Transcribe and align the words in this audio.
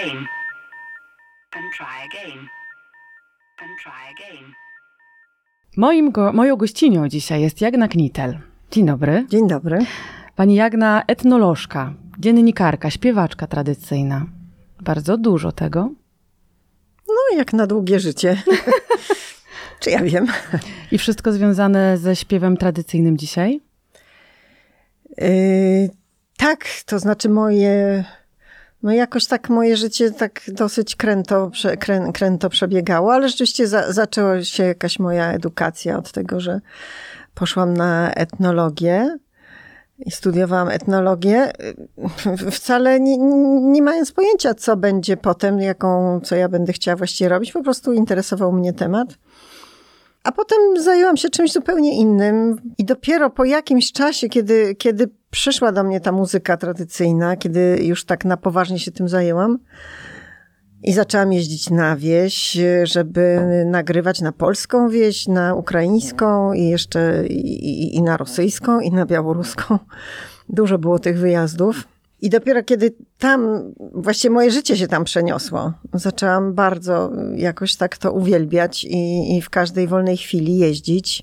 again. 0.00 0.26
And 1.56 1.72
try 1.76 2.04
again. 2.04 2.48
And 3.62 3.78
try 3.82 4.12
again. 4.12 4.52
Moim 5.76 6.10
go, 6.12 6.32
moją 6.32 6.56
gościnią 6.56 7.08
dzisiaj 7.08 7.40
jest 7.40 7.60
Jagna 7.60 7.88
Knitel. 7.88 8.38
Dzień 8.70 8.86
dobry. 8.86 9.26
Dzień 9.28 9.48
dobry. 9.48 9.78
Pani 10.36 10.54
Jagna, 10.54 11.02
etnolożka, 11.06 11.94
dziennikarka, 12.18 12.90
śpiewaczka 12.90 13.46
tradycyjna. 13.46 14.26
Bardzo 14.80 15.16
dużo 15.16 15.52
tego. 15.52 15.90
No, 17.08 17.36
jak 17.36 17.52
na 17.52 17.66
długie 17.66 18.00
życie. 18.00 18.42
Czy 19.80 19.90
ja 19.90 20.02
wiem? 20.02 20.26
I 20.92 20.98
wszystko 20.98 21.32
związane 21.32 21.98
ze 21.98 22.16
śpiewem 22.16 22.56
tradycyjnym 22.56 23.16
dzisiaj? 23.16 23.60
Yy, 25.18 25.90
tak, 26.36 26.64
to 26.86 26.98
znaczy 26.98 27.28
moje. 27.28 28.04
No 28.82 28.92
jakoś 28.92 29.26
tak 29.26 29.48
moje 29.48 29.76
życie 29.76 30.10
tak 30.10 30.40
dosyć 30.48 30.96
kręto, 30.96 31.50
prze, 31.50 31.76
krę, 31.76 32.10
kręto 32.14 32.50
przebiegało, 32.50 33.12
ale 33.14 33.28
rzeczywiście 33.28 33.66
za, 33.66 33.92
zaczęła 33.92 34.42
się 34.42 34.62
jakaś 34.64 34.98
moja 34.98 35.32
edukacja 35.32 35.98
od 35.98 36.12
tego, 36.12 36.40
że 36.40 36.60
poszłam 37.34 37.76
na 37.76 38.12
etnologię 38.12 39.18
i 39.98 40.10
studiowałam 40.10 40.68
etnologię, 40.68 41.52
wcale 42.50 43.00
nie, 43.00 43.18
nie 43.60 43.82
mając 43.82 44.12
pojęcia, 44.12 44.54
co 44.54 44.76
będzie 44.76 45.16
potem, 45.16 45.60
jaką, 45.60 46.20
co 46.20 46.36
ja 46.36 46.48
będę 46.48 46.72
chciała 46.72 46.96
właściwie 46.96 47.28
robić. 47.28 47.52
Po 47.52 47.62
prostu 47.62 47.92
interesował 47.92 48.52
mnie 48.52 48.72
temat. 48.72 49.08
A 50.24 50.32
potem 50.32 50.58
zajęłam 50.82 51.16
się 51.16 51.30
czymś 51.30 51.52
zupełnie 51.52 51.96
innym 51.96 52.56
i 52.78 52.84
dopiero 52.84 53.30
po 53.30 53.44
jakimś 53.44 53.92
czasie, 53.92 54.28
kiedy, 54.28 54.74
kiedy 54.74 55.10
przyszła 55.30 55.72
do 55.72 55.84
mnie 55.84 56.00
ta 56.00 56.12
muzyka 56.12 56.56
tradycyjna, 56.56 57.36
kiedy 57.36 57.78
już 57.82 58.04
tak 58.04 58.24
na 58.24 58.36
poważnie 58.36 58.78
się 58.78 58.92
tym 58.92 59.08
zajęłam 59.08 59.58
i 60.82 60.92
zaczęłam 60.92 61.32
jeździć 61.32 61.70
na 61.70 61.96
wieś, 61.96 62.58
żeby 62.82 63.40
nagrywać 63.66 64.20
na 64.20 64.32
polską 64.32 64.88
wieś, 64.88 65.28
na 65.28 65.54
ukraińską 65.54 66.52
i 66.52 66.68
jeszcze 66.68 67.26
i, 67.26 67.96
i 67.96 68.02
na 68.02 68.16
rosyjską 68.16 68.80
i 68.80 68.90
na 68.90 69.06
białoruską. 69.06 69.78
Dużo 70.48 70.78
było 70.78 70.98
tych 70.98 71.18
wyjazdów. 71.18 71.84
I 72.22 72.30
dopiero 72.30 72.62
kiedy 72.62 72.94
tam, 73.18 73.72
właściwie 73.92 74.34
moje 74.34 74.50
życie 74.50 74.76
się 74.76 74.88
tam 74.88 75.04
przeniosło, 75.04 75.72
zaczęłam 75.94 76.54
bardzo 76.54 77.10
jakoś 77.36 77.76
tak 77.76 77.98
to 77.98 78.12
uwielbiać 78.12 78.84
i, 78.84 79.36
i, 79.36 79.42
w 79.42 79.50
każdej 79.50 79.88
wolnej 79.88 80.16
chwili 80.16 80.58
jeździć, 80.58 81.22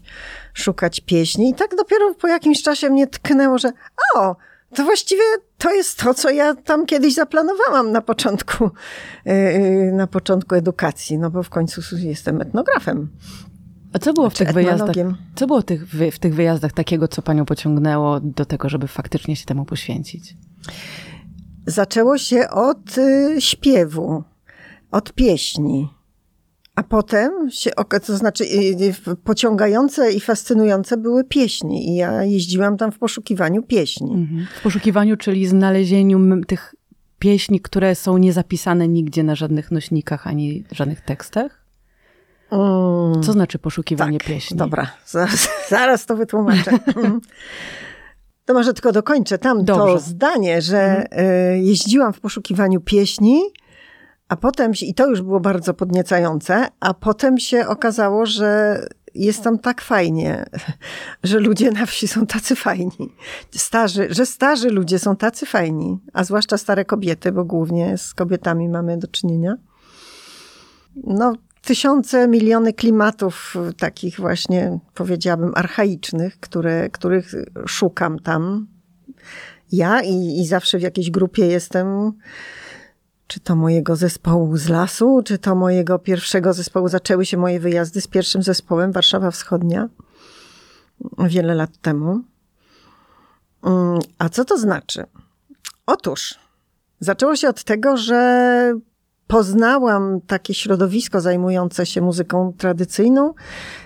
szukać 0.54 1.00
pieśni. 1.00 1.50
I 1.50 1.54
tak 1.54 1.76
dopiero 1.76 2.14
po 2.14 2.28
jakimś 2.28 2.64
czasie 2.64 2.90
mnie 2.90 3.08
tknęło, 3.08 3.58
że 3.58 3.72
o, 4.16 4.36
to 4.76 4.84
właściwie 4.84 5.24
to 5.58 5.72
jest 5.72 6.00
to, 6.00 6.14
co 6.14 6.30
ja 6.30 6.56
tam 6.56 6.86
kiedyś 6.86 7.14
zaplanowałam 7.14 7.92
na 7.92 8.02
początku, 8.02 8.70
yy, 9.26 9.92
na 9.94 10.08
początku 10.08 10.56
edukacji, 10.56 11.18
no 11.18 11.30
bo 11.30 11.44
w 11.44 11.50
końcu 11.50 11.82
jestem 11.98 12.42
etnografem. 12.42 13.10
A 13.94 14.00
co 14.00 14.14
było 14.14 14.30
w 14.30 14.34
tych 14.34 14.52
wyjazdach? 14.54 14.96
Co 15.36 15.48
było 15.48 15.64
tych, 15.64 15.88
w 15.90 16.20
tych 16.20 16.36
wyjazdach 16.36 16.72
takiego, 16.72 17.08
co 17.08 17.22
panią 17.22 17.46
pociągnęło 17.46 18.20
do 18.20 18.46
tego, 18.46 18.70
żeby 18.70 18.88
faktycznie 18.88 19.36
się 19.36 19.46
temu 19.46 19.66
poświęcić? 19.66 20.36
Zaczęło 21.66 22.18
się 22.18 22.50
od 22.50 22.98
y, 22.98 23.36
śpiewu, 23.40 24.24
od 24.92 25.14
pieśni. 25.14 25.90
A 26.76 26.84
potem 26.84 27.32
się, 27.52 27.72
to 28.06 28.18
znaczy 28.18 28.44
y, 28.44 29.16
pociągające 29.24 30.12
i 30.12 30.20
fascynujące 30.20 30.98
były 30.98 31.24
pieśni. 31.24 31.90
I 31.90 31.96
ja 31.96 32.24
jeździłam 32.24 32.78
tam 32.78 32.92
w 32.92 33.00
poszukiwaniu 33.00 33.64
pieśni. 33.64 34.14
Mhm. 34.14 34.48
W 34.60 34.64
poszukiwaniu, 34.64 35.18
czyli 35.18 35.48
znalezieniu 35.48 36.46
tych 36.46 36.76
pieśni, 37.20 37.60
które 37.60 37.96
są 37.96 38.18
niezapisane 38.18 38.88
nigdzie 38.88 39.24
na 39.24 39.36
żadnych 39.36 39.72
nośnikach 39.72 40.28
ani 40.28 40.64
żadnych 40.72 41.02
tekstach? 41.02 41.57
Mm, 42.52 43.24
Co 43.24 43.32
znaczy 43.32 43.60
poszukiwanie 43.60 44.18
tak, 44.18 44.28
pieśni? 44.28 44.58
Dobra, 44.58 44.88
zaraz, 45.06 45.50
zaraz 45.70 46.06
to 46.06 46.16
wytłumaczę. 46.16 46.72
To 48.46 48.54
może 48.54 48.74
tylko 48.74 48.92
dokończę 48.92 49.38
tam 49.38 49.66
Dobrze. 49.66 49.84
to 49.84 50.00
zdanie, 50.00 50.62
że 50.62 50.80
mhm. 50.80 51.64
jeździłam 51.64 52.14
w 52.14 52.20
poszukiwaniu 52.20 52.82
pieśni, 52.82 53.42
a 54.30 54.36
potem, 54.36 54.72
i 54.82 54.94
to 54.94 55.10
już 55.10 55.22
było 55.22 55.40
bardzo 55.40 55.74
podniecające, 55.74 56.68
a 56.80 56.94
potem 56.94 57.38
się 57.38 57.68
okazało, 57.68 58.26
że 58.26 58.82
jest 59.16 59.44
tam 59.44 59.60
tak 59.60 59.82
fajnie, 59.82 60.46
że 61.24 61.40
ludzie 61.40 61.72
na 61.72 61.86
wsi 61.86 62.08
są 62.08 62.26
tacy 62.26 62.56
fajni. 62.56 63.16
Starzy, 63.52 64.08
że 64.10 64.26
starzy 64.26 64.70
ludzie 64.70 65.00
są 65.00 65.16
tacy 65.16 65.46
fajni, 65.46 66.00
a 66.14 66.24
zwłaszcza 66.24 66.58
stare 66.58 66.86
kobiety, 66.86 67.32
bo 67.32 67.46
głównie 67.46 67.98
z 67.98 68.14
kobietami 68.14 68.70
mamy 68.70 68.98
do 68.98 69.08
czynienia. 69.08 69.56
No, 70.96 71.34
tysiące, 71.68 72.28
miliony 72.28 72.74
klimatów 72.74 73.56
takich 73.78 74.20
właśnie, 74.20 74.80
powiedziałabym, 74.94 75.52
archaicznych, 75.56 76.40
które, 76.40 76.90
których 76.90 77.32
szukam 77.66 78.20
tam. 78.20 78.68
Ja 79.72 80.02
i, 80.02 80.40
i 80.42 80.48
zawsze 80.48 80.78
w 80.78 80.82
jakiejś 80.82 81.12
grupie 81.12 81.46
jestem, 81.46 82.12
czy 83.28 83.40
to 83.40 83.56
mojego 83.56 83.96
zespołu 83.96 84.58
z 84.58 84.70
lasu, 84.70 85.22
czy 85.26 85.38
to 85.38 85.56
mojego 85.56 86.00
pierwszego 86.00 86.54
zespołu. 86.54 86.88
Zaczęły 86.88 87.26
się 87.26 87.38
moje 87.38 87.60
wyjazdy 87.60 88.02
z 88.02 88.08
pierwszym 88.08 88.44
zespołem 88.44 88.92
Warszawa 88.92 89.32
Wschodnia 89.32 89.90
wiele 91.18 91.56
lat 91.56 91.78
temu. 91.82 92.22
Mm, 93.64 94.00
a 94.18 94.30
co 94.30 94.46
to 94.46 94.58
znaczy? 94.58 95.04
Otóż 95.86 96.40
zaczęło 97.00 97.36
się 97.36 97.50
od 97.50 97.64
tego, 97.64 97.98
że 97.98 98.74
poznałam 99.28 100.22
takie 100.28 100.54
środowisko 100.54 101.22
zajmujące 101.22 101.86
się 101.86 102.02
muzyką 102.02 102.54
tradycyjną 102.58 103.34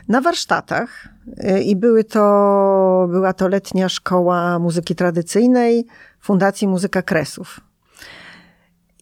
na 0.08 0.22
warsztatach. 0.22 1.08
Y, 1.28 1.62
I 1.62 1.76
były 1.76 2.04
to, 2.04 3.08
była 3.12 3.34
to 3.34 3.48
letnia 3.48 3.90
szkoła 3.90 4.60
muzyki 4.60 4.96
tradycyjnej 4.96 5.86
Fundacji 6.20 6.68
Muzyka 6.68 7.02
Kresów. 7.02 7.60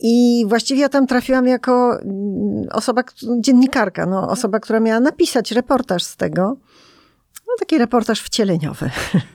I 0.01 0.45
właściwie 0.47 0.81
ja 0.81 0.89
tam 0.89 1.07
trafiłam 1.07 1.47
jako 1.47 2.01
mm, 2.01 2.67
osoba, 2.71 3.03
dziennikarka, 3.39 4.05
no, 4.05 4.29
osoba, 4.29 4.59
która 4.59 4.79
miała 4.79 4.99
napisać 4.99 5.51
reportaż 5.51 6.03
z 6.03 6.17
tego. 6.17 6.57
No, 7.49 7.55
taki 7.59 7.77
reportaż 7.77 8.21
wcieleniowy. 8.21 8.89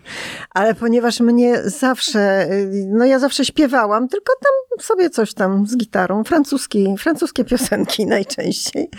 Ale 0.51 0.75
ponieważ 0.75 1.21
mnie 1.21 1.63
zawsze, 1.71 2.49
no 2.87 3.05
ja 3.05 3.19
zawsze 3.19 3.45
śpiewałam, 3.45 4.09
tylko 4.09 4.33
tam 4.41 4.81
sobie 4.81 5.11
coś 5.11 5.35
tam 5.35 5.67
z 5.67 5.77
gitarą, 5.77 6.25
francuski, 6.25 6.95
francuskie 6.99 7.45
piosenki 7.45 8.07
najczęściej. 8.17 8.91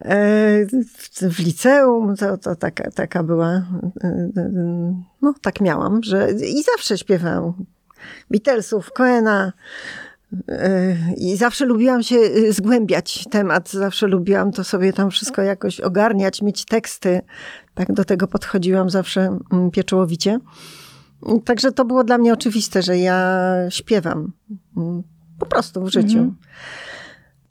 E, 0.00 0.10
w 1.22 1.38
liceum 1.38 2.16
to, 2.16 2.38
to 2.38 2.56
taka, 2.56 2.90
taka 2.90 3.22
była, 3.22 3.62
no 5.22 5.34
tak 5.42 5.60
miałam, 5.60 6.02
że 6.02 6.32
i 6.32 6.62
zawsze 6.62 6.98
śpiewałam 6.98 7.54
Beatlesów, 8.30 8.92
Coena, 8.92 9.52
i 11.16 11.36
zawsze 11.36 11.64
lubiłam 11.64 12.02
się 12.02 12.16
zgłębiać 12.50 13.24
temat, 13.30 13.70
zawsze 13.70 14.06
lubiłam 14.06 14.52
to 14.52 14.64
sobie 14.64 14.92
tam 14.92 15.10
wszystko 15.10 15.42
jakoś 15.42 15.80
ogarniać, 15.80 16.42
mieć 16.42 16.64
teksty. 16.64 17.20
Tak 17.74 17.92
do 17.92 18.04
tego 18.04 18.28
podchodziłam 18.28 18.90
zawsze 18.90 19.38
mm, 19.52 19.70
pieczołowicie. 19.70 20.38
Także 21.44 21.72
to 21.72 21.84
było 21.84 22.04
dla 22.04 22.18
mnie 22.18 22.32
oczywiste, 22.32 22.82
że 22.82 22.98
ja 22.98 23.48
śpiewam 23.68 24.32
mm, 24.76 25.02
po 25.38 25.46
prostu 25.46 25.84
w 25.84 25.88
życiu. 25.92 26.18
Mhm. 26.18 26.36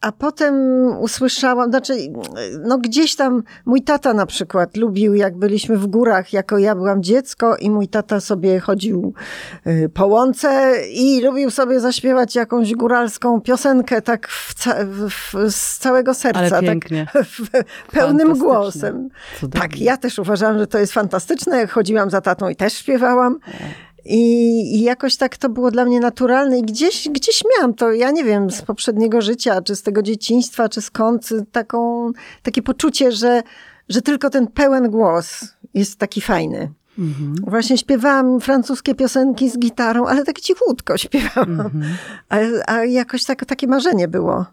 A 0.03 0.11
potem 0.11 0.55
usłyszałam, 0.99 1.69
znaczy, 1.69 1.93
no 2.59 2.77
gdzieś 2.77 3.15
tam 3.15 3.43
mój 3.65 3.81
tata 3.81 4.13
na 4.13 4.25
przykład 4.25 4.77
lubił, 4.77 5.15
jak 5.15 5.37
byliśmy 5.37 5.77
w 5.77 5.87
górach, 5.87 6.33
jako 6.33 6.57
ja 6.57 6.75
byłam 6.75 7.03
dziecko 7.03 7.57
i 7.57 7.69
mój 7.69 7.87
tata 7.87 8.19
sobie 8.19 8.59
chodził 8.59 9.13
y, 9.67 9.89
po 9.93 10.07
łące 10.07 10.73
i 10.91 11.21
lubił 11.21 11.49
sobie 11.51 11.79
zaśpiewać 11.79 12.35
jakąś 12.35 12.73
góralską 12.73 13.41
piosenkę 13.41 14.01
tak 14.01 14.27
w 14.27 14.53
ca 14.53 14.75
w, 14.85 15.51
z 15.51 15.77
całego 15.77 16.13
serca. 16.13 16.61
Tak. 16.61 16.65
Tak 16.65 17.23
w, 17.33 17.91
pełnym 17.91 18.37
głosem. 18.37 19.09
Cudownie. 19.39 19.61
Tak, 19.61 19.79
ja 19.79 19.97
też 19.97 20.19
uważam, 20.19 20.59
że 20.59 20.67
to 20.67 20.77
jest 20.77 20.93
fantastyczne. 20.93 21.67
Chodziłam 21.67 22.09
za 22.09 22.21
tatą 22.21 22.49
i 22.49 22.55
też 22.55 22.73
śpiewałam. 22.73 23.39
I, 24.05 24.19
I, 24.75 24.81
jakoś 24.81 25.17
tak 25.17 25.37
to 25.37 25.49
było 25.49 25.71
dla 25.71 25.85
mnie 25.85 25.99
naturalne 25.99 26.59
i 26.59 26.61
gdzieś, 26.61 27.09
gdzieś 27.09 27.43
miałam 27.55 27.73
to, 27.73 27.91
ja 27.91 28.11
nie 28.11 28.23
wiem, 28.23 28.51
z 28.51 28.61
poprzedniego 28.61 29.21
życia, 29.21 29.61
czy 29.61 29.75
z 29.75 29.83
tego 29.83 30.01
dzieciństwa, 30.01 30.69
czy 30.69 30.81
skąd, 30.81 31.29
taką, 31.51 32.11
takie 32.43 32.61
poczucie, 32.61 33.11
że, 33.11 33.43
że 33.89 34.01
tylko 34.01 34.29
ten 34.29 34.47
pełen 34.47 34.89
głos 34.89 35.45
jest 35.73 35.99
taki 35.99 36.21
fajny. 36.21 36.71
Mhm. 36.99 37.35
Właśnie 37.47 37.77
śpiewałam 37.77 38.39
francuskie 38.39 38.95
piosenki 38.95 39.49
z 39.49 39.59
gitarą, 39.59 40.05
ale 40.05 40.23
tak 40.23 40.39
cichutko 40.39 40.97
śpiewałam. 40.97 41.61
Mhm. 41.61 41.83
A, 42.29 42.37
a, 42.67 42.85
jakoś 42.85 43.23
tak, 43.23 43.45
takie 43.45 43.67
marzenie 43.67 44.07
było, 44.07 44.45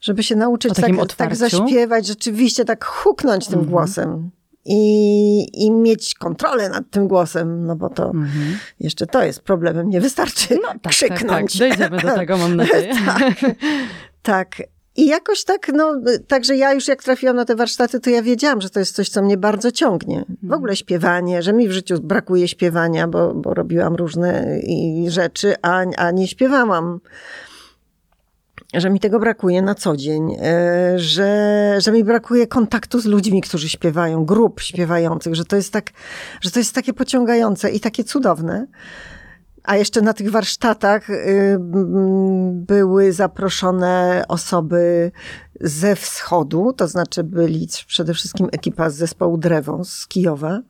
żeby 0.00 0.22
się 0.22 0.36
nauczyć 0.36 0.74
tak, 0.74 0.90
tak, 1.16 1.36
zaśpiewać, 1.36 2.06
rzeczywiście 2.06 2.64
tak 2.64 2.84
huknąć 2.84 3.46
tym 3.46 3.58
mhm. 3.58 3.70
głosem. 3.70 4.30
I, 4.64 5.64
i 5.64 5.70
mieć 5.70 6.14
kontrolę 6.14 6.68
nad 6.68 6.90
tym 6.90 7.08
głosem, 7.08 7.66
no 7.66 7.76
bo 7.76 7.90
to 7.90 8.04
mhm. 8.04 8.58
jeszcze 8.80 9.06
to 9.06 9.24
jest 9.24 9.40
problemem. 9.40 9.90
Nie 9.90 10.00
wystarczy 10.00 10.58
no, 10.62 10.68
tak, 10.82 10.92
krzyknąć. 10.92 11.58
Tak, 11.58 11.68
tak. 11.68 11.78
Dojdziemy 11.78 12.02
do 12.02 12.14
tego, 12.14 12.36
mam 12.36 12.56
nadzieję. 12.56 12.94
tak, 13.06 13.34
tak. 14.22 14.62
I 14.96 15.06
jakoś 15.06 15.44
tak, 15.44 15.72
no, 15.74 15.94
także 16.28 16.56
ja 16.56 16.72
już 16.72 16.88
jak 16.88 17.02
trafiłam 17.02 17.36
na 17.36 17.44
te 17.44 17.56
warsztaty, 17.56 18.00
to 18.00 18.10
ja 18.10 18.22
wiedziałam, 18.22 18.60
że 18.60 18.70
to 18.70 18.80
jest 18.80 18.94
coś, 18.94 19.08
co 19.08 19.22
mnie 19.22 19.36
bardzo 19.36 19.72
ciągnie. 19.72 20.24
W 20.28 20.52
ogóle 20.52 20.70
mhm. 20.70 20.76
śpiewanie, 20.76 21.42
że 21.42 21.52
mi 21.52 21.68
w 21.68 21.72
życiu 21.72 22.00
brakuje 22.02 22.48
śpiewania, 22.48 23.08
bo, 23.08 23.34
bo 23.34 23.54
robiłam 23.54 23.94
różne 23.94 24.58
rzeczy, 25.08 25.54
a, 25.62 25.84
a 25.96 26.10
nie 26.10 26.28
śpiewałam 26.28 27.00
że 28.76 28.90
mi 28.90 29.00
tego 29.00 29.20
brakuje 29.20 29.62
na 29.62 29.74
co 29.74 29.96
dzień, 29.96 30.36
e, 30.42 30.98
że, 30.98 31.74
że 31.78 31.92
mi 31.92 32.04
brakuje 32.04 32.46
kontaktu 32.46 33.00
z 33.00 33.04
ludźmi, 33.04 33.40
którzy 33.42 33.68
śpiewają, 33.68 34.24
grup 34.24 34.60
śpiewających, 34.60 35.34
że 35.34 35.44
to 35.44 35.56
jest 35.56 35.72
tak, 35.72 35.90
że 36.40 36.50
to 36.50 36.58
jest 36.58 36.74
takie 36.74 36.92
pociągające 36.92 37.70
i 37.70 37.80
takie 37.80 38.04
cudowne. 38.04 38.66
A 39.62 39.76
jeszcze 39.76 40.00
na 40.02 40.12
tych 40.12 40.30
warsztatach 40.30 41.10
y, 41.10 41.56
były 42.52 43.12
zaproszone 43.12 44.24
osoby 44.28 45.12
ze 45.60 45.96
wschodu, 45.96 46.72
to 46.72 46.88
znaczy 46.88 47.24
byli 47.24 47.68
przede 47.86 48.14
wszystkim 48.14 48.48
ekipa 48.52 48.90
z 48.90 48.96
zespołu 48.96 49.38
Drewą 49.38 49.84
z 49.84 50.06
Kijowa. 50.06 50.60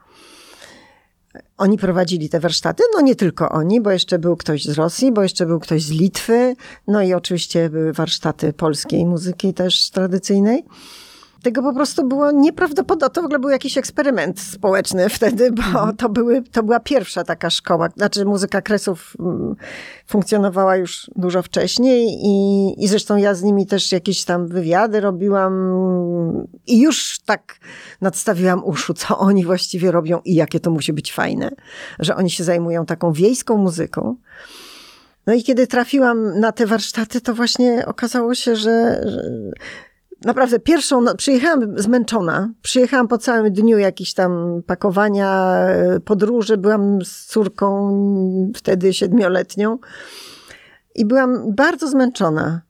Oni 1.58 1.78
prowadzili 1.78 2.28
te 2.28 2.40
warsztaty, 2.40 2.82
no 2.94 3.00
nie 3.00 3.16
tylko 3.16 3.48
oni, 3.48 3.80
bo 3.80 3.90
jeszcze 3.90 4.18
był 4.18 4.36
ktoś 4.36 4.64
z 4.64 4.70
Rosji, 4.70 5.12
bo 5.12 5.22
jeszcze 5.22 5.46
był 5.46 5.60
ktoś 5.60 5.82
z 5.82 5.90
Litwy, 5.90 6.56
no 6.86 7.02
i 7.02 7.14
oczywiście 7.14 7.70
były 7.70 7.92
warsztaty 7.92 8.52
polskiej 8.52 9.06
muzyki 9.06 9.54
też 9.54 9.90
tradycyjnej 9.90 10.64
tego 11.44 11.62
po 11.62 11.74
prostu 11.74 12.08
było 12.08 12.30
nieprawdopodobne. 12.30 13.10
To 13.10 13.22
w 13.22 13.24
ogóle 13.24 13.38
był 13.38 13.50
jakiś 13.50 13.78
eksperyment 13.78 14.40
społeczny 14.40 15.08
wtedy, 15.08 15.52
bo 15.52 15.62
mhm. 15.62 15.96
to, 15.96 16.08
były, 16.08 16.42
to 16.42 16.62
była 16.62 16.80
pierwsza 16.80 17.24
taka 17.24 17.50
szkoła. 17.50 17.88
Znaczy 17.96 18.24
muzyka 18.24 18.62
Kresów 18.62 19.16
mm, 19.20 19.56
funkcjonowała 20.06 20.76
już 20.76 21.10
dużo 21.16 21.42
wcześniej 21.42 22.08
i, 22.22 22.74
i 22.84 22.88
zresztą 22.88 23.16
ja 23.16 23.34
z 23.34 23.42
nimi 23.42 23.66
też 23.66 23.92
jakieś 23.92 24.24
tam 24.24 24.48
wywiady 24.48 25.00
robiłam 25.00 25.72
i 26.66 26.80
już 26.80 27.18
tak 27.18 27.56
nadstawiłam 28.00 28.64
uszu, 28.64 28.94
co 28.94 29.18
oni 29.18 29.44
właściwie 29.44 29.90
robią 29.90 30.20
i 30.24 30.34
jakie 30.34 30.60
to 30.60 30.70
musi 30.70 30.92
być 30.92 31.12
fajne, 31.12 31.50
że 31.98 32.16
oni 32.16 32.30
się 32.30 32.44
zajmują 32.44 32.86
taką 32.86 33.12
wiejską 33.12 33.56
muzyką. 33.56 34.16
No 35.26 35.34
i 35.34 35.42
kiedy 35.42 35.66
trafiłam 35.66 36.40
na 36.40 36.52
te 36.52 36.66
warsztaty, 36.66 37.20
to 37.20 37.34
właśnie 37.34 37.86
okazało 37.86 38.34
się, 38.34 38.56
że, 38.56 39.00
że 39.04 39.22
naprawdę 40.24 40.58
pierwszą, 40.58 41.00
no, 41.00 41.14
przyjechałam 41.14 41.78
zmęczona. 41.78 42.52
Przyjechałam 42.62 43.08
po 43.08 43.18
całym 43.18 43.52
dniu 43.52 43.78
jakichś 43.78 44.12
tam 44.12 44.62
pakowania, 44.66 45.56
e, 45.56 46.00
podróży. 46.00 46.56
Byłam 46.56 47.04
z 47.04 47.26
córką 47.26 47.90
wtedy 48.56 48.92
siedmioletnią 48.92 49.78
i 50.94 51.04
byłam 51.04 51.54
bardzo 51.54 51.88
zmęczona. 51.88 52.62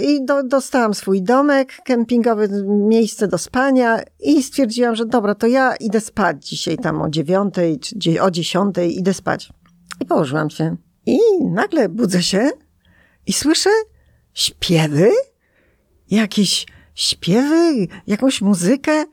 I 0.00 0.24
do, 0.24 0.42
dostałam 0.42 0.94
swój 0.94 1.22
domek 1.22 1.72
kempingowy, 1.84 2.48
miejsce 2.66 3.28
do 3.28 3.38
spania 3.38 4.00
i 4.20 4.42
stwierdziłam, 4.42 4.96
że 4.96 5.06
dobra, 5.06 5.34
to 5.34 5.46
ja 5.46 5.76
idę 5.76 6.00
spać 6.00 6.48
dzisiaj 6.48 6.78
tam 6.78 7.02
o 7.02 7.08
dziewiątej 7.08 7.78
czy 7.80 8.22
o 8.22 8.30
dziesiątej, 8.30 8.98
idę 8.98 9.14
spać. 9.14 9.52
I 10.00 10.06
położyłam 10.06 10.50
się. 10.50 10.76
I 11.06 11.18
nagle 11.44 11.88
budzę 11.88 12.22
się 12.22 12.50
i 13.26 13.32
słyszę 13.32 13.70
śpiewy 14.34 15.10
jakieś 16.10 16.66
śpiewy, 16.94 17.86
jakąś 18.06 18.40
muzykę 18.40 19.04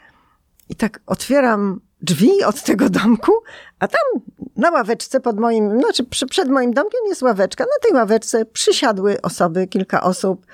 i 0.70 0.76
tak 0.76 1.00
otwieram 1.06 1.82
drzwi 2.02 2.44
od 2.44 2.64
tego 2.64 2.90
domku, 2.90 3.32
a 3.80 3.88
tam 3.88 4.22
na 4.56 4.72
ławeczce 4.72 5.20
pod 5.20 5.40
moim, 5.40 5.80
znaczy 5.80 6.06
przed 6.30 6.50
moim 6.50 6.74
domkiem 6.74 7.00
jest 7.08 7.22
ławeczka. 7.22 7.64
Na 7.64 7.88
tej 7.88 7.94
ławeczce 7.94 8.46
przysiadły 8.46 9.22
osoby, 9.22 9.68
kilka 9.68 10.04
osób, 10.04 10.46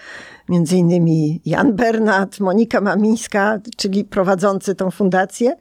między 0.50 0.76
innymi 0.76 1.42
Jan 1.46 1.74
Bernat, 1.74 2.40
Monika 2.40 2.82
Mamińska, 2.82 3.60
czyli 3.78 4.06
prowadzący 4.06 4.76
tą 4.76 4.92
fundację. 4.92 5.56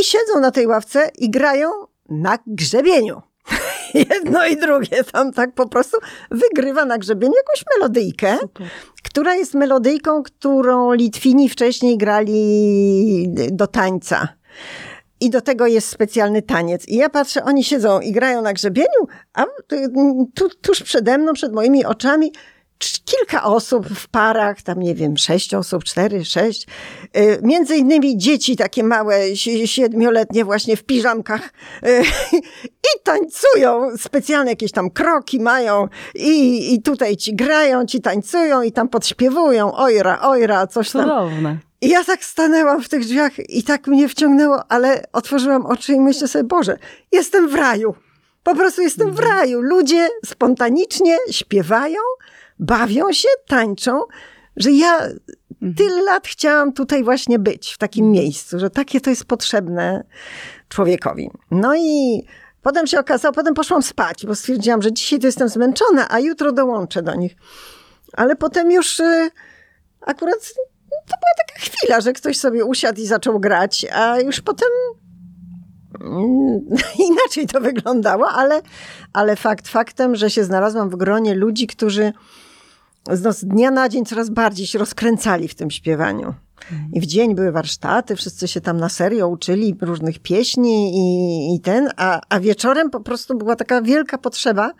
I 0.00 0.04
siedzą 0.04 0.40
na 0.40 0.50
tej 0.50 0.66
ławce 0.66 1.10
i 1.18 1.30
grają 1.30 1.70
na 2.08 2.38
grzebieniu. 2.46 3.22
jedno 4.10 4.46
i 4.46 4.56
drugie 4.56 5.04
tam 5.04 5.32
tak 5.32 5.54
po 5.54 5.68
prostu 5.68 5.96
wygrywa 6.30 6.84
na 6.84 6.98
grzebieniu 6.98 7.34
jakąś 7.36 7.64
melodyjkę, 7.76 8.38
Super. 8.40 8.66
Która 9.12 9.34
jest 9.34 9.54
melodyjką, 9.54 10.22
którą 10.22 10.92
Litwini 10.92 11.48
wcześniej 11.48 11.98
grali 11.98 13.28
do 13.50 13.66
tańca. 13.66 14.28
I 15.20 15.30
do 15.30 15.40
tego 15.40 15.66
jest 15.66 15.88
specjalny 15.88 16.42
taniec. 16.42 16.88
I 16.88 16.96
ja 16.96 17.10
patrzę, 17.10 17.44
oni 17.44 17.64
siedzą 17.64 18.00
i 18.00 18.12
grają 18.12 18.42
na 18.42 18.52
grzebieniu, 18.52 19.06
a 19.34 19.44
tu, 20.34 20.48
tuż 20.62 20.82
przede 20.82 21.18
mną, 21.18 21.32
przed 21.32 21.52
moimi 21.52 21.84
oczami 21.84 22.32
kilka 23.04 23.44
osób 23.44 23.88
w 23.88 24.08
parach, 24.08 24.62
tam 24.62 24.80
nie 24.80 24.94
wiem, 24.94 25.16
sześć 25.16 25.54
osób, 25.54 25.84
cztery, 25.84 26.24
sześć. 26.24 26.66
Y, 27.16 27.38
między 27.42 27.76
innymi 27.76 28.18
dzieci 28.18 28.56
takie 28.56 28.84
małe, 28.84 29.36
siedmioletnie 29.64 30.44
właśnie 30.44 30.76
w 30.76 30.84
piżamkach 30.84 31.50
y, 31.86 32.02
i 32.92 33.02
tańcują. 33.04 33.96
Specjalne 33.96 34.50
jakieś 34.50 34.72
tam 34.72 34.90
kroki 34.90 35.40
mają 35.40 35.88
i, 36.14 36.74
i 36.74 36.82
tutaj 36.82 37.16
ci 37.16 37.34
grają, 37.34 37.86
ci 37.86 38.00
tańcują 38.00 38.62
i 38.62 38.72
tam 38.72 38.88
podśpiewują. 38.88 39.74
Ojra, 39.74 40.20
ojra, 40.20 40.66
coś 40.66 40.90
tam. 40.90 41.02
Cudowne. 41.02 41.58
I 41.80 41.88
ja 41.88 42.04
tak 42.04 42.24
stanęłam 42.24 42.82
w 42.82 42.88
tych 42.88 43.04
drzwiach 43.04 43.38
i 43.48 43.62
tak 43.62 43.86
mnie 43.86 44.08
wciągnęło, 44.08 44.62
ale 44.68 45.02
otworzyłam 45.12 45.66
oczy 45.66 45.92
i 45.92 46.00
myślę 46.00 46.28
sobie, 46.28 46.44
Boże, 46.44 46.78
jestem 47.12 47.48
w 47.48 47.54
raju. 47.54 47.94
Po 48.42 48.54
prostu 48.54 48.82
jestem 48.82 49.10
w 49.10 49.20
mhm. 49.20 49.38
raju. 49.38 49.60
Ludzie 49.60 50.08
spontanicznie 50.26 51.16
śpiewają, 51.30 52.00
bawią 52.58 53.12
się, 53.12 53.28
tańczą, 53.46 54.00
że 54.56 54.70
ja 54.70 54.94
mhm. 54.96 55.74
tyle 55.76 56.02
lat 56.02 56.28
chciałam 56.28 56.72
tutaj 56.72 57.04
właśnie 57.04 57.38
być, 57.38 57.72
w 57.72 57.78
takim 57.78 58.04
mhm. 58.04 58.24
miejscu, 58.24 58.58
że 58.58 58.70
takie 58.70 59.00
to 59.00 59.10
jest 59.10 59.24
potrzebne 59.24 60.04
człowiekowi. 60.68 61.30
No 61.50 61.76
i 61.76 62.22
potem 62.62 62.86
się 62.86 63.00
okazało, 63.00 63.32
potem 63.34 63.54
poszłam 63.54 63.82
spać, 63.82 64.26
bo 64.26 64.34
stwierdziłam, 64.34 64.82
że 64.82 64.92
dzisiaj 64.92 65.18
to 65.18 65.26
jestem 65.26 65.48
zmęczona, 65.48 66.06
a 66.10 66.20
jutro 66.20 66.52
dołączę 66.52 67.02
do 67.02 67.14
nich. 67.14 67.36
Ale 68.12 68.36
potem 68.36 68.70
już 68.70 69.00
y, 69.00 69.30
akurat 70.00 70.54
to 70.90 71.16
była 71.16 71.46
taka 71.46 71.60
chwila, 71.60 72.00
że 72.00 72.12
ktoś 72.12 72.36
sobie 72.36 72.64
usiadł 72.64 73.00
i 73.00 73.06
zaczął 73.06 73.40
grać, 73.40 73.86
a 73.92 74.20
już 74.20 74.40
potem 74.40 74.68
inaczej 77.08 77.46
to 77.52 77.60
wyglądało, 77.60 78.28
ale, 78.28 78.62
ale 79.12 79.36
fakt 79.36 79.68
faktem, 79.68 80.16
że 80.16 80.30
się 80.30 80.44
znalazłam 80.44 80.90
w 80.90 80.96
gronie 80.96 81.34
ludzi, 81.34 81.66
którzy 81.66 82.12
z 83.10 83.44
dnia 83.44 83.70
na 83.70 83.88
dzień 83.88 84.04
coraz 84.04 84.30
bardziej 84.30 84.66
się 84.66 84.78
rozkręcali 84.78 85.48
w 85.48 85.54
tym 85.54 85.70
śpiewaniu. 85.70 86.34
I 86.92 87.00
w 87.00 87.06
dzień 87.06 87.34
były 87.34 87.52
warsztaty, 87.52 88.16
wszyscy 88.16 88.48
się 88.48 88.60
tam 88.60 88.76
na 88.76 88.88
serio 88.88 89.28
uczyli 89.28 89.76
różnych 89.80 90.18
pieśni 90.18 90.92
i, 90.94 91.54
i 91.54 91.60
ten, 91.60 91.88
a, 91.96 92.20
a 92.28 92.40
wieczorem 92.40 92.90
po 92.90 93.00
prostu 93.00 93.38
była 93.38 93.56
taka 93.56 93.82
wielka 93.82 94.18
potrzeba, 94.18 94.72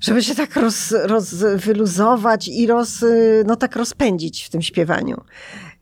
żeby 0.00 0.22
się 0.22 0.34
tak 0.34 0.56
roz, 0.56 0.94
roz, 1.04 1.34
wyluzować 1.34 2.48
i 2.48 2.66
roz, 2.66 3.04
no 3.46 3.56
tak 3.56 3.76
rozpędzić 3.76 4.44
w 4.44 4.50
tym 4.50 4.62
śpiewaniu. 4.62 5.24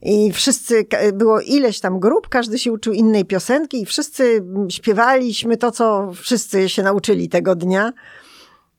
I 0.05 0.33
wszyscy, 0.33 0.87
było 1.13 1.41
ileś 1.41 1.81
tam 1.81 2.01
grup, 2.01 2.29
każdy 2.29 2.59
się 2.59 2.73
uczył 2.73 2.93
innej 2.93 3.25
piosenki 3.25 3.83
i 3.83 3.87
wszyscy 3.87 4.45
śpiewaliśmy 4.69 5.57
to, 5.57 5.71
co 5.71 6.13
wszyscy 6.15 6.69
się 6.69 6.83
nauczyli 6.83 7.29
tego 7.29 7.55
dnia. 7.55 7.93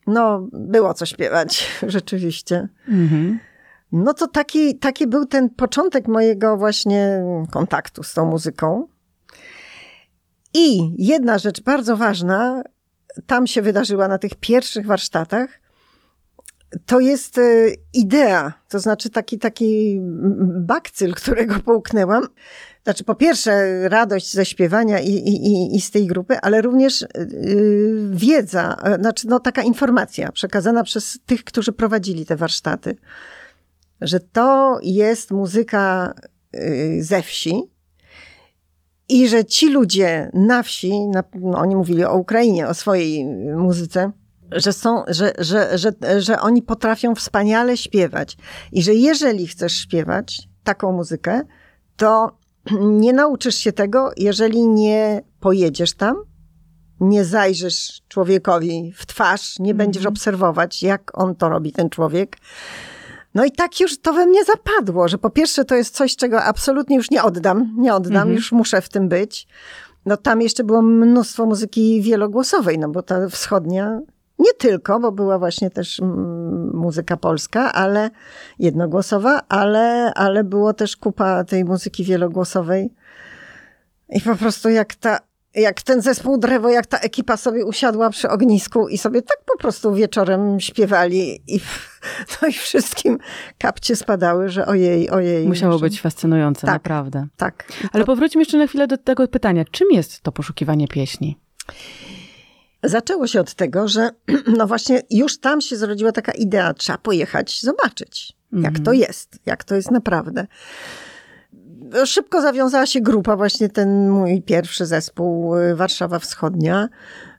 No, 0.08 0.48
było 0.54 0.94
co 0.94 1.06
śpiewać, 1.06 1.68
rzeczywiście. 1.88 2.70
Mhm. 2.88 3.40
No 3.92 4.14
to 4.14 4.28
taki, 4.28 4.80
taki 4.80 5.08
był 5.08 5.26
ten 5.26 5.50
początek 5.50 6.08
mojego 6.08 6.58
właśnie 6.58 7.24
kontaktu 7.52 8.04
z 8.04 8.14
tą 8.14 8.26
muzyką. 8.26 8.88
I 10.54 10.94
jedna 10.98 11.38
rzecz 11.38 11.62
bardzo 11.62 11.98
ważna, 11.98 12.64
tam 13.28 13.48
się 13.48 13.62
wydarzyła 13.62 14.08
na 14.08 14.18
tych 14.18 14.36
pierwszych 14.36 14.86
warsztatach, 14.86 15.65
to 16.86 17.00
jest 17.00 17.38
e, 17.38 17.68
idea, 17.94 18.54
to 18.70 18.80
znaczy 18.80 19.10
taki, 19.10 19.40
taki 19.40 20.00
bakcyl, 20.60 21.14
którego 21.14 21.60
połknęłam. 21.60 22.28
Znaczy, 22.84 23.04
po 23.04 23.16
pierwsze, 23.16 23.90
radość 23.90 24.34
ze 24.34 24.46
śpiewania 24.46 25.00
i, 25.00 25.10
i, 25.10 25.76
i 25.76 25.82
z 25.82 25.92
tej 25.92 26.08
grupy, 26.08 26.38
ale 26.42 26.62
również 26.62 27.02
yy, 27.02 28.10
wiedza, 28.12 28.78
e, 28.84 28.96
znaczy, 28.96 29.28
no, 29.28 29.40
taka 29.40 29.62
informacja 29.62 30.32
przekazana 30.32 30.84
przez 30.84 31.20
tych, 31.26 31.44
którzy 31.44 31.72
prowadzili 31.72 32.26
te 32.26 32.36
warsztaty, 32.36 32.96
że 34.02 34.20
to 34.20 34.80
jest 34.84 35.32
muzyka 35.32 36.14
ze 37.00 37.22
wsi 37.22 37.64
i 39.10 39.28
że 39.28 39.46
ci 39.46 39.70
ludzie 39.70 40.30
na 40.34 40.64
wsi, 40.64 40.92
no, 41.08 41.58
oni 41.58 41.76
mówili 41.76 42.06
o 42.06 42.16
Ukrainie, 42.16 42.68
o 42.68 42.74
swojej 42.74 43.26
muzyce, 43.56 44.12
że 44.52 44.74
są, 44.74 45.04
że, 45.08 45.34
że, 45.38 45.78
że, 45.78 46.22
że 46.22 46.40
oni 46.40 46.62
potrafią 46.62 47.16
wspaniale 47.16 47.78
śpiewać 47.78 48.38
i 48.72 48.84
że 48.84 48.94
jeżeli 48.94 49.48
chcesz 49.48 49.74
śpiewać 49.74 50.48
taką 50.64 50.92
muzykę, 50.92 51.42
to 51.98 52.38
nie 53.04 53.14
nauczysz 53.14 53.56
się 53.56 53.72
tego, 53.72 54.12
jeżeli 54.18 54.68
nie 54.68 55.22
pojedziesz 55.40 55.94
tam, 55.94 56.16
nie 57.00 57.26
zajrzysz 57.26 58.02
człowiekowi 58.08 58.94
w 58.96 59.06
twarz, 59.06 59.60
nie 59.60 59.74
będziesz 59.74 60.02
mhm. 60.02 60.14
obserwować, 60.14 60.84
jak 60.84 61.18
on 61.18 61.36
to 61.36 61.50
robi, 61.50 61.72
ten 61.72 61.90
człowiek. 61.90 62.38
No 63.34 63.46
i 63.46 63.52
tak 63.52 63.80
już 63.80 64.02
to 64.02 64.14
we 64.14 64.26
mnie 64.26 64.44
zapadło, 64.44 65.08
że 65.08 65.18
po 65.18 65.30
pierwsze 65.30 65.66
to 65.66 65.76
jest 65.76 65.96
coś, 65.96 66.16
czego 66.16 66.44
absolutnie 66.44 66.96
już 66.96 67.12
nie 67.12 67.24
oddam, 67.24 67.76
nie 67.78 67.94
oddam, 67.94 68.16
mhm. 68.16 68.36
już 68.36 68.52
muszę 68.52 68.82
w 68.82 68.90
tym 68.90 69.10
być. 69.10 69.48
No 70.06 70.18
tam 70.18 70.42
jeszcze 70.42 70.64
było 70.64 70.82
mnóstwo 70.82 71.46
muzyki 71.46 72.02
wielogłosowej, 72.02 72.80
no 72.80 72.90
bo 72.90 73.02
ta 73.02 73.30
wschodnia 73.30 74.00
nie 74.40 74.54
tylko, 74.54 75.00
bo 75.00 75.12
była 75.12 75.40
właśnie 75.40 75.70
też 75.70 76.02
muzyka 76.74 77.18
polska, 77.18 77.74
ale 77.74 78.10
jednogłosowa, 78.60 79.42
ale, 79.50 80.14
ale 80.16 80.44
było 80.44 80.74
też 80.74 80.98
kupa 80.98 81.44
tej 81.44 81.66
muzyki 81.66 82.04
wielogłosowej. 82.04 82.94
I 84.10 84.22
po 84.22 84.36
prostu 84.36 84.70
jak 84.70 84.96
ta 84.96 85.20
jak 85.56 85.82
ten 85.82 86.02
zespół 86.02 86.38
Drewo, 86.38 86.70
jak 86.70 86.86
ta 86.86 86.98
ekipa 86.98 87.38
sobie 87.38 87.66
usiadła 87.66 88.10
przy 88.10 88.30
ognisku 88.30 88.88
i 88.88 88.98
sobie 88.98 89.22
tak 89.22 89.38
po 89.46 89.58
prostu 89.58 89.94
wieczorem 89.94 90.60
śpiewali 90.60 91.42
i, 91.48 91.60
no 92.42 92.48
i 92.48 92.54
wszystkim 92.54 93.18
kapcie 93.58 93.96
spadały, 93.96 94.50
że 94.50 94.66
ojej, 94.66 95.10
ojej. 95.10 95.48
Musiało 95.48 95.78
że... 95.78 95.80
być 95.80 96.02
fascynujące, 96.02 96.68
tak, 96.68 96.74
naprawdę. 96.76 97.28
Tak. 97.38 97.68
Ale 97.92 98.04
to... 98.04 98.06
powróćmy 98.06 98.42
jeszcze 98.42 98.58
na 98.58 98.68
chwilę 98.68 98.88
do 98.88 98.98
tego 98.98 99.28
pytania. 99.28 99.66
Czym 99.72 99.88
jest 99.92 100.22
to 100.22 100.32
poszukiwanie 100.32 100.88
pieśni? 100.88 101.38
Zaczęło 102.86 103.28
się 103.28 103.40
od 103.40 103.54
tego, 103.54 103.88
że 103.88 104.10
no 104.58 104.68
właśnie 104.68 105.02
już 105.10 105.40
tam 105.40 105.62
się 105.62 105.76
zrodziła 105.76 106.12
taka 106.12 106.32
idea, 106.32 106.74
trzeba 106.74 106.98
pojechać, 106.98 107.62
zobaczyć, 107.62 108.34
jak 108.52 108.74
to 108.74 108.92
mhm. 108.92 108.98
jest, 108.98 109.40
jak 109.46 109.64
to 109.64 109.76
jest 109.76 109.92
naprawdę 109.92 110.48
szybko 112.06 112.42
zawiązała 112.42 112.86
się 112.86 113.02
grupa, 113.02 113.36
właśnie 113.36 113.70
ten 113.70 114.10
mój 114.10 114.42
pierwszy 114.42 114.86
zespół, 114.86 115.58
y, 115.58 115.76
Warszawa 115.76 116.20
Wschodnia. 116.20 116.90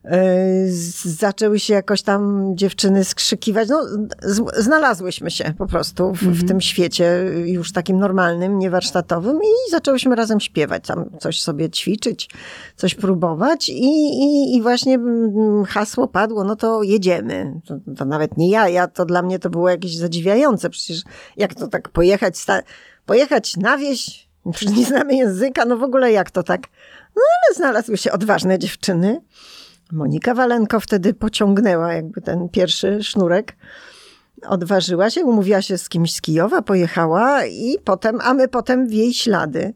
Y, 0.05 0.69
zaczęły 1.05 1.61
się 1.61 1.75
jakoś 1.75 2.03
tam 2.03 2.53
dziewczyny 2.57 3.05
skrzykiwać. 3.05 3.69
No, 3.69 3.87
znalazłyśmy 4.57 5.31
się 5.31 5.55
po 5.59 5.67
prostu 5.67 6.13
w, 6.13 6.19
w 6.19 6.27
mhm. 6.27 6.49
tym 6.49 6.61
świecie 6.61 7.25
już 7.45 7.73
takim 7.73 7.99
normalnym, 7.99 8.59
niewarsztatowym 8.59 9.37
i 9.37 9.71
zaczęłyśmy 9.71 10.17
razem 10.17 10.41
śpiewać, 10.41 10.87
tam 10.87 11.11
coś 11.19 11.41
sobie 11.41 11.71
ćwiczyć, 11.71 12.31
coś 12.77 12.95
próbować 12.95 13.69
i, 13.69 13.93
i, 14.23 14.57
i 14.57 14.63
właśnie 14.63 14.95
mm, 14.95 15.65
hasło 15.65 16.09
padło, 16.09 16.45
no 16.45 16.57
to 16.57 16.83
jedziemy. 16.83 17.61
To, 17.67 17.79
to, 17.97 18.05
nawet 18.05 18.37
nie 18.37 18.51
ja, 18.51 18.69
ja, 18.69 18.89
to 18.89 19.05
dla 19.05 19.23
mnie 19.23 19.39
to 19.39 19.51
było 19.51 19.69
jakieś 19.69 19.97
zadziwiające. 19.97 20.71
Przecież 20.71 21.03
jak 21.37 21.55
to 21.55 21.69
tak 21.69 21.89
pojechać, 21.89 22.35
pojechać 23.07 23.57
na 23.57 23.79
wieś, 23.79 24.26
Przecież 24.55 24.77
nie 24.77 24.85
znamy 24.85 25.15
języka, 25.15 25.65
no 25.65 25.77
w 25.77 25.83
ogóle 25.83 26.13
jak 26.13 26.31
to 26.31 26.43
tak? 26.43 26.63
No 27.17 27.23
ale 27.47 27.55
znalazły 27.55 27.97
się 27.97 28.13
odważne 28.13 28.59
dziewczyny. 28.59 29.21
Monika 29.93 30.35
Walenko 30.35 30.81
wtedy 30.81 31.15
pociągnęła 31.15 31.93
jakby 31.93 32.21
ten 32.21 32.49
pierwszy 32.49 33.03
sznurek. 33.03 33.57
Odważyła 34.47 35.11
się, 35.11 35.25
umówiła 35.25 35.63
się 35.63 35.79
z 35.79 35.89
kimś 35.89 36.15
z 36.15 36.21
Kijowa, 36.21 36.63
pojechała 36.63 37.47
i 37.47 37.79
potem, 37.85 38.19
a 38.23 38.35
my 38.35 38.49
potem 38.49 38.89
w 38.89 38.93
jej 38.93 39.15
ślady. 39.15 39.75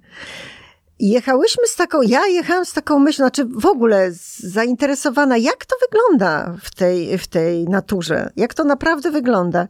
Jechałyśmy 0.98 1.66
z 1.66 1.76
taką, 1.76 2.02
ja 2.02 2.26
jechałam 2.26 2.64
z 2.64 2.72
taką 2.72 2.98
myślą, 2.98 3.22
znaczy 3.22 3.44
w 3.44 3.66
ogóle 3.66 4.08
zainteresowana, 4.36 5.36
jak 5.36 5.66
to 5.66 5.76
wygląda 5.80 6.56
w 6.62 6.74
tej, 6.74 7.18
w 7.18 7.26
tej 7.26 7.64
naturze, 7.64 8.30
jak 8.36 8.54
to 8.54 8.64
naprawdę 8.64 9.10
wygląda. 9.10 9.68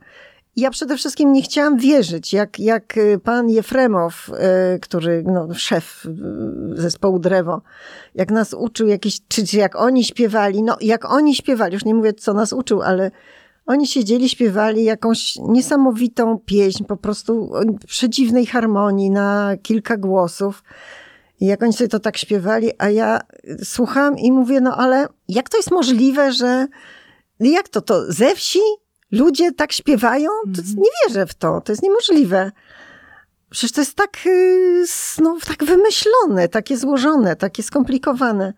Ja 0.56 0.70
przede 0.70 0.96
wszystkim 0.96 1.32
nie 1.32 1.42
chciałam 1.42 1.78
wierzyć, 1.78 2.32
jak, 2.32 2.60
jak 2.60 2.96
y, 2.96 3.18
pan 3.24 3.50
Jefremow, 3.50 4.28
y, 4.74 4.80
który, 4.80 5.22
no, 5.26 5.48
szef 5.54 6.06
y, 6.06 6.80
zespołu 6.80 7.18
Drewo, 7.18 7.62
jak 8.14 8.30
nas 8.30 8.54
uczył 8.54 8.86
jakieś, 8.86 9.18
czy 9.28 9.56
jak 9.56 9.76
oni 9.76 10.04
śpiewali, 10.04 10.62
no 10.62 10.76
jak 10.80 11.12
oni 11.12 11.34
śpiewali, 11.34 11.74
już 11.74 11.84
nie 11.84 11.94
mówię 11.94 12.12
co 12.12 12.34
nas 12.34 12.52
uczył, 12.52 12.82
ale 12.82 13.10
oni 13.66 13.86
siedzieli, 13.86 14.28
śpiewali 14.28 14.84
jakąś 14.84 15.36
niesamowitą 15.36 16.38
pieśń, 16.38 16.84
po 16.84 16.96
prostu 16.96 17.50
przedziwnej 17.86 18.46
harmonii 18.46 19.10
na 19.10 19.56
kilka 19.62 19.96
głosów. 19.96 20.62
I 21.40 21.46
jak 21.46 21.62
oni 21.62 21.72
sobie 21.72 21.88
to 21.88 22.00
tak 22.00 22.16
śpiewali, 22.16 22.70
a 22.78 22.90
ja 22.90 23.20
słucham 23.64 24.18
i 24.18 24.32
mówię, 24.32 24.60
no 24.60 24.76
ale 24.76 25.06
jak 25.28 25.48
to 25.48 25.56
jest 25.56 25.70
możliwe, 25.70 26.32
że 26.32 26.66
jak 27.40 27.68
to, 27.68 27.80
to 27.80 28.12
ze 28.12 28.34
wsi 28.34 28.60
ludzie 29.12 29.52
tak 29.52 29.72
śpiewają? 29.72 30.30
To 30.54 30.60
mhm. 30.60 30.76
nie 30.76 30.90
wierzę 31.08 31.26
w 31.26 31.34
to, 31.34 31.60
to 31.60 31.72
jest 31.72 31.82
niemożliwe. 31.82 32.52
Przecież 33.50 33.72
to 33.72 33.80
jest 33.80 33.96
tak, 33.96 34.18
y, 34.26 34.84
no, 35.20 35.38
tak 35.46 35.64
wymyślone, 35.64 36.48
takie 36.48 36.76
złożone, 36.76 37.36
takie 37.36 37.62
skomplikowane. 37.62 38.52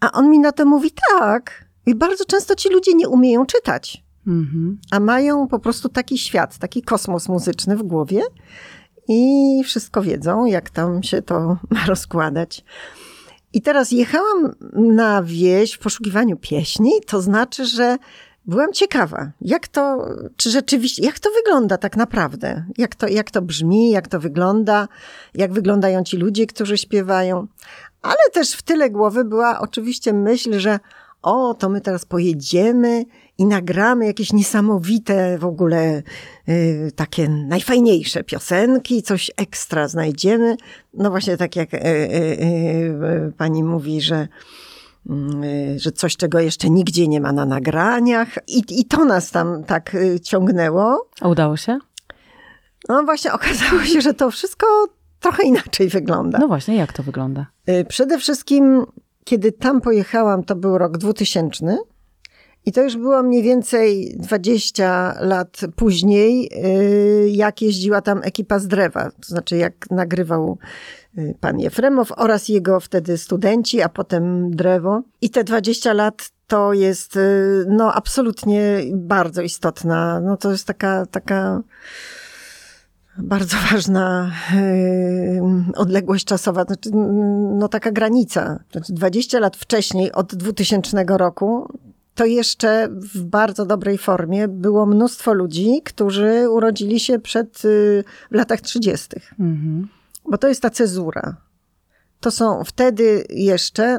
A 0.00 0.12
on 0.12 0.30
mi 0.30 0.38
na 0.38 0.52
to 0.52 0.64
mówi 0.64 0.90
tak. 1.18 1.64
I 1.86 1.94
bardzo 1.94 2.24
często 2.24 2.54
ci 2.54 2.68
ludzie 2.68 2.94
nie 2.94 3.08
umieją 3.08 3.46
czytać. 3.46 4.04
Mhm. 4.26 4.78
A 4.90 5.00
mają 5.00 5.48
po 5.48 5.58
prostu 5.58 5.88
taki 5.88 6.18
świat, 6.18 6.58
taki 6.58 6.82
kosmos 6.82 7.28
muzyczny 7.28 7.76
w 7.76 7.82
głowie 7.82 8.22
i 9.08 9.62
wszystko 9.64 10.02
wiedzą, 10.02 10.44
jak 10.44 10.70
tam 10.70 11.02
się 11.02 11.22
to 11.22 11.40
ma 11.70 11.86
rozkładać. 11.86 12.64
I 13.52 13.62
teraz 13.62 13.92
jechałam 13.92 14.54
na 14.72 15.22
wieś 15.22 15.72
w 15.72 15.78
poszukiwaniu 15.78 16.36
pieśni, 16.36 16.92
to 17.06 17.22
znaczy, 17.22 17.66
że 17.66 17.96
Byłam 18.46 18.72
ciekawa, 18.72 19.30
jak 19.40 19.68
to, 19.68 20.08
czy 20.36 20.50
rzeczywiście, 20.50 21.02
jak 21.02 21.18
to 21.18 21.30
wygląda 21.30 21.78
tak 21.78 21.96
naprawdę? 21.96 22.64
Jak 22.78 22.94
to, 22.94 23.08
jak 23.08 23.30
to 23.30 23.42
brzmi, 23.42 23.90
jak 23.90 24.08
to 24.08 24.20
wygląda, 24.20 24.88
jak 25.34 25.52
wyglądają 25.52 26.04
ci 26.04 26.16
ludzie, 26.16 26.46
którzy 26.46 26.78
śpiewają. 26.78 27.46
Ale 28.02 28.30
też 28.32 28.52
w 28.52 28.62
tyle 28.62 28.90
głowy 28.90 29.24
była 29.24 29.60
oczywiście 29.60 30.12
myśl, 30.12 30.58
że 30.58 30.78
o, 31.22 31.54
to 31.54 31.68
my 31.68 31.80
teraz 31.80 32.04
pojedziemy 32.04 33.04
i 33.38 33.44
nagramy 33.44 34.06
jakieś 34.06 34.32
niesamowite 34.32 35.38
w 35.38 35.44
ogóle 35.44 36.02
y, 36.48 36.92
takie 36.96 37.28
najfajniejsze 37.28 38.24
piosenki, 38.24 39.02
coś 39.02 39.30
ekstra 39.36 39.88
znajdziemy. 39.88 40.56
No 40.94 41.10
właśnie 41.10 41.36
tak 41.36 41.56
jak 41.56 41.74
y, 41.74 41.78
y, 41.78 43.32
pani 43.36 43.64
mówi, 43.64 44.00
że 44.00 44.28
że 45.76 45.92
coś, 45.92 46.16
czego 46.16 46.40
jeszcze 46.40 46.70
nigdzie 46.70 47.08
nie 47.08 47.20
ma 47.20 47.32
na 47.32 47.46
nagraniach. 47.46 48.28
I, 48.48 48.62
i 48.80 48.84
to 48.84 49.04
nas 49.04 49.30
tam 49.30 49.64
tak 49.64 49.94
y, 49.94 50.20
ciągnęło. 50.20 51.08
A 51.20 51.28
udało 51.28 51.56
się? 51.56 51.78
No 52.88 53.02
właśnie, 53.02 53.32
okazało 53.38 53.82
się, 53.82 54.00
że 54.00 54.14
to 54.14 54.30
wszystko 54.30 54.66
trochę 55.20 55.42
inaczej 55.42 55.88
wygląda. 55.88 56.38
No 56.38 56.48
właśnie, 56.48 56.76
jak 56.76 56.92
to 56.92 57.02
wygląda? 57.02 57.46
Y, 57.68 57.84
przede 57.84 58.18
wszystkim, 58.18 58.86
kiedy 59.24 59.52
tam 59.52 59.80
pojechałam, 59.80 60.44
to 60.44 60.56
był 60.56 60.78
rok 60.78 60.98
2000. 60.98 61.78
I 62.66 62.72
to 62.72 62.82
już 62.82 62.96
było 62.96 63.22
mniej 63.22 63.42
więcej 63.42 64.14
20 64.18 65.16
lat 65.20 65.60
później, 65.76 66.50
jak 67.32 67.62
jeździła 67.62 68.00
tam 68.00 68.20
ekipa 68.22 68.58
z 68.58 68.66
drewa. 68.66 69.10
To 69.10 69.26
znaczy, 69.26 69.56
jak 69.56 69.90
nagrywał 69.90 70.58
Y, 70.58 71.03
pan 71.40 71.60
Jefremow 71.60 72.12
oraz 72.16 72.48
jego 72.48 72.80
wtedy 72.80 73.18
studenci, 73.18 73.82
a 73.82 73.88
potem 73.88 74.50
Drewo. 74.50 75.02
I 75.20 75.30
te 75.30 75.44
20 75.44 75.92
lat 75.92 76.30
to 76.46 76.72
jest 76.72 77.16
y, 77.16 77.64
no 77.68 77.94
absolutnie 77.94 78.80
bardzo 78.94 79.42
istotna, 79.42 80.20
no 80.20 80.36
to 80.36 80.52
jest 80.52 80.66
taka, 80.66 81.06
taka 81.06 81.62
bardzo 83.18 83.56
ważna 83.70 84.32
yy, 84.54 85.42
odległość 85.76 86.24
czasowa, 86.24 86.64
znaczy, 86.64 86.90
no 87.58 87.68
taka 87.68 87.92
granica. 87.92 88.58
Znaczy 88.72 88.92
20 88.92 89.38
lat 89.38 89.56
wcześniej, 89.56 90.12
od 90.12 90.34
2000 90.34 91.04
roku, 91.08 91.78
to 92.14 92.24
jeszcze 92.24 92.88
w 92.90 93.22
bardzo 93.22 93.66
dobrej 93.66 93.98
formie 93.98 94.48
było 94.48 94.86
mnóstwo 94.86 95.34
ludzi, 95.34 95.80
którzy 95.84 96.50
urodzili 96.50 97.00
się 97.00 97.18
przed 97.18 97.64
yy, 97.64 98.04
w 98.30 98.34
latach 98.34 98.60
30. 98.60 99.08
Mhm 99.40 99.88
bo 100.30 100.38
to 100.38 100.48
jest 100.48 100.62
ta 100.62 100.70
cezura. 100.70 101.36
To 102.20 102.30
są 102.30 102.64
wtedy 102.64 103.24
jeszcze 103.30 103.98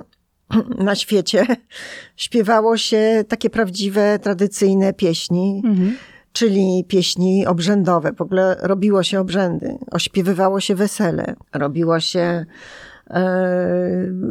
na 0.89 0.95
świecie 0.95 1.45
śpiewało 2.15 2.77
się 2.77 3.23
takie 3.27 3.49
prawdziwe, 3.49 4.19
tradycyjne 4.19 4.93
pieśni, 4.93 5.61
mhm. 5.65 5.97
czyli 6.33 6.85
pieśni 6.87 7.47
obrzędowe. 7.47 8.13
W 8.13 8.21
ogóle 8.21 8.57
robiło 8.61 9.03
się 9.03 9.19
obrzędy, 9.19 9.77
ośpiewywało 9.91 10.59
się 10.59 10.75
wesele, 10.75 11.35
robiło 11.53 11.99
się 11.99 12.45
e, 13.09 13.67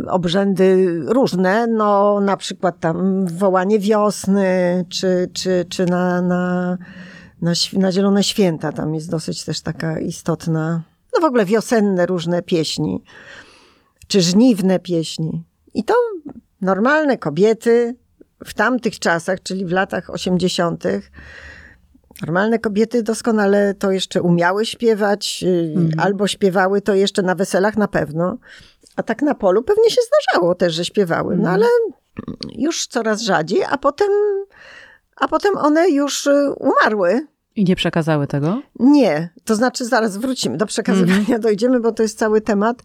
obrzędy 0.08 0.98
różne, 1.06 1.66
no 1.66 2.20
na 2.20 2.36
przykład 2.36 2.80
tam 2.80 3.26
wołanie 3.26 3.78
wiosny, 3.78 4.84
czy, 4.88 5.30
czy, 5.32 5.64
czy 5.68 5.86
na, 5.86 6.22
na, 6.22 6.78
na, 7.42 7.52
na 7.72 7.92
Zielone 7.92 8.24
Święta. 8.24 8.72
Tam 8.72 8.94
jest 8.94 9.10
dosyć 9.10 9.44
też 9.44 9.60
taka 9.60 9.98
istotna 9.98 10.82
no 11.14 11.20
w 11.20 11.24
ogóle 11.24 11.44
wiosenne 11.44 12.06
różne 12.06 12.42
pieśni, 12.42 13.04
czy 14.08 14.20
żniwne 14.20 14.78
pieśni. 14.78 15.44
I 15.74 15.84
to 15.84 15.94
normalne 16.60 17.18
kobiety 17.18 17.96
w 18.44 18.54
tamtych 18.54 18.98
czasach, 18.98 19.42
czyli 19.42 19.66
w 19.66 19.72
latach 19.72 20.10
80., 20.10 20.84
Normalne 22.22 22.58
kobiety 22.58 23.02
doskonale 23.02 23.74
to 23.74 23.90
jeszcze 23.90 24.22
umiały 24.22 24.66
śpiewać, 24.66 25.44
mhm. 25.76 26.00
albo 26.00 26.28
śpiewały 26.28 26.80
to 26.80 26.94
jeszcze 26.94 27.22
na 27.22 27.34
weselach 27.34 27.76
na 27.76 27.88
pewno. 27.88 28.38
A 28.96 29.02
tak 29.02 29.22
na 29.22 29.34
polu 29.34 29.62
pewnie 29.62 29.90
się 29.90 30.00
zdarzało 30.02 30.54
też, 30.54 30.74
że 30.74 30.84
śpiewały, 30.84 31.36
no 31.36 31.48
mhm. 31.50 31.54
ale 31.54 31.66
już 32.52 32.86
coraz 32.86 33.22
rzadziej, 33.22 33.64
a 33.64 33.78
potem, 33.78 34.08
a 35.16 35.28
potem 35.28 35.56
one 35.56 35.90
już 35.90 36.26
y, 36.26 36.52
umarły. 36.52 37.26
I 37.56 37.64
nie 37.64 37.76
przekazały 37.76 38.26
tego? 38.26 38.62
Nie, 38.80 39.28
to 39.44 39.54
znaczy 39.54 39.84
zaraz 39.84 40.16
wrócimy 40.16 40.56
do 40.56 40.66
przekazywania, 40.66 41.18
mhm. 41.18 41.40
dojdziemy, 41.48 41.80
bo 41.80 41.92
to 41.92 42.02
jest 42.02 42.18
cały 42.18 42.40
temat. 42.40 42.82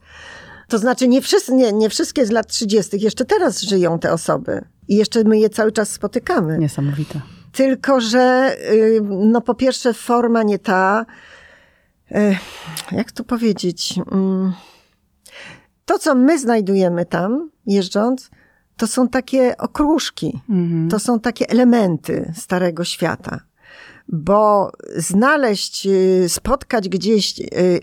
To 0.67 0.77
znaczy 0.77 1.07
nie, 1.07 1.21
wszyscy, 1.21 1.53
nie, 1.53 1.73
nie 1.73 1.89
wszystkie 1.89 2.25
z 2.25 2.31
lat 2.31 2.47
30. 2.47 2.97
jeszcze 2.99 3.25
teraz 3.25 3.61
żyją 3.61 3.99
te 3.99 4.13
osoby. 4.13 4.65
I 4.87 4.95
jeszcze 4.95 5.23
my 5.23 5.39
je 5.39 5.49
cały 5.49 5.71
czas 5.71 5.91
spotykamy. 5.91 6.57
Niesamowite. 6.57 7.21
Tylko, 7.51 8.01
że 8.01 8.55
y, 8.73 9.01
no 9.09 9.41
po 9.41 9.55
pierwsze 9.55 9.93
forma 9.93 10.43
nie 10.43 10.59
ta, 10.59 11.05
y, 12.11 12.37
jak 12.91 13.11
to 13.11 13.23
powiedzieć, 13.23 13.99
mm, 14.11 14.53
to 15.85 15.99
co 15.99 16.15
my 16.15 16.39
znajdujemy 16.39 17.05
tam 17.05 17.49
jeżdżąc, 17.65 18.29
to 18.77 18.87
są 18.87 19.07
takie 19.07 19.57
okruszki, 19.57 20.41
mhm. 20.49 20.89
to 20.89 20.99
są 20.99 21.19
takie 21.19 21.49
elementy 21.49 22.33
starego 22.35 22.83
świata. 22.83 23.48
Bo 24.11 24.71
znaleźć, 24.95 25.87
y, 25.87 26.29
spotkać 26.29 26.89
gdzieś 26.89 27.33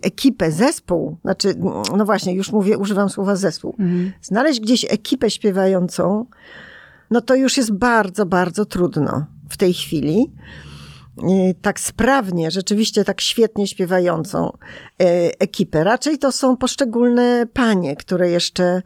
ekipę, 0.03 0.53
zespół, 0.53 1.17
znaczy, 1.23 1.55
no 1.97 2.05
właśnie, 2.05 2.35
już 2.35 2.53
mówię, 2.53 2.79
używam 2.79 3.09
słowa 3.09 3.37
zespół, 3.37 3.75
mhm. 3.79 4.13
znaleźć 4.23 4.61
gdzieś 4.61 4.85
ekipę 4.85 5.31
śpiewającą, 5.31 6.27
no 7.11 7.21
to 7.21 7.35
już 7.35 7.57
jest 7.57 7.73
bardzo, 7.73 8.27
bardzo 8.27 8.65
trudno 8.65 9.27
w 9.49 9.57
tej 9.57 9.75
chwili. 9.75 10.33
Tak 11.63 11.81
sprawnie, 11.81 12.51
rzeczywiście 12.51 13.05
tak 13.05 13.21
świetnie 13.21 13.67
śpiewającą 13.67 14.57
ekipę. 15.39 15.85
Raczej 15.85 16.19
to 16.19 16.33
są 16.33 16.57
poszczególne 16.57 17.47
panie, 17.53 17.97
które 17.97 18.31
jeszcze 18.31 18.83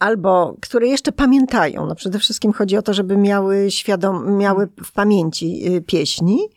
albo 0.00 0.56
które 0.60 0.86
jeszcze 0.86 1.12
pamiętają. 1.12 1.86
No 1.86 1.94
przede 1.94 2.18
wszystkim 2.18 2.52
chodzi 2.52 2.76
o 2.76 2.82
to, 2.82 2.94
żeby 2.94 3.16
miały 3.16 3.70
świadom, 3.70 4.36
miały 4.36 4.68
w 4.84 4.92
pamięci 4.92 5.76
e, 5.76 5.80
pieśni, 5.80 6.48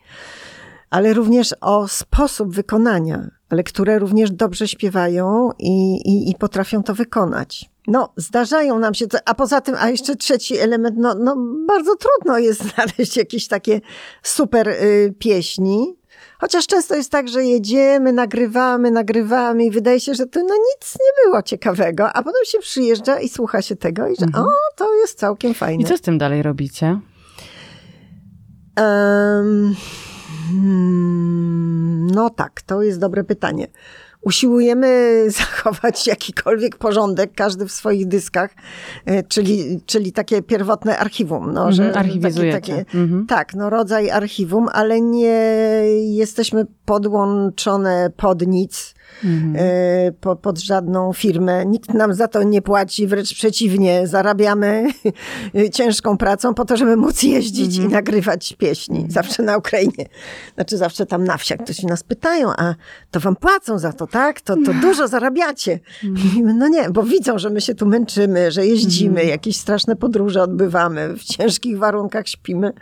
ale 0.90 1.12
również 1.12 1.54
o 1.60 1.88
sposób 1.88 2.54
wykonania, 2.54 3.30
ale 3.50 3.62
które 3.62 3.98
również 3.98 4.30
dobrze 4.30 4.68
śpiewają 4.68 5.50
i, 5.58 5.96
i, 5.96 6.30
i 6.30 6.34
potrafią 6.34 6.82
to 6.82 6.94
wykonać. 6.94 7.70
No, 7.86 8.12
zdarzają 8.16 8.78
nam 8.78 8.94
się, 8.94 9.06
a 9.24 9.34
poza 9.34 9.60
tym, 9.60 9.74
a 9.78 9.90
jeszcze 9.90 10.16
trzeci 10.16 10.58
element, 10.58 10.96
no, 10.98 11.14
no 11.14 11.36
bardzo 11.68 11.96
trudno 11.96 12.38
jest 12.38 12.62
znaleźć 12.74 13.16
jakieś 13.16 13.48
takie 13.48 13.80
super 14.22 14.68
y, 14.68 15.14
pieśni. 15.18 15.96
Chociaż 16.44 16.66
często 16.66 16.94
jest 16.94 17.10
tak, 17.10 17.28
że 17.28 17.44
jedziemy, 17.44 18.12
nagrywamy, 18.12 18.90
nagrywamy 18.90 19.64
i 19.64 19.70
wydaje 19.70 20.00
się, 20.00 20.14
że 20.14 20.26
to 20.26 20.40
no 20.40 20.54
nic 20.54 20.94
nie 20.94 21.24
było 21.24 21.42
ciekawego, 21.42 22.12
a 22.12 22.22
potem 22.22 22.44
się 22.44 22.58
przyjeżdża 22.58 23.20
i 23.20 23.28
słucha 23.28 23.62
się 23.62 23.76
tego 23.76 24.08
i 24.08 24.16
że 24.16 24.24
mhm. 24.24 24.44
o, 24.44 24.50
to 24.76 24.94
jest 24.94 25.18
całkiem 25.18 25.54
fajne. 25.54 25.82
I 25.82 25.86
co 25.86 25.96
z 25.96 26.00
tym 26.00 26.18
dalej 26.18 26.42
robicie? 26.42 27.00
Um, 28.80 29.76
no 32.14 32.30
tak, 32.30 32.62
to 32.62 32.82
jest 32.82 33.00
dobre 33.00 33.24
pytanie 33.24 33.68
usiłujemy 34.24 35.20
zachować 35.38 36.06
jakikolwiek 36.06 36.76
porządek, 36.76 37.30
każdy 37.34 37.66
w 37.66 37.72
swoich 37.72 38.08
dyskach, 38.08 38.50
e, 39.06 39.22
czyli, 39.22 39.80
czyli 39.86 40.12
takie 40.12 40.42
pierwotne 40.42 40.98
archiwum. 40.98 41.52
No, 41.52 41.72
że 41.72 41.82
mm, 41.82 41.98
Archiwizujecie. 41.98 42.52
Takie, 42.52 42.84
takie, 42.84 42.98
-hmm. 42.98 43.26
Tak, 43.28 43.54
no 43.54 43.70
rodzaj 43.70 44.10
archiwum, 44.10 44.68
ale 44.72 45.00
nie 45.00 45.36
jesteśmy 46.00 46.66
podłączone 46.84 48.10
pod 48.16 48.46
nic 48.46 48.94
mhm. 49.24 49.56
E, 49.56 50.12
po, 50.12 50.36
pod 50.36 50.58
żadną 50.58 51.12
firmę. 51.12 51.66
Nikt 51.66 51.94
nam 51.94 52.14
za 52.14 52.28
to 52.28 52.42
nie 52.42 52.62
płaci, 52.62 53.06
wręcz 53.06 53.34
przeciwnie, 53.34 54.06
zarabiamy 54.06 54.86
ciężką 55.72 56.16
pracą 56.16 56.54
po 56.54 56.64
to, 56.64 56.76
żeby 56.76 56.96
móc 56.96 57.22
jeździć 57.22 57.76
mhm. 57.76 57.90
i 57.90 57.92
nagrywać 57.92 58.54
pieśni. 58.58 59.06
Zawsze 59.08 59.42
na 59.42 59.56
Ukrainie. 59.56 60.08
Znaczy 60.54 60.76
zawsze 60.76 61.06
tam 61.06 61.24
na 61.24 61.36
wsiach 61.36 61.58
ktoś 61.58 61.82
nas 61.82 62.02
pytają, 62.02 62.52
a 62.56 62.74
to 63.10 63.20
wam 63.20 63.36
płacą 63.36 63.78
za 63.78 63.92
to, 63.92 64.06
tak? 64.06 64.40
To, 64.40 64.56
to 64.66 64.74
dużo 64.74 65.08
zarabiacie. 65.08 65.80
Mhm. 66.04 66.58
No 66.58 66.68
nie, 66.68 66.90
bo 66.90 67.02
widzą, 67.02 67.38
że 67.38 67.50
my 67.50 67.60
się 67.60 67.74
tu 67.74 67.86
męczymy, 67.86 68.50
że 68.50 68.66
jeździmy, 68.66 69.10
mhm. 69.10 69.28
jakieś 69.28 69.56
straszne 69.56 69.96
podróże 69.96 70.42
odbywamy, 70.42 71.14
w 71.16 71.24
ciężkich 71.24 71.78
warunkach 71.78 72.28
śpimy. 72.28 72.72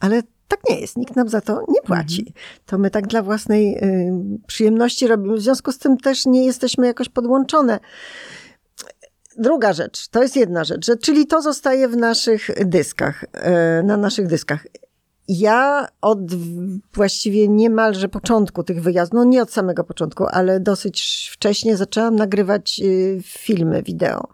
Ale 0.00 0.22
tak 0.48 0.60
nie 0.68 0.80
jest, 0.80 0.96
nikt 0.96 1.16
nam 1.16 1.28
za 1.28 1.40
to 1.40 1.64
nie 1.68 1.82
płaci. 1.82 2.20
Mhm. 2.20 2.44
To 2.66 2.78
my 2.78 2.90
tak 2.90 3.06
dla 3.06 3.22
własnej 3.22 3.76
y, 3.76 4.12
przyjemności 4.46 5.06
robimy. 5.06 5.36
W 5.36 5.40
związku 5.40 5.72
z 5.72 5.78
tym 5.78 5.98
też 5.98 6.26
nie 6.26 6.46
jesteśmy 6.46 6.86
jakoś 6.86 7.08
podłączone. 7.08 7.80
Druga 9.38 9.72
rzecz, 9.72 10.08
to 10.08 10.22
jest 10.22 10.36
jedna 10.36 10.64
rzecz, 10.64 10.86
że, 10.86 10.96
czyli 10.96 11.26
to 11.26 11.42
zostaje 11.42 11.88
w 11.88 11.96
naszych 11.96 12.50
dyskach, 12.64 13.24
y, 13.24 13.82
na 13.84 13.96
naszych 13.96 14.26
dyskach. 14.26 14.66
Ja 15.28 15.88
od 16.00 16.18
właściwie 16.94 17.48
niemalże 17.48 18.08
początku 18.08 18.62
tych 18.62 18.82
wyjazdów, 18.82 19.14
no 19.14 19.24
nie 19.24 19.42
od 19.42 19.52
samego 19.52 19.84
początku, 19.84 20.26
ale 20.30 20.60
dosyć 20.60 21.30
wcześnie 21.32 21.76
zaczęłam 21.76 22.16
nagrywać 22.16 22.80
y, 22.84 23.18
filmy, 23.24 23.82
wideo. 23.82 24.28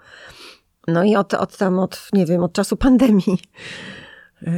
No 0.89 1.05
i 1.05 1.17
od, 1.17 1.35
od 1.35 1.57
tam, 1.57 1.79
od, 1.79 2.09
nie 2.13 2.27
wiem, 2.27 2.45
od 2.45 2.53
czasu 2.53 2.77
pandemii 2.77 3.39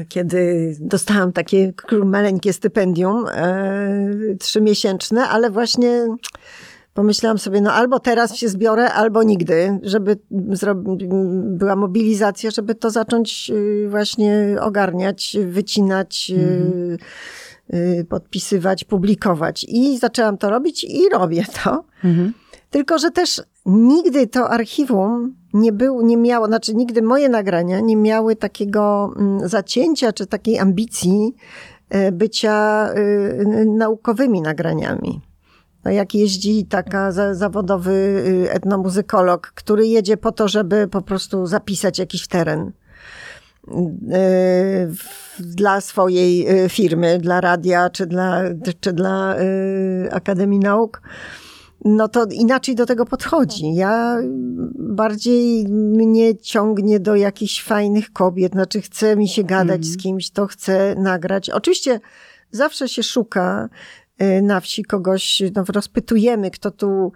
kiedy 0.09 0.73
dostałam 0.81 1.33
takie 1.33 1.73
maleńkie 2.05 2.53
stypendium, 2.53 3.27
e, 3.29 4.35
trzymiesięczne, 4.39 5.29
ale 5.29 5.51
właśnie 5.51 6.07
pomyślałam 6.95 7.39
sobie, 7.39 7.61
no 7.61 7.73
albo 7.73 8.01
teraz 8.01 8.37
się 8.37 8.49
zbiorę, 8.49 8.93
albo 8.93 9.23
nigdy, 9.23 9.79
żeby 9.83 10.17
była 11.45 11.77
mobilizacja, 11.77 12.51
żeby 12.51 12.75
to 12.75 12.91
zacząć 12.91 13.51
y, 13.51 13.87
właśnie 13.91 14.57
ogarniać, 14.61 15.37
wycinać, 15.47 16.33
mhm. 16.37 16.99
podpisywać, 18.09 18.85
publikować. 18.85 19.67
I 19.69 19.99
zaczęłam 19.99 20.39
to 20.39 20.51
robić 20.51 20.85
i 20.85 21.09
robię 21.13 21.45
to. 21.65 21.85
Mhm. 22.05 22.33
Tylko, 22.71 22.99
że 22.99 23.11
też 23.11 23.43
nigdy 23.67 24.27
to 24.27 24.51
archiwum 24.51 25.35
nie 25.53 25.73
było, 25.73 26.03
nie 26.03 26.17
miało, 26.17 26.47
znaczy 26.47 26.75
nigdy 26.75 27.03
moje 27.03 27.29
nagrania 27.29 27.81
nie 27.81 27.97
miały 27.97 28.37
takiego 28.37 29.13
mm, 29.17 29.49
zacięcia 29.49 30.13
czy 30.13 30.27
takiej 30.27 30.59
ambicji 30.59 31.35
e, 31.91 32.13
bycia 32.13 32.89
e, 32.89 33.65
naukowymi 33.65 34.43
nagraniami. 34.43 35.21
No 35.85 35.91
jak 35.91 36.15
jeździ 36.15 36.67
taka 36.67 37.13
zawodowy 37.33 37.93
y, 38.47 38.53
etnomuzykolog, 38.53 39.53
który 39.55 39.87
jedzie 39.87 40.17
po 40.17 40.33
to, 40.33 40.49
żeby 40.49 40.89
po 40.89 41.03
prostu 41.03 41.47
zapisać 41.47 41.99
jakiś 41.99 42.29
teren 42.29 42.73
e, 44.13 44.89
dla 45.41 45.81
swojej 45.81 46.47
firmy, 46.69 47.19
dla 47.19 47.41
radia 47.41 47.91
czy 47.91 48.07
dla, 48.07 48.43
czy 48.81 48.93
dla 48.93 49.37
Akademii 50.11 50.59
Nauk 50.59 51.03
no 51.85 52.09
to 52.09 52.25
inaczej 52.33 52.75
do 52.75 52.87
tego 52.87 53.05
podchodzi. 53.07 53.75
Ja 53.75 54.17
bardziej 54.75 55.69
mnie 55.69 56.37
ciągnie 56.37 57.01
do 57.01 57.17
jakichś 57.17 57.63
fajnych 57.63 58.13
kobiet, 58.13 58.53
znaczy 58.53 58.81
chce 58.81 59.17
mi 59.17 59.29
się 59.29 59.45
gadać 59.45 59.77
mm. 59.77 59.85
z 59.85 59.97
kimś, 59.97 60.31
to 60.31 60.47
chcę 60.47 60.95
nagrać. 60.95 61.51
Oczywiście 61.51 62.01
zawsze 62.51 62.89
się 62.89 63.03
szuka 63.03 63.69
y, 64.23 64.43
na 64.43 64.61
wsi 64.61 64.85
kogoś, 64.85 65.43
no 65.55 65.65
rozpytujemy, 65.69 66.51
kto 66.51 66.71
tu 66.71 67.13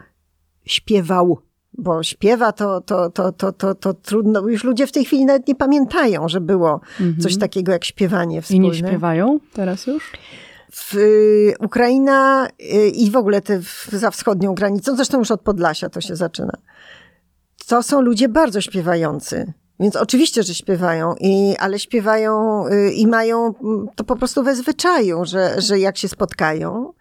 śpiewał, 0.65 1.39
bo 1.79 2.03
śpiewa 2.03 2.53
to, 2.53 2.81
to, 2.81 3.11
to, 3.11 3.33
to, 3.33 3.53
to, 3.53 3.75
to 3.75 3.95
trudno. 3.95 4.49
Już 4.49 4.65
ludzie 4.65 4.87
w 4.87 4.93
tej 4.93 5.05
chwili 5.05 5.25
nawet 5.25 5.49
nie 5.49 5.55
pamiętają, 5.55 6.29
że 6.29 6.41
było 6.41 6.81
-hmm. 6.99 7.23
coś 7.23 7.39
takiego 7.39 7.73
jak 7.73 7.85
śpiewanie 7.85 8.43
wspólne. 8.43 8.67
I 8.67 8.71
nie 8.71 8.75
śpiewają 8.75 9.39
teraz 9.53 9.87
już? 9.87 10.13
W 10.73 10.95
y, 10.95 11.55
Ukraina 11.61 12.49
y, 12.61 12.89
i 12.89 13.11
w 13.11 13.17
ogóle 13.17 13.41
te 13.41 13.61
za 13.93 14.11
wschodnią 14.11 14.55
granicą, 14.55 14.97
zresztą 14.97 15.19
już 15.19 15.31
od 15.31 15.41
Podlasia 15.41 15.89
to 15.89 16.01
się 16.01 16.17
zaczyna. 16.17 16.53
To 17.67 17.83
są 17.83 18.01
ludzie 18.01 18.29
bardzo 18.29 18.61
śpiewający. 18.61 19.53
Więc 19.81 19.97
oczywiście, 19.97 20.43
że 20.43 20.55
śpiewają, 20.55 21.15
i, 21.21 21.57
ale 21.59 21.79
śpiewają 21.79 22.65
y, 22.67 22.93
i 22.93 23.07
mają 23.07 23.55
to 23.97 24.05
po 24.05 24.17
prostu 24.17 24.43
we 24.43 24.57
zwyczaju, 24.57 25.25
że, 25.25 25.61
że 25.61 25.79
jak 25.79 25.99
się 25.99 26.09
spotkają 26.09 26.93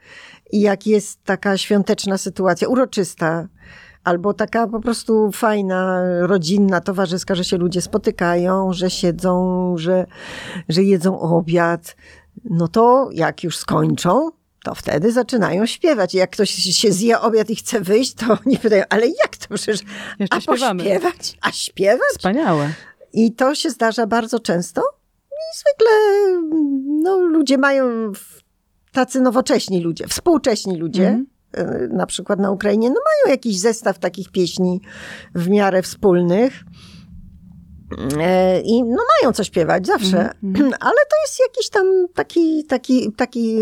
i 0.51 0.61
jak 0.61 0.87
jest 0.87 1.23
taka 1.23 1.57
świąteczna 1.57 2.17
sytuacja, 2.17 2.67
uroczysta, 2.67 3.47
albo 4.03 4.33
taka 4.33 4.67
po 4.67 4.79
prostu 4.79 5.31
fajna, 5.31 6.03
rodzinna, 6.21 6.81
towarzyska, 6.81 7.35
że 7.35 7.43
się 7.43 7.57
ludzie 7.57 7.81
spotykają, 7.81 8.73
że 8.73 8.89
siedzą, 8.89 9.75
że, 9.77 10.05
że 10.69 10.83
jedzą 10.83 11.19
obiad, 11.19 11.95
no 12.43 12.67
to 12.67 13.09
jak 13.11 13.43
już 13.43 13.57
skończą, 13.57 14.29
to 14.63 14.75
wtedy 14.75 15.11
zaczynają 15.11 15.65
śpiewać. 15.65 16.13
Jak 16.13 16.29
ktoś 16.29 16.49
się 16.51 16.91
zje 16.91 17.19
obiad 17.19 17.49
i 17.49 17.55
chce 17.55 17.81
wyjść, 17.81 18.13
to 18.13 18.37
oni 18.45 18.57
pytają, 18.57 18.83
ale 18.89 19.07
jak 19.07 19.37
to 19.37 19.55
przecież? 19.55 19.79
Jeszcze 20.19 20.37
a 20.37 20.41
śpiewamy. 20.41 20.83
pośpiewać? 20.83 21.37
A 21.41 21.51
śpiewać? 21.51 22.09
Wspaniałe. 22.11 22.73
I 23.13 23.33
to 23.33 23.55
się 23.55 23.69
zdarza 23.69 24.07
bardzo 24.07 24.39
często. 24.39 24.81
I 25.31 25.57
zwykle 25.57 25.91
no, 27.03 27.17
ludzie 27.17 27.57
mają, 27.57 28.11
tacy 28.91 29.21
nowocześni 29.21 29.81
ludzie, 29.81 30.07
współcześni 30.07 30.77
ludzie, 30.77 31.07
mm. 31.07 31.97
na 31.97 32.05
przykład 32.05 32.39
na 32.39 32.51
Ukrainie, 32.51 32.89
no 32.89 32.95
mają 32.95 33.33
jakiś 33.33 33.59
zestaw 33.59 33.99
takich 33.99 34.31
pieśni 34.31 34.81
w 35.35 35.49
miarę 35.49 35.81
wspólnych. 35.81 36.63
E, 38.19 38.61
I 38.61 38.83
no 38.83 39.03
mają 39.21 39.33
co 39.33 39.43
śpiewać 39.43 39.87
zawsze, 39.87 40.29
mm, 40.43 40.73
ale 40.79 40.95
to 40.95 41.15
jest 41.25 41.39
jakiś 41.39 41.69
tam 41.69 42.07
taki, 42.13 42.65
taki, 42.65 43.11
taki 43.11 43.57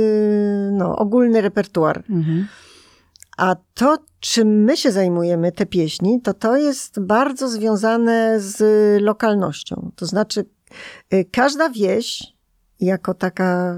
no, 0.72 0.96
ogólny 0.96 1.42
repertuar. 1.42 2.04
Mm. 2.10 2.48
A 3.38 3.56
to, 3.74 3.98
czym 4.20 4.63
my 4.63 4.78
się 4.78 4.92
zajmujemy, 4.92 5.52
te 5.52 5.66
pieśni, 5.66 6.22
to 6.22 6.34
to 6.34 6.58
jest 6.58 7.00
bardzo 7.00 7.50
związane 7.50 8.40
z 8.40 8.62
lokalnością. 9.02 9.92
To 9.96 10.06
znaczy, 10.06 10.46
y, 11.13 11.26
każda 11.32 11.70
wieś, 11.70 12.24
jako 12.80 13.13
taka 13.13 13.76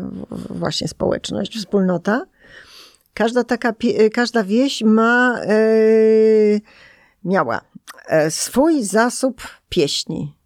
właśnie 0.49 0.87
społeczność, 0.87 1.57
wspólnota, 1.57 2.25
każda 3.13 3.43
taka, 3.43 3.73
każda 4.13 4.43
wieś 4.43 4.81
ma, 4.81 5.39
miała 7.23 7.61
e, 8.07 8.31
swój 8.31 8.83
zasób 8.83 9.41
pieśni. 9.69 10.38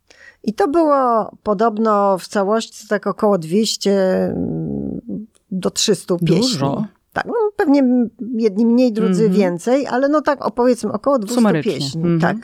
I 0.43 0.53
to 0.53 0.67
było 0.67 1.31
podobno 1.43 2.17
w 2.17 2.27
całości 2.27 2.87
tak 2.87 3.07
około 3.07 3.37
200 3.37 4.25
mm, 4.25 5.27
do 5.51 5.69
300 5.69 6.17
pieśni. 6.17 6.35
Dużo. 6.35 6.85
Tak, 7.13 7.25
no 7.25 7.33
pewnie 7.55 8.07
jedni 8.37 8.65
mniej, 8.65 8.93
drudzy 8.93 9.23
mm 9.23 9.33
-hmm. 9.33 9.37
więcej, 9.37 9.87
ale 9.87 10.09
no 10.09 10.21
tak 10.21 10.45
opowiedzmy 10.45 10.91
około 10.91 11.19
200 11.19 11.35
Sumarycznie. 11.35 11.73
pieśni. 11.73 12.01
Mm 12.01 12.17
-hmm. 12.17 12.21
Tak. 12.21 12.37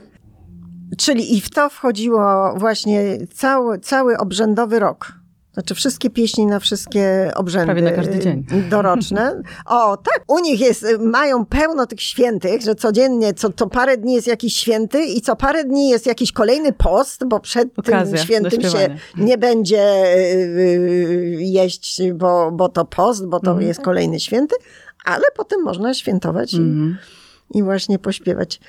Czyli 0.97 1.37
i 1.37 1.41
w 1.41 1.49
to 1.49 1.69
wchodziło 1.69 2.53
właśnie 2.57 3.17
cały, 3.33 3.79
cały 3.79 4.17
obrzędowy 4.17 4.79
rok. 4.79 5.18
Znaczy 5.53 5.75
wszystkie 5.75 6.09
pieśni 6.09 6.45
na 6.45 6.59
wszystkie 6.59 7.31
obrzędy. 7.35 7.65
Prawie 7.65 7.81
na 7.81 7.91
każdy 7.91 8.19
dzień. 8.19 8.45
Doroczne. 8.69 9.41
O, 9.65 9.97
tak. 9.97 10.23
U 10.27 10.39
nich 10.39 10.59
jest, 10.59 10.85
mają 10.99 11.45
pełno 11.45 11.85
tych 11.85 12.01
świętych, 12.01 12.61
że 12.61 12.75
codziennie, 12.75 13.33
co, 13.33 13.53
co 13.53 13.67
parę 13.67 13.97
dni 13.97 14.13
jest 14.13 14.27
jakiś 14.27 14.55
święty 14.55 15.05
i 15.05 15.21
co 15.21 15.35
parę 15.35 15.63
dni 15.63 15.89
jest 15.89 16.05
jakiś 16.05 16.31
kolejny 16.31 16.73
post, 16.73 17.25
bo 17.27 17.39
przed 17.39 17.79
Okazja 17.79 18.17
tym 18.17 18.25
świętym 18.25 18.61
się 18.61 18.97
nie 19.17 19.37
będzie 19.37 20.13
y, 20.15 21.37
jeść, 21.39 22.01
bo, 22.13 22.51
bo 22.51 22.69
to 22.69 22.85
post, 22.85 23.27
bo 23.27 23.39
to 23.39 23.51
mhm. 23.51 23.67
jest 23.67 23.81
kolejny 23.81 24.19
święty, 24.19 24.55
ale 25.05 25.23
potem 25.35 25.63
można 25.63 25.93
świętować 25.93 26.53
mhm. 26.53 26.97
i, 27.53 27.57
i 27.57 27.63
właśnie 27.63 27.99
pośpiewać 27.99 28.59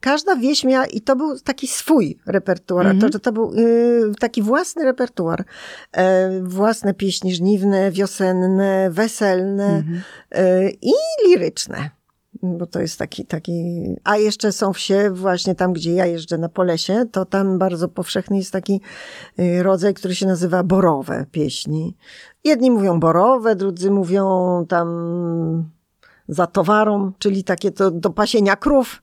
każda 0.00 0.36
wieś 0.36 0.64
miała, 0.64 0.86
i 0.86 1.00
to 1.00 1.16
był 1.16 1.38
taki 1.38 1.66
swój 1.68 2.18
repertuar, 2.26 2.86
mm 2.86 2.98
-hmm. 2.98 3.12
to, 3.12 3.18
to 3.18 3.32
był 3.32 3.52
y, 3.54 4.12
taki 4.20 4.42
własny 4.42 4.84
repertuar. 4.84 5.44
E, 5.92 6.30
własne 6.42 6.94
pieśni 6.94 7.34
żniwne, 7.34 7.90
wiosenne, 7.90 8.90
weselne 8.90 9.68
mm 9.68 9.82
-hmm. 9.82 10.38
y, 10.38 10.76
i 10.82 10.92
liryczne 11.28 11.90
bo 12.42 12.66
to 12.66 12.80
jest 12.80 12.98
taki, 12.98 13.26
taki, 13.26 13.82
a 14.04 14.16
jeszcze 14.16 14.52
są 14.52 14.72
wsie 14.72 15.10
właśnie 15.10 15.54
tam, 15.54 15.72
gdzie 15.72 15.94
ja 15.94 16.06
jeżdżę 16.06 16.38
na 16.38 16.48
Polesie, 16.48 17.04
to 17.12 17.24
tam 17.24 17.58
bardzo 17.58 17.88
powszechny 17.88 18.36
jest 18.36 18.52
taki 18.52 18.80
y, 19.38 19.62
rodzaj, 19.62 19.94
który 19.94 20.14
się 20.14 20.26
nazywa 20.26 20.62
borowe 20.62 21.26
pieśni. 21.32 21.96
Jedni 22.44 22.70
mówią 22.70 23.00
borowe, 23.00 23.56
drudzy 23.56 23.90
mówią 23.90 24.66
tam 24.68 25.70
za 26.28 26.46
towarą, 26.46 27.12
czyli 27.18 27.44
takie 27.44 27.70
to 27.70 27.90
do 27.90 28.10
pasienia 28.10 28.56
krów. 28.56 29.02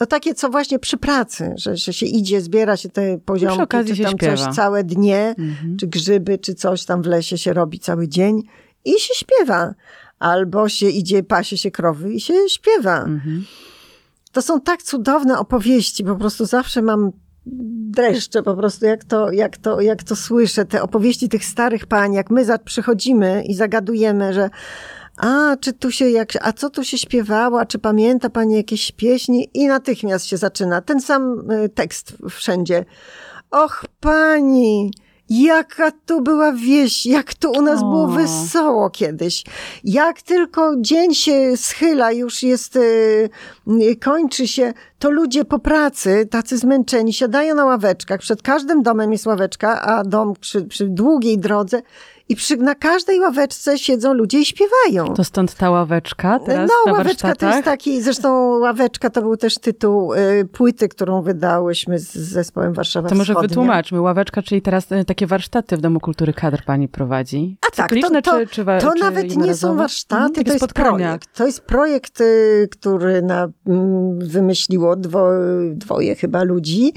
No 0.00 0.06
takie, 0.06 0.34
co 0.34 0.48
właśnie 0.48 0.78
przy 0.78 0.96
pracy, 0.96 1.54
że, 1.56 1.76
że 1.76 1.92
się 1.92 2.06
idzie, 2.06 2.40
zbiera 2.40 2.76
się 2.76 2.88
te 2.88 3.18
poziomki, 3.18 3.76
czy 3.86 4.02
tam 4.02 4.18
coś 4.18 4.54
całe 4.54 4.84
dnie, 4.84 5.34
mhm. 5.38 5.76
czy 5.76 5.86
grzyby, 5.86 6.38
czy 6.38 6.54
coś 6.54 6.84
tam 6.84 7.02
w 7.02 7.06
lesie 7.06 7.38
się 7.38 7.52
robi 7.52 7.78
cały 7.78 8.08
dzień 8.08 8.42
i 8.84 8.92
się 8.92 9.14
śpiewa. 9.14 9.74
Albo 10.18 10.68
się 10.68 10.88
idzie, 10.88 11.22
pasie 11.22 11.58
się 11.58 11.70
krowy 11.70 12.12
i 12.12 12.20
się 12.20 12.34
śpiewa. 12.48 12.98
Mhm. 12.98 13.44
To 14.32 14.42
są 14.42 14.60
tak 14.60 14.82
cudowne 14.82 15.38
opowieści, 15.38 16.04
po 16.04 16.16
prostu 16.16 16.46
zawsze 16.46 16.82
mam 16.82 17.12
dreszcze 17.90 18.42
po 18.42 18.56
prostu, 18.56 18.86
jak 18.86 19.04
to, 19.04 19.32
jak 19.32 19.56
to, 19.56 19.80
jak 19.80 20.02
to 20.02 20.16
słyszę, 20.16 20.64
te 20.64 20.82
opowieści 20.82 21.28
tych 21.28 21.44
starych 21.44 21.86
pań, 21.86 22.12
jak 22.12 22.30
my 22.30 22.44
przychodzimy 22.64 23.44
i 23.46 23.54
zagadujemy, 23.54 24.34
że 24.34 24.50
a, 25.18 25.56
czy 25.60 25.72
tu 25.72 25.90
się 25.90 26.10
jak, 26.10 26.28
a 26.40 26.52
co 26.52 26.70
tu 26.70 26.84
się 26.84 26.98
śpiewało, 26.98 27.60
a 27.60 27.66
czy 27.66 27.78
pamięta 27.78 28.30
pani 28.30 28.54
jakieś 28.54 28.92
pieśni? 28.92 29.50
I 29.54 29.66
natychmiast 29.66 30.26
się 30.26 30.36
zaczyna 30.36 30.80
ten 30.80 31.00
sam 31.00 31.50
y, 31.50 31.68
tekst 31.68 32.12
wszędzie. 32.30 32.84
Och, 33.50 33.84
pani, 34.00 34.90
Jaka 35.30 35.90
to 36.06 36.20
była 36.20 36.52
wieś, 36.52 37.06
jak 37.06 37.34
to 37.34 37.50
u 37.50 37.62
nas 37.62 37.80
o. 37.82 37.84
było 37.84 38.06
wesoło 38.06 38.90
kiedyś. 38.90 39.44
Jak 39.84 40.22
tylko 40.22 40.74
dzień 40.78 41.14
się 41.14 41.56
schyla, 41.56 42.12
już 42.12 42.42
jest, 42.42 42.78
yy, 43.66 43.96
kończy 43.96 44.48
się, 44.48 44.72
to 44.98 45.10
ludzie 45.10 45.44
po 45.44 45.58
pracy, 45.58 46.28
tacy 46.30 46.58
zmęczeni, 46.58 47.12
siadają 47.12 47.54
na 47.54 47.64
ławeczkach. 47.64 48.20
Przed 48.20 48.42
każdym 48.42 48.82
domem 48.82 49.12
jest 49.12 49.26
ławeczka, 49.26 49.82
a 49.82 50.04
dom 50.04 50.34
przy, 50.40 50.62
przy 50.62 50.88
długiej 50.88 51.38
drodze 51.38 51.82
i 52.28 52.36
przy, 52.36 52.56
na 52.56 52.74
każdej 52.74 53.20
ławeczce 53.20 53.78
siedzą 53.78 54.12
ludzie 54.14 54.38
i 54.40 54.44
śpiewają. 54.44 55.14
To 55.14 55.24
stąd 55.24 55.54
ta 55.54 55.70
ławeczka 55.70 56.38
teraz 56.38 56.70
No, 56.70 56.92
na 56.92 56.98
ławeczka 56.98 57.34
to 57.34 57.48
jest 57.48 57.64
taki, 57.64 58.02
zresztą 58.02 58.58
ławeczka 58.58 59.10
to 59.10 59.22
był 59.22 59.36
też 59.36 59.54
tytuł 59.58 60.14
y, 60.14 60.44
płyty, 60.52 60.88
którą 60.88 61.22
wydałyśmy 61.22 61.98
z 61.98 62.12
zespołem 62.14 62.72
Warszawa 62.72 63.08
To 63.08 63.14
może 63.14 63.32
Wschodnia. 63.32 63.48
wytłumaczmy. 63.48 64.00
Ławeczka, 64.00 64.42
czyli 64.42 64.62
teraz 64.62 64.92
y, 64.92 65.04
takie 65.04 65.26
warsztaty 65.26 65.76
w 65.76 65.80
Domu 65.80 66.00
Kultury 66.00 66.32
Kadr 66.32 66.64
pani 66.64 66.88
prowadzi. 66.88 67.56
A 67.68 67.76
tak, 67.76 67.94
to, 68.02 68.10
to, 68.22 68.38
czy, 68.38 68.46
czy, 68.46 68.64
to 68.64 68.92
czy 68.92 69.00
nawet 69.00 69.36
nie 69.36 69.54
są 69.54 69.76
warsztaty, 69.76 70.44
to 70.44 70.52
jest 70.52 70.72
projekt. 70.72 71.36
To 71.36 71.46
jest 71.46 71.60
projekt, 71.60 72.20
y, 72.20 72.68
który 72.70 73.22
na, 73.22 73.48
mm, 73.66 74.18
wymyśliło 74.18 74.96
dwo, 74.96 75.28
dwoje 75.72 76.16
chyba 76.16 76.42
ludzi 76.42 76.92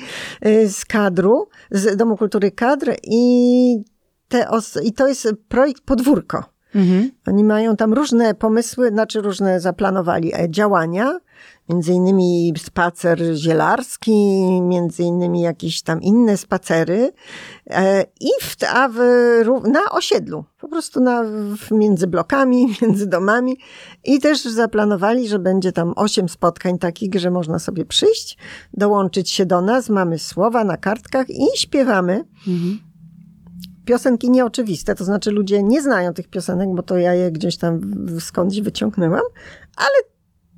y, 0.46 0.70
z 0.70 0.86
kadru, 0.86 1.48
z 1.72 1.98
Domu 1.98 2.18
Kultury 2.18 2.52
Kadr 2.52 2.96
i 3.04 3.91
te 4.32 4.48
I 4.84 4.94
to 4.94 5.08
jest 5.08 5.28
projekt 5.48 5.84
Podwórko. 5.84 6.44
Mhm. 6.76 7.12
Oni 7.28 7.44
mają 7.44 7.76
tam 7.76 7.94
różne 7.94 8.34
pomysły, 8.34 8.90
znaczy 8.90 9.22
różne 9.22 9.60
zaplanowali 9.60 10.36
e, 10.36 10.50
działania, 10.50 11.20
między 11.70 11.94
innymi 11.94 12.54
spacer 12.58 13.20
zielarski, 13.36 14.12
między 14.62 15.04
innymi 15.04 15.42
jakieś 15.42 15.82
tam 15.82 16.02
inne 16.02 16.38
spacery 16.38 17.12
e, 17.70 18.06
i 18.20 18.30
w, 18.42 18.56
a 18.74 18.90
w, 18.90 18.98
na 19.68 19.92
osiedlu, 19.92 20.46
po 20.60 20.68
prostu 20.68 21.00
na, 21.00 21.24
między 21.72 22.08
blokami, 22.08 22.68
między 22.82 23.08
domami 23.08 23.58
i 24.04 24.20
też 24.20 24.42
zaplanowali, 24.42 25.28
że 25.28 25.40
będzie 25.40 25.72
tam 25.72 25.94
osiem 25.96 26.30
spotkań 26.30 26.78
takich, 26.78 27.16
że 27.16 27.32
można 27.32 27.60
sobie 27.60 27.86
przyjść, 27.86 28.38
dołączyć 28.74 29.30
się 29.30 29.46
do 29.46 29.62
nas, 29.62 29.90
mamy 29.90 30.20
słowa 30.20 30.64
na 30.64 30.78
kartkach 30.78 31.30
i 31.30 31.46
śpiewamy. 31.58 32.26
Mhm 32.48 32.91
piosenki 33.86 34.30
nieoczywiste, 34.30 34.96
to 34.96 35.04
znaczy 35.04 35.32
ludzie 35.32 35.64
nie 35.64 35.82
znają 35.82 36.14
tych 36.14 36.28
piosenek, 36.28 36.70
bo 36.76 36.84
to 36.84 36.98
ja 36.98 37.14
je 37.14 37.32
gdzieś 37.32 37.58
tam 37.58 37.82
skądś 38.20 38.62
wyciągnęłam, 38.62 39.24
ale 39.76 40.12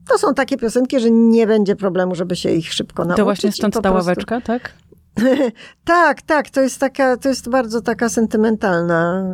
to 0.10 0.18
są 0.18 0.34
takie 0.34 0.58
piosenki, 0.58 1.00
że 1.00 1.12
nie 1.12 1.48
będzie 1.48 1.76
problemu, 1.76 2.16
żeby 2.16 2.36
się 2.36 2.52
ich 2.52 2.74
szybko 2.74 3.04
nauczyć. 3.04 3.18
To 3.18 3.24
właśnie 3.24 3.52
stąd 3.52 3.74
ta 3.74 3.82
prostu... 3.82 3.98
ławeczka, 3.98 4.42
tak? 4.42 4.74
tak, 5.86 6.22
tak, 6.22 6.50
to 6.50 6.62
jest 6.62 6.80
taka, 6.80 7.18
to 7.18 7.30
jest 7.30 7.50
bardzo 7.50 7.82
taka 7.82 8.10
sentymentalna, 8.10 9.34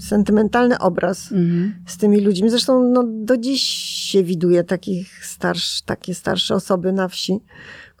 y, 0.00 0.02
sentymentalny 0.02 0.78
obraz 0.78 1.32
mhm. 1.32 1.74
z 1.86 1.96
tymi 1.96 2.20
ludźmi. 2.20 2.50
Zresztą 2.50 2.84
no, 2.84 3.04
do 3.06 3.36
dziś 3.36 3.62
się 4.10 4.22
widuje 4.22 4.64
takich 4.64 5.24
starsz, 5.26 5.82
takie 5.82 6.14
starsze 6.14 6.54
osoby 6.54 6.92
na 6.92 7.08
wsi, 7.08 7.40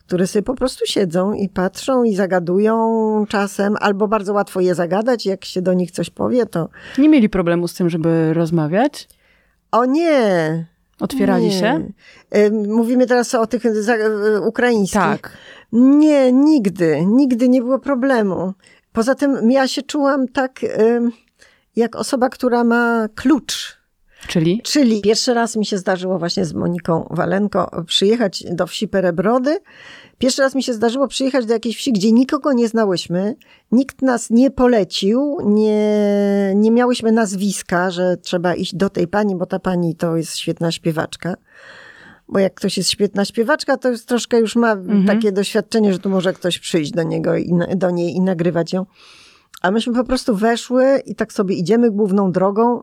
które 0.06 0.26
sobie 0.26 0.42
po 0.42 0.54
prostu 0.54 0.86
siedzą 0.86 1.32
i 1.32 1.48
patrzą 1.48 2.04
i 2.04 2.14
zagadują 2.14 3.24
czasem, 3.28 3.76
albo 3.80 4.08
bardzo 4.08 4.32
łatwo 4.32 4.60
je 4.60 4.74
zagadać, 4.74 5.26
jak 5.26 5.44
się 5.44 5.62
do 5.62 5.72
nich 5.72 5.90
coś 5.90 6.10
powie, 6.10 6.46
to... 6.46 6.68
Nie 6.98 7.08
mieli 7.08 7.28
problemu 7.28 7.68
z 7.68 7.74
tym, 7.74 7.90
żeby 7.90 8.34
rozmawiać? 8.34 9.08
O 9.72 9.84
nie! 9.84 10.66
Otwierali 11.00 11.44
nie. 11.44 11.52
się? 11.52 11.90
Mówimy 12.68 13.06
teraz 13.06 13.34
o 13.34 13.46
tych 13.46 13.62
ukraińskich. 14.46 15.00
Tak. 15.00 15.30
Nie, 15.72 16.32
nigdy. 16.32 17.04
Nigdy 17.06 17.48
nie 17.48 17.60
było 17.60 17.78
problemu. 17.78 18.52
Poza 18.92 19.14
tym 19.14 19.50
ja 19.50 19.68
się 19.68 19.82
czułam 19.82 20.28
tak, 20.28 20.60
jak 21.76 21.96
osoba, 21.96 22.28
która 22.28 22.64
ma 22.64 23.08
klucz 23.14 23.83
Czyli? 24.28 24.60
Czyli 24.62 25.02
pierwszy 25.02 25.34
raz 25.34 25.56
mi 25.56 25.66
się 25.66 25.78
zdarzyło 25.78 26.18
właśnie 26.18 26.44
z 26.44 26.54
Moniką 26.54 27.06
Walenko 27.10 27.84
przyjechać 27.86 28.44
do 28.50 28.66
wsi 28.66 28.88
Perebrody. 28.88 29.58
Pierwszy 30.18 30.42
raz 30.42 30.54
mi 30.54 30.62
się 30.62 30.74
zdarzyło 30.74 31.08
przyjechać 31.08 31.46
do 31.46 31.52
jakiejś 31.52 31.76
wsi, 31.76 31.92
gdzie 31.92 32.12
nikogo 32.12 32.52
nie 32.52 32.68
znałyśmy, 32.68 33.36
nikt 33.72 34.02
nas 34.02 34.30
nie 34.30 34.50
polecił, 34.50 35.38
nie, 35.44 36.52
nie 36.56 36.70
miałyśmy 36.70 37.12
nazwiska, 37.12 37.90
że 37.90 38.16
trzeba 38.16 38.54
iść 38.54 38.74
do 38.74 38.90
tej 38.90 39.08
pani, 39.08 39.36
bo 39.36 39.46
ta 39.46 39.58
pani 39.58 39.96
to 39.96 40.16
jest 40.16 40.36
świetna 40.36 40.72
śpiewaczka. 40.72 41.34
Bo 42.28 42.38
jak 42.38 42.54
ktoś 42.54 42.76
jest 42.76 42.90
świetna 42.90 43.24
śpiewaczka, 43.24 43.76
to 43.76 43.88
już 43.88 44.04
troszkę 44.04 44.40
już 44.40 44.56
ma 44.56 44.72
mhm. 44.72 45.06
takie 45.06 45.32
doświadczenie, 45.32 45.92
że 45.92 45.98
tu 45.98 46.10
może 46.10 46.32
ktoś 46.32 46.58
przyjść 46.58 46.90
do 46.90 47.02
niego 47.02 47.36
i 47.36 47.52
do 47.76 47.90
niej 47.90 48.14
i 48.14 48.20
nagrywać 48.20 48.72
ją. 48.72 48.86
A 49.62 49.70
myśmy 49.70 49.94
po 49.94 50.04
prostu 50.04 50.36
weszły 50.36 51.02
i 51.06 51.14
tak 51.14 51.32
sobie 51.32 51.54
idziemy 51.54 51.90
główną 51.90 52.32
drogą 52.32 52.82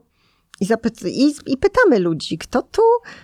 i, 0.61 0.65
zapy- 0.65 1.09
i, 1.09 1.33
I, 1.45 1.57
pytamy 1.57 1.99
ludzi, 1.99 2.37
kto 2.37 2.61
tu 2.61 2.81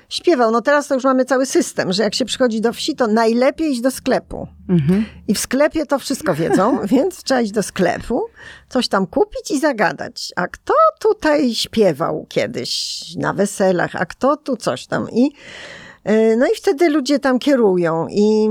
śpiewał. 0.09 0.51
No 0.51 0.61
teraz 0.61 0.87
to 0.87 0.93
już 0.93 1.03
mamy 1.03 1.25
cały 1.25 1.45
system, 1.45 1.93
że 1.93 2.03
jak 2.03 2.15
się 2.15 2.25
przychodzi 2.25 2.61
do 2.61 2.73
wsi, 2.73 2.95
to 2.95 3.07
najlepiej 3.07 3.71
iść 3.71 3.81
do 3.81 3.91
sklepu. 3.91 4.47
Mhm. 4.69 5.05
I 5.27 5.33
w 5.33 5.39
sklepie 5.39 5.85
to 5.85 5.99
wszystko 5.99 6.33
wiedzą, 6.33 6.79
więc 6.93 7.23
trzeba 7.23 7.41
iść 7.41 7.51
do 7.51 7.63
sklepu, 7.63 8.21
coś 8.69 8.87
tam 8.87 9.07
kupić 9.07 9.51
i 9.51 9.59
zagadać. 9.59 10.33
A 10.35 10.47
kto 10.47 10.73
tutaj 10.99 11.55
śpiewał 11.55 12.25
kiedyś 12.29 13.01
na 13.15 13.33
weselach, 13.33 13.95
a 13.95 14.05
kto 14.05 14.37
tu 14.37 14.57
coś 14.57 14.87
tam. 14.87 15.07
I 15.11 15.31
e, 16.03 16.35
no 16.35 16.45
i 16.45 16.55
wtedy 16.55 16.89
ludzie 16.89 17.19
tam 17.19 17.39
kierują 17.39 18.07
i, 18.09 18.49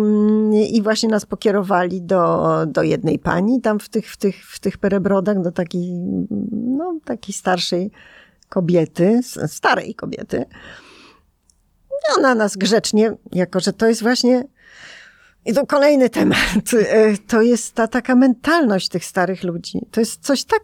i 0.73 0.83
właśnie 0.83 1.09
nas 1.09 1.27
pokierowali 1.27 2.03
do, 2.03 2.51
do 2.67 2.83
jednej 2.83 3.19
pani 3.19 3.61
tam 3.61 3.81
w 3.81 3.89
tych, 3.89 4.11
w 4.11 4.17
tych, 4.17 4.47
w 4.47 4.61
tych 4.61 4.79
perebrodach, 4.79 5.43
do 5.43 5.53
takiej, 5.53 5.93
no, 6.53 6.99
takiej 7.05 7.35
starszej 7.35 7.91
kobiety, 8.49 9.21
starej 9.47 9.95
kobiety. 9.95 10.45
I 11.91 12.19
ona 12.19 12.35
nas 12.35 12.57
grzecznie, 12.57 13.13
jako 13.33 13.61
że 13.61 13.73
to 13.73 13.87
jest 13.87 14.03
właśnie 14.03 14.45
i 15.47 15.53
to 15.53 15.67
kolejny 15.67 16.11
temat. 16.11 16.39
E, 16.89 17.17
to 17.17 17.43
jest 17.43 17.75
ta 17.75 17.89
taka 17.89 18.15
mentalność 18.15 18.89
tych 18.89 19.05
starych 19.05 19.45
ludzi. 19.45 19.81
To 19.91 20.01
jest 20.01 20.23
coś 20.23 20.45
tak 20.45 20.63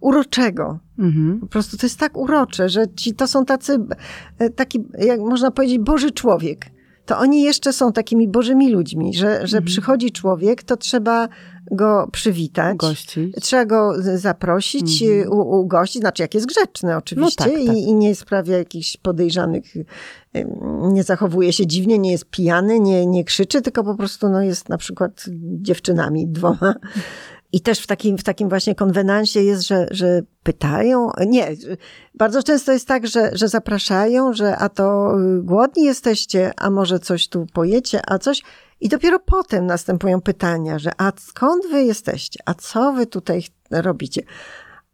uroczego. 0.00 0.78
Mhm. 0.98 1.40
Po 1.40 1.46
prostu 1.46 1.76
to 1.76 1.86
jest 1.86 1.98
tak 1.98 2.16
urocze, 2.16 2.68
że 2.68 2.84
ci 2.96 3.14
to 3.14 3.26
są 3.28 3.44
tacy, 3.44 3.78
e, 4.38 4.50
taki, 4.50 4.84
jak 4.98 5.20
można 5.20 5.50
powiedzieć, 5.50 5.78
Boży 5.78 6.10
człowiek. 6.10 6.66
To 7.06 7.18
oni 7.18 7.42
jeszcze 7.42 7.72
są 7.72 7.92
takimi 7.92 8.28
Bożymi 8.28 8.70
ludźmi, 8.70 9.14
że, 9.14 9.46
że 9.46 9.56
mhm. 9.56 9.64
przychodzi 9.64 10.12
człowiek, 10.12 10.62
to 10.62 10.76
trzeba 10.76 11.28
go 11.70 12.08
przywitać. 12.12 12.76
Gościć. 12.76 13.34
Trzeba 13.40 13.64
go 13.64 13.92
zaprosić, 14.16 15.02
mhm. 15.02 15.32
u, 15.32 15.60
ugościć, 15.60 16.00
znaczy 16.00 16.22
jak 16.22 16.34
jest 16.34 16.46
grzeczny 16.46 16.96
oczywiście 16.96 17.44
no 17.44 17.56
tak, 17.56 17.66
tak. 17.66 17.76
I, 17.76 17.82
i, 17.82 17.94
nie 17.94 18.14
sprawia 18.14 18.58
jakichś 18.58 18.96
podejrzanych, 18.96 19.64
nie 20.92 21.02
zachowuje 21.02 21.52
się 21.52 21.66
dziwnie, 21.66 21.98
nie 21.98 22.12
jest 22.12 22.24
pijany, 22.24 22.80
nie, 22.80 23.06
nie 23.06 23.24
krzyczy, 23.24 23.62
tylko 23.62 23.84
po 23.84 23.94
prostu 23.94 24.28
no, 24.28 24.42
jest 24.42 24.68
na 24.68 24.78
przykład 24.78 25.24
dziewczynami 25.62 26.26
dwoma. 26.26 26.74
I 27.54 27.60
też 27.60 27.80
w 27.80 27.86
takim, 27.86 28.18
w 28.18 28.24
takim 28.24 28.48
właśnie 28.48 28.74
konwenansie 28.74 29.42
jest, 29.42 29.66
że, 29.66 29.86
że 29.90 30.22
pytają. 30.42 31.10
Nie, 31.26 31.48
bardzo 32.14 32.42
często 32.42 32.72
jest 32.72 32.88
tak, 32.88 33.06
że, 33.06 33.30
że 33.32 33.48
zapraszają, 33.48 34.32
że 34.32 34.56
a 34.56 34.68
to 34.68 35.16
głodni 35.42 35.84
jesteście, 35.84 36.52
a 36.56 36.70
może 36.70 36.98
coś 36.98 37.28
tu 37.28 37.46
pojecie, 37.52 38.00
a 38.06 38.18
coś. 38.18 38.42
I 38.80 38.88
dopiero 38.88 39.18
potem 39.18 39.66
następują 39.66 40.20
pytania, 40.20 40.78
że 40.78 40.90
a 40.98 41.12
skąd 41.18 41.66
wy 41.66 41.84
jesteście? 41.84 42.40
A 42.44 42.54
co 42.54 42.92
wy 42.92 43.06
tutaj 43.06 43.42
robicie? 43.70 44.22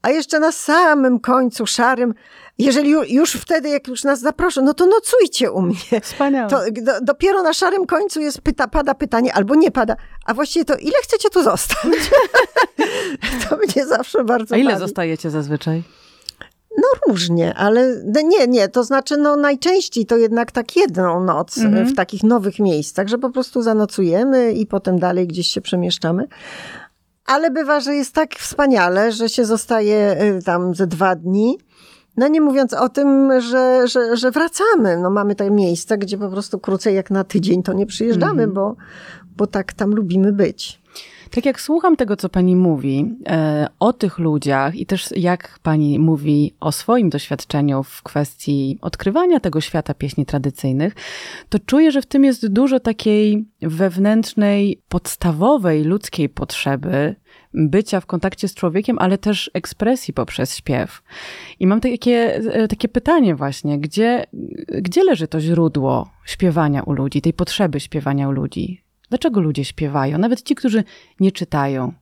A 0.02 0.10
jeszcze 0.10 0.40
na 0.40 0.52
samym 0.52 1.20
końcu 1.20 1.66
szarym, 1.66 2.14
jeżeli 2.58 3.14
już 3.14 3.32
wtedy, 3.32 3.68
jak 3.68 3.88
już 3.88 4.04
nas 4.04 4.20
zaproszą, 4.20 4.62
no 4.62 4.74
to 4.74 4.86
nocujcie 4.86 5.50
u 5.50 5.62
mnie. 5.62 6.00
Wspaniale. 6.02 6.50
To 6.50 6.60
do, 6.82 7.00
dopiero 7.00 7.42
na 7.42 7.52
szarym 7.52 7.86
końcu 7.86 8.20
jest 8.20 8.40
pyta, 8.40 8.68
pada 8.68 8.94
pytanie, 8.94 9.34
albo 9.34 9.54
nie 9.54 9.70
pada. 9.70 9.96
A 10.30 10.34
właściwie 10.34 10.64
to 10.64 10.76
ile 10.76 10.98
chcecie 11.02 11.30
tu 11.30 11.42
zostać? 11.42 11.80
to 13.48 13.56
mnie 13.56 13.86
zawsze 13.86 14.24
bardzo 14.24 14.54
A 14.54 14.58
ile 14.58 14.70
bawi. 14.72 14.80
zostajecie 14.80 15.30
zazwyczaj? 15.30 15.82
No 16.76 16.84
różnie, 17.08 17.54
ale 17.54 17.96
nie, 18.24 18.46
nie, 18.46 18.68
to 18.68 18.84
znaczy 18.84 19.16
no 19.16 19.36
najczęściej 19.36 20.06
to 20.06 20.16
jednak 20.16 20.52
tak 20.52 20.76
jedną 20.76 21.24
noc 21.24 21.58
mhm. 21.58 21.86
w 21.86 21.94
takich 21.94 22.22
nowych 22.22 22.58
miejscach, 22.58 23.08
że 23.08 23.18
po 23.18 23.30
prostu 23.30 23.62
zanocujemy 23.62 24.52
i 24.52 24.66
potem 24.66 24.98
dalej 24.98 25.26
gdzieś 25.26 25.46
się 25.46 25.60
przemieszczamy. 25.60 26.28
Ale 27.26 27.50
bywa, 27.50 27.80
że 27.80 27.94
jest 27.94 28.14
tak 28.14 28.34
wspaniale, 28.34 29.12
że 29.12 29.28
się 29.28 29.44
zostaje 29.44 30.22
y, 30.38 30.42
tam 30.42 30.74
ze 30.74 30.86
dwa 30.86 31.16
dni. 31.16 31.58
No 32.16 32.28
nie 32.28 32.40
mówiąc 32.40 32.74
o 32.74 32.88
tym, 32.88 33.40
że, 33.40 33.88
że, 33.88 34.16
że 34.16 34.30
wracamy. 34.30 34.96
No 34.96 35.10
mamy 35.10 35.34
te 35.34 35.50
miejsca, 35.50 35.96
gdzie 35.96 36.18
po 36.18 36.28
prostu 36.28 36.58
krócej 36.58 36.94
jak 36.94 37.10
na 37.10 37.24
tydzień 37.24 37.62
to 37.62 37.72
nie 37.72 37.86
przyjeżdżamy, 37.86 38.42
mhm. 38.42 38.52
bo, 38.52 38.76
bo 39.40 39.46
tak 39.46 39.72
tam 39.72 39.90
lubimy 39.90 40.32
być. 40.32 40.80
Tak 41.30 41.46
jak 41.46 41.60
słucham 41.60 41.96
tego, 41.96 42.16
co 42.16 42.28
pani 42.28 42.56
mówi 42.56 43.16
e, 43.26 43.68
o 43.78 43.92
tych 43.92 44.18
ludziach 44.18 44.74
i 44.74 44.86
też 44.86 45.08
jak 45.16 45.58
pani 45.62 45.98
mówi 45.98 46.54
o 46.60 46.72
swoim 46.72 47.10
doświadczeniu 47.10 47.82
w 47.82 48.02
kwestii 48.02 48.78
odkrywania 48.80 49.40
tego 49.40 49.60
świata 49.60 49.94
pieśni 49.94 50.26
tradycyjnych, 50.26 50.94
to 51.48 51.58
czuję, 51.58 51.92
że 51.92 52.02
w 52.02 52.06
tym 52.06 52.24
jest 52.24 52.48
dużo 52.48 52.80
takiej 52.80 53.44
wewnętrznej, 53.62 54.80
podstawowej 54.88 55.84
ludzkiej 55.84 56.28
potrzeby 56.28 57.14
bycia 57.54 58.00
w 58.00 58.06
kontakcie 58.06 58.48
z 58.48 58.54
człowiekiem, 58.54 58.98
ale 58.98 59.18
też 59.18 59.50
ekspresji 59.54 60.14
poprzez 60.14 60.56
śpiew. 60.56 61.02
I 61.60 61.66
mam 61.66 61.80
takie, 61.80 62.36
e, 62.36 62.68
takie 62.68 62.88
pytanie 62.88 63.34
właśnie, 63.34 63.78
gdzie, 63.78 64.26
gdzie 64.68 65.04
leży 65.04 65.28
to 65.28 65.40
źródło 65.40 66.10
śpiewania 66.24 66.82
u 66.82 66.92
ludzi, 66.92 67.22
tej 67.22 67.32
potrzeby 67.32 67.80
śpiewania 67.80 68.28
u 68.28 68.32
ludzi? 68.32 68.89
Dlaczego 69.10 69.40
ludzie 69.40 69.64
śpiewają? 69.64 70.18
Nawet 70.18 70.42
ci, 70.42 70.54
którzy 70.54 70.84
nie 71.20 71.32
czytają, 71.32 71.92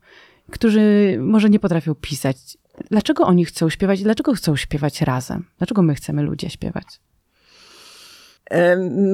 którzy 0.50 1.16
może 1.20 1.50
nie 1.50 1.60
potrafią 1.60 1.94
pisać. 1.94 2.58
Dlaczego 2.90 3.24
oni 3.24 3.44
chcą 3.44 3.70
śpiewać? 3.70 4.02
Dlaczego 4.02 4.34
chcą 4.34 4.56
śpiewać 4.56 5.00
razem? 5.00 5.44
Dlaczego 5.58 5.82
my 5.82 5.94
chcemy 5.94 6.22
ludzie 6.22 6.50
śpiewać? 6.50 7.00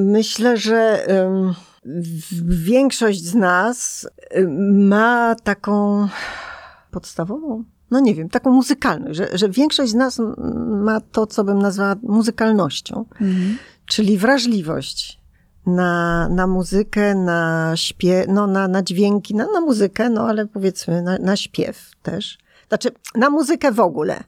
Myślę, 0.05 0.57
że 0.57 1.07
większość 2.49 3.25
z 3.25 3.35
nas 3.35 4.09
ma 4.73 5.35
taką 5.45 6.09
podstawową, 6.91 7.65
no 7.91 8.01
nie 8.01 8.15
wiem, 8.15 8.29
taką 8.29 8.51
muzykalność, 8.51 9.17
że, 9.17 9.39
że 9.39 9.49
większość 9.49 9.93
z 9.93 9.95
nas 9.95 10.21
ma 10.67 11.01
to, 11.01 11.27
co 11.27 11.45
bym 11.45 11.59
nazwała 11.59 11.97
muzykalnością, 12.03 13.05
mhm. 13.21 13.59
czyli 13.87 14.19
wrażliwość 14.19 15.21
na, 15.67 16.29
na 16.29 16.47
muzykę, 16.47 17.15
na 17.15 17.73
śpiew, 17.77 18.27
no 18.29 18.47
na, 18.47 18.69
na 18.69 18.83
dźwięki, 18.83 19.35
na, 19.35 19.47
na 19.47 19.61
muzykę, 19.61 20.11
no 20.11 20.29
ale 20.29 20.47
powiedzmy 20.47 21.03
na, 21.03 21.19
na 21.19 21.37
śpiew 21.37 21.91
też. 22.03 22.39
Znaczy, 22.69 22.91
na 23.15 23.31
muzykę 23.31 23.73
w 23.73 23.81
ogóle. 23.81 24.25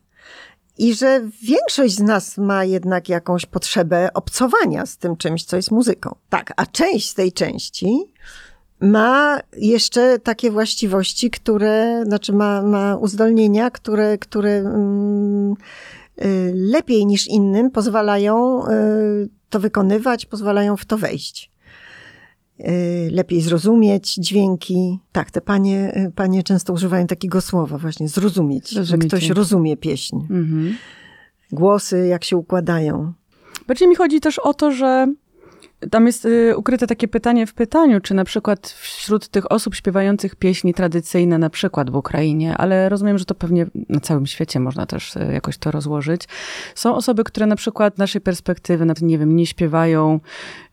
I 0.79 0.95
że 0.95 1.21
większość 1.43 1.95
z 1.95 2.01
nas 2.01 2.39
ma 2.39 2.65
jednak 2.65 3.09
jakąś 3.09 3.47
potrzebę 3.47 4.13
obcowania 4.15 4.87
z 4.87 4.97
tym 4.97 5.17
czymś, 5.17 5.45
co 5.45 5.57
jest 5.57 5.71
muzyką. 5.71 6.15
Tak, 6.29 6.53
a 6.57 6.67
część 6.67 7.11
z 7.11 7.15
tej 7.15 7.33
części 7.33 8.13
ma 8.81 9.41
jeszcze 9.57 10.19
takie 10.19 10.51
właściwości, 10.51 11.31
które, 11.31 12.03
znaczy 12.05 12.33
ma, 12.33 12.63
ma 12.63 12.97
uzdolnienia, 12.97 13.71
które, 13.71 14.19
które 14.19 14.51
mm, 14.51 15.55
y, 16.25 16.53
lepiej 16.55 17.07
niż 17.07 17.27
innym 17.27 17.71
pozwalają 17.71 18.67
y, 18.69 19.29
to 19.51 19.61
wykonywać, 19.61 20.27
pozwalają 20.27 20.77
w 20.77 20.85
to 20.85 20.99
wejść. 20.99 21.51
Y, 22.61 23.09
lepiej 23.13 23.41
zrozumieć 23.41 24.15
dźwięki. 24.15 24.99
Tak, 25.13 25.31
te 25.31 25.41
panie, 25.41 26.07
y, 26.09 26.13
panie 26.13 26.43
często 26.43 26.73
używają 26.73 27.07
takiego 27.07 27.41
słowa 27.41 27.79
właśnie, 27.79 28.09
zrozumieć, 28.09 28.69
że 28.69 28.99
ktoś 28.99 29.31
rozumie 29.31 29.77
pieśń. 29.77 30.17
Mhm. 30.17 30.77
Głosy, 31.53 32.07
jak 32.07 32.25
się 32.25 32.37
układają. 32.37 33.13
Bardziej 33.67 33.89
mi 33.89 33.95
chodzi 33.95 34.21
też 34.21 34.39
o 34.39 34.55
to, 34.55 34.73
że 34.73 35.07
tam 35.91 36.07
jest 36.07 36.25
y, 36.25 36.57
ukryte 36.57 36.87
takie 36.87 37.09
pytanie 37.09 37.47
w 37.47 37.55
pytaniu, 37.55 38.01
czy 38.01 38.15
na 38.15 38.25
przykład 38.25 38.69
wśród 38.69 39.29
tych 39.29 39.53
osób 39.53 39.75
śpiewających 39.75 40.37
pieśni 40.37 40.75
tradycyjne, 40.75 41.39
na 41.39 41.51
przykład 41.51 41.91
w 41.91 41.97
Ukrainie, 41.97 42.57
ale 42.57 42.89
rozumiem, 42.89 43.19
że 43.19 43.25
to 43.25 43.35
pewnie 43.35 43.67
na 43.89 44.01
całym 44.01 44.27
świecie 44.27 44.61
można 44.61 44.87
też 44.87 45.17
y, 45.17 45.31
jakoś 45.33 45.59
to 45.59 45.71
rozłożyć. 45.71 46.29
Są 46.75 46.95
osoby, 46.95 47.25
które 47.25 47.47
na 47.47 47.57
przykład 47.57 47.95
z 47.95 47.99
naszej 47.99 48.21
perspektywy, 48.21 48.85
nawet 48.85 49.03
nie 49.03 49.19
wiem, 49.19 49.37
nie 49.37 49.47
śpiewają 49.47 50.21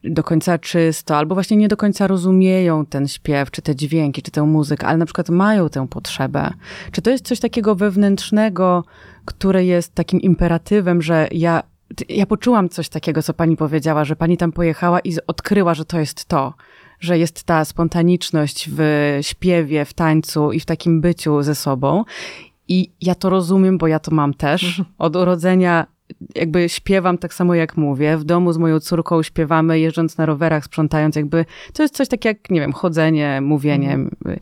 do 0.03 0.23
końca 0.23 0.57
czysto, 0.57 1.17
albo 1.17 1.35
właśnie 1.35 1.57
nie 1.57 1.67
do 1.67 1.77
końca 1.77 2.07
rozumieją 2.07 2.85
ten 2.85 3.07
śpiew, 3.07 3.51
czy 3.51 3.61
te 3.61 3.75
dźwięki, 3.75 4.21
czy 4.21 4.31
tę 4.31 4.43
muzykę, 4.43 4.87
ale 4.87 4.97
na 4.97 5.05
przykład 5.05 5.29
mają 5.29 5.69
tę 5.69 5.87
potrzebę. 5.87 6.53
Czy 6.91 7.01
to 7.01 7.09
jest 7.09 7.25
coś 7.25 7.39
takiego 7.39 7.75
wewnętrznego, 7.75 8.83
które 9.25 9.65
jest 9.65 9.95
takim 9.95 10.21
imperatywem, 10.21 11.01
że 11.01 11.27
ja 11.31 11.63
ja 12.09 12.25
poczułam 12.25 12.69
coś 12.69 12.89
takiego, 12.89 13.23
co 13.23 13.33
pani 13.33 13.57
powiedziała, 13.57 14.05
że 14.05 14.15
pani 14.15 14.37
tam 14.37 14.51
pojechała 14.51 14.99
i 14.99 15.13
odkryła, 15.27 15.73
że 15.73 15.85
to 15.85 15.99
jest 15.99 16.25
to, 16.25 16.53
że 16.99 17.17
jest 17.17 17.43
ta 17.43 17.65
spontaniczność 17.65 18.69
w 18.71 18.81
śpiewie, 19.21 19.85
w 19.85 19.93
tańcu 19.93 20.51
i 20.51 20.59
w 20.59 20.65
takim 20.65 21.01
byciu 21.01 21.41
ze 21.41 21.55
sobą. 21.55 22.03
I 22.67 22.91
ja 23.01 23.15
to 23.15 23.29
rozumiem, 23.29 23.77
bo 23.77 23.87
ja 23.87 23.99
to 23.99 24.11
mam 24.11 24.33
też. 24.33 24.63
Mhm. 24.63 24.85
Od 24.97 25.15
urodzenia 25.15 25.87
jakby 26.35 26.69
śpiewam 26.69 27.17
tak 27.17 27.33
samo 27.33 27.55
jak 27.55 27.77
mówię. 27.77 28.17
W 28.17 28.23
domu 28.23 28.53
z 28.53 28.57
moją 28.57 28.79
córką 28.79 29.23
śpiewamy, 29.23 29.79
jeżdżąc 29.79 30.17
na 30.17 30.25
rowerach, 30.25 30.65
sprzątając, 30.65 31.15
jakby 31.15 31.45
to 31.73 31.83
jest 31.83 31.95
coś 31.95 32.07
tak 32.07 32.25
jak, 32.25 32.49
nie 32.49 32.59
wiem, 32.59 32.73
chodzenie, 32.73 33.41
mówienie. 33.41 33.93
Mhm. 33.93 34.39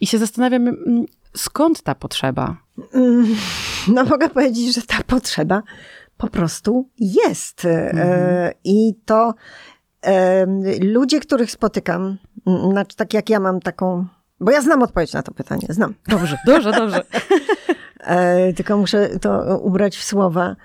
I 0.00 0.06
się 0.06 0.18
zastanawiam, 0.18 0.68
mm, 0.68 1.06
skąd 1.36 1.82
ta 1.82 1.94
potrzeba? 1.94 2.56
Mm, 2.94 3.36
no 3.88 4.04
mogę 4.04 4.28
powiedzieć, 4.28 4.74
że 4.74 4.82
ta 4.82 5.02
potrzeba 5.06 5.62
po 6.20 6.28
prostu 6.28 6.88
jest. 6.98 7.64
E, 7.64 7.90
mhm. 7.90 8.52
I 8.64 8.94
to 9.04 9.34
e, 10.02 10.46
ludzie, 10.80 11.20
których 11.20 11.50
spotykam, 11.50 12.18
znaczy 12.70 12.96
tak 12.96 13.14
jak 13.14 13.30
ja 13.30 13.40
mam 13.40 13.60
taką, 13.60 14.06
bo 14.40 14.50
ja 14.50 14.62
znam 14.62 14.82
odpowiedź 14.82 15.12
na 15.12 15.22
to 15.22 15.34
pytanie, 15.34 15.66
znam. 15.68 15.94
Dobrze, 16.08 16.38
dobrze, 16.46 16.72
dobrze. 16.72 17.02
E, 18.00 18.52
tylko 18.52 18.76
muszę 18.76 19.08
to 19.18 19.58
ubrać 19.58 19.96
w 19.96 20.04
słowa. 20.04 20.56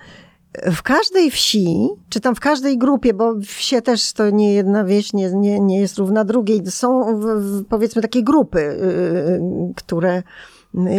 W 0.53 0.81
każdej 0.81 1.31
wsi, 1.31 1.89
czy 2.09 2.19
tam 2.19 2.35
w 2.35 2.39
każdej 2.39 2.77
grupie, 2.77 3.13
bo 3.13 3.35
wsie 3.45 3.81
też 3.81 4.13
to 4.13 4.29
nie 4.29 4.53
jedna 4.53 4.83
wieś 4.83 5.13
nie, 5.13 5.31
nie, 5.31 5.59
nie 5.59 5.79
jest 5.79 5.97
równa 5.97 6.23
drugiej, 6.23 6.61
są 6.67 7.21
powiedzmy 7.69 8.01
takie 8.01 8.23
grupy, 8.23 8.59
yy, 8.59 9.73
które 9.75 10.23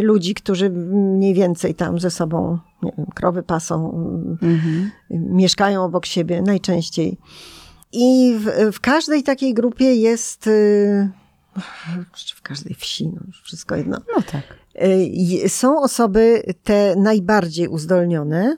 ludzi, 0.03 0.35
którzy 0.35 0.71
mniej 0.71 1.35
więcej 1.35 1.75
tam 1.75 1.99
ze 1.99 2.11
sobą, 2.11 2.59
nie 2.83 2.93
wiem, 2.99 3.07
krowy 3.15 3.43
pasą, 3.43 3.91
mhm. 4.43 4.91
mieszkają 5.11 5.85
obok 5.85 6.07
siebie 6.07 6.43
najczęściej. 6.43 7.19
I 7.93 8.37
w, 8.39 8.73
w 8.73 8.81
każdej 8.81 9.23
takiej 9.23 9.55
grupie 9.55 9.95
jest, 9.95 10.47
yy, 10.47 11.11
w 12.35 12.43
każdej 12.43 12.75
wsi, 12.75 13.09
no 13.09 13.21
wszystko 13.45 13.77
jedno. 13.77 13.99
No 14.17 14.23
tak. 14.23 14.43
Yy, 14.75 15.49
są 15.49 15.81
osoby 15.81 16.43
te 16.65 16.95
najbardziej 16.97 17.69
uzdolnione, 17.69 18.57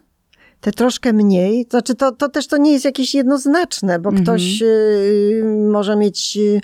te 0.60 0.72
troszkę 0.72 1.12
mniej. 1.12 1.66
Znaczy, 1.70 1.94
to, 1.94 2.12
to 2.12 2.28
też 2.28 2.46
to 2.46 2.56
nie 2.56 2.72
jest 2.72 2.84
jakieś 2.84 3.14
jednoznaczne, 3.14 3.98
bo 3.98 4.08
mhm. 4.08 4.24
ktoś 4.24 4.62
y, 4.62 5.42
może 5.70 5.96
mieć. 5.96 6.36
Y, 6.36 6.60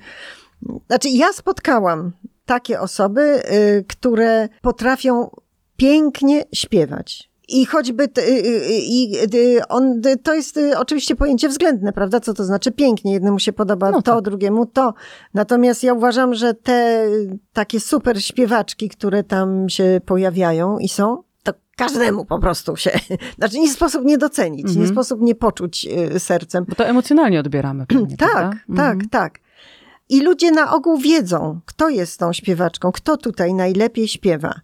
znaczy, 0.86 1.08
ja 1.08 1.32
spotkałam 1.32 2.12
takie 2.46 2.80
osoby, 2.80 3.20
y, 3.20 3.84
które 3.88 4.48
potrafią 4.62 5.30
pięknie 5.76 6.44
śpiewać. 6.52 7.30
I 7.48 7.66
choćby, 7.66 8.08
i 8.70 9.16
on, 9.68 10.02
to 10.22 10.34
jest 10.34 10.60
oczywiście 10.76 11.16
pojęcie 11.16 11.48
względne, 11.48 11.92
prawda? 11.92 12.20
Co 12.20 12.34
to 12.34 12.44
znaczy 12.44 12.72
pięknie? 12.72 13.12
Jednemu 13.12 13.38
się 13.38 13.52
podoba 13.52 13.90
no 13.90 14.02
to, 14.02 14.14
tak. 14.14 14.24
drugiemu 14.24 14.66
to. 14.66 14.94
Natomiast 15.34 15.82
ja 15.82 15.94
uważam, 15.94 16.34
że 16.34 16.54
te 16.54 17.06
takie 17.52 17.80
super 17.80 18.24
śpiewaczki, 18.24 18.88
które 18.88 19.24
tam 19.24 19.68
się 19.68 20.00
pojawiają 20.06 20.78
i 20.78 20.88
są, 20.88 21.22
każdemu 21.76 22.24
po 22.24 22.38
prostu 22.38 22.76
się, 22.76 22.90
znaczy 23.38 23.58
nie 23.58 23.72
sposób 23.72 24.04
nie 24.04 24.18
docenić, 24.18 24.64
nie 24.64 24.70
mhm. 24.70 24.88
sposób 24.88 25.20
nie 25.20 25.34
poczuć 25.34 25.86
y, 26.14 26.20
sercem. 26.20 26.64
Bo 26.68 26.74
to 26.74 26.86
emocjonalnie 26.86 27.40
odbieramy. 27.40 27.86
Pewnie, 27.86 28.16
tak, 28.16 28.32
tak, 28.76 28.92
mhm. 28.94 29.08
tak. 29.08 29.38
I 30.14 30.20
ludzie 30.20 30.50
na 30.50 30.74
ogół 30.74 30.98
wiedzą, 30.98 31.60
kto 31.66 31.88
jest 31.88 32.18
tą 32.18 32.32
śpiewaczką, 32.32 32.92
kto 32.92 33.16
tutaj 33.16 33.54
najlepiej 33.54 34.08
śpiewa. 34.08 34.60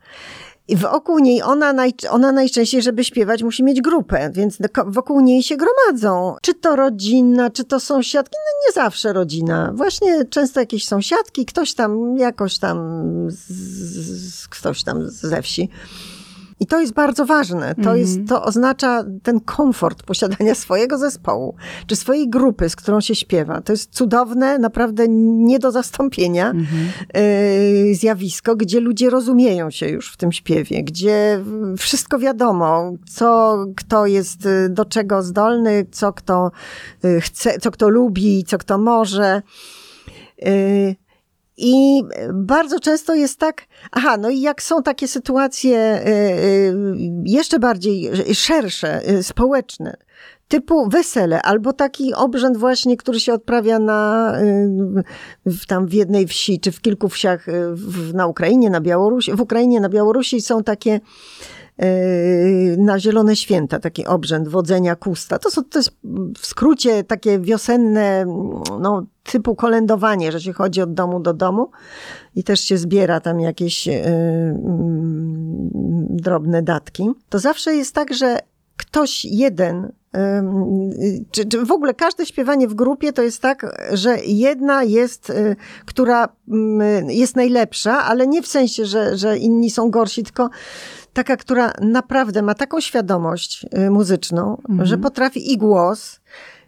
I 0.68 0.76
wokół 0.76 1.18
niej 1.18 1.42
ona, 1.42 1.72
naj, 1.72 1.94
ona 2.10 2.32
najczęściej, 2.32 2.82
żeby 2.82 3.04
śpiewać, 3.04 3.42
musi 3.42 3.62
mieć 3.62 3.80
grupę, 3.80 4.30
więc 4.32 4.58
wokół 4.86 5.20
niej 5.20 5.42
się 5.42 5.56
gromadzą. 5.56 6.36
Czy 6.42 6.54
to 6.54 6.76
rodzinna, 6.76 7.50
czy 7.50 7.64
to 7.64 7.80
sąsiadki? 7.80 8.36
No 8.38 8.68
nie 8.68 8.84
zawsze 8.84 9.12
rodzina. 9.12 9.72
Właśnie 9.74 10.24
często 10.24 10.60
jakieś 10.60 10.84
sąsiadki, 10.84 11.46
ktoś 11.46 11.74
tam, 11.74 12.16
jakoś 12.16 12.58
tam, 12.58 12.78
z, 13.28 13.48
z, 14.34 14.48
ktoś 14.48 14.84
tam 14.84 15.10
ze 15.10 15.42
wsi. 15.42 15.68
I 16.60 16.66
to 16.66 16.80
jest 16.80 16.92
bardzo 16.92 17.26
ważne. 17.26 17.74
To, 17.74 17.96
jest, 17.96 18.18
mhm. 18.18 18.28
to 18.28 18.44
oznacza 18.44 19.04
ten 19.22 19.40
komfort 19.40 20.02
posiadania 20.02 20.54
swojego 20.54 20.98
zespołu, 20.98 21.54
czy 21.86 21.96
swojej 21.96 22.30
grupy, 22.30 22.68
z 22.68 22.76
którą 22.76 23.00
się 23.00 23.14
śpiewa. 23.14 23.60
To 23.60 23.72
jest 23.72 23.94
cudowne, 23.94 24.58
naprawdę 24.58 25.08
nie 25.08 25.58
do 25.58 25.70
zastąpienia 25.70 26.50
mhm. 26.50 26.88
y, 27.16 27.94
zjawisko, 27.94 28.56
gdzie 28.56 28.80
ludzie 28.80 29.10
rozumieją 29.10 29.70
się 29.70 29.88
już 29.88 30.12
w 30.12 30.16
tym 30.16 30.32
śpiewie, 30.32 30.84
gdzie 30.84 31.44
wszystko 31.78 32.18
wiadomo, 32.18 32.92
co 33.14 33.58
kto 33.76 34.06
jest 34.06 34.46
y, 34.46 34.68
do 34.68 34.84
czego 34.84 35.22
zdolny, 35.22 35.86
co 35.90 36.12
kto 36.12 36.50
y, 37.04 37.20
chce, 37.20 37.58
co 37.58 37.70
kto 37.70 37.88
lubi, 37.88 38.44
co 38.44 38.58
kto 38.58 38.78
może. 38.78 39.42
I 41.62 42.02
bardzo 42.34 42.80
często 42.80 43.14
jest 43.14 43.38
tak, 43.38 43.66
aha, 43.92 44.16
no 44.16 44.30
i 44.30 44.40
jak 44.40 44.62
są 44.62 44.82
takie 44.82 45.08
sytuacje 45.08 46.02
y, 46.06 46.10
y, 46.10 46.74
jeszcze 47.24 47.58
bardziej 47.58 48.10
szersze, 48.34 49.10
y, 49.10 49.22
społeczne, 49.22 49.96
typu 50.48 50.88
wesele, 50.88 51.42
albo 51.42 51.72
taki 51.72 52.14
obrzęd 52.14 52.56
właśnie, 52.56 52.96
który 52.96 53.20
się 53.20 53.32
odprawia 53.32 53.78
na, 53.78 54.32
w, 55.46 55.66
tam 55.66 55.86
w 55.86 55.92
jednej 55.92 56.26
wsi, 56.26 56.60
czy 56.60 56.72
w 56.72 56.80
kilku 56.80 57.08
wsiach 57.08 57.46
w, 57.72 58.14
na 58.14 58.26
Ukrainie, 58.26 58.70
na 58.70 58.80
Białorusi, 58.80 59.32
w 59.32 59.40
Ukrainie, 59.40 59.80
na 59.80 59.88
Białorusi 59.88 60.40
są 60.40 60.62
takie 60.62 61.00
na 62.78 62.98
Zielone 62.98 63.36
Święta, 63.36 63.78
taki 63.78 64.06
obrzęd 64.06 64.48
wodzenia 64.48 64.96
kusta. 64.96 65.38
To, 65.38 65.50
są, 65.50 65.64
to 65.64 65.78
jest 65.78 65.90
w 66.38 66.46
skrócie 66.46 67.04
takie 67.04 67.38
wiosenne, 67.38 68.24
no, 68.80 69.06
typu 69.22 69.54
kolędowanie, 69.54 70.32
że 70.32 70.40
się 70.40 70.52
chodzi 70.52 70.82
od 70.82 70.94
domu 70.94 71.20
do 71.20 71.34
domu 71.34 71.70
i 72.34 72.44
też 72.44 72.60
się 72.60 72.78
zbiera 72.78 73.20
tam 73.20 73.40
jakieś 73.40 73.86
yy, 73.86 73.94
drobne 76.10 76.62
datki. 76.62 77.10
To 77.28 77.38
zawsze 77.38 77.74
jest 77.74 77.94
tak, 77.94 78.14
że 78.14 78.38
ktoś 78.76 79.24
jeden 79.24 79.92
yy, 80.14 80.20
czy, 81.30 81.44
czy, 81.44 81.64
w 81.64 81.72
ogóle 81.72 81.94
każde 81.94 82.26
śpiewanie 82.26 82.68
w 82.68 82.74
grupie 82.74 83.12
to 83.12 83.22
jest 83.22 83.42
tak, 83.42 83.76
że 83.92 84.16
jedna 84.26 84.82
jest, 84.82 85.32
która 85.86 86.28
yy, 86.48 87.14
jest 87.14 87.36
najlepsza, 87.36 88.04
ale 88.04 88.26
nie 88.26 88.42
w 88.42 88.46
sensie, 88.46 88.86
że, 88.86 89.16
że 89.16 89.38
inni 89.38 89.70
są 89.70 89.90
gorsi, 89.90 90.22
tylko 90.22 90.50
taka, 91.12 91.36
która 91.36 91.72
naprawdę 91.80 92.42
ma 92.42 92.54
taką 92.54 92.80
świadomość 92.80 93.66
y, 93.86 93.90
muzyczną, 93.90 94.56
mhm. 94.68 94.86
że 94.88 94.98
potrafi 94.98 95.52
i 95.52 95.58
głos, 95.58 96.20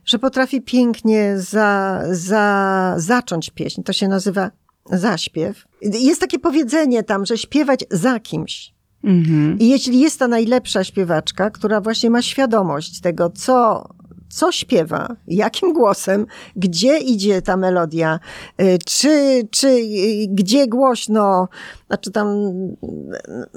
że 0.05 0.19
potrafi 0.19 0.63
pięknie 0.63 1.35
za, 1.39 2.03
za, 2.11 2.95
zacząć 2.97 3.51
pieśń. 3.51 3.83
To 3.83 3.93
się 3.93 4.09
nazywa 4.09 4.51
zaśpiew. 4.91 5.65
Jest 5.83 6.21
takie 6.21 6.39
powiedzenie 6.39 7.03
tam, 7.03 7.27
że 7.27 7.39
śpiewać 7.39 7.85
za 7.91 8.21
kimś. 8.21 8.75
Mhm. 9.05 9.59
I 9.59 9.69
jeśli 9.69 10.01
jest 10.01 10.19
ta 10.19 10.29
najlepsza 10.29 10.85
śpiewaczka, 10.85 11.51
która 11.51 11.81
właśnie 11.81 12.11
ma 12.11 12.23
świadomość 12.23 13.01
tego, 13.01 13.31
co 13.31 13.87
co 14.33 14.53
śpiewa, 14.53 15.17
jakim 15.27 15.73
głosem, 15.73 16.27
gdzie 16.57 16.99
idzie 16.99 17.43
ta 17.43 17.57
melodia, 17.57 18.21
y, 18.61 18.79
czy, 18.87 19.43
czy 19.51 19.69
y, 19.69 20.27
gdzie 20.29 20.67
głośno, 20.67 21.49
znaczy 21.87 22.11
tam, 22.11 22.29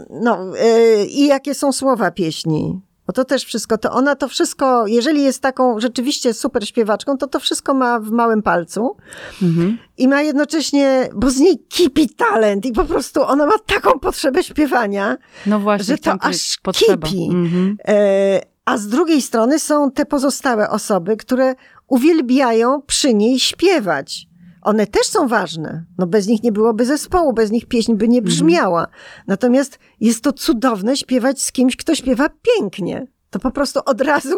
no, 0.09 0.57
y, 0.57 1.05
i 1.05 1.27
jakie 1.27 1.55
są 1.55 1.71
słowa 1.71 2.11
pieśni. 2.11 2.81
Bo 3.07 3.13
to 3.13 3.25
też 3.25 3.45
wszystko, 3.45 3.77
to 3.77 3.91
ona 3.91 4.15
to 4.15 4.27
wszystko, 4.27 4.87
jeżeli 4.87 5.23
jest 5.23 5.41
taką 5.41 5.79
rzeczywiście 5.79 6.33
super 6.33 6.67
śpiewaczką, 6.67 7.17
to 7.17 7.27
to 7.27 7.39
wszystko 7.39 7.73
ma 7.73 7.99
w 7.99 8.11
małym 8.11 8.41
palcu 8.41 8.97
mhm. 9.41 9.77
i 9.97 10.07
ma 10.07 10.21
jednocześnie, 10.21 11.09
bo 11.15 11.29
z 11.29 11.39
niej 11.39 11.59
kipi 11.69 12.09
talent 12.09 12.65
i 12.65 12.71
po 12.71 12.85
prostu 12.85 13.23
ona 13.23 13.45
ma 13.45 13.57
taką 13.65 13.99
potrzebę 13.99 14.43
śpiewania, 14.43 15.17
no 15.45 15.59
właśnie, 15.59 15.85
że 15.85 15.97
to 15.97 16.11
aż 16.19 16.57
potrzeba. 16.63 17.07
kipi. 17.07 17.29
Mhm. 17.31 17.77
E, 17.87 18.54
a 18.65 18.77
z 18.77 18.87
drugiej 18.87 19.21
strony 19.21 19.59
są 19.59 19.91
te 19.91 20.05
pozostałe 20.05 20.69
osoby, 20.69 21.17
które 21.17 21.55
uwielbiają 21.87 22.81
przy 22.81 23.13
niej 23.13 23.39
śpiewać. 23.39 24.27
One 24.61 24.87
też 24.87 25.07
są 25.07 25.27
ważne. 25.27 25.85
No 25.97 26.07
bez 26.07 26.27
nich 26.27 26.43
nie 26.43 26.51
byłoby 26.51 26.85
zespołu, 26.85 27.33
bez 27.33 27.51
nich 27.51 27.65
pieśń 27.65 27.93
by 27.93 28.07
nie 28.07 28.17
mhm. 28.17 28.25
brzmiała. 28.25 28.87
Natomiast 29.27 29.79
jest 29.99 30.23
to 30.23 30.33
cudowne 30.33 30.97
śpiewać 30.97 31.41
z 31.41 31.51
kimś, 31.51 31.75
kto 31.75 31.95
śpiewa 31.95 32.29
pięknie. 32.29 33.07
To 33.29 33.39
po 33.39 33.51
prostu 33.51 33.79
od 33.85 34.01
razu, 34.01 34.37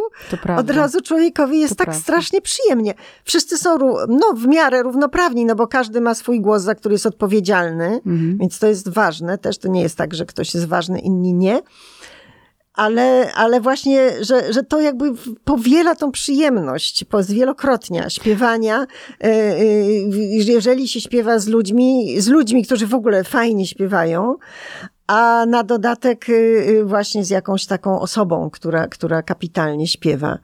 od 0.57 0.69
razu 0.69 1.01
człowiekowi 1.01 1.59
jest 1.59 1.73
to 1.73 1.77
tak 1.77 1.85
prawda. 1.85 2.03
strasznie 2.03 2.41
przyjemnie. 2.41 2.93
Wszyscy 3.23 3.57
są 3.57 3.77
no, 4.07 4.33
w 4.35 4.47
miarę 4.47 4.83
równoprawni, 4.83 5.45
no 5.45 5.55
bo 5.55 5.67
każdy 5.67 6.01
ma 6.01 6.15
swój 6.15 6.41
głos, 6.41 6.61
za 6.61 6.75
który 6.75 6.93
jest 6.93 7.05
odpowiedzialny, 7.05 7.85
mhm. 7.85 8.37
więc 8.37 8.59
to 8.59 8.67
jest 8.67 8.89
ważne. 8.89 9.37
Też 9.37 9.57
to 9.57 9.67
nie 9.67 9.81
jest 9.81 9.95
tak, 9.95 10.13
że 10.13 10.25
ktoś 10.25 10.53
jest 10.53 10.67
ważny, 10.67 10.99
inni 10.99 11.33
nie 11.33 11.61
ale, 12.77 13.33
ale 13.33 13.61
właśnie, 13.61 14.11
że, 14.21 14.53
że 14.53 14.63
to 14.63 14.81
jakby 14.81 15.11
powiela 15.43 15.95
tą 15.95 16.11
przyjemność 16.11 17.05
zwielokrotnia 17.19 18.09
śpiewania, 18.09 18.87
e, 19.23 19.27
e, 19.27 19.63
jeżeli 20.29 20.87
się 20.87 21.01
śpiewa 21.01 21.39
z 21.39 21.47
ludźmi, 21.47 22.21
z 22.21 22.27
ludźmi, 22.27 22.65
którzy 22.65 22.87
w 22.87 22.93
ogóle 22.93 23.23
fajnie 23.23 23.67
śpiewają, 23.67 24.35
a 25.07 25.45
na 25.47 25.63
dodatek 25.63 26.25
e, 26.29 26.83
właśnie 26.83 27.25
z 27.25 27.29
jakąś 27.29 27.65
taką 27.65 27.99
osobą, 27.99 28.49
która, 28.49 28.87
która 28.87 29.21
kapitalnie 29.21 29.87
śpiewa. 29.87 30.37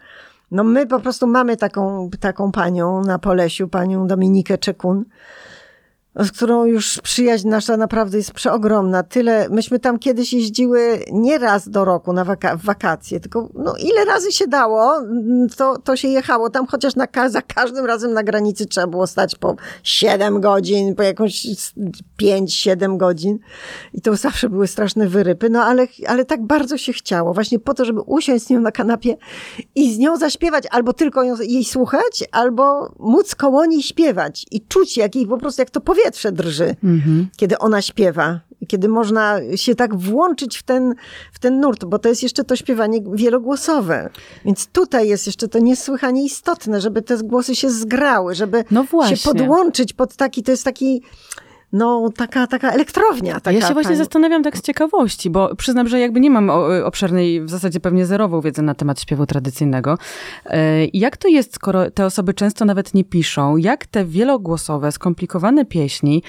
No 0.52 0.64
my 0.64 0.88
po 0.88 1.00
prostu 1.00 1.28
mamy 1.28 1.58
taką, 1.58 2.10
taką 2.20 2.52
panią 2.52 3.02
na 3.02 3.20
Polesiu, 3.20 3.68
panią 3.68 4.08
Dominikę 4.08 4.58
Czekun, 4.58 5.06
z 6.16 6.32
którą 6.32 6.66
już 6.66 7.00
przyjaźń 7.04 7.48
nasza 7.48 7.78
naprawdę 7.78 8.18
jest 8.18 8.32
przeogromna. 8.32 9.04
Tyle, 9.04 9.50
myśmy 9.50 9.80
tam 9.80 10.00
kiedyś 10.00 10.34
jeździły 10.34 11.00
nie 11.12 11.38
raz 11.38 11.70
do 11.70 11.86
roku 11.86 12.14
na 12.14 12.26
waka 12.26 12.58
wakacje, 12.58 13.20
tylko 13.20 13.50
no, 13.54 13.74
ile 13.80 14.06
razy 14.06 14.32
się 14.32 14.48
dało, 14.48 14.94
to, 15.58 15.78
to 15.78 15.96
się 15.96 16.08
jechało 16.08 16.50
tam, 16.50 16.68
chociaż 16.68 16.96
na, 16.96 17.08
za 17.30 17.42
każdym 17.42 17.86
razem 17.86 18.14
na 18.14 18.24
granicy 18.24 18.66
trzeba 18.66 18.88
było 18.88 19.08
stać 19.08 19.36
po 19.36 19.56
7 19.84 20.42
godzin, 20.42 20.96
po 20.96 21.04
jakąś 21.04 21.48
5-7 22.22 22.98
godzin. 22.98 23.40
I 23.94 24.02
to 24.02 24.16
zawsze 24.16 24.50
były 24.50 24.68
straszne 24.68 25.08
wyrypy, 25.08 25.50
no 25.50 25.64
ale, 25.64 25.88
ale 26.08 26.26
tak 26.26 26.46
bardzo 26.46 26.78
się 26.78 26.94
chciało, 26.94 27.34
właśnie 27.34 27.60
po 27.60 27.74
to, 27.74 27.86
żeby 27.86 28.02
usiąść 28.02 28.46
z 28.46 28.50
nią 28.50 28.60
na 28.60 28.72
kanapie 28.72 29.18
i 29.76 29.94
z 29.94 29.98
nią 29.98 30.18
zaśpiewać, 30.18 30.64
albo 30.72 30.94
tylko 30.94 31.24
ją, 31.24 31.36
jej 31.42 31.66
słuchać, 31.66 32.24
albo 32.32 32.94
móc 33.00 33.36
koło 33.36 33.66
niej 33.66 33.84
śpiewać 33.84 34.46
i 34.52 34.62
czuć, 34.68 34.98
jak 34.98 35.16
jej 35.16 35.28
po 35.28 35.38
prostu, 35.38 35.62
jak 35.62 35.70
to 35.70 35.82
powie 35.82 36.03
powietrze 36.04 36.32
drży, 36.32 36.76
mhm. 36.84 37.28
kiedy 37.38 37.58
ona 37.58 37.82
śpiewa. 37.82 38.40
kiedy 38.68 38.88
można 38.88 39.40
się 39.56 39.76
tak 39.76 39.96
włączyć 39.96 40.58
w 40.58 40.64
ten, 40.64 40.96
w 41.34 41.40
ten 41.40 41.60
nurt, 41.60 41.86
bo 41.86 42.00
to 42.00 42.10
jest 42.10 42.24
jeszcze 42.24 42.44
to 42.44 42.56
śpiewanie 42.56 43.00
wielogłosowe. 43.14 44.10
Więc 44.46 44.68
tutaj 44.68 45.08
jest 45.08 45.26
jeszcze 45.26 45.48
to 45.48 45.60
niesłychanie 45.60 46.24
istotne, 46.24 46.82
żeby 46.82 47.02
te 47.02 47.18
głosy 47.18 47.56
się 47.56 47.70
zgrały, 47.70 48.36
żeby 48.36 48.64
no 48.72 48.86
się 49.10 49.18
podłączyć 49.24 49.94
pod 49.94 50.16
taki, 50.16 50.44
to 50.44 50.52
jest 50.52 50.64
taki 50.64 51.02
no, 51.74 52.10
taka, 52.18 52.48
taka 52.48 52.72
elektrownia. 52.72 53.34
Taka, 53.34 53.52
ja 53.52 53.68
się 53.68 53.74
właśnie 53.74 53.96
zastanawiam 53.96 54.44
tak 54.44 54.58
z 54.58 54.62
ciekawości, 54.62 55.30
bo 55.30 55.56
przyznam, 55.56 55.88
że 55.88 56.00
jakby 56.00 56.20
nie 56.20 56.30
mam 56.30 56.50
obszernej, 56.84 57.42
w 57.42 57.50
zasadzie 57.50 57.80
pewnie 57.80 58.06
zerową 58.06 58.42
wiedzy 58.42 58.62
na 58.62 58.76
temat 58.76 59.02
śpiewu 59.02 59.26
tradycyjnego. 59.26 59.98
E, 60.46 60.86
jak 60.86 61.18
to 61.18 61.28
jest, 61.28 61.56
skoro 61.56 61.92
te 61.92 62.06
osoby 62.06 62.34
często 62.34 62.66
nawet 62.66 62.94
nie 62.94 63.04
piszą? 63.04 63.58
Jak 63.58 63.86
te 63.86 64.06
wielogłosowe, 64.06 64.92
skomplikowane 64.92 65.66
pieśni 65.66 66.24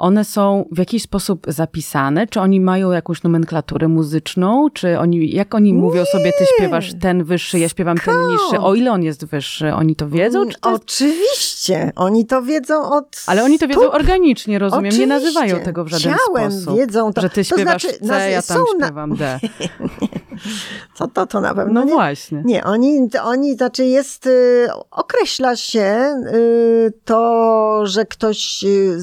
one 0.00 0.24
są 0.24 0.64
w 0.72 0.78
jakiś 0.78 1.02
sposób 1.02 1.46
zapisane? 1.48 2.26
Czy 2.26 2.40
oni 2.40 2.60
mają 2.60 2.90
jakąś 2.90 3.22
nomenklaturę 3.22 3.88
muzyczną? 3.88 4.70
Czy 4.70 4.98
oni, 4.98 5.30
jak 5.30 5.54
oni 5.54 5.72
nie. 5.72 5.78
mówią 5.78 6.04
sobie, 6.04 6.32
ty 6.38 6.44
śpiewasz 6.56 6.92
ten 7.00 7.24
wyższy, 7.24 7.58
ja 7.58 7.68
śpiewam 7.68 7.96
ten 7.98 8.14
niższy? 8.28 8.60
O 8.60 8.74
ile 8.74 8.92
on 8.92 9.02
jest 9.02 9.24
wyższy? 9.24 9.72
Oni 9.74 9.96
to 9.96 10.08
wiedzą? 10.08 10.46
Czy 10.46 10.60
to 10.60 10.70
jest... 10.70 10.82
Oczywiście. 10.82 11.92
Oni 11.96 12.26
to 12.26 12.42
wiedzą 12.42 12.90
od 12.90 13.22
Ale 13.26 13.44
oni 13.44 13.58
to 13.58 13.68
wiedzą 13.68 13.90
organicznie, 13.90 14.58
rozumiem. 14.58 14.84
Oczywiście. 14.84 15.00
Nie 15.00 15.06
nazywają 15.06 15.60
tego 15.60 15.84
w 15.84 15.88
żaden 15.88 16.16
Ciałem 16.26 16.52
sposób. 16.52 16.78
wiedzą 16.78 17.12
to. 17.12 17.20
Że 17.20 17.30
ty 17.30 17.44
śpiewasz 17.44 17.82
to 17.82 17.88
znaczy, 17.88 18.06
C, 18.06 18.30
ja 18.30 18.42
tam 18.42 18.64
śpiewam 18.76 19.16
D. 19.16 19.38
Co 20.94 21.08
to, 21.08 21.26
to 21.26 21.40
na 21.40 21.54
pewno 21.54 21.72
No 21.72 21.84
nie. 21.84 21.92
właśnie. 21.92 22.42
Nie, 22.44 22.64
oni, 22.64 23.08
oni, 23.22 23.54
znaczy 23.54 23.84
jest, 23.84 24.26
y, 24.26 24.68
określa 24.90 25.56
się 25.56 26.14
y, 26.34 26.92
to, 27.04 27.86
że 27.86 28.04
ktoś 28.04 28.64
y, 28.64 29.00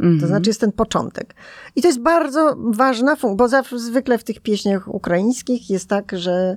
To 0.00 0.06
mhm. 0.06 0.28
znaczy 0.28 0.50
jest 0.50 0.60
ten 0.60 0.72
początek. 0.72 1.34
I 1.76 1.82
to 1.82 1.88
jest 1.88 2.00
bardzo 2.00 2.56
ważna 2.58 3.16
funkcja, 3.16 3.36
bo 3.36 3.48
zawsze, 3.48 3.78
zwykle 3.78 4.18
w 4.18 4.24
tych 4.24 4.40
pieśniach 4.40 4.94
ukraińskich 4.94 5.70
jest 5.70 5.88
tak, 5.88 6.12
że, 6.18 6.56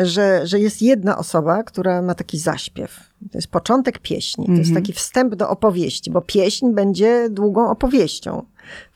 że, 0.00 0.46
że 0.46 0.60
jest 0.60 0.82
jedna 0.82 1.18
osoba, 1.18 1.62
która 1.62 2.02
ma 2.02 2.14
taki 2.14 2.38
zaśpiew. 2.38 3.00
To 3.32 3.38
jest 3.38 3.48
początek 3.48 3.98
pieśni. 3.98 4.46
To 4.46 4.52
jest 4.52 4.68
mhm. 4.68 4.84
taki 4.84 4.92
wstęp 4.92 5.34
do 5.34 5.48
opowieści, 5.50 6.10
bo 6.10 6.20
pieśń 6.20 6.72
będzie 6.72 7.30
długą 7.30 7.70
opowieścią, 7.70 8.42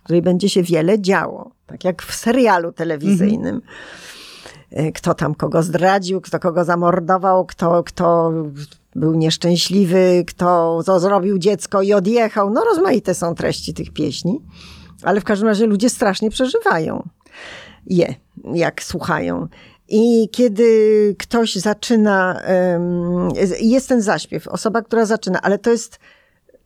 w 0.00 0.02
której 0.02 0.22
będzie 0.22 0.48
się 0.48 0.62
wiele 0.62 1.00
działo. 1.00 1.50
Tak 1.66 1.84
jak 1.84 2.02
w 2.02 2.14
serialu 2.14 2.72
telewizyjnym. 2.72 3.54
Mhm. 3.54 4.92
Kto 4.92 5.14
tam 5.14 5.34
kogo 5.34 5.62
zdradził, 5.62 6.20
kto 6.20 6.38
kogo 6.38 6.64
zamordował, 6.64 7.46
kto, 7.46 7.84
kto 7.84 8.32
był 8.94 9.14
nieszczęśliwy, 9.14 10.24
kto 10.26 10.82
zrobił 11.00 11.38
dziecko 11.38 11.82
i 11.82 11.92
odjechał. 11.92 12.50
No 12.50 12.64
rozmaite 12.64 13.14
są 13.14 13.34
treści 13.34 13.74
tych 13.74 13.92
pieśni, 13.92 14.40
ale 15.02 15.20
w 15.20 15.24
każdym 15.24 15.48
razie 15.48 15.66
ludzie 15.66 15.90
strasznie 15.90 16.30
przeżywają 16.30 17.08
je, 17.86 18.14
jak 18.54 18.82
słuchają. 18.82 19.48
I 19.88 20.28
kiedy 20.32 21.16
ktoś 21.18 21.54
zaczyna, 21.54 22.42
jest 23.60 23.88
ten 23.88 24.02
zaśpiew, 24.02 24.48
osoba, 24.48 24.82
która 24.82 25.06
zaczyna, 25.06 25.40
ale 25.42 25.58
to 25.58 25.70
jest 25.70 25.98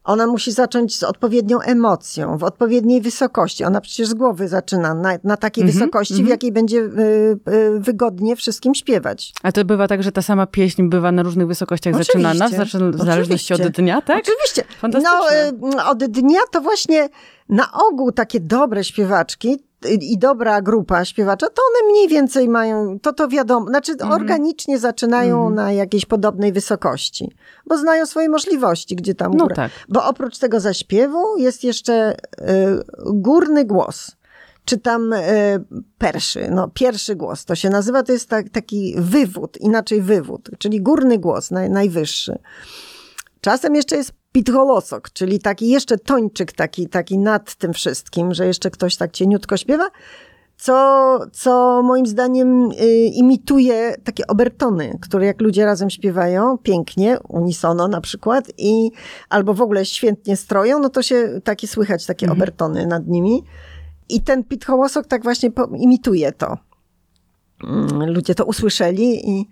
ona 0.04 0.26
musi 0.26 0.52
zacząć 0.52 0.98
z 0.98 1.02
odpowiednią 1.02 1.60
emocją, 1.60 2.38
w 2.38 2.44
odpowiedniej 2.44 3.00
wysokości. 3.00 3.64
Ona 3.64 3.80
przecież 3.80 4.08
z 4.08 4.14
głowy 4.14 4.48
zaczyna 4.48 4.94
na, 4.94 5.18
na 5.24 5.36
takiej 5.36 5.62
mm 5.62 5.72
-hmm, 5.72 5.78
wysokości, 5.78 6.14
mm 6.14 6.24
-hmm. 6.24 6.28
w 6.28 6.30
mhm. 6.30 6.34
jakiej 6.34 6.52
będzie 6.52 6.78
y, 6.78 7.38
y, 7.76 7.80
wygodnie 7.80 8.36
wszystkim 8.36 8.74
śpiewać. 8.74 9.32
A 9.42 9.52
to 9.52 9.64
bywa 9.64 9.88
tak, 9.88 10.02
że 10.02 10.12
ta 10.12 10.22
sama 10.22 10.46
pieśń 10.46 10.88
bywa 10.88 11.12
na 11.12 11.22
różnych 11.22 11.46
wysokościach 11.46 11.94
Oczywiście. 11.94 12.48
zaczynana, 12.48 12.92
w 12.92 13.04
zależności 13.04 13.54
od 13.54 13.62
dnia, 13.62 14.02
tak? 14.02 14.18
Oczywiście. 14.18 14.64
No, 15.02 15.30
y, 15.80 15.84
od 15.90 16.04
dnia 16.04 16.40
to 16.50 16.60
właśnie 16.60 17.08
na 17.48 17.72
ogół 17.72 18.12
takie 18.12 18.40
dobre 18.40 18.84
śpiewaczki 18.84 19.58
i 19.90 20.18
dobra 20.18 20.62
grupa 20.62 21.04
śpiewacza, 21.04 21.46
to 21.46 21.62
one 21.70 21.92
mniej 21.92 22.08
więcej 22.08 22.48
mają, 22.48 23.00
to 23.00 23.12
to 23.12 23.28
wiadomo, 23.28 23.66
znaczy 23.66 23.94
-hmm. 23.94 24.14
organicznie 24.14 24.78
zaczynają 24.78 25.50
-hmm. 25.50 25.54
na 25.54 25.72
jakiejś 25.72 26.06
podobnej 26.06 26.52
wysokości, 26.52 27.32
bo 27.66 27.78
znają 27.78 28.06
swoje 28.06 28.28
możliwości, 28.28 28.96
gdzie 28.96 29.14
tam 29.14 29.34
no 29.34 29.48
tak. 29.48 29.70
Bo 29.88 30.04
oprócz 30.04 30.38
tego 30.38 30.60
zaśpiewu 30.60 31.36
jest 31.36 31.64
jeszcze 31.64 32.12
y, 32.12 32.44
górny 33.06 33.64
głos 33.64 34.16
czy 34.64 34.78
tam 34.78 35.12
y, 35.12 35.64
perszy, 35.98 36.48
no 36.50 36.68
pierwszy 36.68 37.16
głos 37.16 37.44
to 37.44 37.54
się 37.54 37.70
nazywa, 37.70 38.02
to 38.02 38.12
jest 38.12 38.28
tak, 38.28 38.48
taki 38.48 38.94
wywód, 38.98 39.56
inaczej 39.60 40.02
wywód, 40.02 40.50
czyli 40.58 40.82
górny 40.82 41.18
głos, 41.18 41.50
naj, 41.50 41.70
najwyższy. 41.70 42.38
Czasem 43.40 43.74
jeszcze 43.74 43.96
jest 43.96 44.12
pitholosok, 44.34 45.10
czyli 45.10 45.38
taki 45.38 45.68
jeszcze 45.68 45.98
tończyk 45.98 46.52
taki, 46.52 46.88
taki 46.88 47.18
nad 47.18 47.54
tym 47.54 47.72
wszystkim, 47.72 48.34
że 48.34 48.46
jeszcze 48.46 48.70
ktoś 48.70 48.96
tak 48.96 49.12
cieniutko 49.12 49.56
śpiewa, 49.56 49.90
co, 50.56 51.18
co 51.32 51.82
moim 51.82 52.06
zdaniem 52.06 52.70
y, 52.70 52.86
imituje 53.14 53.96
takie 54.04 54.26
obertony, 54.26 54.98
które 55.00 55.26
jak 55.26 55.40
ludzie 55.40 55.64
razem 55.64 55.90
śpiewają 55.90 56.58
pięknie, 56.58 57.18
unisono 57.28 57.88
na 57.88 58.00
przykład, 58.00 58.52
i 58.58 58.90
albo 59.28 59.54
w 59.54 59.60
ogóle 59.60 59.86
świetnie 59.86 60.36
stroją, 60.36 60.78
no 60.78 60.88
to 60.88 61.02
się 61.02 61.40
takie 61.44 61.68
słychać, 61.68 62.06
takie 62.06 62.26
mhm. 62.26 62.40
obertony 62.40 62.86
nad 62.86 63.06
nimi. 63.06 63.42
I 64.08 64.20
ten 64.20 64.44
pithołosok 64.44 65.06
tak 65.06 65.22
właśnie 65.22 65.50
imituje 65.78 66.32
to. 66.32 66.58
Mm, 67.64 68.10
ludzie 68.10 68.34
to 68.34 68.44
usłyszeli 68.44 69.30
i, 69.30 69.48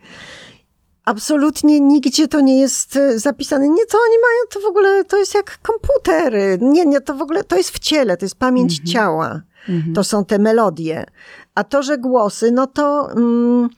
Absolutnie 1.04 1.80
nigdzie 1.80 2.28
to 2.28 2.40
nie 2.40 2.60
jest 2.60 2.96
e, 2.96 3.18
zapisane. 3.18 3.68
Nie, 3.68 3.86
co 3.86 3.98
oni 3.98 4.16
mają, 4.22 4.38
to 4.50 4.60
w 4.60 4.70
ogóle 4.70 5.04
to 5.04 5.16
jest 5.16 5.34
jak 5.34 5.58
komputery. 5.62 6.58
Nie, 6.60 6.86
nie, 6.86 7.00
to 7.00 7.14
w 7.14 7.22
ogóle 7.22 7.44
to 7.44 7.56
jest 7.56 7.70
w 7.70 7.78
ciele, 7.78 8.16
to 8.16 8.24
jest 8.24 8.34
pamięć 8.34 8.80
-hmm. 8.80 8.92
ciała. 8.92 9.42
-hmm. 9.68 9.94
To 9.94 10.04
są 10.04 10.24
te 10.24 10.38
melodie. 10.38 11.06
A 11.54 11.64
to, 11.64 11.82
że 11.82 11.98
głosy, 11.98 12.50
no 12.52 12.66
to. 12.66 13.10
Mm, 13.10 13.68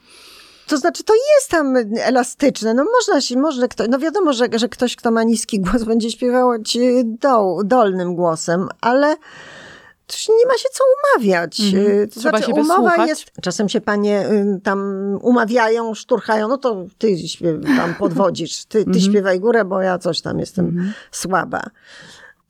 to 0.66 0.76
znaczy, 0.76 1.04
to 1.04 1.14
jest 1.14 1.50
tam 1.50 1.76
elastyczne. 2.00 2.74
No 2.74 2.84
można 2.84 3.20
się, 3.20 3.38
można 3.38 3.68
ktoś, 3.68 3.88
no 3.90 3.98
wiadomo, 3.98 4.32
że, 4.32 4.48
że 4.54 4.68
ktoś, 4.68 4.96
kto 4.96 5.10
ma 5.10 5.22
niski 5.22 5.60
głos, 5.60 5.84
będzie 5.92 6.10
śpiewał 6.10 6.50
dol, 7.04 7.62
dolnym 7.64 8.14
głosem, 8.14 8.68
ale 8.80 9.16
nie 10.28 10.46
ma 10.46 10.58
się 10.58 10.68
co 10.72 10.84
umawiać. 10.94 11.60
Mhm. 11.60 12.08
To 12.08 12.20
znaczy, 12.20 12.52
umowa 12.52 12.62
wysłuchać. 12.62 13.08
jest. 13.08 13.24
Czasem 13.42 13.68
się 13.68 13.80
panie 13.80 14.28
y, 14.30 14.60
tam 14.62 14.78
umawiają, 15.22 15.94
szturchają, 15.94 16.48
no 16.48 16.58
to 16.58 16.86
ty 16.98 17.16
tam 17.76 17.94
podwodzisz, 18.04 18.64
ty, 18.64 18.84
ty 18.84 18.90
mhm. 18.90 19.00
śpiewaj 19.00 19.40
górę, 19.40 19.64
bo 19.64 19.82
ja 19.82 19.98
coś 19.98 20.20
tam 20.20 20.38
jestem 20.38 20.66
mhm. 20.66 20.92
słaba. 21.12 21.60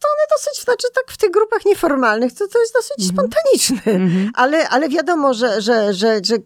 To 0.01 0.09
one 0.09 0.27
dosyć, 0.37 0.65
znaczy 0.65 0.87
tak 0.95 1.05
w 1.11 1.17
tych 1.17 1.31
grupach 1.31 1.65
nieformalnych, 1.65 2.33
to, 2.33 2.49
to 2.49 2.59
jest 2.59 2.75
dosyć 2.75 3.11
mhm. 3.11 3.11
spontaniczne. 3.13 4.09
Ale, 4.35 4.69
ale 4.69 4.89
wiadomo, 4.89 5.35
że, 5.35 5.63
że, 5.63 5.95
że, 5.95 6.21
że 6.25 6.37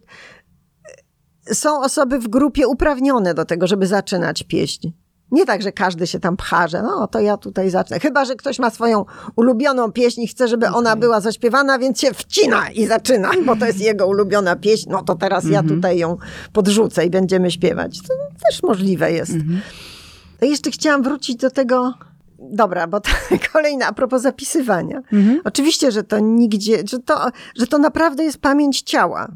są 1.55 1.81
osoby 1.81 2.19
w 2.19 2.29
grupie 2.29 2.69
uprawnione 2.69 3.35
do 3.35 3.45
tego, 3.45 3.67
żeby 3.67 3.87
zaczynać 3.87 4.43
pieśń. 4.43 4.91
Nie 5.31 5.47
tak, 5.47 5.63
że 5.63 5.73
każdy 5.73 6.07
się 6.07 6.21
tam 6.21 6.37
pcha, 6.37 6.69
że 6.69 6.83
no 6.83 7.07
to 7.07 7.21
ja 7.21 7.37
tutaj 7.37 7.71
zacznę. 7.71 8.01
Chyba, 8.01 8.25
że 8.25 8.37
ktoś 8.37 8.59
ma 8.59 8.71
swoją 8.71 9.05
ulubioną 9.37 9.93
pieśń 9.93 10.23
i 10.23 10.29
chce, 10.29 10.49
żeby 10.49 10.67
okay. 10.67 10.79
ona 10.79 10.97
była 10.97 11.21
zaśpiewana, 11.21 11.79
więc 11.79 12.01
się 12.01 12.15
wcina 12.15 12.71
i 12.71 12.87
zaczyna, 12.87 13.31
bo 13.47 13.57
to 13.57 13.67
jest 13.67 13.81
jego 13.81 14.07
ulubiona 14.07 14.57
pieśń. 14.57 14.91
No 14.91 15.03
to 15.03 15.15
teraz 15.15 15.45
mm 15.45 15.51
-hmm. 15.51 15.55
ja 15.55 15.61
mhm. 15.61 15.81
tutaj 15.81 15.99
ją 15.99 16.17
podrzucę 16.53 17.07
i 17.07 17.11
będziemy 17.11 17.51
śpiewać. 17.51 17.99
To 18.03 18.15
też 18.49 18.63
możliwe 18.63 19.13
jest. 19.13 19.33
Mm 19.33 19.47
-hmm. 19.47 20.47
Jeszcze 20.47 20.71
chciałam 20.71 21.03
wrócić 21.03 21.37
do 21.37 21.51
tego, 21.51 21.95
Dobra, 22.41 22.87
bo 22.87 23.01
kolejna 23.53 23.87
a 23.87 23.93
propos 23.93 24.23
zapisywania. 24.23 25.03
Mhm. 25.13 25.41
Oczywiście, 25.45 25.93
że 25.93 26.05
to 26.05 26.19
nigdzie, 26.19 26.79
że 26.85 26.99
to, 26.99 27.31
że 27.57 27.67
to 27.67 27.79
naprawdę 27.79 28.25
jest 28.25 28.39
pamięć 28.39 28.83
ciała. 28.83 29.29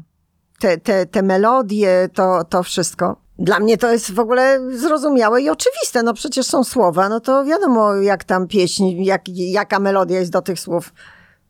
Te, 0.59 0.77
te, 0.77 1.05
te 1.05 1.21
melodie, 1.21 2.09
to, 2.13 2.43
to 2.43 2.63
wszystko. 2.63 3.22
Dla 3.39 3.59
mnie 3.59 3.77
to 3.77 3.91
jest 3.91 4.11
w 4.11 4.19
ogóle 4.19 4.59
zrozumiałe 4.71 5.41
i 5.41 5.49
oczywiste. 5.49 6.03
No 6.03 6.13
przecież 6.13 6.45
są 6.45 6.63
słowa, 6.63 7.09
no 7.09 7.19
to 7.19 7.45
wiadomo, 7.45 7.95
jak 7.95 8.23
tam 8.23 8.47
pieśń, 8.47 9.03
jak, 9.03 9.21
jaka 9.29 9.79
melodia 9.79 10.19
jest 10.19 10.31
do 10.31 10.41
tych 10.41 10.59
słów. 10.59 10.93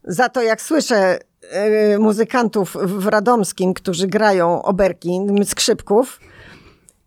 Za 0.03 0.29
to, 0.29 0.41
jak 0.41 0.61
słyszę 0.61 1.19
y, 1.93 1.99
muzykantów 1.99 2.77
w 2.83 3.07
Radomskim, 3.07 3.73
którzy 3.73 4.07
grają 4.07 4.61
oberki, 4.63 5.19
skrzypków, 5.45 6.19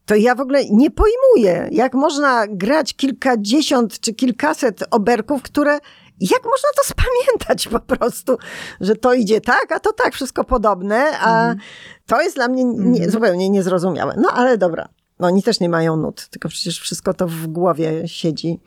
to 0.07 0.15
ja 0.15 0.35
w 0.35 0.41
ogóle 0.41 0.65
nie 0.71 0.91
pojmuję, 0.91 1.69
jak 1.73 1.95
można 1.95 2.47
grać 2.49 2.95
kilkadziesiąt 2.95 4.01
czy 4.01 4.15
kilkaset 4.15 4.85
oberków, 4.91 5.43
które 5.43 5.79
jak 6.21 6.45
można 6.45 6.69
to 6.77 6.95
spamiętać 6.95 7.69
po 7.69 7.81
prostu, 7.81 8.39
że 8.81 8.97
to 8.97 9.15
idzie 9.15 9.41
tak, 9.41 9.73
a 9.73 9.81
to 9.81 9.93
tak, 9.93 10.15
wszystko 10.15 10.45
podobne, 10.45 11.19
a 11.19 11.45
mm. 11.45 11.59
to 12.07 12.21
jest 12.21 12.37
dla 12.37 12.49
mnie 12.49 12.65
nie, 12.65 12.99
mm. 12.99 13.11
zupełnie 13.11 13.51
niezrozumiałe. 13.51 14.15
No 14.19 14.29
ale 14.31 14.59
dobra, 14.59 14.89
no, 15.19 15.27
oni 15.27 15.43
też 15.43 15.61
nie 15.61 15.69
mają 15.69 15.97
nut, 15.97 16.29
tylko 16.29 16.49
przecież 16.49 16.81
wszystko 16.81 17.15
to 17.15 17.27
w 17.27 17.47
głowie 17.47 18.09
siedzi, 18.09 18.61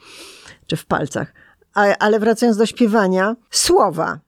czy 0.68 0.76
w 0.76 0.86
palcach. 0.86 1.34
Ale, 1.74 1.98
ale 1.98 2.20
wracając 2.20 2.58
do 2.58 2.66
śpiewania, 2.66 3.36
słowa. 3.52 4.20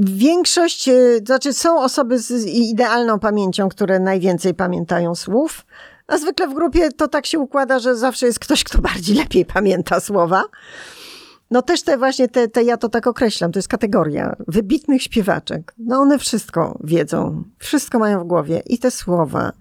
Większość, 0.00 0.84
to 0.84 1.26
znaczy 1.26 1.52
są 1.52 1.82
osoby 1.82 2.18
z 2.18 2.46
idealną 2.46 3.18
pamięcią, 3.18 3.68
które 3.68 4.00
najwięcej 4.00 4.54
pamiętają 4.54 5.14
słów, 5.14 5.66
a 6.06 6.18
zwykle 6.18 6.48
w 6.48 6.54
grupie 6.54 6.92
to 6.92 7.08
tak 7.08 7.26
się 7.26 7.38
układa, 7.38 7.78
że 7.78 7.96
zawsze 7.96 8.26
jest 8.26 8.38
ktoś, 8.38 8.64
kto 8.64 8.78
bardziej 8.78 9.16
lepiej 9.16 9.44
pamięta 9.44 10.00
słowa. 10.00 10.44
No 11.50 11.62
też 11.62 11.82
te 11.82 11.98
właśnie, 11.98 12.28
te, 12.28 12.48
te, 12.48 12.62
ja 12.62 12.76
to 12.76 12.88
tak 12.88 13.06
określam, 13.06 13.52
to 13.52 13.58
jest 13.58 13.68
kategoria 13.68 14.36
wybitnych 14.48 15.02
śpiewaczek. 15.02 15.74
No 15.78 15.98
one 15.98 16.18
wszystko 16.18 16.78
wiedzą, 16.84 17.44
wszystko 17.58 17.98
mają 17.98 18.24
w 18.24 18.26
głowie 18.26 18.62
i 18.66 18.78
te 18.78 18.90
słowa, 18.90 19.52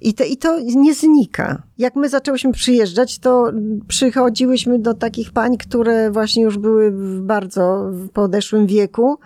i, 0.00 0.14
te, 0.14 0.26
i 0.26 0.36
to 0.36 0.60
nie 0.60 0.94
znika. 0.94 1.62
Jak 1.78 1.96
my 1.96 2.08
zaczęłyśmy 2.08 2.52
przyjeżdżać, 2.52 3.18
to 3.18 3.52
przychodziłyśmy 3.88 4.78
do 4.78 4.94
takich 4.94 5.32
pań, 5.32 5.56
które 5.56 6.10
właśnie 6.10 6.42
już 6.42 6.58
były 6.58 6.90
w 6.90 7.20
bardzo 7.20 7.90
w 7.92 8.08
podeszłym 8.08 8.66
wieku 8.66 9.18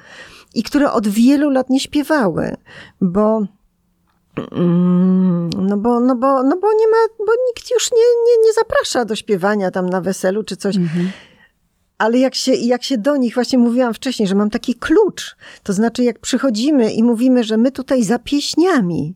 i 0.55 0.62
które 0.62 0.93
od 0.93 1.09
wielu 1.09 1.51
lat 1.51 1.71
nie 1.71 1.81
śpiewały, 1.81 2.57
bo 3.01 3.43
mm, 4.53 5.51
no 5.59 5.77
bo, 5.77 6.01
no 6.01 6.16
bo, 6.16 6.43
no 6.43 6.57
bo 6.61 6.73
nie 6.73 6.89
ma, 6.89 6.97
bo 7.19 7.33
nikt 7.49 7.71
już 7.71 7.93
nie, 7.93 7.99
nie, 7.99 8.47
nie 8.47 8.53
zaprasza 8.53 9.05
do 9.05 9.16
śpiewania 9.16 9.71
tam 9.71 9.89
na 9.89 10.01
weselu 10.01 10.45
czy 10.45 10.57
coś. 10.57 10.77
Mhm. 10.77 11.11
Ale 11.99 12.18
jak 12.18 12.34
się, 12.34 12.53
jak 12.53 12.82
się 12.82 12.99
do 12.99 13.16
nich, 13.16 13.34
właśnie 13.34 13.59
mówiłam 13.59 13.94
wcześniej, 13.94 14.28
że 14.28 14.34
mam 14.34 14.51
taki 14.51 14.74
klucz, 14.74 15.36
to 15.62 15.72
znaczy 15.72 16.05
jak 16.05 16.18
przychodzimy 16.18 16.92
i 16.92 17.03
mówimy, 17.03 17.44
że 17.44 17.57
my 17.57 17.72
tutaj 17.72 18.05
za 18.05 18.18
pieśniami, 18.18 19.14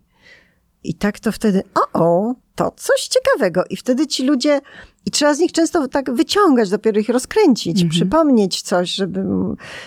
i 0.84 0.94
tak 0.94 1.20
to 1.20 1.32
wtedy, 1.32 1.62
o, 1.74 2.00
o, 2.00 2.34
to 2.54 2.72
coś 2.76 3.08
ciekawego. 3.08 3.64
I 3.70 3.76
wtedy 3.76 4.06
ci 4.06 4.24
ludzie, 4.24 4.60
i 5.06 5.10
trzeba 5.10 5.34
z 5.34 5.38
nich 5.38 5.52
często 5.52 5.88
tak 5.88 6.14
wyciągać, 6.14 6.70
dopiero 6.70 7.00
ich 7.00 7.08
rozkręcić, 7.08 7.82
mhm. 7.82 7.90
przypomnieć 7.90 8.62
coś, 8.62 8.90
żeby 8.90 9.24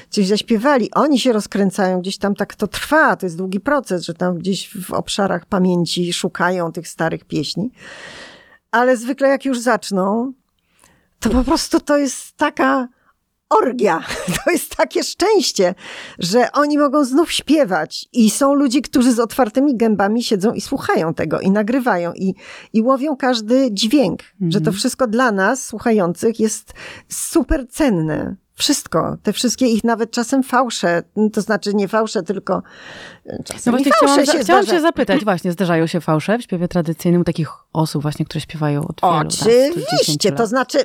coś 0.09 0.27
zaśpiewali. 0.27 0.91
Oni 0.91 1.19
się 1.19 1.33
rozkręcają, 1.33 2.01
gdzieś 2.01 2.17
tam 2.17 2.35
tak 2.35 2.55
to 2.55 2.67
trwa, 2.67 3.15
to 3.15 3.25
jest 3.25 3.37
długi 3.37 3.59
proces, 3.59 4.03
że 4.03 4.13
tam 4.13 4.37
gdzieś 4.37 4.69
w 4.69 4.93
obszarach 4.93 5.45
pamięci 5.45 6.13
szukają 6.13 6.71
tych 6.71 6.87
starych 6.87 7.25
pieśni. 7.25 7.71
Ale 8.71 8.97
zwykle 8.97 9.29
jak 9.29 9.45
już 9.45 9.59
zaczną, 9.59 10.33
to 11.19 11.29
po 11.29 11.43
prostu 11.43 11.79
to 11.79 11.97
jest 11.97 12.37
taka 12.37 12.87
orgia. 13.49 14.03
To 14.45 14.51
jest 14.51 14.75
takie 14.75 15.03
szczęście, 15.03 15.75
że 16.19 16.51
oni 16.51 16.77
mogą 16.77 17.05
znów 17.05 17.31
śpiewać. 17.31 18.05
I 18.13 18.29
są 18.29 18.53
ludzie, 18.53 18.81
którzy 18.81 19.13
z 19.13 19.19
otwartymi 19.19 19.77
gębami 19.77 20.23
siedzą 20.23 20.53
i 20.53 20.61
słuchają 20.61 21.13
tego, 21.13 21.39
i 21.39 21.51
nagrywają, 21.51 22.13
i, 22.13 22.35
i 22.73 22.81
łowią 22.81 23.17
każdy 23.17 23.67
dźwięk. 23.71 24.19
Że 24.41 24.59
to 24.59 24.69
mhm. 24.69 24.75
wszystko 24.75 25.07
dla 25.07 25.31
nas, 25.31 25.65
słuchających, 25.65 26.39
jest 26.39 26.73
super 27.09 27.67
cenne. 27.69 28.35
Wszystko, 28.55 29.17
te 29.23 29.33
wszystkie 29.33 29.65
ich 29.65 29.83
nawet 29.83 30.11
czasem 30.11 30.43
fałsze, 30.43 31.03
to 31.33 31.41
znaczy 31.41 31.73
nie 31.73 31.87
fałsze, 31.87 32.23
tylko 32.23 32.63
e, 33.25 33.43
czasem 33.43 33.73
no 33.73 33.77
właśnie 33.77 33.91
chciałam, 33.91 34.25
się 34.25 34.39
chciałam 34.39 34.65
się 34.65 34.81
zapytać, 34.81 35.23
właśnie, 35.23 35.51
zdarzają 35.51 35.87
się 35.87 36.01
fałsze 36.01 36.37
w 36.37 36.41
śpiewie 36.41 36.67
tradycyjnym 36.67 37.23
takich 37.23 37.49
osób 37.73 38.01
właśnie, 38.01 38.25
które 38.25 38.41
śpiewają 38.41 38.87
od 38.87 39.01
wielu 39.01 39.75
Oczywiście, 39.93 40.31
to 40.31 40.47
znaczy 40.47 40.77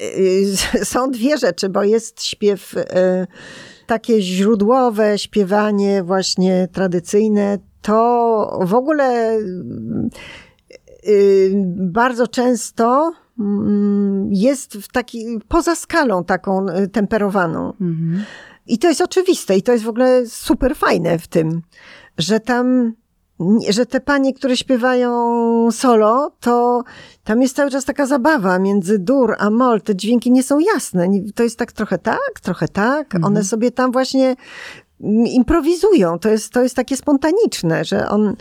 y, 0.00 0.84
są 0.84 1.10
dwie 1.10 1.38
rzeczy, 1.38 1.68
bo 1.68 1.84
jest 1.84 2.24
śpiew 2.24 2.74
y, 2.76 2.86
takie 3.86 4.22
źródłowe, 4.22 5.18
śpiewanie 5.18 6.02
właśnie 6.02 6.68
tradycyjne, 6.72 7.58
to 7.82 8.58
w 8.62 8.74
ogóle 8.74 9.38
y, 11.08 11.52
bardzo 11.76 12.26
często 12.26 13.12
Mm, 13.12 13.27
jest 14.30 14.74
w 14.74 14.88
taki, 14.88 15.38
poza 15.48 15.74
skalą 15.74 16.24
taką 16.24 16.68
y, 16.68 16.88
temperowaną. 16.88 17.72
Mhm. 17.80 18.24
I 18.66 18.78
to 18.78 18.88
jest 18.88 19.00
oczywiste 19.00 19.56
i 19.56 19.62
to 19.62 19.72
jest 19.72 19.84
w 19.84 19.88
ogóle 19.88 20.26
super 20.26 20.76
fajne 20.76 21.18
w 21.18 21.28
tym, 21.28 21.62
że 22.18 22.40
tam, 22.40 22.92
że 23.68 23.86
te 23.86 24.00
panie, 24.00 24.34
które 24.34 24.56
śpiewają 24.56 25.12
solo, 25.70 26.32
to 26.40 26.84
tam 27.24 27.42
jest 27.42 27.56
cały 27.56 27.70
czas 27.70 27.84
taka 27.84 28.06
zabawa 28.06 28.58
między 28.58 28.98
dur 28.98 29.34
a 29.38 29.50
mol. 29.50 29.80
Te 29.80 29.96
dźwięki 29.96 30.30
nie 30.32 30.42
są 30.42 30.58
jasne. 30.58 31.08
To 31.34 31.42
jest 31.42 31.58
tak 31.58 31.72
trochę 31.72 31.98
tak, 31.98 32.40
trochę 32.42 32.68
tak. 32.68 33.14
Mhm. 33.14 33.24
One 33.24 33.44
sobie 33.44 33.70
tam 33.70 33.92
właśnie 33.92 34.36
mm, 35.00 35.26
improwizują. 35.26 36.18
To 36.18 36.28
jest, 36.28 36.52
to 36.52 36.62
jest 36.62 36.76
takie 36.76 36.96
spontaniczne, 36.96 37.84
że 37.84 38.08
on, 38.08 38.36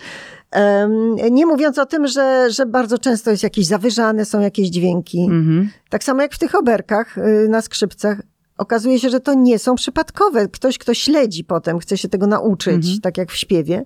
nie 1.31 1.45
mówiąc 1.45 1.77
o 1.77 1.85
tym, 1.85 2.07
że, 2.07 2.47
że 2.51 2.65
bardzo 2.65 2.97
często 2.97 3.31
jest 3.31 3.43
jakieś 3.43 3.65
zawyżane, 3.65 4.25
są 4.25 4.39
jakieś 4.41 4.67
dźwięki. 4.67 5.19
Mhm. 5.21 5.69
Tak 5.89 6.03
samo 6.03 6.21
jak 6.21 6.33
w 6.33 6.39
tych 6.39 6.55
oberkach 6.55 7.17
y, 7.17 7.47
na 7.49 7.61
skrzypcach. 7.61 8.21
Okazuje 8.57 8.99
się, 8.99 9.09
że 9.09 9.19
to 9.19 9.33
nie 9.33 9.59
są 9.59 9.75
przypadkowe. 9.75 10.47
Ktoś, 10.47 10.77
kto 10.77 10.93
śledzi 10.93 11.43
potem, 11.43 11.79
chce 11.79 11.97
się 11.97 12.09
tego 12.09 12.27
nauczyć, 12.27 12.75
mhm. 12.75 13.01
tak 13.01 13.17
jak 13.17 13.31
w 13.31 13.35
śpiewie, 13.35 13.85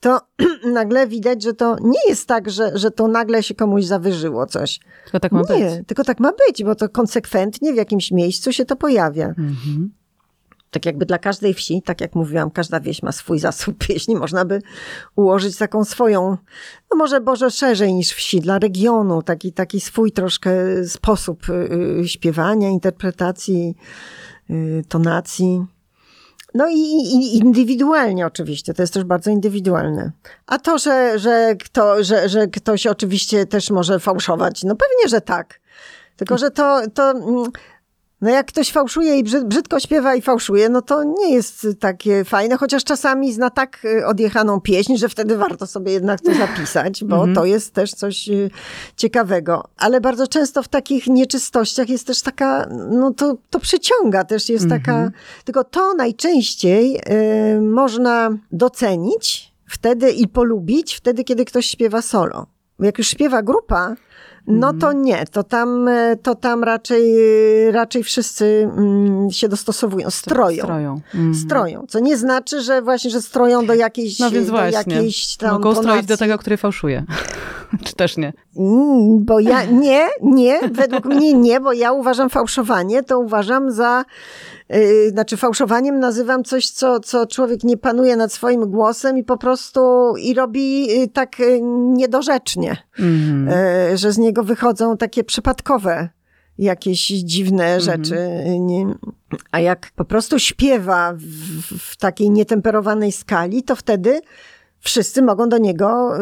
to 0.00 0.20
nagle 0.72 1.06
widać, 1.06 1.42
że 1.42 1.54
to 1.54 1.76
nie 1.80 2.08
jest 2.08 2.26
tak, 2.26 2.50
że, 2.50 2.78
że 2.78 2.90
to 2.90 3.08
nagle 3.08 3.42
się 3.42 3.54
komuś 3.54 3.84
zawyżyło 3.84 4.46
coś. 4.46 4.80
Tylko 5.04 5.20
tak 5.20 5.32
ma 5.32 5.40
nie, 5.40 5.46
być. 5.46 5.86
tylko 5.86 6.04
tak 6.04 6.20
ma 6.20 6.32
być, 6.46 6.64
bo 6.64 6.74
to 6.74 6.88
konsekwentnie 6.88 7.72
w 7.72 7.76
jakimś 7.76 8.10
miejscu 8.10 8.52
się 8.52 8.64
to 8.64 8.76
pojawia. 8.76 9.26
Mhm 9.26 9.90
tak 10.70 10.86
jakby 10.86 11.06
dla 11.06 11.18
każdej 11.18 11.54
wsi, 11.54 11.82
tak 11.82 12.00
jak 12.00 12.14
mówiłam, 12.14 12.50
każda 12.50 12.80
wieś 12.80 13.02
ma 13.02 13.12
swój 13.12 13.38
zasób 13.38 13.78
pieśni, 13.86 14.16
można 14.16 14.44
by 14.44 14.62
ułożyć 15.16 15.56
taką 15.56 15.84
swoją, 15.84 16.36
no 16.90 16.96
może 16.96 17.20
Boże 17.20 17.50
szerzej 17.50 17.94
niż 17.94 18.12
wsi, 18.12 18.40
dla 18.40 18.58
regionu, 18.58 19.22
taki, 19.22 19.52
taki 19.52 19.80
swój 19.80 20.12
troszkę 20.12 20.50
sposób 20.84 21.48
y, 21.48 21.52
y, 22.02 22.08
śpiewania, 22.08 22.68
interpretacji, 22.68 23.76
y, 24.50 24.82
tonacji. 24.88 25.66
No 26.54 26.68
i, 26.68 26.78
i, 26.78 27.36
indywidualnie 27.36 28.26
oczywiście, 28.26 28.74
to 28.74 28.82
jest 28.82 28.94
też 28.94 29.04
bardzo 29.04 29.30
indywidualne. 29.30 30.12
A 30.46 30.58
to, 30.58 30.78
że, 30.78 31.18
że, 31.18 31.56
kto, 31.64 32.04
że, 32.04 32.28
że 32.28 32.46
ktoś 32.46 32.86
oczywiście 32.86 33.46
też 33.46 33.70
może 33.70 33.98
fałszować, 33.98 34.64
no 34.64 34.76
pewnie, 34.76 35.08
że 35.08 35.20
tak. 35.20 35.60
Tylko, 36.16 36.38
że 36.38 36.50
to, 36.50 36.80
to 36.94 37.10
mm, 37.10 37.44
no 38.20 38.30
jak 38.30 38.46
ktoś 38.46 38.72
fałszuje 38.72 39.18
i 39.18 39.24
brzydko 39.24 39.80
śpiewa 39.80 40.14
i 40.14 40.22
fałszuje, 40.22 40.68
no 40.68 40.82
to 40.82 41.04
nie 41.04 41.34
jest 41.34 41.66
takie 41.80 42.24
fajne, 42.24 42.56
chociaż 42.56 42.84
czasami 42.84 43.32
zna 43.32 43.50
tak 43.50 43.84
y, 43.84 44.06
odjechaną 44.06 44.60
pieśń, 44.60 44.96
że 44.96 45.08
wtedy 45.08 45.36
warto 45.36 45.66
sobie 45.66 45.92
jednak 45.92 46.20
to 46.20 46.34
zapisać, 46.34 47.04
bo 47.04 47.16
mm 47.16 47.30
-hmm. 47.30 47.34
to 47.34 47.44
jest 47.44 47.74
też 47.74 47.90
coś 47.90 48.28
y, 48.28 48.50
ciekawego. 48.96 49.64
Ale 49.76 50.00
bardzo 50.00 50.26
często 50.26 50.62
w 50.62 50.68
takich 50.68 51.06
nieczystościach 51.06 51.88
jest 51.88 52.06
też 52.06 52.22
taka, 52.22 52.68
no 52.90 53.14
to, 53.14 53.36
to 53.50 53.60
przyciąga 53.60 54.24
też, 54.24 54.48
jest 54.48 54.64
mm 54.64 54.78
-hmm. 54.78 54.84
taka, 54.84 55.10
tylko 55.44 55.64
to 55.64 55.94
najczęściej 55.94 57.00
y, 57.56 57.60
można 57.60 58.30
docenić 58.52 59.52
wtedy 59.68 60.10
i 60.10 60.28
polubić 60.28 60.94
wtedy, 60.94 61.24
kiedy 61.24 61.44
ktoś 61.44 61.66
śpiewa 61.66 62.02
solo. 62.02 62.46
Jak 62.78 62.98
już 62.98 63.08
śpiewa 63.08 63.42
grupa, 63.42 63.94
no 64.46 64.72
to 64.72 64.86
mhm. 64.86 65.02
nie, 65.02 65.26
to 65.26 65.42
tam, 65.42 65.88
e, 65.88 66.16
to 66.16 66.34
tam 66.34 66.64
raczej, 66.64 67.14
raczej 67.72 68.02
wszyscy 68.04 68.70
mm, 68.76 69.30
się 69.30 69.48
dostosowują, 69.48 70.10
stroją. 70.10 70.64
Stroją. 70.64 71.00
Mhm. 71.14 71.34
stroją. 71.34 71.86
Co 71.88 72.00
nie 72.00 72.16
znaczy, 72.16 72.60
że 72.60 72.82
właśnie, 72.82 73.10
że 73.10 73.22
stroją 73.22 73.66
do 73.66 73.74
jakiejś 73.74 74.18
No 74.18 74.30
więc 74.30 74.50
właśnie, 74.50 74.94
jakiejś 74.94 75.36
tam 75.36 75.52
mogą 75.52 75.62
tonacji. 75.74 75.82
stroić 75.82 76.06
do 76.06 76.16
tego, 76.16 76.38
który 76.38 76.56
fałszuje. 76.56 77.04
Czy 77.84 77.94
też 77.94 78.16
nie? 78.16 78.32
Mm, 78.56 79.24
bo 79.24 79.40
ja, 79.40 79.64
nie, 79.64 80.08
nie, 80.22 80.60
według 80.72 81.04
mnie 81.04 81.34
nie, 81.34 81.60
bo 81.60 81.72
ja 81.72 81.92
uważam 81.92 82.30
fałszowanie, 82.30 83.02
to 83.02 83.18
uważam 83.18 83.70
za 83.70 84.04
Yy, 84.70 85.10
znaczy 85.10 85.36
fałszowaniem 85.36 85.98
nazywam 85.98 86.44
coś, 86.44 86.70
co, 86.70 87.00
co 87.00 87.26
człowiek 87.26 87.64
nie 87.64 87.76
panuje 87.76 88.16
nad 88.16 88.32
swoim 88.32 88.70
głosem 88.70 89.18
i 89.18 89.24
po 89.24 89.36
prostu 89.36 90.14
i 90.22 90.34
robi 90.34 90.86
yy, 90.86 91.08
tak 91.08 91.38
yy, 91.38 91.60
niedorzecznie, 91.96 92.76
mm. 92.98 93.48
że 93.96 94.12
z 94.12 94.18
niego 94.18 94.42
wychodzą 94.42 94.96
takie 94.96 95.24
przypadkowe 95.24 96.08
jakieś 96.58 97.06
dziwne 97.06 97.64
mm. 97.64 97.80
rzeczy. 97.80 98.16
Nie, 98.60 98.86
a 99.52 99.60
jak 99.60 99.90
po 99.96 100.04
prostu 100.04 100.38
śpiewa 100.38 101.12
w, 101.16 101.78
w 101.78 101.96
takiej 101.96 102.30
nietemperowanej 102.30 103.12
skali, 103.12 103.62
to 103.62 103.76
wtedy 103.76 104.20
wszyscy 104.80 105.22
mogą 105.22 105.48
do 105.48 105.58
niego 105.58 106.12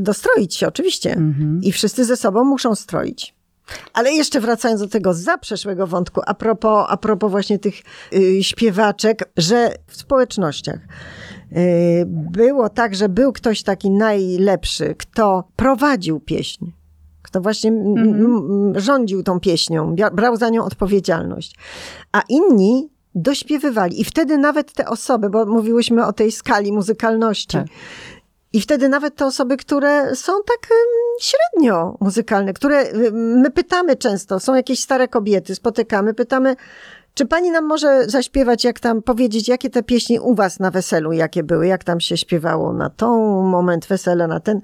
dostroić 0.00 0.56
się, 0.56 0.68
oczywiście. 0.68 1.12
Mm 1.12 1.32
-hmm. 1.32 1.64
I 1.64 1.72
wszyscy 1.72 2.04
ze 2.04 2.16
sobą 2.16 2.44
muszą 2.44 2.74
stroić. 2.74 3.34
Ale 3.92 4.12
jeszcze 4.12 4.40
wracając 4.40 4.80
do 4.80 4.88
tego 4.88 5.14
zaprzeszłego 5.14 5.86
wątku, 5.86 6.20
a 6.26 6.34
propos, 6.34 6.86
a 6.88 6.96
propos 6.96 7.30
właśnie 7.30 7.58
tych 7.58 7.74
y, 8.12 8.44
śpiewaczek, 8.44 9.30
że 9.36 9.74
w 9.86 9.96
społecznościach 9.96 10.78
y, 11.52 12.04
było 12.06 12.68
tak, 12.68 12.94
że 12.94 13.08
był 13.08 13.32
ktoś 13.32 13.62
taki 13.62 13.90
najlepszy, 13.90 14.94
kto 14.98 15.44
prowadził 15.56 16.20
pieśń, 16.20 16.64
kto 17.22 17.40
właśnie 17.40 17.72
mm-hmm. 17.72 18.78
rządził 18.78 19.22
tą 19.22 19.40
pieśnią, 19.40 19.96
brał 20.12 20.36
za 20.36 20.48
nią 20.48 20.64
odpowiedzialność. 20.64 21.56
A 22.12 22.22
inni 22.28 22.93
dośpiewywali. 23.14 24.00
I 24.00 24.04
wtedy 24.04 24.38
nawet 24.38 24.72
te 24.72 24.88
osoby, 24.88 25.30
bo 25.30 25.46
mówiłyśmy 25.46 26.06
o 26.06 26.12
tej 26.12 26.32
skali 26.32 26.72
muzykalności, 26.72 27.58
tak. 27.58 27.66
I 28.52 28.60
wtedy 28.60 28.88
nawet 28.88 29.16
te 29.16 29.26
osoby, 29.26 29.56
które 29.56 30.16
są 30.16 30.32
tak 30.46 30.70
średnio 31.20 31.96
muzykalne, 32.00 32.52
które 32.52 32.84
my 33.12 33.50
pytamy 33.50 33.96
często, 33.96 34.40
są 34.40 34.54
jakieś 34.54 34.80
stare 34.80 35.08
kobiety, 35.08 35.54
spotykamy, 35.54 36.14
pytamy, 36.14 36.56
czy 37.14 37.26
pani 37.26 37.50
nam 37.50 37.64
może 37.64 38.04
zaśpiewać, 38.06 38.64
jak 38.64 38.80
tam 38.80 39.02
powiedzieć, 39.02 39.48
jakie 39.48 39.70
te 39.70 39.82
pieśni 39.82 40.20
u 40.20 40.34
was 40.34 40.60
na 40.60 40.70
weselu, 40.70 41.12
jakie 41.12 41.42
były, 41.42 41.66
jak 41.66 41.84
tam 41.84 42.00
się 42.00 42.16
śpiewało 42.16 42.72
na 42.72 42.90
tą 42.90 43.42
moment 43.42 43.86
wesela, 43.86 44.26
na 44.26 44.40
ten. 44.40 44.60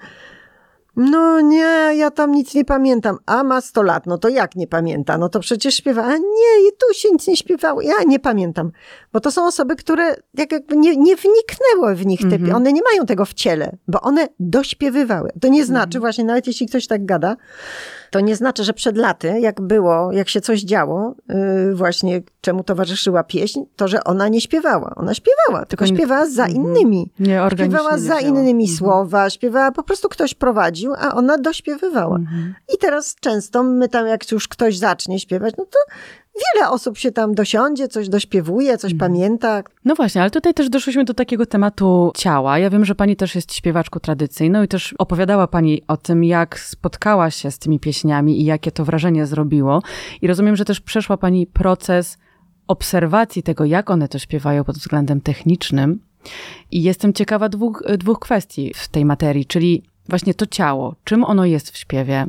No 0.97 1.41
nie, 1.41 1.91
ja 1.97 2.11
tam 2.11 2.32
nic 2.32 2.55
nie 2.55 2.64
pamiętam. 2.64 3.18
A 3.26 3.45
ma 3.45 3.61
100 3.61 3.82
lat, 3.82 4.07
no 4.07 4.18
to 4.18 4.28
jak 4.28 4.57
nie 4.57 4.66
pamięta? 4.66 5.18
No 5.18 5.28
to 5.28 5.41
przecież 5.41 5.74
śpiewa. 5.74 6.05
A 6.05 6.16
nie, 6.16 6.68
i 6.68 6.72
tu 6.78 6.95
się 6.95 7.09
nic 7.12 7.26
nie 7.26 7.36
śpiewało. 7.36 7.80
Ja 7.82 7.95
nie 8.07 8.18
pamiętam. 8.18 8.72
Bo 9.12 9.20
to 9.20 9.30
są 9.30 9.47
osoby, 9.47 9.76
które 9.76 10.14
jak 10.34 10.53
jakby 10.53 10.76
nie, 10.76 10.97
nie 10.97 11.16
wniknęły 11.16 11.95
w 11.95 12.07
nich. 12.07 12.20
Te, 12.20 12.26
Mhm. 12.36 12.55
One 12.57 12.72
nie 12.72 12.80
mają 12.93 13.07
tego 13.07 13.24
w 13.24 13.34
ciele, 13.34 13.76
bo 13.88 14.01
one 14.01 14.28
dośpiewywały. 14.41 15.30
To 15.41 15.49
nie 15.49 15.64
znaczy, 15.64 15.99
Mhm. 15.99 16.01
właśnie 16.01 16.24
nawet 16.24 16.47
jeśli 16.47 16.66
ktoś 16.66 16.86
tak 16.86 17.07
gada, 17.07 17.36
to 18.11 18.20
nie 18.20 18.36
znaczy, 18.36 18.64
że 18.64 18.72
przed 18.72 18.96
laty, 18.96 19.40
jak 19.40 19.61
było, 19.61 20.12
jak 20.12 20.28
się 20.28 20.40
coś 20.40 20.61
działo, 20.61 21.14
yy, 21.28 21.74
właśnie 21.74 22.22
czemu 22.40 22.64
towarzyszyła 22.64 23.24
pieśń, 23.24 23.61
to 23.76 23.88
że 23.88 24.04
ona 24.04 24.28
nie 24.28 24.40
śpiewała. 24.40 24.92
Ona 24.96 25.14
śpiewała, 25.14 25.66
tylko 25.66 25.84
nie- 25.84 25.96
śpiewała 25.96 26.26
za 26.26 26.44
Mhm. 26.46 26.64
innymi. 26.64 27.11
Nie, 27.18 27.40
Śpiewała 27.52 27.92
nie 27.92 27.98
za 27.98 28.08
działa. 28.08 28.20
innymi 28.20 28.64
Mhm. 28.64 28.78
słowa, 28.78 29.30
śpiewała, 29.30 29.72
po 29.72 29.82
prostu 29.82 30.08
ktoś 30.08 30.34
prowadził, 30.34 30.94
a 30.98 31.14
ona 31.14 31.38
dośpiewywała. 31.38 32.16
Mhm. 32.16 32.54
I 32.74 32.78
teraz 32.78 33.14
często 33.20 33.62
my 33.62 33.88
tam, 33.88 34.06
jak 34.06 34.32
już 34.32 34.48
ktoś 34.48 34.78
zacznie 34.78 35.18
śpiewać, 35.20 35.54
no 35.58 35.64
to 35.64 35.78
wiele 36.55 36.70
osób 36.70 36.99
się 36.99 37.12
tam 37.12 37.34
dosiądzie, 37.34 37.88
coś 37.88 38.09
dośpiewuje, 38.09 38.78
coś 38.78 38.93
Mhm. 38.93 39.12
pamięta. 39.12 39.62
No 39.84 39.95
właśnie, 39.95 40.20
ale 40.20 40.30
tutaj 40.30 40.55
też 40.55 40.68
doszłyśmy 40.68 41.05
do 41.05 41.14
takiego 41.14 41.47
tematu 41.47 42.12
ciała. 42.16 42.59
Ja 42.59 42.70
wiem, 42.70 42.84
że 42.84 42.95
pani 42.95 43.16
też 43.16 43.34
jest 43.34 43.55
śpiewaczką 43.55 44.01
tradycyjną 44.01 44.62
i 44.62 44.68
też 44.68 44.95
opowiadała 44.99 45.47
pani 45.47 45.82
o 45.88 45.97
tym, 45.97 46.24
jak 46.24 46.59
spotkała 46.61 47.30
się 47.30 47.51
z 47.51 47.59
tymi 47.59 47.80
pieśniami 47.80 48.41
i 48.41 48.45
jakie 48.45 48.72
to 48.72 48.84
wrażenie 48.84 49.26
zrobiło. 49.26 49.82
I 50.22 50.26
rozumiem, 50.26 50.57
że 50.57 50.64
też 50.64 50.80
przeszła 50.80 51.16
pani 51.16 51.47
proces 51.47 52.18
obserwacji 52.68 53.43
tego, 53.43 53.64
jak 53.64 53.91
one 53.91 54.09
to 54.09 54.18
śpiewają 54.18 54.64
pod 54.64 54.76
względem 54.76 55.20
technicznym. 55.20 56.01
I 56.70 56.82
jestem 56.82 57.12
ciekawa 57.12 57.49
dwóch, 57.49 57.82
dwóch 57.99 58.18
kwestii 58.18 58.72
w 58.74 58.88
tej 58.88 59.05
materii, 59.05 59.47
czyli 59.47 59.82
właśnie 60.09 60.34
to 60.34 60.47
ciało, 60.47 60.95
czym 61.05 61.24
ono 61.24 61.45
jest 61.45 61.70
w 61.70 61.76
śpiewie 61.76 62.26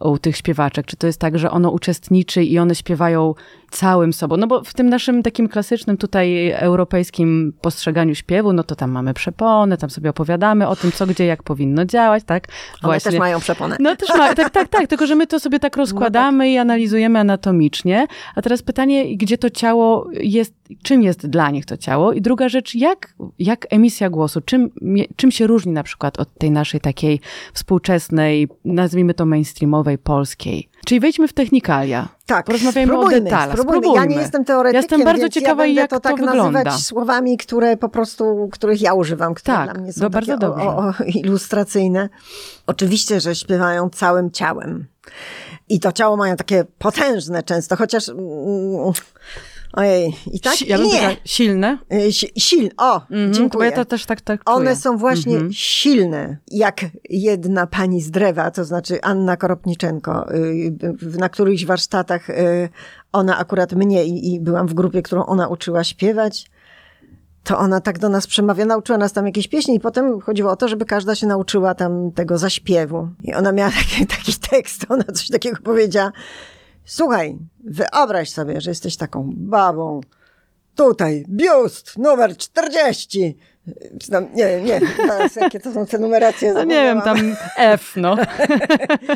u 0.00 0.18
tych 0.18 0.36
śpiewaczek? 0.36 0.86
Czy 0.86 0.96
to 0.96 1.06
jest 1.06 1.20
tak, 1.20 1.38
że 1.38 1.50
ono 1.50 1.70
uczestniczy 1.70 2.44
i 2.44 2.58
one 2.58 2.74
śpiewają 2.74 3.34
całym 3.70 4.12
sobą? 4.12 4.36
No 4.36 4.46
bo 4.46 4.64
w 4.64 4.74
tym 4.74 4.88
naszym 4.88 5.22
takim 5.22 5.48
klasycznym 5.48 5.96
tutaj 5.96 6.50
europejskim 6.50 7.52
postrzeganiu 7.60 8.14
śpiewu, 8.14 8.52
no 8.52 8.64
to 8.64 8.74
tam 8.74 8.90
mamy 8.90 9.14
przeponę, 9.14 9.76
tam 9.76 9.90
sobie 9.90 10.10
opowiadamy 10.10 10.68
o 10.68 10.76
tym, 10.76 10.92
co 10.92 11.06
gdzie, 11.06 11.26
jak 11.26 11.42
powinno 11.42 11.84
działać, 11.84 12.24
tak? 12.24 12.48
One 12.82 13.00
też 13.00 13.18
mają 13.18 13.40
przeponę. 13.40 13.76
No 13.80 13.96
też 13.96 14.08
ma, 14.08 14.34
tak, 14.34 14.50
tak, 14.50 14.68
tak, 14.68 14.86
tylko 14.86 15.06
że 15.06 15.14
my 15.14 15.26
to 15.26 15.40
sobie 15.40 15.58
tak 15.70 15.76
rozkładamy 15.76 16.50
i 16.50 16.58
analizujemy 16.58 17.18
anatomicznie. 17.18 18.06
A 18.34 18.42
teraz 18.42 18.62
pytanie, 18.62 19.16
gdzie 19.16 19.38
to 19.38 19.50
ciało 19.50 20.08
jest, 20.12 20.54
czym 20.82 21.02
jest 21.02 21.26
dla 21.26 21.50
nich 21.50 21.66
to 21.66 21.76
ciało? 21.76 22.12
I 22.12 22.20
druga 22.20 22.48
rzecz, 22.48 22.74
jak, 22.74 23.14
jak 23.38 23.66
emisja 23.70 24.10
głosu, 24.10 24.40
czym, 24.40 24.70
czym 25.16 25.30
się 25.30 25.46
różni 25.46 25.72
na 25.72 25.82
przykład 25.82 26.20
od 26.20 26.38
tej 26.38 26.50
naszej 26.50 26.80
takiej 26.80 27.20
współczesnej, 27.52 28.48
nazwijmy 28.64 29.14
to 29.14 29.26
mainstreamowej, 29.26 29.89
polskiej? 29.98 30.68
Czyli 30.86 31.00
wejdźmy 31.00 31.28
w 31.28 31.32
technikalia. 31.32 32.08
Tak, 32.26 32.46
Porozmawiajmy 32.46 32.92
o 32.92 32.96
spróbujmy, 32.96 33.20
detalach. 33.20 33.58
spróbujmy. 33.58 33.86
Ja 33.86 33.90
Spróbujmy. 33.92 34.14
nie 34.14 34.20
jestem 34.20 34.44
teoretykiem, 34.44 34.74
Ja 34.74 34.80
jestem 34.80 35.04
bardzo 35.04 35.22
więc 35.22 35.34
ciekawa, 35.34 35.62
ja 35.62 35.68
będę 35.68 35.80
jak 35.80 35.90
to 35.90 35.96
to 35.96 36.00
tak 36.00 36.16
wygląda. 36.16 36.50
nazywać 36.64 36.82
słowami, 36.84 37.36
które 37.36 37.76
po 37.76 37.88
prostu, 37.88 38.48
których 38.52 38.80
ja 38.82 38.94
używam, 38.94 39.34
które 39.34 39.56
Tak, 39.56 39.72
dla 39.72 39.82
mnie 39.82 39.92
są 39.92 40.08
bardzo 40.08 40.34
o, 40.34 40.56
o, 40.56 40.76
o, 40.78 40.92
ilustracyjne. 41.06 42.08
Oczywiście, 42.66 43.20
że 43.20 43.34
śpiewają 43.34 43.90
całym 43.90 44.30
ciałem. 44.30 44.86
I 45.68 45.80
to 45.80 45.92
ciało 45.92 46.16
mają 46.16 46.36
takie 46.36 46.64
potężne 46.78 47.42
często, 47.42 47.76
chociaż... 47.76 48.10
Ojej, 49.72 50.14
i 50.32 50.40
tak? 50.40 50.60
Ja 50.66 50.76
bym 50.78 50.86
nie. 50.86 50.92
powiedziała, 50.92 51.16
silne. 51.24 51.78
Si- 52.10 52.32
Silne, 52.40 52.70
o, 52.78 53.00
Mhm, 53.10 53.32
dziękuję. 53.34 53.70
ja 53.70 53.76
to 53.76 53.84
też 53.84 54.06
tak, 54.06 54.20
tak 54.20 54.44
czuję. 54.44 54.56
One 54.56 54.76
są 54.76 54.96
właśnie 54.96 55.32
Mhm. 55.34 55.52
silne, 55.52 56.36
jak 56.50 56.80
jedna 57.10 57.66
pani 57.66 58.00
z 58.00 58.10
drewa, 58.10 58.50
to 58.50 58.64
znaczy 58.64 58.98
Anna 59.02 59.36
Koropniczenko, 59.36 60.34
y, 60.34 60.72
na 61.18 61.28
którychś 61.28 61.64
warsztatach 61.64 62.30
y, 62.30 62.68
ona 63.12 63.38
akurat 63.38 63.72
mnie 63.72 64.04
i, 64.04 64.34
i 64.34 64.40
byłam 64.40 64.66
w 64.66 64.74
grupie, 64.74 65.02
którą 65.02 65.26
ona 65.26 65.48
uczyła 65.48 65.84
śpiewać. 65.84 66.50
To 67.44 67.58
ona 67.58 67.80
tak 67.80 67.98
do 67.98 68.08
nas 68.08 68.26
przemawia, 68.26 68.64
nauczyła 68.64 68.98
nas 68.98 69.12
tam 69.12 69.26
jakieś 69.26 69.48
pieśni 69.48 69.74
i 69.76 69.80
potem 69.80 70.20
chodziło 70.20 70.50
o 70.50 70.56
to, 70.56 70.68
żeby 70.68 70.84
każda 70.84 71.14
się 71.14 71.26
nauczyła 71.26 71.74
tam 71.74 72.12
tego 72.12 72.38
zaśpiewu. 72.38 73.08
I 73.24 73.34
ona 73.34 73.52
miała 73.52 73.70
taki, 73.80 74.06
taki 74.06 74.34
tekst, 74.50 74.86
ona 74.88 75.04
coś 75.04 75.28
takiego 75.28 75.56
powiedziała. 75.64 76.12
Słuchaj, 76.90 77.38
wyobraź 77.64 78.30
sobie, 78.30 78.60
że 78.60 78.70
jesteś 78.70 78.96
taką 78.96 79.32
babą. 79.36 80.00
Tutaj, 80.74 81.24
biust, 81.28 81.98
numer 81.98 82.36
40. 82.36 83.36
Czy 84.00 84.10
tam, 84.10 84.34
nie 84.34 84.46
wiem, 84.46 84.64
nie, 84.64 84.80
teraz 84.96 85.36
jakie 85.36 85.60
to 85.60 85.72
są 85.72 85.86
te 85.86 85.98
numeracje. 85.98 86.52
No 86.52 86.64
nie 86.64 86.82
wiem, 86.82 87.02
tam 87.02 87.36
F, 87.56 87.92
no. 87.96 88.16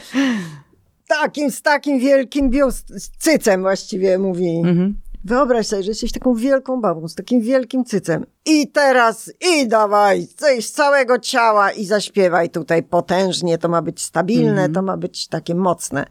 Takim, 1.08 1.50
z 1.50 1.62
takim 1.62 1.98
wielkim 1.98 2.50
biust, 2.50 2.88
z 2.88 3.10
cycem 3.18 3.62
właściwie 3.62 4.18
mówi. 4.18 4.56
Mhm. 4.56 5.00
Wyobraź 5.24 5.66
sobie, 5.66 5.82
że 5.82 5.90
jesteś 5.90 6.12
taką 6.12 6.34
wielką 6.34 6.80
babą, 6.80 7.08
z 7.08 7.14
takim 7.14 7.40
wielkim 7.40 7.84
cycem. 7.84 8.26
I 8.46 8.68
teraz, 8.68 9.32
i 9.40 9.68
dawaj, 9.68 10.26
zejdź 10.38 10.66
z 10.66 10.72
całego 10.72 11.18
ciała 11.18 11.70
i 11.70 11.84
zaśpiewaj 11.84 12.50
tutaj 12.50 12.82
potężnie. 12.82 13.58
To 13.58 13.68
ma 13.68 13.82
być 13.82 14.02
stabilne, 14.02 14.68
to 14.68 14.82
ma 14.82 14.96
być 14.96 15.28
takie 15.28 15.54
mocne. 15.54 16.06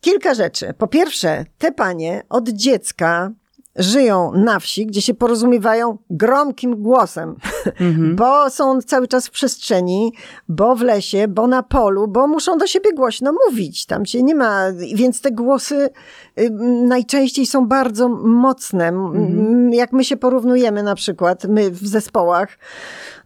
Kilka 0.00 0.34
rzeczy. 0.34 0.74
Po 0.78 0.86
pierwsze, 0.86 1.44
te 1.58 1.72
panie 1.72 2.22
od 2.28 2.48
dziecka 2.48 3.30
żyją 3.76 4.32
na 4.34 4.60
wsi, 4.60 4.86
gdzie 4.86 5.02
się 5.02 5.14
porozumiewają 5.14 5.98
gromkim 6.10 6.82
głosem, 6.82 7.36
bo 8.18 8.50
są 8.50 8.82
cały 8.82 9.08
czas 9.08 9.26
w 9.26 9.30
przestrzeni, 9.30 10.12
bo 10.48 10.76
w 10.76 10.82
lesie, 10.82 11.28
bo 11.28 11.46
na 11.46 11.62
polu, 11.62 12.08
bo 12.08 12.26
muszą 12.26 12.58
do 12.58 12.66
siebie 12.66 12.92
głośno 12.92 13.34
mówić. 13.46 13.86
Tam 13.86 14.06
się 14.06 14.22
nie 14.22 14.34
ma, 14.34 14.62
więc 14.94 15.20
te 15.20 15.32
głosy 15.32 15.90
y, 16.40 16.50
najczęściej 16.86 17.46
są 17.46 17.66
bardzo 17.66 18.08
mocne. 18.08 18.88
M, 18.88 19.70
Jak 19.72 19.92
my 19.92 20.04
się 20.04 20.16
porównujemy 20.16 20.82
na 20.82 20.94
przykład, 20.94 21.44
my 21.44 21.70
w 21.70 21.86
zespołach, 21.86 22.58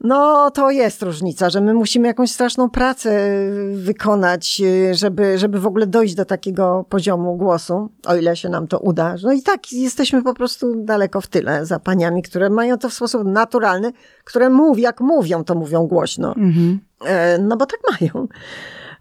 no 0.00 0.50
to 0.50 0.70
jest 0.70 1.02
różnica, 1.02 1.50
że 1.50 1.60
my 1.60 1.74
musimy 1.74 2.08
jakąś 2.08 2.30
straszną 2.30 2.70
pracę 2.70 3.28
wykonać, 3.74 4.62
y, 4.64 4.94
żeby, 4.94 5.38
żeby 5.38 5.60
w 5.60 5.66
ogóle 5.66 5.86
dojść 5.86 6.14
do 6.14 6.24
takiego 6.24 6.84
poziomu 6.88 7.36
głosu, 7.36 7.88
o 8.06 8.16
ile 8.16 8.36
się 8.36 8.48
nam 8.48 8.66
to 8.66 8.78
uda. 8.78 9.14
No 9.22 9.32
i 9.32 9.42
tak 9.42 9.72
jesteśmy 9.72 10.22
po 10.22 10.33
prostu 10.34 10.84
daleko 10.84 11.20
w 11.20 11.26
tyle 11.26 11.66
za 11.66 11.78
paniami, 11.80 12.22
które 12.22 12.50
mają 12.50 12.78
to 12.78 12.88
w 12.88 12.94
sposób 12.94 13.24
naturalny, 13.24 13.92
które 14.24 14.50
mów, 14.50 14.78
jak 14.78 15.00
mówią, 15.00 15.44
to 15.44 15.54
mówią 15.54 15.86
głośno. 15.86 16.34
E, 17.04 17.38
No 17.38 17.56
bo 17.56 17.66
tak 17.66 17.80
mają. 18.00 18.28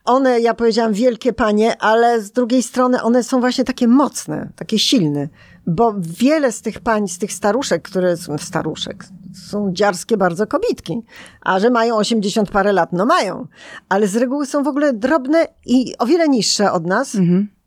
One, 0.05 0.39
ja 0.39 0.53
powiedziałam, 0.53 0.93
wielkie 0.93 1.33
panie, 1.33 1.81
ale 1.81 2.21
z 2.21 2.31
drugiej 2.31 2.63
strony 2.63 3.01
one 3.01 3.23
są 3.23 3.39
właśnie 3.39 3.63
takie 3.63 3.87
mocne, 3.87 4.49
takie 4.55 4.79
silne. 4.79 5.27
Bo 5.67 5.93
wiele 5.99 6.51
z 6.51 6.61
tych 6.61 6.79
pań, 6.79 7.07
z 7.07 7.17
tych 7.17 7.33
staruszek, 7.33 7.81
które 7.81 8.17
są 8.17 8.37
staruszek, 8.37 9.05
są 9.49 9.73
dziarskie 9.73 10.17
bardzo 10.17 10.47
kobitki. 10.47 11.01
A 11.41 11.59
że 11.59 11.69
mają 11.69 11.95
80 11.95 12.51
parę 12.51 12.73
lat, 12.73 12.93
no 12.93 13.05
mają. 13.05 13.47
Ale 13.89 14.07
z 14.07 14.15
reguły 14.15 14.45
są 14.45 14.63
w 14.63 14.67
ogóle 14.67 14.93
drobne 14.93 15.47
i 15.65 15.93
o 15.99 16.05
wiele 16.05 16.29
niższe 16.29 16.71
od 16.71 16.85
nas. 16.85 17.15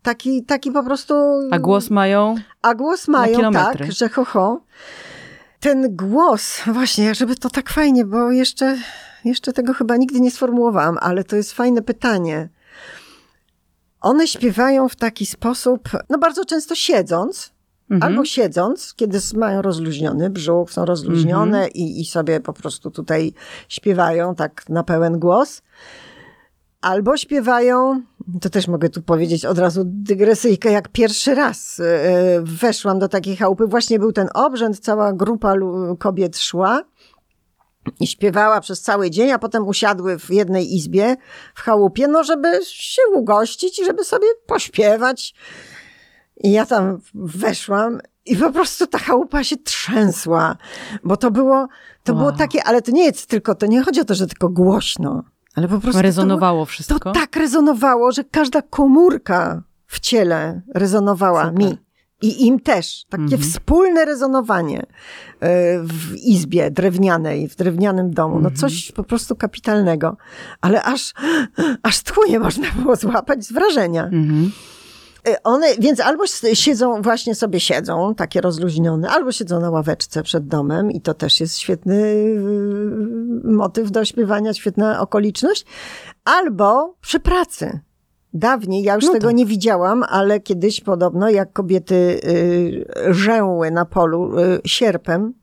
Taki, 0.06 0.44
taki 0.44 0.70
po 0.70 0.82
prostu... 0.82 1.14
A 1.50 1.58
głos 1.58 1.90
mają? 1.90 2.34
A 2.62 2.74
głos 2.74 3.08
mają 3.08 3.52
tak, 3.52 3.92
że 3.92 4.08
ho, 4.08 4.24
ho. 4.24 4.60
Ten 5.60 5.96
głos, 5.96 6.60
właśnie, 6.66 7.14
żeby 7.14 7.36
to 7.36 7.50
tak 7.50 7.70
fajnie, 7.70 8.04
bo 8.04 8.30
jeszcze, 8.30 8.78
jeszcze 9.24 9.52
tego 9.52 9.74
chyba 9.74 9.96
nigdy 9.96 10.20
nie 10.20 10.30
sformułowałam, 10.30 10.98
ale 11.00 11.24
to 11.24 11.36
jest 11.36 11.52
fajne 11.52 11.82
pytanie. 11.82 12.48
One 14.00 14.26
śpiewają 14.26 14.88
w 14.88 14.96
taki 14.96 15.26
sposób, 15.26 15.88
no 16.10 16.18
bardzo 16.18 16.44
często 16.44 16.74
siedząc, 16.74 17.52
albo 18.00 18.24
siedząc, 18.24 18.94
kiedy 18.94 19.18
mają 19.34 19.62
rozluźniony 19.62 20.30
brzuch, 20.30 20.70
są 20.70 20.84
rozluźnione 20.84 21.68
i, 21.68 22.00
i 22.00 22.04
sobie 22.04 22.40
po 22.40 22.52
prostu 22.52 22.90
tutaj 22.90 23.32
śpiewają 23.68 24.34
tak 24.34 24.68
na 24.68 24.82
pełen 24.82 25.18
głos. 25.18 25.62
Albo 26.86 27.16
śpiewają, 27.16 28.02
to 28.40 28.50
też 28.50 28.68
mogę 28.68 28.88
tu 28.88 29.02
powiedzieć 29.02 29.44
od 29.44 29.58
razu 29.58 29.82
dygresyjkę, 29.84 30.70
jak 30.70 30.88
pierwszy 30.88 31.34
raz 31.34 31.80
e, 31.80 32.42
weszłam 32.42 32.98
do 32.98 33.08
takiej 33.08 33.36
chałupy, 33.36 33.66
właśnie 33.66 33.98
był 33.98 34.12
ten 34.12 34.28
obrzęd, 34.34 34.78
cała 34.80 35.12
grupa 35.12 35.54
kobiet 35.98 36.38
szła 36.38 36.82
i 38.00 38.06
śpiewała 38.06 38.60
przez 38.60 38.82
cały 38.82 39.10
dzień, 39.10 39.30
a 39.30 39.38
potem 39.38 39.68
usiadły 39.68 40.18
w 40.18 40.30
jednej 40.30 40.74
izbie 40.74 41.16
w 41.54 41.60
chałupie, 41.60 42.08
no 42.08 42.24
żeby 42.24 42.48
się 42.64 43.02
ugościć 43.14 43.78
i 43.78 43.84
żeby 43.84 44.04
sobie 44.04 44.26
pośpiewać. 44.46 45.34
I 46.44 46.52
ja 46.52 46.66
tam 46.66 46.98
weszłam 47.14 48.00
i 48.26 48.36
po 48.36 48.52
prostu 48.52 48.86
ta 48.86 48.98
chałupa 48.98 49.44
się 49.44 49.56
trzęsła, 49.56 50.56
bo 51.04 51.16
to 51.16 51.30
było, 51.30 51.68
to 52.04 52.12
Wow. 52.12 52.18
było 52.20 52.32
takie, 52.32 52.64
ale 52.64 52.82
to 52.82 52.90
nie 52.90 53.04
jest 53.04 53.26
tylko, 53.26 53.54
to 53.54 53.66
nie 53.66 53.82
chodzi 53.82 54.00
o 54.00 54.04
to, 54.04 54.14
że 54.14 54.26
tylko 54.26 54.48
głośno, 54.48 55.24
ale 55.56 55.68
po 55.68 55.80
prostu 55.80 56.02
Rezonowało 56.02 56.62
to, 56.62 56.66
wszystko? 56.66 56.98
To 56.98 57.12
tak 57.12 57.36
rezonowało, 57.36 58.12
że 58.12 58.24
każda 58.24 58.62
komórka 58.62 59.62
w 59.86 60.00
ciele 60.00 60.62
rezonowała 60.74 61.44
Super. 61.44 61.58
mi. 61.58 61.78
I 62.22 62.46
im 62.46 62.60
też. 62.60 63.04
Takie 63.08 63.22
mhm. 63.22 63.42
wspólne 63.42 64.04
rezonowanie 64.04 64.80
e, 64.80 64.86
w 65.82 66.16
izbie 66.16 66.70
drewnianej, 66.70 67.48
w 67.48 67.56
drewnianym 67.56 68.10
domu. 68.10 68.34
No 68.34 68.48
mhm. 68.48 68.56
coś 68.56 68.92
po 68.92 69.04
prostu 69.04 69.36
kapitalnego. 69.36 70.16
Ale 70.60 70.82
aż, 70.82 71.14
aż 71.82 72.02
tchuje 72.02 72.38
można 72.38 72.66
było 72.82 72.96
złapać 72.96 73.44
z 73.44 73.52
wrażenia. 73.52 74.04
Mhm. 74.04 74.50
E, 75.26 75.42
one, 75.42 75.66
więc 75.78 76.00
albo 76.00 76.24
siedzą, 76.54 77.02
właśnie 77.02 77.34
sobie 77.34 77.60
siedzą, 77.60 78.14
takie 78.14 78.40
rozluźnione, 78.40 79.10
albo 79.10 79.32
siedzą 79.32 79.60
na 79.60 79.70
ławeczce 79.70 80.22
przed 80.22 80.46
domem 80.46 80.90
i 80.90 81.00
to 81.00 81.14
też 81.14 81.40
jest 81.40 81.58
świetny 81.58 81.94
y, 81.94 83.40
motyw 83.44 83.90
do 83.90 84.04
śpiewania, 84.04 84.54
świetna 84.54 85.00
okoliczność, 85.00 85.66
albo 86.24 86.94
przy 87.00 87.20
pracy. 87.20 87.80
Dawniej, 88.34 88.82
ja 88.82 88.94
już 88.94 89.04
no 89.04 89.12
tego 89.12 89.26
tak. 89.26 89.36
nie 89.36 89.46
widziałam, 89.46 90.04
ale 90.08 90.40
kiedyś 90.40 90.80
podobno, 90.80 91.30
jak 91.30 91.52
kobiety 91.52 92.20
y, 92.24 93.14
żęły 93.14 93.70
na 93.70 93.84
polu 93.84 94.38
y, 94.38 94.60
sierpem, 94.64 95.34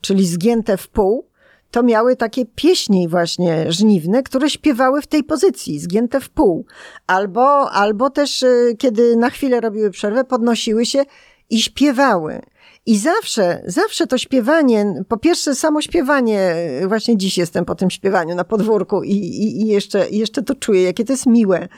czyli 0.00 0.26
zgięte 0.26 0.76
w 0.76 0.88
pół, 0.88 1.31
to 1.72 1.82
miały 1.82 2.16
takie 2.16 2.46
pieśni 2.46 3.08
właśnie 3.08 3.72
żniwne, 3.72 4.22
które 4.22 4.50
śpiewały 4.50 5.02
w 5.02 5.06
tej 5.06 5.24
pozycji, 5.24 5.80
zgięte 5.80 6.20
w 6.20 6.30
pół. 6.30 6.66
Albo, 7.06 7.70
albo 7.70 8.10
też, 8.10 8.42
y, 8.42 8.76
kiedy 8.78 9.16
na 9.16 9.30
chwilę 9.30 9.60
robiły 9.60 9.90
przerwę, 9.90 10.24
podnosiły 10.24 10.86
się 10.86 11.04
i 11.50 11.62
śpiewały. 11.62 12.42
I 12.86 12.98
zawsze, 12.98 13.62
zawsze 13.66 14.06
to 14.06 14.18
śpiewanie, 14.18 15.04
po 15.08 15.16
pierwsze 15.16 15.54
samo 15.54 15.82
śpiewanie, 15.82 16.54
właśnie 16.86 17.16
dziś 17.16 17.38
jestem 17.38 17.64
po 17.64 17.74
tym 17.74 17.90
śpiewaniu 17.90 18.34
na 18.34 18.44
podwórku 18.44 19.02
i, 19.02 19.10
i, 19.12 19.60
i 19.62 19.66
jeszcze, 19.66 20.10
jeszcze 20.10 20.42
to 20.42 20.54
czuję, 20.54 20.82
jakie 20.82 21.04
to 21.04 21.12
jest 21.12 21.26
miłe 21.26 21.68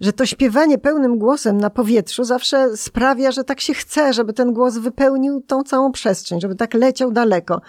że 0.00 0.12
to 0.12 0.26
śpiewanie 0.26 0.78
pełnym 0.78 1.18
głosem 1.18 1.58
na 1.58 1.70
powietrzu 1.70 2.24
zawsze 2.24 2.76
sprawia, 2.76 3.32
że 3.32 3.44
tak 3.44 3.60
się 3.60 3.74
chce, 3.74 4.12
żeby 4.12 4.32
ten 4.32 4.52
głos 4.52 4.78
wypełnił 4.78 5.40
tą 5.40 5.62
całą 5.62 5.92
przestrzeń, 5.92 6.40
żeby 6.40 6.54
tak 6.54 6.74
leciał 6.74 7.12
daleko. 7.12 7.60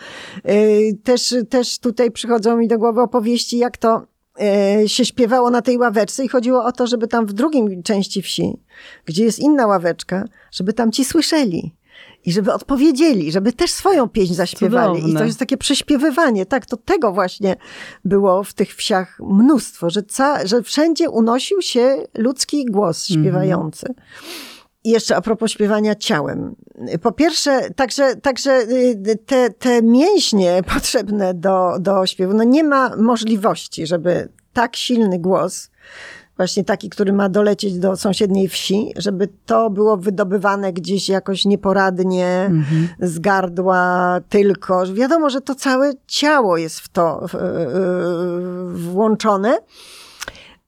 Y, 0.49 0.97
też, 1.03 1.35
też 1.49 1.79
tutaj 1.79 2.11
przychodzą 2.11 2.57
mi 2.57 2.67
do 2.67 2.77
głowy 2.77 3.01
opowieści, 3.01 3.57
jak 3.57 3.77
to 3.77 4.07
y, 4.83 4.89
się 4.89 5.05
śpiewało 5.05 5.49
na 5.49 5.61
tej 5.61 5.77
ławeczce 5.77 6.25
i 6.25 6.27
chodziło 6.27 6.65
o 6.65 6.71
to, 6.71 6.87
żeby 6.87 7.07
tam 7.07 7.25
w 7.25 7.33
drugim 7.33 7.83
części 7.83 8.21
wsi, 8.21 8.59
gdzie 9.05 9.23
jest 9.23 9.39
inna 9.39 9.67
ławeczka, 9.67 10.25
żeby 10.51 10.73
tam 10.73 10.91
ci 10.91 11.05
słyszeli 11.05 11.75
i 12.25 12.31
żeby 12.31 12.53
odpowiedzieli, 12.53 13.31
żeby 13.31 13.53
też 13.53 13.71
swoją 13.71 14.09
pieśń 14.09 14.33
zaśpiewali. 14.33 14.95
Cudowne. 14.95 15.13
I 15.13 15.17
to 15.17 15.25
jest 15.25 15.39
takie 15.39 15.57
prześpiewywanie. 15.57 16.45
Tak, 16.45 16.65
to 16.65 16.77
tego 16.77 17.11
właśnie 17.11 17.55
było 18.05 18.43
w 18.43 18.53
tych 18.53 18.75
wsiach 18.75 19.19
mnóstwo, 19.19 19.89
że, 19.89 20.03
ca, 20.03 20.47
że 20.47 20.63
wszędzie 20.63 21.09
unosił 21.09 21.61
się 21.61 22.07
ludzki 22.17 22.65
głos 22.65 23.11
mhm. 23.11 23.25
śpiewający. 23.25 23.85
Mm 23.85 23.95
-hmm. 23.95 24.55
I 24.83 24.89
jeszcze 24.89 25.15
a 25.15 25.21
propos 25.21 25.51
śpiewania 25.51 25.95
ciałem. 25.95 26.55
Po 27.01 27.11
pierwsze, 27.11 27.69
także, 27.69 28.15
także 28.15 28.61
y, 28.61 29.17
te, 29.25 29.49
te 29.49 29.81
mięśnie 29.81 30.61
potrzebne 30.73 31.33
do, 31.33 31.75
do 31.79 32.05
śpiewu, 32.05 32.33
no 32.33 32.43
nie 32.43 32.63
ma 32.63 32.95
możliwości, 32.97 33.87
żeby 33.87 34.29
tak 34.53 34.75
silny 34.75 35.19
głos 35.19 35.69
właśnie 36.37 36.63
taki, 36.63 36.89
który 36.89 37.13
ma 37.13 37.29
dolecieć 37.29 37.79
do 37.79 37.97
sąsiedniej 37.97 38.47
wsi, 38.47 38.93
żeby 38.95 39.27
to 39.45 39.69
było 39.69 39.97
wydobywane 39.97 40.73
gdzieś 40.73 41.09
jakoś 41.09 41.45
nieporadnie 41.45 42.27
mhm. 42.27 42.87
z 42.99 43.19
gardła 43.19 44.19
tylko. 44.29 44.83
Wiadomo, 44.93 45.29
że 45.29 45.41
to 45.41 45.55
całe 45.55 45.93
ciało 46.07 46.57
jest 46.57 46.79
w 46.79 46.89
to 46.89 47.25
włączone, 48.73 49.57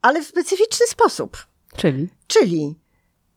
ale 0.01 0.22
w 0.22 0.28
specyficzny 0.28 0.88
sposób. 0.88 1.38
Czyli? 1.76 2.09
Czyli 2.28 2.76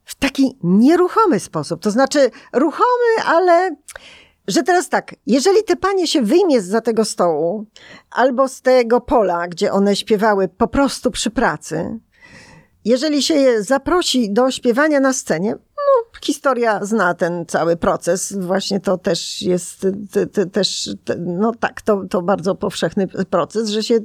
w 0.05 0.14
taki 0.14 0.59
nieruchomy 0.62 1.41
sposób. 1.41 1.83
To 1.83 1.91
znaczy 1.91 2.31
ruchomy, 2.53 3.24
ale 3.26 3.76
że 4.49 4.62
teraz 4.62 4.89
tak, 4.89 5.14
jeżeli 5.26 5.64
te 5.64 5.76
panie 5.76 6.07
się 6.07 6.22
wyjmie 6.22 6.61
za 6.61 6.81
tego 6.81 7.05
stołu 7.05 7.66
albo 8.11 8.49
z 8.49 8.62
tego 8.62 9.01
pola, 9.01 9.49
gdzie 9.49 9.72
one 9.72 9.97
śpiewały 9.97 10.49
po 10.49 10.68
prostu 10.68 11.11
przy 11.11 11.31
pracy, 11.31 11.99
jeżeli 12.85 13.22
się 13.22 13.35
je 13.35 13.62
zaprosi 13.62 14.33
do 14.33 14.51
śpiewania 14.51 15.01
na 15.01 15.12
scenie, 15.12 15.57
no, 15.76 16.20
historia 16.22 16.85
zna 16.85 17.14
ten 17.14 17.47
cały 17.47 17.76
proces. 17.76 18.33
Właśnie 18.39 18.81
to 18.81 18.99
też 18.99 19.43
jest 19.43 19.87
te, 20.12 20.26
te, 20.26 20.47
też, 20.47 20.91
te, 21.05 21.16
no 21.16 21.53
tak, 21.61 21.83
to, 21.83 22.05
to 22.11 22.22
bardzo 22.22 22.55
powszechny 22.55 23.09
proces, 23.09 23.68
że 23.68 23.83
się, 23.83 23.99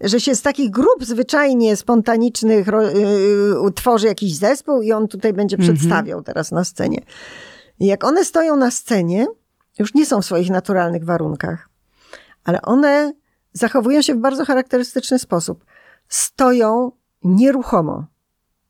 że 0.00 0.20
się 0.20 0.34
z 0.34 0.42
takich 0.42 0.70
grup 0.70 1.04
zwyczajnie 1.04 1.76
spontanicznych 1.76 2.68
y, 2.68 3.72
tworzy 3.74 4.06
jakiś 4.06 4.36
zespół 4.36 4.82
i 4.82 4.92
on 4.92 5.08
tutaj 5.08 5.32
będzie 5.32 5.56
mhm. 5.56 5.76
przedstawiał 5.76 6.22
teraz 6.22 6.52
na 6.52 6.64
scenie. 6.64 7.02
I 7.80 7.86
jak 7.86 8.04
one 8.04 8.24
stoją 8.24 8.56
na 8.56 8.70
scenie, 8.70 9.26
już 9.78 9.94
nie 9.94 10.06
są 10.06 10.22
w 10.22 10.24
swoich 10.24 10.50
naturalnych 10.50 11.04
warunkach, 11.04 11.68
ale 12.44 12.62
one 12.62 13.12
zachowują 13.52 14.02
się 14.02 14.14
w 14.14 14.18
bardzo 14.18 14.44
charakterystyczny 14.44 15.18
sposób. 15.18 15.64
Stoją 16.08 16.92
nieruchomo 17.24 18.06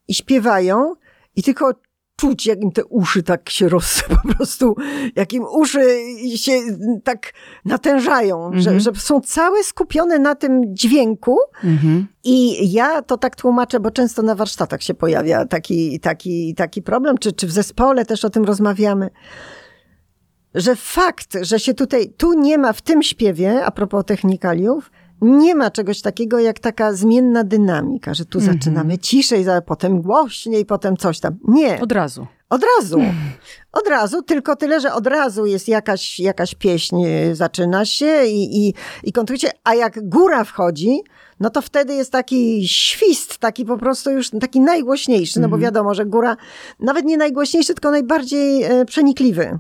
i 0.09 0.15
śpiewają 0.15 0.95
i 1.37 1.43
tylko 1.43 1.73
czuć, 2.17 2.47
jak 2.47 2.63
im 2.63 2.73
te 2.73 2.85
uszy 2.85 3.23
tak 3.23 3.51
się 3.51 3.69
roz, 3.69 4.03
po 4.23 4.35
prostu, 4.35 4.77
jak 5.17 5.33
im 5.33 5.45
uszy 5.45 5.81
się 6.37 6.53
tak 7.05 7.33
natężają, 7.65 8.51
że, 8.53 8.71
mhm. 8.71 8.81
że 8.81 8.93
są 8.95 9.21
całe 9.21 9.65
skupione 9.65 10.19
na 10.19 10.35
tym 10.35 10.77
dźwięku. 10.77 11.39
Mhm. 11.65 12.07
I 12.25 12.73
ja 12.73 13.03
to 13.03 13.19
tak 13.19 13.37
tłumaczę, 13.37 13.81
bo 13.81 13.91
często 13.91 14.23
na 14.23 14.35
warsztatach 14.35 14.83
się 14.83 14.95
pojawia 14.95 15.47
taki, 15.47 16.01
taki, 16.01 16.55
taki 16.55 16.83
problem, 16.83 17.19
czy, 17.19 17.33
czy 17.33 17.47
w 17.47 17.53
zespole 17.53 18.05
też 18.05 18.25
o 18.25 18.31
tym 18.31 18.45
rozmawiamy 18.45 19.11
że 20.55 20.77
fakt, 20.77 21.39
że 21.43 21.61
się 21.61 21.75
tutaj, 21.75 22.13
tu 22.17 22.33
nie 22.33 22.59
ma 22.59 22.73
w 22.73 22.83
tym 22.83 23.03
śpiewie, 23.03 23.65
a 23.65 23.71
propos 23.71 24.05
technikaliów, 24.05 24.91
nie 25.23 25.55
ma 25.55 25.71
czegoś 25.71 26.01
takiego 26.01 26.39
jak 26.39 26.59
taka 26.59 26.93
zmienna 26.93 27.45
dynamika, 27.45 28.15
że 28.15 28.25
tu 28.25 28.39
mm 28.39 28.51
-hmm. 28.51 28.53
zaczynamy 28.53 28.99
ciszej, 28.99 29.45
potem 29.67 30.03
głośniej, 30.03 30.67
potem 30.67 30.97
coś 30.97 31.21
tam. 31.21 31.39
Nie. 31.49 31.81
Od 31.81 31.93
razu. 31.93 32.27
Od 32.51 32.65
razu. 32.79 33.01
Od 33.73 33.89
razu, 33.89 34.23
tylko 34.23 34.57
tyle, 34.57 34.81
że 34.81 34.93
od 34.93 35.07
razu 35.07 35.47
jest 35.47 35.69
jakaś, 35.69 36.21
jakaś 36.21 36.55
pieśń, 36.55 36.97
y, 37.05 37.35
zaczyna 37.35 37.85
się 37.85 38.25
i, 38.25 38.69
i, 38.69 38.75
i 39.03 39.13
kontrujecie, 39.13 39.51
a 39.65 39.75
jak 39.75 40.09
góra 40.09 40.45
wchodzi, 40.45 41.01
no 41.41 41.51
to 41.51 41.63
wtedy 41.63 41.95
jest 41.95 42.13
taki 42.13 42.69
świst, 42.69 43.39
taki 43.39 43.65
po 43.65 43.79
prostu 43.79 44.11
już 44.11 44.31
taki 44.31 44.61
najgłośniejszy, 44.61 45.41
no 45.41 45.49
bo 45.49 45.57
mhm. 45.57 45.63
wiadomo, 45.63 45.95
że 45.95 46.07
góra, 46.07 46.37
nawet 46.81 47.05
nie 47.05 47.17
najgłośniejszy, 47.17 47.75
tylko 47.75 47.91
najbardziej 47.91 48.63
e, 48.63 48.85
przenikliwy. 48.85 49.59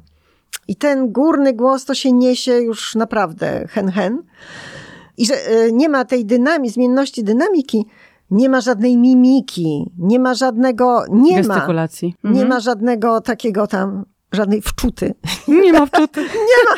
I 0.68 0.76
ten 0.76 1.12
górny 1.12 1.52
głos 1.52 1.84
to 1.84 1.94
się 1.94 2.12
niesie 2.12 2.52
już 2.52 2.94
naprawdę 2.94 3.68
hen 3.68 3.90
hen. 3.90 4.22
I 5.16 5.26
że 5.26 5.34
e, 5.34 5.72
nie 5.72 5.88
ma 5.88 6.04
tej 6.04 6.24
dynamii, 6.24 6.70
zmienności 6.70 7.24
dynamiki, 7.24 7.86
nie 8.30 8.48
ma 8.48 8.60
żadnej 8.60 8.96
mimiki, 8.96 9.90
nie 9.98 10.18
ma 10.18 10.34
żadnego, 10.34 11.04
nie 11.10 11.42
ma, 11.42 11.66
mhm. 11.66 12.12
nie 12.24 12.44
ma 12.44 12.60
żadnego 12.60 13.20
takiego 13.20 13.66
tam, 13.66 14.04
żadnej 14.32 14.62
wczuty. 14.62 15.14
Nie 15.48 15.72
ma 15.72 15.86
wczuty. 15.86 16.20
nie 16.50 16.64
ma, 16.64 16.76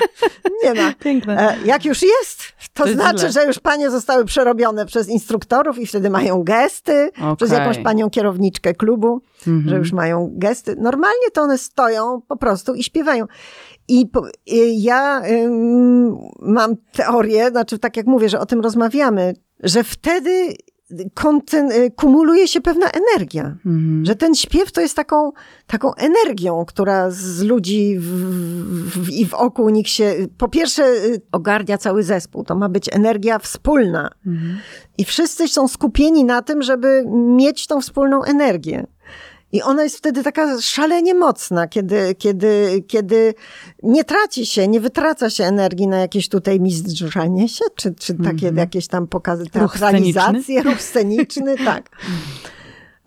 nie 0.64 0.82
ma. 0.82 0.92
Piękne. 0.94 1.50
E, 1.50 1.66
jak 1.66 1.84
już 1.84 2.02
jest, 2.02 2.42
to, 2.72 2.84
to 2.84 2.92
znaczy, 2.92 3.32
że 3.32 3.44
już 3.44 3.58
panie 3.58 3.90
zostały 3.90 4.24
przerobione 4.24 4.86
przez 4.86 5.08
instruktorów 5.08 5.78
i 5.78 5.86
wtedy 5.86 6.10
mają 6.10 6.42
gesty, 6.44 7.10
okay. 7.16 7.36
przez 7.36 7.50
jakąś 7.50 7.78
panią 7.78 8.10
kierowniczkę 8.10 8.74
klubu, 8.74 9.22
mhm. 9.46 9.68
że 9.68 9.76
już 9.76 9.92
mają 9.92 10.30
gesty. 10.32 10.76
Normalnie 10.78 11.30
to 11.32 11.42
one 11.42 11.58
stoją 11.58 12.20
po 12.28 12.36
prostu 12.36 12.74
i 12.74 12.82
śpiewają. 12.82 13.26
I 13.88 14.06
ja 14.82 15.22
mam 16.38 16.76
teorię, 16.92 17.50
znaczy 17.50 17.78
tak 17.78 17.96
jak 17.96 18.06
mówię, 18.06 18.28
że 18.28 18.40
o 18.40 18.46
tym 18.46 18.60
rozmawiamy, 18.60 19.34
że 19.60 19.84
wtedy 19.84 20.54
kumuluje 21.96 22.48
się 22.48 22.60
pewna 22.60 22.86
energia. 22.90 23.44
Mhm. 23.66 24.06
Że 24.06 24.16
ten 24.16 24.34
śpiew 24.34 24.72
to 24.72 24.80
jest 24.80 24.96
taką, 24.96 25.32
taką 25.66 25.94
energią, 25.94 26.64
która 26.64 27.10
z 27.10 27.42
ludzi 27.42 27.96
w, 27.98 28.06
w, 28.90 29.10
i 29.10 29.26
wokół 29.26 29.70
nich 29.70 29.88
się, 29.88 30.14
po 30.38 30.48
pierwsze 30.48 30.84
y, 30.84 31.22
ogarnia 31.32 31.78
cały 31.78 32.02
zespół. 32.02 32.44
To 32.44 32.54
ma 32.54 32.68
być 32.68 32.88
energia 32.92 33.38
wspólna. 33.38 34.10
Mhm. 34.26 34.58
I 34.98 35.04
wszyscy 35.04 35.48
są 35.48 35.68
skupieni 35.68 36.24
na 36.24 36.42
tym, 36.42 36.62
żeby 36.62 37.04
mieć 37.36 37.66
tą 37.66 37.80
wspólną 37.80 38.22
energię. 38.22 38.86
I 39.54 39.62
ona 39.62 39.82
jest 39.82 39.98
wtedy 39.98 40.22
taka 40.22 40.60
szalenie 40.60 41.14
mocna, 41.14 41.68
kiedy, 41.68 42.14
kiedy, 42.14 42.84
kiedy 42.88 43.34
nie 43.82 44.04
traci 44.04 44.46
się, 44.46 44.68
nie 44.68 44.80
wytraca 44.80 45.30
się 45.30 45.44
energii 45.44 45.88
na 45.88 45.98
jakieś 45.98 46.28
tutaj 46.28 46.60
mizdrzanie 46.60 47.48
się, 47.48 47.64
czy, 47.76 47.94
czy 47.94 48.14
takie 48.14 48.46
mm 48.48 48.54
-hmm. 48.54 48.58
jakieś 48.58 48.86
tam 48.86 49.06
pokazy, 49.06 49.46
teatralizacje, 49.46 50.32
ruch 50.32 50.42
sceniczny, 50.42 50.70
ruch 50.70 50.80
sceniczny 50.90 51.56
tak. 51.64 51.90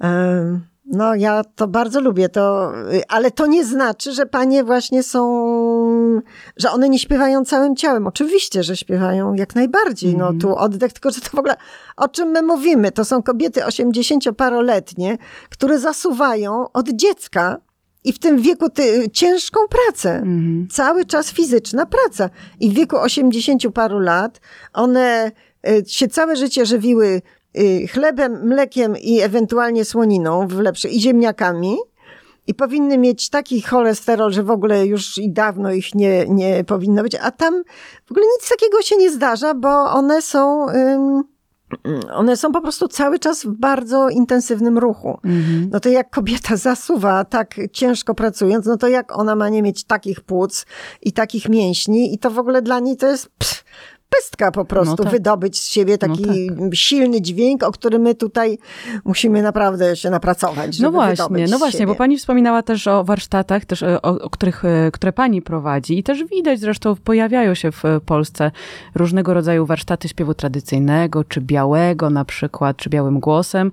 Um, 0.01 0.67
no, 0.87 1.15
ja 1.15 1.43
to 1.55 1.67
bardzo 1.67 2.01
lubię, 2.01 2.29
to, 2.29 2.71
ale 3.07 3.31
to 3.31 3.47
nie 3.47 3.65
znaczy, 3.65 4.13
że 4.13 4.25
panie 4.25 4.63
właśnie 4.63 5.03
są, 5.03 6.21
że 6.57 6.71
one 6.71 6.89
nie 6.89 6.99
śpiewają 6.99 7.45
całym 7.45 7.75
ciałem. 7.75 8.07
Oczywiście, 8.07 8.63
że 8.63 8.77
śpiewają 8.77 9.33
jak 9.33 9.55
najbardziej. 9.55 10.17
No, 10.17 10.33
tu 10.33 10.55
oddech, 10.55 10.93
tylko 10.93 11.11
że 11.11 11.21
to 11.21 11.29
w 11.29 11.39
ogóle, 11.39 11.55
o 11.97 12.07
czym 12.07 12.29
my 12.29 12.41
mówimy? 12.41 12.91
To 12.91 13.05
są 13.05 13.23
kobiety 13.23 13.65
osiemdziesięcioparoletnie, 13.65 15.17
które 15.49 15.79
zasuwają 15.79 16.71
od 16.71 16.89
dziecka 16.89 17.57
i 18.03 18.13
w 18.13 18.19
tym 18.19 18.41
wieku 18.41 18.69
ty, 18.69 19.09
ciężką 19.13 19.59
pracę. 19.69 20.15
Mhm. 20.15 20.67
Cały 20.71 21.05
czas 21.05 21.31
fizyczna 21.31 21.85
praca. 21.85 22.29
I 22.59 22.69
w 22.69 22.73
wieku 22.73 22.97
80 22.97 23.63
paru 23.73 23.99
lat 23.99 24.41
one 24.73 25.31
y, 25.69 25.83
się 25.87 26.07
całe 26.07 26.35
życie 26.35 26.65
żywiły 26.65 27.07
y, 27.07 27.21
chlebem, 27.91 28.47
mlekiem 28.47 28.97
i 28.97 29.21
ewentualnie 29.21 29.85
słoniną 29.85 30.47
w 30.47 30.59
lepsze, 30.59 30.89
i 30.89 31.01
ziemniakami. 31.01 31.77
I 32.47 32.53
powinny 32.53 32.97
mieć 32.97 33.29
taki 33.29 33.61
cholesterol, 33.61 34.31
że 34.31 34.43
w 34.43 34.51
ogóle 34.51 34.85
już 34.85 35.17
i 35.17 35.31
dawno 35.31 35.71
ich 35.71 35.95
nie, 35.95 36.25
nie 36.29 36.63
powinno 36.63 37.03
być. 37.03 37.15
A 37.15 37.31
tam 37.31 37.63
w 38.05 38.11
ogóle 38.11 38.25
nic 38.25 38.49
takiego 38.49 38.81
się 38.81 38.97
nie 38.97 39.11
zdarza, 39.11 39.53
bo 39.53 39.91
one 39.91 40.21
są. 40.21 40.67
one 42.13 42.37
są 42.37 42.51
po 42.51 42.61
prostu 42.61 42.87
cały 42.87 43.19
czas 43.19 43.43
w 43.43 43.49
bardzo 43.49 44.09
intensywnym 44.09 44.77
ruchu. 44.77 45.19
Mhm. 45.23 45.69
No 45.71 45.79
to 45.79 45.89
jak 45.89 46.09
kobieta 46.09 46.57
zasuwa 46.67 47.25
tak 47.25 47.55
ciężko 47.71 48.15
pracując, 48.15 48.65
no 48.65 48.77
to 48.77 48.87
jak 48.87 49.17
ona 49.17 49.35
ma 49.35 49.49
nie 49.49 49.61
mieć 49.61 49.83
takich 49.83 50.21
płuc 50.21 50.65
i 51.01 51.13
takich 51.13 51.49
mięśni 51.49 52.13
i 52.13 52.19
to 52.19 52.31
w 52.31 52.39
ogóle 52.39 52.61
dla 52.61 52.79
niej 52.79 52.97
to 52.97 53.07
jest 53.07 53.29
pff, 53.37 53.63
pestka 54.09 54.51
po 54.51 54.65
prostu, 54.65 54.95
no 54.97 55.03
tak. 55.03 55.11
wydobyć 55.11 55.59
z 55.59 55.67
siebie 55.67 55.97
taki 55.97 56.51
no 56.55 56.63
tak. 56.65 56.75
silny 56.75 57.21
dźwięk, 57.21 57.63
o 57.63 57.71
który 57.71 57.99
my 57.99 58.15
tutaj 58.15 58.57
musimy 59.05 59.41
naprawdę 59.41 59.95
się 59.95 60.09
napracować. 60.09 60.79
no 60.79 60.91
właśnie, 60.91 61.45
no 61.47 61.57
właśnie, 61.57 61.87
bo 61.87 61.95
pani 61.95 62.17
wspominała 62.17 62.63
też 62.63 62.87
o 62.87 63.03
warsztatach, 63.03 63.65
też 63.65 63.83
e, 63.83 64.01
o, 64.01 64.21
o, 64.21 64.29
których, 64.29 64.65
e, 64.65 64.91
które 64.91 65.13
pani 65.13 65.41
prowadzi 65.41 65.99
i 65.99 66.03
też 66.03 66.23
widać 66.23 66.59
zresztą 66.59 66.95
pojawiają 66.95 67.53
się 67.53 67.71
w 67.71 67.83
Polsce 68.05 68.51
różnego 68.95 69.33
rodzaju 69.33 69.65
warsztaty 69.65 70.07
śpiewu 70.07 70.33
tradycyjnego, 70.33 71.23
czy 71.23 71.41
białego 71.41 72.09
na 72.09 72.25
przykład, 72.25 72.77
czy 72.77 72.89
białym 72.89 73.19
głosem. 73.19 73.71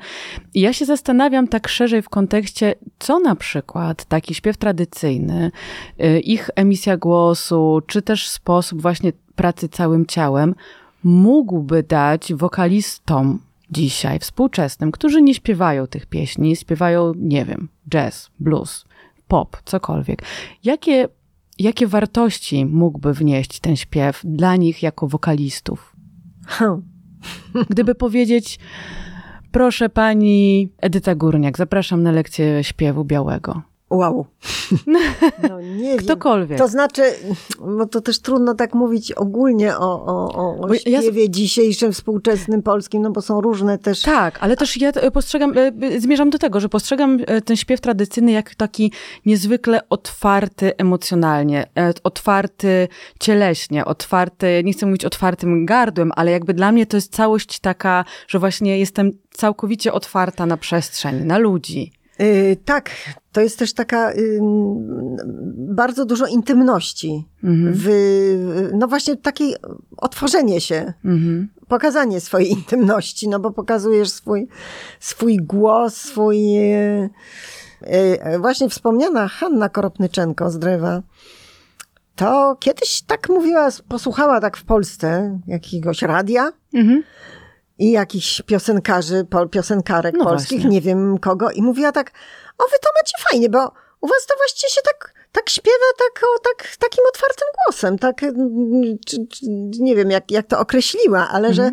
I 0.54 0.60
ja 0.60 0.72
się 0.72 0.84
zastanawiam 0.84 1.48
tak 1.48 1.68
szerzej 1.68 2.02
w 2.02 2.08
kontekście, 2.08 2.74
co 2.98 3.18
na 3.18 3.36
przykład 3.36 4.04
taki 4.04 4.34
śpiew 4.34 4.56
tradycyjny, 4.56 5.50
e, 5.98 6.20
ich 6.20 6.50
emisja 6.56 6.96
głosu, 6.96 7.82
czy 7.86 8.02
też 8.02 8.28
sposób 8.28 8.82
właśnie 8.82 9.12
pracy 9.34 9.68
całym 9.68 10.06
ciałem 10.06 10.54
mógłby 11.04 11.82
dać 11.82 12.34
wokalistom 12.34 13.38
dzisiaj, 13.70 14.18
współczesnym, 14.18 14.92
którzy 14.92 15.22
nie 15.22 15.34
śpiewają 15.34 15.86
tych 15.86 16.06
pieśni, 16.06 16.56
śpiewają, 16.56 17.12
nie 17.16 17.44
wiem, 17.44 17.68
jazz, 17.88 18.30
blues, 18.40 18.84
pop, 19.28 19.56
cokolwiek. 19.64 20.22
Jakie, 20.64 21.08
jakie 21.58 21.86
wartości 21.86 22.66
mógłby 22.66 23.12
wnieść 23.12 23.60
ten 23.60 23.76
śpiew 23.76 24.20
dla 24.24 24.56
nich 24.56 24.82
jako 24.82 25.08
wokalistów? 25.08 25.96
Gdyby 27.70 27.94
powiedzieć, 27.94 28.58
proszę 29.52 29.88
pani 29.88 30.68
Edyta 30.78 31.14
Górniak, 31.14 31.58
zapraszam 31.58 32.02
na 32.02 32.12
lekcję 32.12 32.64
śpiewu 32.64 33.04
białego. 33.04 33.62
Wow. 33.94 34.26
No, 35.48 35.60
nie 35.60 35.96
Ktokolwiek. 35.96 36.58
To 36.58 36.68
znaczy, 36.68 37.02
bo 37.60 37.86
to 37.86 38.00
też 38.00 38.18
trudno 38.18 38.54
tak 38.54 38.74
mówić 38.74 39.12
ogólnie 39.12 39.76
o, 39.76 40.06
o, 40.06 40.60
o 40.60 40.74
śpiewie 40.74 41.22
ja... 41.22 41.28
dzisiejszym, 41.28 41.92
współczesnym 41.92 42.62
polskim, 42.62 43.02
no 43.02 43.10
bo 43.10 43.22
są 43.22 43.40
różne 43.40 43.78
też... 43.78 44.02
Tak, 44.02 44.38
ale 44.40 44.56
też 44.56 44.76
ja 44.76 44.92
postrzegam, 45.12 45.52
e, 45.58 46.00
zmierzam 46.00 46.30
do 46.30 46.38
tego, 46.38 46.60
że 46.60 46.68
postrzegam 46.68 47.18
e, 47.26 47.40
ten 47.40 47.56
śpiew 47.56 47.80
tradycyjny 47.80 48.32
jak 48.32 48.54
taki 48.54 48.92
niezwykle 49.26 49.80
otwarty 49.88 50.76
emocjonalnie, 50.76 51.66
e, 51.78 51.92
otwarty 52.04 52.88
cieleśnie, 53.20 53.84
otwarty, 53.84 54.62
nie 54.64 54.72
chcę 54.72 54.86
mówić 54.86 55.04
otwartym 55.04 55.66
gardłem, 55.66 56.12
ale 56.16 56.30
jakby 56.30 56.54
dla 56.54 56.72
mnie 56.72 56.86
to 56.86 56.96
jest 56.96 57.14
całość 57.14 57.60
taka, 57.60 58.04
że 58.28 58.38
właśnie 58.38 58.78
jestem 58.78 59.10
całkowicie 59.30 59.92
otwarta 59.92 60.46
na 60.46 60.56
przestrzeń, 60.56 61.24
na 61.24 61.38
ludzi. 61.38 61.92
Yy, 62.18 62.56
tak, 62.64 62.90
to 63.32 63.40
jest 63.40 63.58
też 63.58 63.74
taka 63.74 64.12
yy, 64.12 64.40
bardzo 65.56 66.04
dużo 66.04 66.26
intymności. 66.26 67.28
Mhm. 67.44 67.72
W, 67.76 67.88
no 68.74 68.88
właśnie 68.88 69.16
takiej 69.16 69.54
otworzenie 69.96 70.60
się, 70.60 70.92
mhm. 71.04 71.48
pokazanie 71.68 72.20
swojej 72.20 72.50
intymności, 72.50 73.28
no 73.28 73.40
bo 73.40 73.50
pokazujesz 73.50 74.10
swój, 74.10 74.48
swój 75.00 75.36
głos, 75.36 75.96
swój. 75.96 76.52
Yy, 76.52 77.10
właśnie 78.38 78.68
wspomniana 78.68 79.28
Hanna 79.28 79.68
Koropnyczenko 79.68 80.50
z 80.50 80.58
Drewa. 80.58 81.02
To 82.16 82.56
kiedyś 82.60 83.02
tak 83.02 83.28
mówiła, 83.28 83.68
posłuchała 83.88 84.40
tak 84.40 84.56
w 84.56 84.64
Polsce 84.64 85.38
jakiegoś 85.46 86.02
radia. 86.02 86.52
Mhm 86.74 87.02
i 87.78 87.90
jakichś 87.90 88.42
piosenkarzy, 88.42 89.26
piosenkarek 89.50 90.14
no 90.18 90.24
polskich, 90.24 90.58
właśnie. 90.60 90.70
nie 90.70 90.80
wiem 90.80 91.18
kogo, 91.18 91.50
i 91.50 91.62
mówiła 91.62 91.92
tak, 91.92 92.10
o 92.58 92.64
wy 92.64 92.76
to 92.82 92.88
macie 93.00 93.12
fajnie, 93.30 93.48
bo 93.48 93.72
u 94.00 94.06
was 94.06 94.26
to 94.26 94.34
właściwie 94.36 94.70
się 94.70 94.80
tak, 94.84 95.14
tak 95.32 95.50
śpiewa 95.50 95.90
tak, 95.98 96.24
o, 96.24 96.38
tak, 96.38 96.76
takim 96.76 97.04
otwartym 97.08 97.48
głosem, 97.64 97.98
tak, 97.98 98.20
czy, 99.06 99.16
czy, 99.26 99.46
nie 99.80 99.96
wiem 99.96 100.10
jak, 100.10 100.30
jak 100.30 100.46
to 100.46 100.58
określiła, 100.58 101.28
ale 101.28 101.48
mhm. 101.48 101.54
że 101.54 101.70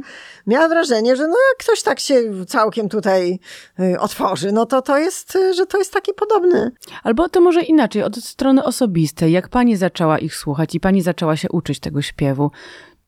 miała 0.48 0.68
wrażenie, 0.68 1.16
że 1.16 1.28
no 1.28 1.36
jak 1.50 1.58
ktoś 1.58 1.82
tak 1.82 2.00
się 2.00 2.46
całkiem 2.48 2.90
tutaj 2.90 3.40
y, 3.80 4.00
otworzy, 4.00 4.52
no 4.52 4.66
to 4.66 4.82
to 4.82 4.98
jest, 4.98 5.38
że 5.56 5.66
to 5.66 5.78
jest 5.78 5.94
taki 5.94 6.14
podobny. 6.14 6.72
Albo 7.04 7.30
to 7.30 7.42
może 7.42 7.62
inaczej, 7.62 8.04
od 8.04 8.16
strony 8.16 8.64
osobistej, 8.64 9.32
jak 9.32 9.50
pani 9.50 9.78
zaczęła 9.78 10.20
ich 10.20 10.36
słuchać 10.36 10.76
i 10.76 10.80
pani 10.80 11.02
zaczęła 11.02 11.38
się 11.38 11.50
uczyć 11.50 11.80
tego 11.80 12.02
śpiewu, 12.02 12.52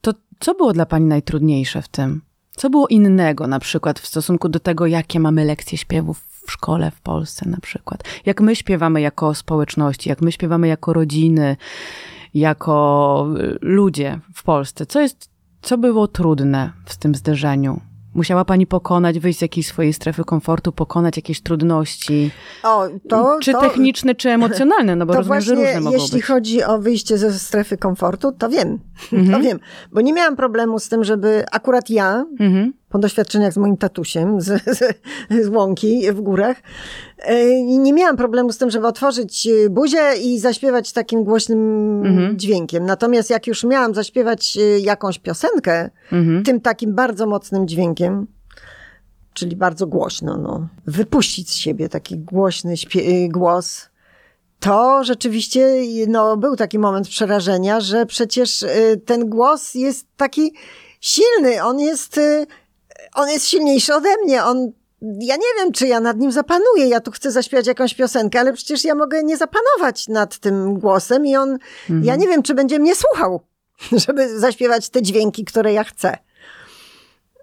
to 0.02 0.12
co 0.40 0.54
było 0.54 0.74
dla 0.74 0.86
pani 0.86 1.06
najtrudniejsze 1.06 1.82
w 1.82 1.88
tym? 1.88 2.22
Co 2.56 2.70
było 2.70 2.88
innego 2.88 3.48
na 3.48 3.60
przykład 3.60 4.00
w 4.00 4.08
stosunku 4.08 4.50
do 4.50 4.60
tego, 4.60 4.86
jakie 4.86 5.20
mamy 5.20 5.46
lekcje 5.46 5.78
śpiewów 5.78 6.26
w 6.46 6.52
szkole 6.52 6.92
w 6.92 7.02
Polsce 7.02 7.50
na 7.50 7.58
przykład? 7.58 8.04
Jak 8.26 8.42
my 8.42 8.56
śpiewamy 8.56 9.02
jako 9.02 9.36
społeczności, 9.36 10.10
jak 10.10 10.22
my 10.22 10.32
śpiewamy 10.32 10.68
jako 10.68 10.94
rodziny, 10.94 11.58
jako 12.34 13.28
y, 13.40 13.58
ludzie 13.62 14.20
w 14.34 14.44
Polsce? 14.44 14.86
Co 14.86 15.02
jest, 15.02 15.30
co 15.62 15.78
było 15.78 16.08
trudne 16.08 16.72
w 16.86 16.98
tym 16.98 17.16
zderzeniu? 17.16 17.82
Musiała 18.14 18.46
pani 18.46 18.68
pokonać, 18.68 19.20
wyjść 19.20 19.40
z 19.40 19.42
jakiejś 19.42 19.68
swojej 19.68 19.94
strefy 19.94 20.24
komfortu, 20.24 20.72
pokonać 20.72 21.18
jakieś 21.18 21.42
trudności. 21.42 22.32
O, 22.64 22.88
to, 23.10 23.38
czy 23.42 23.52
to, 23.52 23.62
techniczne, 23.62 24.16
czy 24.16 24.30
emocjonalne, 24.30 24.96
no 24.96 25.06
bo 25.06 25.14
rozumiem, 25.14 25.42
że 25.42 25.56
różne 25.56 25.80
mogą 25.82 25.98
jeśli 25.98 26.18
być. 26.18 26.26
chodzi 26.26 26.64
o 26.64 26.80
wyjście 26.80 27.18
ze 27.18 27.40
strefy 27.40 27.78
komfortu, 27.78 28.32
to 28.32 28.50
wiem. 28.50 28.80
Mhm. 29.14 29.32
To 29.32 29.48
wiem. 29.48 29.60
Bo 29.92 30.02
nie 30.02 30.14
miałam 30.14 30.36
problemu 30.36 30.80
z 30.80 30.90
tym, 30.90 31.04
żeby 31.04 31.46
akurat 31.52 31.90
ja, 31.90 32.26
mhm 32.40 32.74
po 32.94 33.00
doświadczeniach 33.00 33.54
z 33.54 33.58
moim 33.58 33.78
tatusiem 33.78 34.42
z, 34.42 34.64
z, 34.78 34.98
z 35.46 35.48
łąki 35.48 36.12
w 36.12 36.22
górach. 36.22 36.58
E, 37.18 37.64
nie 37.64 37.94
miałam 37.94 38.18
problemu 38.18 38.52
z 38.52 38.58
tym, 38.58 38.70
żeby 38.70 38.88
otworzyć 38.88 39.48
e, 39.48 39.70
buzię 39.70 40.14
i 40.24 40.40
zaśpiewać 40.40 40.92
takim 40.92 41.24
głośnym 41.24 41.60
mhm. 42.06 42.40
dźwiękiem. 42.40 42.86
Natomiast 42.86 43.30
jak 43.30 43.48
już 43.48 43.64
miałam 43.64 43.94
zaśpiewać 43.94 44.58
e, 44.58 44.80
jakąś 44.80 45.20
piosenkę, 45.20 45.90
mhm. 46.12 46.44
tym 46.44 46.62
takim 46.62 46.96
bardzo 46.96 47.28
mocnym 47.28 47.68
dźwiękiem, 47.68 48.28
czyli 49.34 49.56
bardzo 49.56 49.88
głośno, 49.88 50.38
no, 50.38 50.68
wypuścić 50.88 51.50
z 51.50 51.56
siebie 51.56 51.90
taki 51.90 52.18
głośny 52.18 52.74
głos, 53.30 53.90
to 54.60 55.04
rzeczywiście 55.04 55.68
no, 56.08 56.38
był 56.38 56.56
taki 56.56 56.80
moment 56.80 57.08
przerażenia, 57.08 57.80
że 57.80 58.06
przecież 58.06 58.66
ten 59.06 59.30
głos 59.30 59.76
jest 59.76 60.08
taki 60.18 60.54
silny, 61.02 61.64
on 61.64 61.80
jest 61.80 62.20
on 63.16 63.30
jest 63.30 63.46
silniejszy 63.46 63.94
ode 63.96 64.10
mnie, 64.24 64.44
on 64.44 64.72
ja 65.20 65.36
nie 65.36 65.48
wiem, 65.58 65.72
czy 65.72 65.88
ja 65.88 66.00
nad 66.00 66.18
nim 66.18 66.32
zapanuję. 66.32 66.88
Ja 66.88 67.00
tu 67.00 67.12
chcę 67.12 67.32
zaśpiewać 67.32 67.68
jakąś 67.68 67.94
piosenkę, 67.94 68.40
ale 68.40 68.54
przecież 68.54 68.84
ja 68.84 68.96
mogę 68.96 69.24
nie 69.24 69.38
zapanować 69.38 70.08
nad 70.08 70.38
tym 70.38 70.80
głosem 70.80 71.26
i 71.26 71.36
on, 71.36 71.50
mhm. 71.90 72.04
ja 72.04 72.16
nie 72.16 72.28
wiem, 72.28 72.44
czy 72.44 72.54
będzie 72.54 72.80
mnie 72.80 72.96
słuchał, 72.96 73.42
żeby 74.08 74.40
zaśpiewać 74.40 74.90
te 74.90 75.02
dźwięki, 75.02 75.46
które 75.46 75.74
ja 75.74 75.84
chcę. 75.84 76.18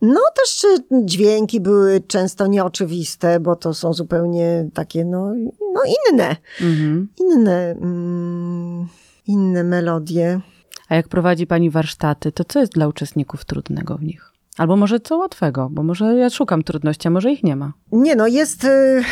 No 0.02 0.20
też 0.36 0.66
dźwięki 1.04 1.60
były 1.60 2.00
często 2.00 2.46
nieoczywiste, 2.46 3.40
bo 3.40 3.56
to 3.56 3.74
są 3.74 3.92
zupełnie 3.92 4.68
takie, 4.74 5.04
no, 5.04 5.34
no 5.74 5.80
inne. 6.10 6.36
Mhm. 6.60 7.08
Inne, 7.20 7.70
mm, 7.70 8.88
inne 9.26 9.64
melodie. 9.64 10.40
A 10.88 10.94
jak 10.94 11.08
prowadzi 11.08 11.46
pani 11.46 11.70
warsztaty, 11.70 12.32
to 12.32 12.44
co 12.44 12.60
jest 12.60 12.72
dla 12.72 12.88
uczestników 12.88 13.44
trudnego 13.44 13.96
w 13.96 14.02
nich? 14.02 14.32
Albo 14.60 14.76
może 14.76 15.00
co 15.00 15.16
łatwego, 15.16 15.68
bo 15.70 15.82
może 15.82 16.14
ja 16.14 16.30
szukam 16.30 16.62
trudności, 16.62 17.08
a 17.08 17.10
może 17.10 17.32
ich 17.32 17.44
nie 17.44 17.56
ma. 17.56 17.72
Nie, 17.92 18.16
no 18.16 18.26
jest 18.26 18.64
y, 18.64 19.02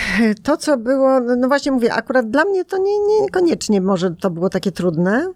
to, 0.42 0.56
co 0.56 0.76
było, 0.78 1.20
no 1.20 1.48
właśnie 1.48 1.72
mówię, 1.72 1.94
akurat 1.94 2.30
dla 2.30 2.44
mnie 2.44 2.64
to 2.64 2.78
nie, 2.78 3.22
niekoniecznie 3.22 3.80
może 3.80 4.10
to 4.10 4.30
było 4.30 4.50
takie 4.50 4.72
trudne. 4.72 5.32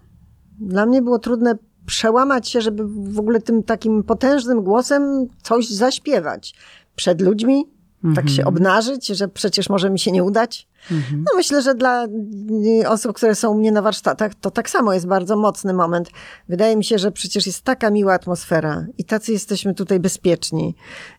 Dla 0.59 0.85
mnie 0.85 1.01
było 1.01 1.19
trudne 1.19 1.57
przełamać 1.85 2.49
się, 2.49 2.61
żeby 2.61 2.83
w 2.87 3.19
ogóle 3.19 3.41
tym 3.41 3.63
takim 3.63 4.03
potężnym 4.03 4.63
głosem 4.63 5.27
coś 5.43 5.69
zaśpiewać 5.69 6.53
przed 6.95 7.21
ludźmi, 7.21 7.65
mhm. 8.03 8.15
tak 8.15 8.29
się 8.29 8.41
mhm. 8.41 8.47
obnażyć, 8.47 9.07
że 9.07 9.27
przecież 9.27 9.69
może 9.69 9.89
mi 9.89 9.99
się 9.99 10.11
nie 10.11 10.23
udać. 10.23 10.67
Mhm. 10.91 11.23
No 11.25 11.35
myślę, 11.35 11.61
że 11.61 11.75
dla 11.75 12.05
y, 12.05 12.89
osób, 12.89 13.15
które 13.15 13.35
są 13.35 13.51
u 13.51 13.55
mnie 13.55 13.71
na 13.71 13.81
warsztatach, 13.81 14.35
to 14.35 14.51
tak 14.51 14.69
samo 14.69 14.93
jest 14.93 15.07
bardzo 15.07 15.37
mocny 15.37 15.73
moment. 15.73 16.09
Wydaje 16.49 16.75
mi 16.75 16.83
się, 16.83 16.97
że 16.97 17.11
przecież 17.11 17.45
jest 17.45 17.61
taka 17.61 17.89
miła 17.89 18.13
atmosfera 18.13 18.85
i 18.97 19.05
tacy 19.05 19.31
jesteśmy 19.31 19.73
tutaj 19.73 19.99
bezpieczni 19.99 20.75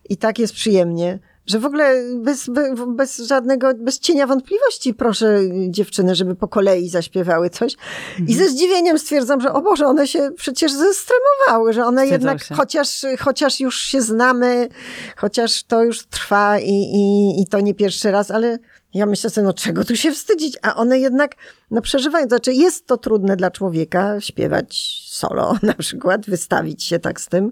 i 0.09 0.17
tak 0.17 0.39
jest 0.39 0.53
przyjemnie, 0.53 1.19
że 1.47 1.59
w 1.59 1.65
ogóle 1.65 2.03
bez, 2.15 2.49
bez 2.87 3.17
żadnego, 3.17 3.73
bez 3.77 3.99
cienia 3.99 4.27
wątpliwości 4.27 4.93
proszę 4.93 5.39
dziewczyny, 5.69 6.15
żeby 6.15 6.35
po 6.35 6.47
kolei 6.47 6.89
zaśpiewały 6.89 7.49
coś. 7.49 7.73
Mhm. 8.09 8.27
I 8.27 8.33
ze 8.33 8.49
zdziwieniem 8.49 8.99
stwierdzam, 8.99 9.41
że 9.41 9.53
o 9.53 9.61
Boże, 9.61 9.87
one 9.87 10.07
się 10.07 10.29
przecież 10.37 10.71
zestremowały, 10.71 11.73
że 11.73 11.85
one 11.85 12.07
jednak, 12.07 12.37
chociaż, 12.55 13.05
chociaż 13.19 13.59
już 13.59 13.79
się 13.79 14.01
znamy, 14.01 14.69
chociaż 15.17 15.63
to 15.63 15.83
już 15.83 16.05
trwa 16.07 16.59
i, 16.59 16.71
i, 16.71 17.41
i 17.41 17.47
to 17.47 17.59
nie 17.59 17.73
pierwszy 17.73 18.11
raz, 18.11 18.31
ale 18.31 18.59
ja 18.95 19.05
myślę 19.05 19.29
sobie, 19.29 19.45
no 19.45 19.53
czego 19.53 19.85
tu 19.85 19.95
się 19.95 20.11
wstydzić? 20.11 20.57
A 20.61 20.75
one 20.75 20.99
jednak, 20.99 21.35
no 21.71 21.81
przeżywają. 21.81 22.27
Znaczy 22.27 22.53
jest 22.53 22.87
to 22.87 22.97
trudne 22.97 23.35
dla 23.35 23.51
człowieka 23.51 24.21
śpiewać 24.21 24.99
solo 25.09 25.55
na 25.63 25.73
przykład, 25.73 26.25
wystawić 26.25 26.83
się 26.83 26.99
tak 26.99 27.21
z 27.21 27.27
tym. 27.27 27.51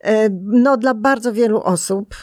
E, 0.00 0.28
no 0.42 0.76
dla 0.76 0.94
bardzo 0.94 1.32
wielu 1.32 1.62
osób, 1.62 2.14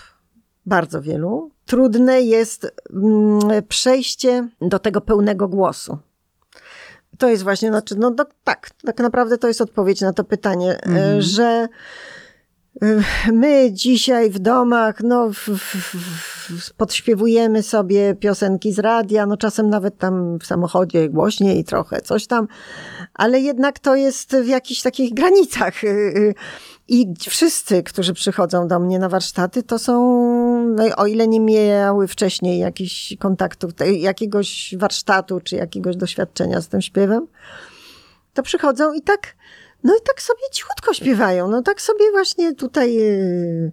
bardzo 0.65 1.01
wielu, 1.01 1.51
trudne 1.65 2.21
jest 2.21 2.71
mm, 2.93 3.39
przejście 3.67 4.49
do 4.61 4.79
tego 4.79 5.01
pełnego 5.01 5.47
głosu. 5.47 5.97
To 7.17 7.29
jest 7.29 7.43
właśnie, 7.43 7.69
znaczy, 7.69 7.95
no 7.95 8.11
do, 8.11 8.25
tak, 8.43 8.69
tak 8.85 8.99
naprawdę 8.99 9.37
to 9.37 9.47
jest 9.47 9.61
odpowiedź 9.61 10.01
na 10.01 10.13
to 10.13 10.23
pytanie, 10.23 10.81
mhm. 10.81 11.21
że 11.21 11.67
My 13.33 13.71
dzisiaj 13.71 14.29
w 14.29 14.39
domach, 14.39 15.01
no, 15.03 15.29
w, 15.29 15.49
w, 15.49 16.73
podśpiewujemy 16.73 17.63
sobie 17.63 18.15
piosenki 18.15 18.71
z 18.73 18.79
radia, 18.79 19.25
no 19.25 19.37
czasem 19.37 19.69
nawet 19.69 19.97
tam 19.97 20.39
w 20.39 20.45
samochodzie 20.45 21.09
głośniej 21.09 21.63
trochę, 21.63 22.01
coś 22.01 22.27
tam, 22.27 22.47
ale 23.13 23.39
jednak 23.39 23.79
to 23.79 23.95
jest 23.95 24.35
w 24.35 24.47
jakichś 24.47 24.81
takich 24.81 25.13
granicach. 25.13 25.73
I 26.87 27.13
wszyscy, 27.29 27.83
którzy 27.83 28.13
przychodzą 28.13 28.67
do 28.67 28.79
mnie 28.79 28.99
na 28.99 29.09
warsztaty, 29.09 29.63
to 29.63 29.79
są, 29.79 29.93
no, 30.75 30.83
o 30.95 31.07
ile 31.07 31.27
nie 31.27 31.39
miały 31.39 32.07
wcześniej 32.07 32.59
jakichś 32.59 33.15
kontaktów, 33.19 33.71
jakiegoś 33.91 34.75
warsztatu 34.77 35.39
czy 35.39 35.55
jakiegoś 35.55 35.95
doświadczenia 35.95 36.61
z 36.61 36.67
tym 36.67 36.81
śpiewem, 36.81 37.27
to 38.33 38.43
przychodzą 38.43 38.93
i 38.93 39.01
tak 39.01 39.36
no 39.83 39.95
i 39.95 40.01
tak 40.07 40.21
sobie 40.21 40.41
cichutko 40.51 40.93
śpiewają. 40.93 41.47
No 41.47 41.61
tak 41.61 41.81
sobie 41.81 42.11
właśnie 42.11 42.55
tutaj, 42.55 42.93
yy, 42.93 43.71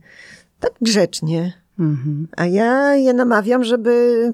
tak 0.61 0.73
grzecznie. 0.81 1.53
Mhm. 1.79 2.29
A 2.37 2.47
ja 2.47 2.95
je 2.95 3.13
namawiam, 3.13 3.65
żeby, 3.65 4.33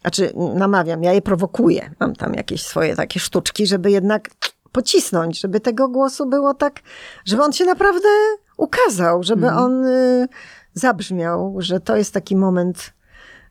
znaczy 0.00 0.32
namawiam, 0.54 1.02
ja 1.02 1.12
je 1.12 1.22
prowokuję. 1.22 1.90
Mam 2.00 2.16
tam 2.16 2.34
jakieś 2.34 2.62
swoje 2.62 2.96
takie 2.96 3.20
sztuczki, 3.20 3.66
żeby 3.66 3.90
jednak 3.90 4.30
pocisnąć, 4.72 5.40
żeby 5.40 5.60
tego 5.60 5.88
głosu 5.88 6.26
było 6.26 6.54
tak, 6.54 6.80
żeby 7.24 7.42
on 7.42 7.52
się 7.52 7.64
naprawdę 7.64 8.08
ukazał, 8.56 9.22
żeby 9.22 9.46
mhm. 9.46 9.64
on 9.64 9.84
y, 9.84 10.28
zabrzmiał, 10.74 11.56
że 11.58 11.80
to 11.80 11.96
jest 11.96 12.14
taki 12.14 12.36
moment 12.36 12.92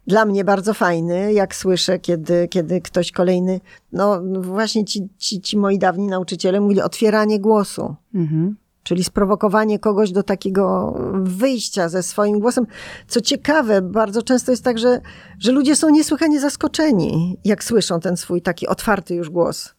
dla 0.09 0.25
mnie 0.25 0.43
bardzo 0.43 0.73
fajny, 0.73 1.33
jak 1.33 1.55
słyszę, 1.55 1.99
kiedy, 1.99 2.47
kiedy 2.47 2.81
ktoś 2.81 3.11
kolejny, 3.11 3.59
no 3.91 4.21
właśnie 4.41 4.85
ci, 4.85 5.09
ci, 5.17 5.41
ci 5.41 5.57
moi 5.57 5.79
dawni 5.79 6.07
nauczyciele 6.07 6.61
mówili 6.61 6.81
otwieranie 6.81 7.39
głosu. 7.39 7.95
Mhm. 8.15 8.55
Czyli 8.83 9.03
sprowokowanie 9.03 9.79
kogoś 9.79 10.11
do 10.11 10.23
takiego 10.23 10.93
wyjścia 11.23 11.89
ze 11.89 12.03
swoim 12.03 12.39
głosem. 12.39 12.65
Co 13.07 13.21
ciekawe, 13.21 13.81
bardzo 13.81 14.21
często 14.21 14.51
jest 14.51 14.63
tak, 14.63 14.79
że, 14.79 15.01
że 15.39 15.51
ludzie 15.51 15.75
są 15.75 15.89
niesłychanie 15.89 16.39
zaskoczeni, 16.39 17.37
jak 17.45 17.63
słyszą 17.63 17.99
ten 17.99 18.17
swój 18.17 18.41
taki 18.41 18.67
otwarty 18.67 19.15
już 19.15 19.29
głos. 19.29 19.75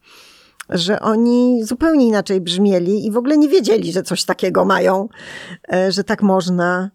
Że 0.69 0.99
oni 0.99 1.63
zupełnie 1.63 2.07
inaczej 2.07 2.41
brzmieli 2.41 3.05
i 3.05 3.11
w 3.11 3.17
ogóle 3.17 3.37
nie 3.37 3.49
wiedzieli, 3.49 3.91
że 3.91 4.03
coś 4.03 4.25
takiego 4.25 4.65
mają, 4.65 5.09
e, 5.73 5.91
że 5.91 6.03
tak 6.03 6.21
można. 6.21 6.91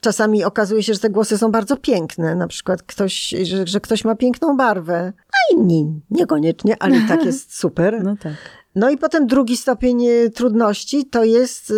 Czasami 0.00 0.44
okazuje 0.44 0.82
się, 0.82 0.94
że 0.94 1.00
te 1.00 1.10
głosy 1.10 1.38
są 1.38 1.50
bardzo 1.50 1.76
piękne. 1.76 2.34
Na 2.34 2.48
przykład 2.48 2.82
ktoś, 2.82 3.34
że, 3.42 3.66
że 3.66 3.80
ktoś 3.80 4.04
ma 4.04 4.14
piękną 4.14 4.56
barwę, 4.56 5.12
a 5.16 5.54
inni 5.54 6.00
niekoniecznie, 6.10 6.76
ale 6.80 6.96
i 6.96 7.08
tak 7.08 7.24
jest 7.24 7.54
super. 7.60 8.04
No 8.04 8.16
tak. 8.16 8.34
No 8.74 8.90
i 8.90 8.98
potem 8.98 9.26
drugi 9.26 9.56
stopień 9.56 10.06
e, 10.06 10.30
trudności 10.30 11.06
to 11.06 11.24
jest 11.24 11.72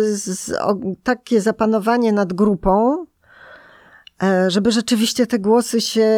takie 1.03 1.41
zapanowanie 1.41 2.11
nad 2.11 2.33
grupą, 2.33 3.05
e, 4.23 4.51
żeby 4.51 4.71
rzeczywiście 4.71 5.27
te 5.27 5.39
głosy 5.39 5.81
się 5.81 6.09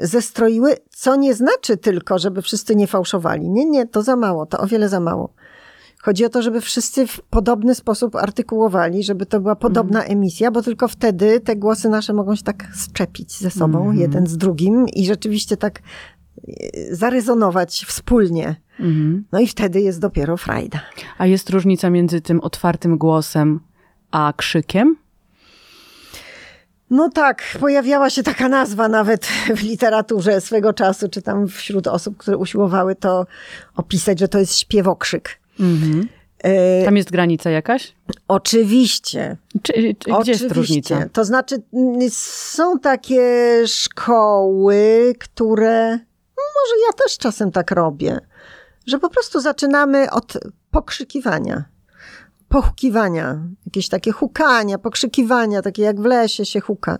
zestroiły, 0.00 0.76
co 0.90 1.16
nie 1.16 1.34
znaczy 1.34 1.76
tylko, 1.76 2.18
żeby 2.18 2.42
wszyscy 2.42 2.76
nie 2.76 2.86
fałszowali. 2.86 3.50
Nie, 3.50 3.64
nie, 3.64 3.86
to 3.86 4.02
za 4.02 4.16
mało, 4.16 4.46
to 4.46 4.58
o 4.58 4.66
wiele 4.66 4.88
za 4.88 5.00
mało. 5.00 5.34
Chodzi 6.02 6.24
o 6.24 6.28
to, 6.28 6.42
żeby 6.42 6.60
wszyscy 6.60 7.06
w 7.06 7.20
podobny 7.20 7.74
sposób 7.74 8.16
artykułowali, 8.16 9.02
żeby 9.02 9.26
to 9.26 9.40
była 9.40 9.56
podobna 9.56 10.00
mm. 10.00 10.12
emisja, 10.12 10.50
bo 10.50 10.62
tylko 10.62 10.88
wtedy 10.88 11.40
te 11.40 11.56
głosy 11.56 11.88
nasze 11.88 12.12
mogą 12.12 12.36
się 12.36 12.42
tak 12.42 12.68
szczepić 12.74 13.38
ze 13.38 13.50
sobą, 13.50 13.84
mm. 13.84 13.98
jeden 13.98 14.26
z 14.26 14.36
drugim 14.36 14.88
i 14.88 15.06
rzeczywiście 15.06 15.56
tak 15.56 15.78
e, 15.78 16.94
zarezonować 16.94 17.84
wspólnie. 17.88 18.56
Mm. 18.80 19.24
No 19.32 19.40
i 19.40 19.46
wtedy 19.46 19.80
jest 19.80 20.00
dopiero 20.00 20.36
frajda. 20.36 20.80
A 21.18 21.26
jest 21.26 21.50
różnica 21.50 21.90
między 21.90 22.20
tym 22.20 22.40
otwartym 22.40 22.98
głosem 22.98 23.60
a 24.10 24.32
krzykiem? 24.36 24.96
No 26.90 27.10
tak, 27.10 27.42
pojawiała 27.60 28.10
się 28.10 28.22
taka 28.22 28.48
nazwa 28.48 28.88
nawet 28.88 29.26
w 29.56 29.62
literaturze 29.62 30.40
swego 30.40 30.72
czasu, 30.72 31.08
czy 31.08 31.22
tam 31.22 31.48
wśród 31.48 31.86
osób, 31.86 32.16
które 32.16 32.36
usiłowały 32.36 32.94
to 32.94 33.26
opisać, 33.76 34.18
że 34.18 34.28
to 34.28 34.38
jest 34.38 34.58
śpiewokrzyk. 34.58 35.41
Mhm. 35.62 36.08
Tam 36.84 36.96
jest 36.96 37.10
granica 37.10 37.50
jakaś? 37.50 37.94
Oczywiście. 38.28 39.36
Czy, 39.62 39.72
czy, 39.72 39.80
gdzie 39.80 40.14
Oczywiście. 40.14 40.44
jest 40.44 40.56
różnica? 40.56 41.08
To 41.12 41.24
znaczy, 41.24 41.62
są 42.10 42.78
takie 42.78 43.22
szkoły, 43.66 45.14
które, 45.20 45.90
no 46.36 46.42
może 46.60 46.82
ja 46.86 46.92
też 47.04 47.18
czasem 47.18 47.52
tak 47.52 47.70
robię, 47.70 48.20
że 48.86 48.98
po 48.98 49.10
prostu 49.10 49.40
zaczynamy 49.40 50.10
od 50.10 50.38
pokrzykiwania, 50.70 51.64
pochukiwania, 52.48 53.38
jakieś 53.66 53.88
takie 53.88 54.12
hukania, 54.12 54.78
pokrzykiwania, 54.78 55.62
takie 55.62 55.82
jak 55.82 56.00
w 56.00 56.04
lesie 56.04 56.46
się 56.46 56.60
huka. 56.60 56.98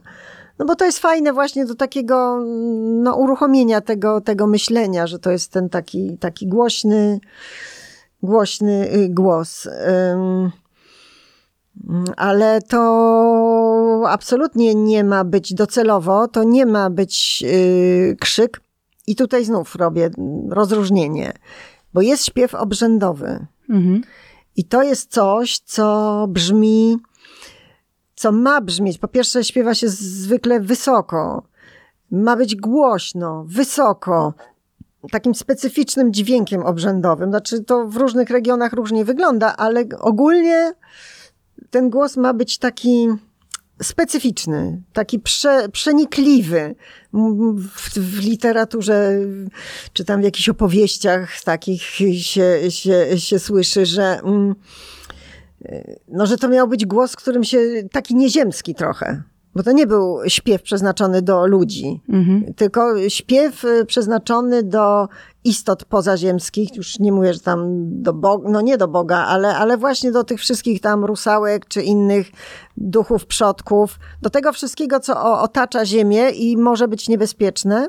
No 0.59 0.65
bo 0.65 0.77
to 0.77 0.85
jest 0.85 0.99
fajne 0.99 1.33
właśnie 1.33 1.67
do 1.67 1.75
takiego 1.75 2.41
no, 2.83 3.17
uruchomienia 3.17 3.81
tego, 3.81 4.21
tego 4.21 4.47
myślenia, 4.47 5.07
że 5.07 5.19
to 5.19 5.31
jest 5.31 5.53
ten 5.53 5.69
taki, 5.69 6.19
taki 6.19 6.47
głośny, 6.47 7.21
głośny 8.23 8.95
y, 8.95 9.09
głos. 9.09 9.68
Ale 12.16 12.62
to 12.62 14.05
absolutnie 14.09 14.75
nie 14.75 15.05
ma 15.05 15.25
być 15.25 15.55
docelowo, 15.55 16.29
to 16.29 16.45
nie 16.45 16.66
ma 16.66 16.91
być 16.91 17.45
y, 17.47 18.16
krzyk. 18.20 18.61
I 19.07 19.16
tutaj 19.16 19.45
znów 19.45 19.77
robię 19.77 20.11
rozróżnienie, 20.51 21.33
bo 21.95 22.01
jest 22.01 22.25
śpiew 22.25 22.55
obrzędowy. 22.55 23.47
Mhm. 23.70 24.03
I 24.57 24.64
to 24.64 24.83
jest 24.83 25.11
coś, 25.11 25.59
co 25.59 26.27
brzmi, 26.29 26.99
co 28.14 28.33
ma 28.33 28.61
brzmieć. 28.61 28.99
Po 28.99 29.09
pierwsze, 29.09 29.45
śpiewa 29.45 29.75
się 29.75 29.89
zwykle 29.89 30.61
wysoko. 30.61 31.43
Ma 32.11 32.37
być 32.37 32.57
głośno, 32.57 33.45
wysoko, 33.49 34.35
takim 35.11 35.34
specyficznym 35.34 36.12
dźwiękiem 36.12 36.62
obrzędowym. 36.62 37.30
Znaczy, 37.30 37.64
to 37.64 37.86
w 37.86 37.96
różnych 37.96 38.30
regionach 38.30 38.72
różnie 38.72 39.05
wygląda, 39.05 39.57
ale 39.57 39.84
ogólnie 40.00 40.72
ten 41.70 41.90
głos 41.90 42.16
ma 42.16 42.34
być 42.34 42.59
taki 42.59 43.09
specyficzny, 43.82 44.82
taki 44.92 45.18
prze, 45.18 45.68
przenikliwy. 45.68 46.74
W, 47.12 47.90
w, 48.00 48.18
literaturze, 48.18 49.18
czy 49.92 50.05
tam 50.05 50.20
w 50.20 50.24
jakichś 50.24 50.48
opowieściach 50.48 51.42
takich 51.44 51.82
się, 51.82 52.70
się, 52.70 53.18
się 53.18 53.38
słyszy, 53.38 53.86
że, 53.86 54.20
mm, 54.20 54.55
no, 56.09 56.26
że 56.26 56.36
to 56.36 56.48
miał 56.48 56.68
być 56.68 56.86
głos, 56.86 57.16
którym 57.16 57.44
się, 57.44 57.59
taki 57.92 58.14
nieziemski 58.14 58.74
trochę. 58.74 59.22
Bo 59.55 59.62
to 59.62 59.72
nie 59.72 59.86
był 59.86 60.18
śpiew 60.26 60.62
przeznaczony 60.62 61.22
do 61.22 61.46
ludzi, 61.46 62.00
mhm. 62.09 62.55
tylko 62.55 63.09
śpiew 63.09 63.64
y, 63.64 63.84
przeznaczony 63.84 64.62
do 64.62 65.09
istot 65.44 65.84
pozaziemskich, 65.84 66.76
już 66.76 66.98
nie 66.98 67.12
mówię, 67.12 67.34
że 67.34 67.40
tam 67.40 67.66
do 68.03 68.12
Boga, 68.12 68.48
no 68.50 68.61
nie 68.61 68.78
do 68.78 68.88
Boga, 68.88 69.16
ale, 69.16 69.57
ale 69.57 69.76
właśnie 69.76 70.12
do 70.12 70.24
tych 70.24 70.40
wszystkich 70.40 70.80
tam 70.80 71.05
rusałek 71.05 71.66
czy 71.68 71.82
innych 71.82 72.30
duchów 72.76 73.26
przodków, 73.26 73.98
do 74.22 74.30
tego 74.30 74.53
wszystkiego, 74.53 75.00
co 75.00 75.40
otacza 75.40 75.86
Ziemię 75.86 76.30
i 76.30 76.57
może 76.57 76.88
być 76.88 77.09
niebezpieczne 77.09 77.88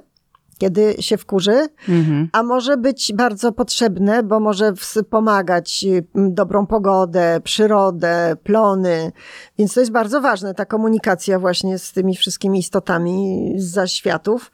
kiedy 0.63 0.95
się 0.99 1.17
wkurzy, 1.17 1.67
mhm. 1.89 2.29
a 2.31 2.43
może 2.43 2.77
być 2.77 3.13
bardzo 3.15 3.51
potrzebne, 3.51 4.23
bo 4.23 4.39
może 4.39 4.73
wspomagać 4.73 5.85
y, 5.87 6.05
dobrą 6.15 6.65
pogodę, 6.65 7.41
przyrodę, 7.43 8.35
plony. 8.43 9.11
Więc 9.57 9.73
to 9.73 9.79
jest 9.79 9.91
bardzo 9.91 10.21
ważne, 10.21 10.53
ta 10.53 10.65
komunikacja 10.65 11.39
właśnie 11.39 11.79
z 11.79 11.91
tymi 11.91 12.15
wszystkimi 12.15 12.59
istotami 12.59 13.53
z 13.57 13.63
zaświatów. 13.63 14.51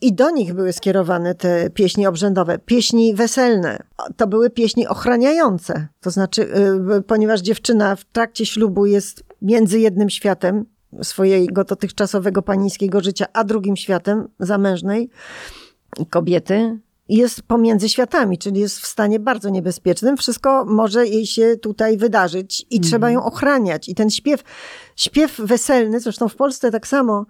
I 0.00 0.12
do 0.12 0.30
nich 0.30 0.54
były 0.54 0.72
skierowane 0.72 1.34
te 1.34 1.70
pieśni 1.70 2.06
obrzędowe, 2.06 2.58
pieśni 2.58 3.14
weselne. 3.14 3.78
To 4.16 4.26
były 4.26 4.50
pieśni 4.50 4.86
ochraniające. 4.86 5.88
To 6.00 6.10
znaczy, 6.10 6.42
y, 6.98 7.02
ponieważ 7.02 7.40
dziewczyna 7.40 7.96
w 7.96 8.04
trakcie 8.04 8.46
ślubu 8.46 8.86
jest 8.86 9.24
między 9.42 9.80
jednym 9.80 10.10
światem 10.10 10.64
swojego 11.02 11.64
dotychczasowego 11.64 12.42
panieńskiego 12.42 13.00
życia, 13.00 13.26
a 13.32 13.44
drugim 13.44 13.76
światem 13.76 14.28
zamężnej 14.38 15.10
kobiety 16.10 16.78
jest 17.08 17.42
pomiędzy 17.42 17.88
światami, 17.88 18.38
czyli 18.38 18.60
jest 18.60 18.78
w 18.78 18.86
stanie 18.86 19.20
bardzo 19.20 19.48
niebezpiecznym. 19.48 20.16
Wszystko 20.16 20.64
może 20.64 21.06
jej 21.06 21.26
się 21.26 21.56
tutaj 21.56 21.96
wydarzyć 21.96 22.60
i 22.60 22.76
Mhm. 22.76 22.82
trzeba 22.82 23.10
ją 23.10 23.24
ochraniać. 23.24 23.88
I 23.88 23.94
ten 23.94 24.10
śpiew, 24.10 24.42
śpiew 24.96 25.40
weselny, 25.44 26.00
zresztą 26.00 26.28
w 26.28 26.36
Polsce 26.36 26.70
tak 26.70 26.86
samo, 26.86 27.26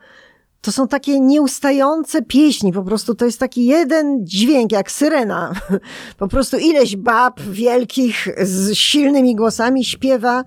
to 0.61 0.73
są 0.73 0.89
takie 0.89 1.21
nieustające 1.21 2.23
pieśni, 2.23 2.73
po 2.73 2.83
prostu 2.83 3.15
to 3.15 3.25
jest 3.25 3.41
taki 3.41 3.67
jeden 3.67 4.27
dźwięk, 4.27 4.73
jak 4.73 4.91
syrena. 4.91 5.53
Po 6.19 6.29
prostu 6.29 6.57
ileś 6.57 6.97
bab 6.97 7.41
wielkich 7.41 8.29
z 8.43 8.75
silnymi 8.75 9.37
głosami 9.37 9.85
śpiewa. 9.85 10.45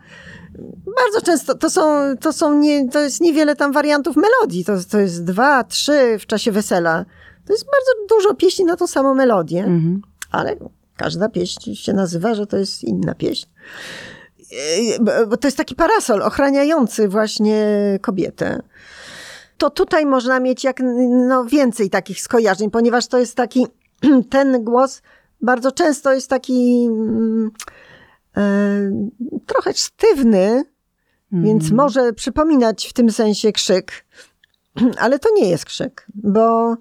Bardzo 0.95 1.22
często 1.26 1.55
to 1.55 1.70
są, 1.70 1.82
to 2.20 2.34
są 2.34 2.59
nie, 2.59 2.89
to 2.89 2.99
jest 2.99 3.22
niewiele 3.22 3.55
tam 3.55 3.72
wariantów 3.72 4.16
melodii. 4.16 4.66
To, 4.66 4.74
to 4.91 4.99
jest 4.99 5.24
dwa, 5.24 5.64
trzy 5.64 6.18
w 6.20 6.26
czasie 6.26 6.51
wesela. 6.51 7.05
To 7.47 7.53
jest 7.53 7.66
bardzo 7.66 8.16
dużo 8.16 8.34
pieśni 8.36 8.66
na 8.66 8.76
tą 8.76 8.88
samą 8.88 9.14
melodię, 9.16 9.59
Mhm. 9.64 10.01
ale 10.32 10.55
każda 10.97 11.30
pieśń 11.30 11.76
się 11.76 11.93
nazywa, 11.93 12.34
że 12.36 12.47
to 12.47 12.57
jest 12.57 12.84
inna 12.84 13.16
pieśń. 13.16 13.45
Yy, 14.51 15.28
bo- 15.28 15.38
to 15.38 15.47
jest 15.47 15.57
taki 15.57 15.76
parasol 15.76 16.22
ochraniający 16.22 17.07
właśnie 17.07 17.66
kobietę. 18.01 18.62
To 19.57 19.70
tutaj 19.70 20.05
można 20.05 20.39
mieć 20.39 20.64
jak 20.64 20.80
no, 21.09 21.45
więcej 21.45 21.89
takich 21.89 22.22
skojarzeń, 22.22 22.72
ponieważ 22.72 23.07
to 23.07 23.20
jest 23.20 23.36
taki, 23.36 23.68
ten 24.30 24.64
głos 24.64 25.01
bardzo 25.41 25.72
często 25.72 26.14
jest 26.14 26.30
taki 26.30 26.86
mm, 26.89 27.51
e, 27.68 27.72
trochę 29.46 29.74
sztywny, 29.74 30.64
więc 31.32 31.72
może 31.72 32.14
przypominać 32.14 32.88
w 32.88 32.94
tym 32.94 33.12
sensie 33.12 33.52
krzyk, 33.52 34.06
ale 35.04 35.20
to 35.20 35.30
nie 35.36 35.50
jest 35.50 35.66
krzyk, 35.66 36.08
bo, 36.14 36.76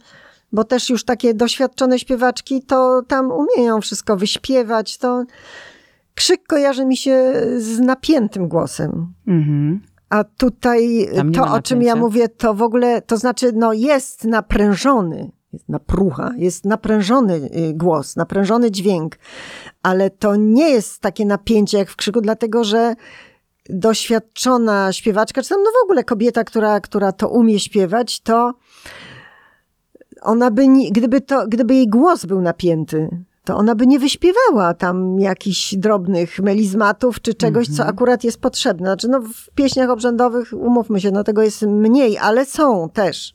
bo 0.52 0.64
też 0.64 0.90
już 0.90 1.04
takie 1.04 1.34
doświadczone 1.34 1.98
śpiewaczki 1.98 2.62
to 2.62 3.02
tam 3.08 3.32
umieją 3.32 3.80
wszystko 3.80 4.16
wyśpiewać. 4.16 4.98
To 4.98 5.24
krzyk 6.14 6.46
kojarzy 6.46 6.86
mi 6.86 6.96
się 6.96 7.32
z 7.58 7.80
napiętym 7.80 8.48
głosem. 8.48 9.14
Mhm. 9.26 9.80
A 10.08 10.24
tutaj 10.24 11.08
to, 11.34 11.52
o 11.52 11.62
czym 11.62 11.82
ja 11.82 11.96
mówię, 11.96 12.28
to 12.28 12.54
w 12.54 12.62
ogóle, 12.62 13.02
to 13.02 13.16
znaczy, 13.16 13.52
no 13.54 13.72
jest 13.72 14.24
naprężony, 14.24 15.30
jest 15.52 15.68
naprucha, 15.68 16.32
jest 16.36 16.64
naprężony 16.64 17.34
y, 17.34 17.74
głos, 17.74 18.16
naprężony 18.16 18.70
dźwięk, 18.70 19.18
ale 19.82 20.10
to 20.10 20.36
nie 20.36 20.70
jest 20.70 21.00
takie 21.00 21.26
napięcie 21.26 21.78
jak 21.78 21.90
w 21.90 21.96
krzyku, 21.96 22.20
dlatego 22.20 22.64
że 22.64 22.94
doświadczona 23.70 24.92
śpiewaczka, 24.92 25.42
czy 25.42 25.48
tam 25.48 25.62
no 25.62 25.70
w 25.70 25.84
ogóle 25.84 26.04
kobieta, 26.04 26.44
która, 26.44 26.80
która 26.80 27.12
to 27.12 27.28
umie 27.28 27.60
śpiewać, 27.60 28.20
to 28.20 28.54
ona 30.22 30.50
by, 30.50 30.68
nie, 30.68 30.90
gdyby, 30.90 31.20
to, 31.20 31.48
gdyby 31.48 31.74
jej 31.74 31.88
głos 31.88 32.26
był 32.26 32.40
napięty, 32.40 33.08
to 33.44 33.56
ona 33.56 33.74
by 33.74 33.86
nie 33.86 33.98
wyśpiewała 33.98 34.74
tam 34.74 35.20
jakichś 35.20 35.74
drobnych 35.74 36.38
melizmatów 36.38 37.20
czy 37.20 37.34
czegoś, 37.34 37.68
co 37.68 37.86
akurat 37.86 38.24
jest 38.24 38.40
potrzebne. 38.40 38.86
Znaczy, 38.86 39.08
no 39.08 39.20
w 39.20 39.50
pieśniach 39.54 39.90
obrzędowych, 39.90 40.52
umówmy 40.52 41.00
się, 41.00 41.10
no 41.10 41.24
tego 41.24 41.42
jest 41.42 41.62
mniej, 41.62 42.18
ale 42.18 42.46
są 42.46 42.88
też. 42.88 43.34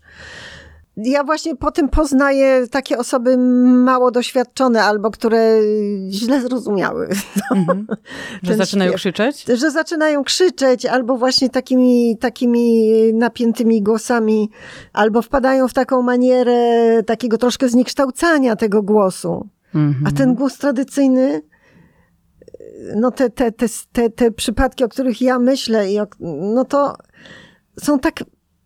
Ja 0.98 1.24
właśnie 1.24 1.56
po 1.56 1.72
tym 1.72 1.90
poznaję 1.90 2.68
takie 2.72 2.98
osoby 2.98 3.38
mało 3.38 4.12
doświadczone 4.12 4.84
albo 4.84 5.12
które 5.12 5.60
źle 6.10 6.42
zrozumiały. 6.42 7.10
Mhm. 7.52 7.88
Że 8.44 8.56
zaczynają 8.56 8.92
śpiew. 8.92 9.00
krzyczeć? 9.00 9.46
że 9.46 9.72
zaczynają 9.72 10.24
krzyczeć, 10.24 10.86
albo 10.86 11.18
właśnie 11.18 11.50
takimi, 11.50 12.18
takimi 12.18 12.90
napiętymi 13.14 13.82
głosami, 13.84 14.50
albo 14.94 15.22
wpadają 15.22 15.68
w 15.68 15.74
taką 15.74 16.02
manierę 16.02 17.04
takiego 17.04 17.38
troszkę 17.38 17.70
zniekształcania 17.70 18.56
tego 18.56 18.84
głosu. 18.84 19.48
Mhm. 19.76 20.08
A 20.08 20.12
ten 20.12 20.36
głos 20.36 20.58
tradycyjny, 20.58 21.42
no 22.96 23.12
te, 23.12 23.30
te, 23.30 23.52
te, 23.52 23.66
te, 23.92 24.10
te 24.10 24.32
przypadki, 24.32 24.84
o 24.84 24.90
których 24.90 25.22
ja 25.22 25.40
myślę, 25.40 25.92
i 25.92 26.00
o, 26.00 26.08
no 26.56 26.66
to 26.66 26.96
są 27.80 28.00
tak 28.00 28.24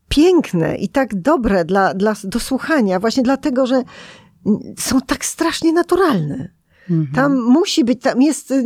piękne 0.09 0.75
i 0.75 0.89
tak 0.89 1.21
dobre 1.21 1.65
dla, 1.65 1.93
dla, 1.93 2.13
do 2.23 2.39
słuchania, 2.39 2.99
właśnie 2.99 3.23
dlatego, 3.23 3.67
że 3.67 3.83
są 4.77 5.01
tak 5.01 5.25
strasznie 5.25 5.73
naturalne. 5.73 6.49
Mhm. 6.89 7.15
Tam 7.15 7.41
musi 7.41 7.83
być, 7.83 8.01
tam 8.01 8.21
jest 8.21 8.51
y, 8.51 8.63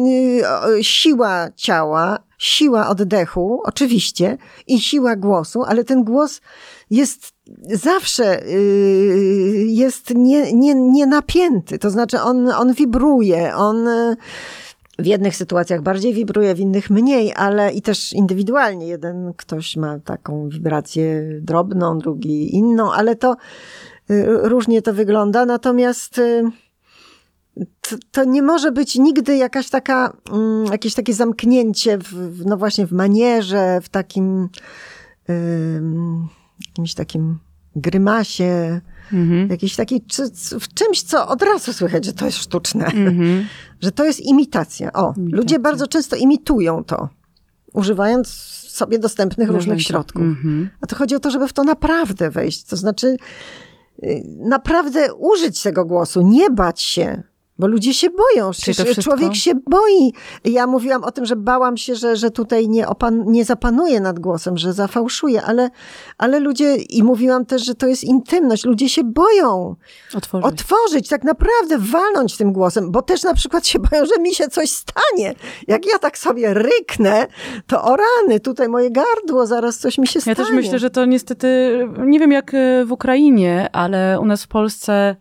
siła 0.82 1.50
ciała, 1.56 2.20
siła 2.38 2.88
oddechu, 2.88 3.62
oczywiście, 3.64 4.38
i 4.68 4.80
siła 4.80 5.16
głosu, 5.16 5.64
ale 5.64 5.84
ten 5.84 6.04
głos 6.04 6.42
jest 6.90 7.34
zawsze 7.72 8.44
y, 8.48 9.66
jest 9.68 10.10
nie, 10.16 10.54
nie, 10.54 10.76
nie 10.76 11.06
napięty. 11.06 11.80
To 11.80 11.90
znaczy 11.90 12.22
on, 12.22 12.50
on 12.50 12.74
wibruje, 12.74 13.56
on 13.56 13.88
w 15.00 15.06
jednych 15.06 15.36
sytuacjach 15.36 15.82
bardziej 15.82 16.14
wibruje, 16.14 16.56
w 16.56 16.60
innych 16.60 16.90
mniej, 16.90 17.34
ale 17.36 17.74
i 17.74 17.82
też 17.82 18.14
indywidualnie. 18.14 18.88
Jeden 18.88 19.34
ktoś 19.38 19.78
ma 19.78 20.00
taką 20.00 20.50
wibrację 20.50 21.24
drobną, 21.42 21.98
drugi 21.98 22.56
inną, 22.56 22.94
ale 22.94 23.16
to 23.16 23.36
y, 24.12 24.26
różnie 24.28 24.82
to 24.82 24.94
wygląda. 24.94 25.46
Natomiast 25.46 26.18
y, 26.18 26.44
to, 27.56 27.96
to 28.12 28.24
nie 28.24 28.42
może 28.42 28.72
być 28.72 28.96
nigdy 28.96 29.36
jakaś 29.36 29.70
taka, 29.70 30.18
mm, 30.32 30.66
jakieś 30.66 30.94
takie 30.94 31.14
zamknięcie 31.14 31.98
w, 31.98 32.46
no 32.46 32.58
właśnie 32.58 32.88
w 32.88 32.92
manierze, 32.92 33.80
w 33.82 33.90
takim 33.90 34.50
jakimś 36.68 36.94
takim 36.94 37.40
grymasie, 37.76 38.82
Mhm. 39.14 39.50
jakiś 39.50 39.76
taki, 39.76 40.02
czy, 40.06 40.24
w 40.60 40.74
czymś, 40.74 41.02
co 41.04 41.28
od 41.28 41.42
razu 41.42 41.74
słychać, 41.74 42.06
że 42.06 42.14
to 42.14 42.26
jest 42.26 42.38
sztuczne, 42.38 42.86
Mhm. 42.86 43.46
że 43.84 43.92
to 43.92 44.06
jest 44.06 44.20
imitacja. 44.20 44.94
O, 44.94 45.14
Imitacja. 45.18 45.38
ludzie 45.38 45.60
bardzo 45.60 45.88
często 45.88 46.16
imitują 46.16 46.84
to, 46.84 47.10
używając 47.74 48.28
sobie 48.68 49.00
dostępnych 49.00 49.48
różnych 49.48 49.68
Narzędzia. 49.68 49.88
środków. 49.88 50.22
Mhm. 50.22 50.70
A 50.82 50.88
to 50.88 50.96
chodzi 50.96 51.16
o 51.16 51.20
to, 51.20 51.32
żeby 51.32 51.48
w 51.48 51.54
to 51.54 51.64
naprawdę 51.64 52.30
wejść. 52.30 52.64
To 52.64 52.78
znaczy, 52.78 53.18
y, 54.04 54.24
naprawdę 54.40 55.14
użyć 55.14 55.62
tego 55.64 55.86
głosu, 55.86 56.22
nie 56.22 56.50
bać 56.50 56.82
się. 56.82 57.24
Bo 57.64 57.68
ludzie 57.68 57.94
się 57.94 58.08
boją. 58.10 58.52
Człowiek 59.04 59.36
się 59.36 59.52
boi. 59.70 60.14
Ja 60.44 60.68
mówiłam 60.68 61.04
o 61.04 61.12
tym, 61.12 61.26
że 61.26 61.36
bałam 61.36 61.78
się, 61.78 61.96
że, 61.96 62.16
że 62.16 62.32
tutaj 62.32 62.70
nie, 62.70 62.88
opan- 62.88 63.24
nie 63.28 63.46
zapanuje 63.46 64.00
nad 64.00 64.20
głosem, 64.20 64.58
że 64.58 64.74
zafałszuje, 64.74 65.42
ale, 65.42 65.70
ale 66.18 66.40
ludzie, 66.40 66.76
i 66.76 67.04
mówiłam 67.04 67.46
też, 67.46 67.66
że 67.66 67.76
to 67.76 67.88
jest 67.88 68.04
intymność. 68.04 68.66
Ludzie 68.66 68.90
się 68.90 69.04
boją 69.04 69.76
Otworzyć. 70.18 70.48
otworzyć, 70.48 71.10
tak 71.10 71.24
naprawdę 71.24 71.78
walnąć 71.80 72.38
tym 72.38 72.54
głosem, 72.54 72.92
bo 72.92 73.02
też 73.02 73.24
na 73.24 73.34
przykład 73.34 73.68
się 73.68 73.80
boją, 73.80 74.06
że 74.06 74.22
mi 74.22 74.34
się 74.36 74.48
coś 74.48 74.70
stanie. 74.70 75.34
Jak 75.68 75.86
ja 75.86 76.00
tak 76.00 76.18
sobie 76.18 76.54
ryknę, 76.54 77.28
to 77.68 77.84
o 77.84 77.96
rany, 77.96 78.40
tutaj 78.40 78.70
moje 78.70 78.92
gardło, 78.92 79.46
zaraz 79.48 79.78
coś 79.78 79.98
mi 79.98 80.08
się 80.08 80.22
stanie. 80.22 80.36
Ja 80.40 80.46
też 80.46 80.54
myślę, 80.54 80.80
że 80.80 80.90
to 80.90 81.06
niestety, 81.06 81.80
nie 82.06 82.20
wiem 82.20 82.32
jak 82.32 82.54
e, 82.54 82.86
w 82.86 82.92
Ukrainie, 82.92 83.70
ale 83.74 84.20
u 84.22 84.26
nas 84.26 84.44
w 84.44 84.48
Polsce 84.48 85.16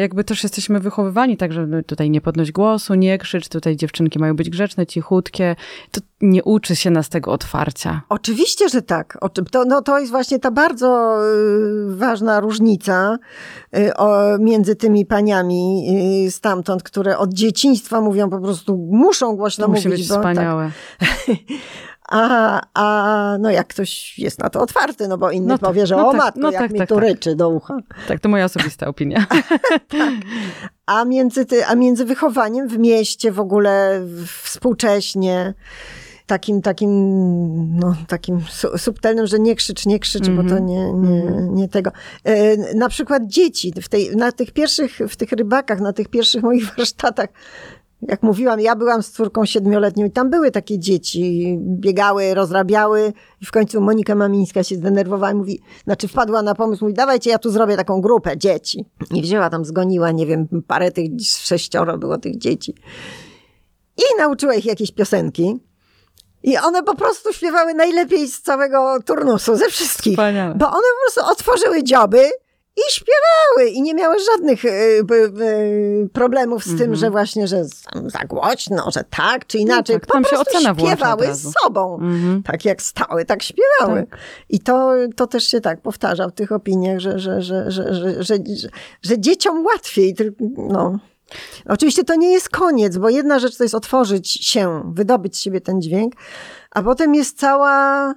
jakby 0.00 0.24
też 0.24 0.42
jesteśmy 0.42 0.80
wychowywani 0.80 1.36
tak, 1.36 1.52
że 1.52 1.66
no 1.66 1.82
tutaj 1.82 2.10
nie 2.10 2.20
podnoś 2.20 2.52
głosu, 2.52 2.94
nie 2.94 3.18
krzycz, 3.18 3.48
tutaj 3.48 3.76
dziewczynki 3.76 4.18
mają 4.18 4.36
być 4.36 4.50
grzeczne, 4.50 4.86
cichutkie. 4.86 5.56
To 5.90 6.00
nie 6.20 6.44
uczy 6.44 6.76
się 6.76 6.90
nas 6.90 7.08
tego 7.08 7.32
otwarcia. 7.32 8.02
Oczywiście, 8.08 8.68
że 8.68 8.82
tak. 8.82 9.18
To, 9.50 9.64
no, 9.64 9.82
to 9.82 9.98
jest 9.98 10.10
właśnie 10.12 10.38
ta 10.38 10.50
bardzo 10.50 11.18
y, 11.92 11.96
ważna 11.96 12.40
różnica 12.40 13.18
y, 13.76 13.92
między 14.40 14.76
tymi 14.76 15.06
paniami 15.06 15.86
y, 16.26 16.30
stamtąd, 16.30 16.82
które 16.82 17.18
od 17.18 17.34
dzieciństwa 17.34 18.00
mówią 18.00 18.30
po 18.30 18.40
prostu, 18.40 18.88
muszą 18.92 19.36
głośno 19.36 19.66
To 19.66 19.70
musi 19.72 19.88
mówić. 19.88 20.08
być 20.08 20.16
bo, 20.16 20.22
tak. 20.22 20.36
A, 22.08 22.60
a 22.74 23.36
no 23.40 23.50
jak 23.50 23.66
ktoś 23.66 24.18
jest 24.18 24.38
na 24.38 24.50
to 24.50 24.60
otwarty, 24.60 25.08
no 25.08 25.18
bo 25.18 25.30
inny 25.30 25.46
No 25.46 25.58
tak, 25.58 25.68
powie, 25.68 25.86
że 25.86 25.96
no 25.96 26.08
o 26.08 26.12
tak, 26.12 26.20
matko, 26.20 26.40
no 26.40 26.50
jak 26.50 26.62
tak, 26.62 26.72
mi 26.72 26.78
tak, 26.78 26.88
tu 26.88 26.94
tak. 26.94 27.04
ryczy 27.04 27.34
do 27.34 27.48
ucha. 27.48 27.78
Tak, 28.08 28.20
to 28.20 28.28
moja 28.28 28.44
osobista 28.44 28.86
opinia. 28.86 29.26
A 30.86 31.04
między, 31.04 31.46
ty, 31.46 31.66
a 31.66 31.74
między 31.74 32.04
wychowaniem 32.04 32.68
w 32.68 32.78
mieście 32.78 33.32
w 33.32 33.40
ogóle 33.40 34.02
współcześnie, 34.42 35.54
takim, 36.26 36.62
takim, 36.62 36.90
no, 37.78 37.96
takim 38.08 38.40
su, 38.40 38.78
subtelnym, 38.78 39.26
że 39.26 39.38
nie 39.38 39.54
krzycz, 39.54 39.86
nie 39.86 39.98
krzycz, 39.98 40.28
bo 40.28 40.44
to 40.44 40.58
nie, 40.58 40.92
nie, 40.92 41.22
nie 41.50 41.68
tego. 41.68 41.90
E, 42.24 42.56
na 42.74 42.88
przykład 42.88 43.26
dzieci, 43.26 43.72
w 43.82 43.88
tej, 43.88 44.16
na 44.16 44.32
tych 44.32 44.52
pierwszych, 44.52 44.98
w 45.08 45.16
tych 45.16 45.32
rybakach, 45.32 45.80
na 45.80 45.92
tych 45.92 46.08
pierwszych 46.08 46.42
moich 46.42 46.64
warsztatach, 46.76 47.28
jak 48.02 48.22
mówiłam, 48.22 48.60
ja 48.60 48.76
byłam 48.76 49.02
z 49.02 49.10
córką 49.10 49.44
siedmioletnią 49.44 50.06
i 50.06 50.10
tam 50.10 50.30
były 50.30 50.50
takie 50.50 50.78
dzieci, 50.78 51.56
biegały, 51.60 52.34
rozrabiały 52.34 53.12
i 53.42 53.46
w 53.46 53.50
końcu 53.50 53.80
Monika 53.80 54.14
Mamińska 54.14 54.62
się 54.62 54.76
zdenerwowała 54.76 55.32
i 55.32 55.34
mówi, 55.34 55.60
znaczy 55.84 56.08
wpadła 56.08 56.42
na 56.42 56.54
pomysł, 56.54 56.84
mówi, 56.84 56.94
dawajcie, 56.94 57.30
ja 57.30 57.38
tu 57.38 57.50
zrobię 57.50 57.76
taką 57.76 58.00
grupę 58.00 58.38
dzieci. 58.38 58.84
I 59.14 59.22
wzięła 59.22 59.50
tam, 59.50 59.64
zgoniła, 59.64 60.10
nie 60.10 60.26
wiem, 60.26 60.48
parę 60.66 60.92
tych, 60.92 61.10
sześcioro 61.20 61.98
było 61.98 62.18
tych 62.18 62.38
dzieci. 62.38 62.74
I 63.98 64.18
nauczyła 64.18 64.54
ich 64.54 64.64
jakieś 64.64 64.92
piosenki. 64.92 65.60
I 66.42 66.58
one 66.58 66.82
po 66.82 66.94
prostu 66.94 67.32
śpiewały 67.32 67.74
najlepiej 67.74 68.28
z 68.28 68.42
całego 68.42 68.98
turnusu, 69.06 69.56
ze 69.56 69.68
wszystkich. 69.68 70.12
Wspaniale. 70.12 70.54
Bo 70.54 70.66
one 70.66 70.76
po 70.76 71.12
prostu 71.12 71.32
otworzyły 71.32 71.82
dzioby 71.82 72.30
i 72.76 72.92
śpiewały 72.92 73.70
i 73.70 73.82
nie 73.82 73.94
miały 73.94 74.16
żadnych 74.32 74.64
y, 74.64 74.68
y, 74.68 75.42
y, 75.42 76.08
problemów 76.12 76.64
z 76.64 76.66
tym, 76.66 76.72
Mhm. 76.72 76.96
że 76.96 77.10
właśnie, 77.10 77.48
że 77.48 77.64
za 78.06 78.24
głośno, 78.28 78.90
że 78.90 79.04
tak 79.10 79.46
czy 79.46 79.58
inaczej. 79.58 79.96
No 79.96 80.00
tak, 80.00 80.06
po 80.06 80.12
tam 80.12 80.24
się 80.24 80.30
prostu 80.30 80.56
ocena 80.56 80.74
śpiewały 80.74 81.34
z 81.34 81.52
sobą. 81.62 81.94
Mhm. 81.94 82.42
Tak 82.42 82.64
jak 82.64 82.82
stały, 82.82 83.24
tak 83.24 83.42
śpiewały. 83.42 84.06
Tak. 84.10 84.18
I 84.48 84.60
to, 84.60 84.92
to 85.16 85.26
też 85.26 85.44
się 85.48 85.60
tak 85.60 85.80
powtarza 85.80 86.28
w 86.28 86.32
tych 86.32 86.52
opiniach, 86.52 87.00
że, 87.00 87.18
że, 87.18 87.42
że, 87.42 87.70
że, 87.70 87.94
że, 87.94 88.22
że, 88.22 88.36
że, 88.56 88.68
że 89.02 89.18
dzieciom 89.18 89.64
łatwiej. 89.66 90.16
No. 90.56 90.98
Oczywiście 91.68 92.04
to 92.04 92.14
nie 92.14 92.32
jest 92.32 92.48
koniec, 92.48 92.96
bo 92.96 93.08
jedna 93.08 93.38
rzecz 93.38 93.56
to 93.56 93.64
jest 93.64 93.74
otworzyć 93.74 94.30
się, 94.30 94.92
wydobyć 94.94 95.36
z 95.36 95.40
siebie 95.40 95.60
ten 95.60 95.82
dźwięk, 95.82 96.14
a 96.70 96.82
potem 96.82 97.14
jest 97.14 97.38
cała, 97.38 98.14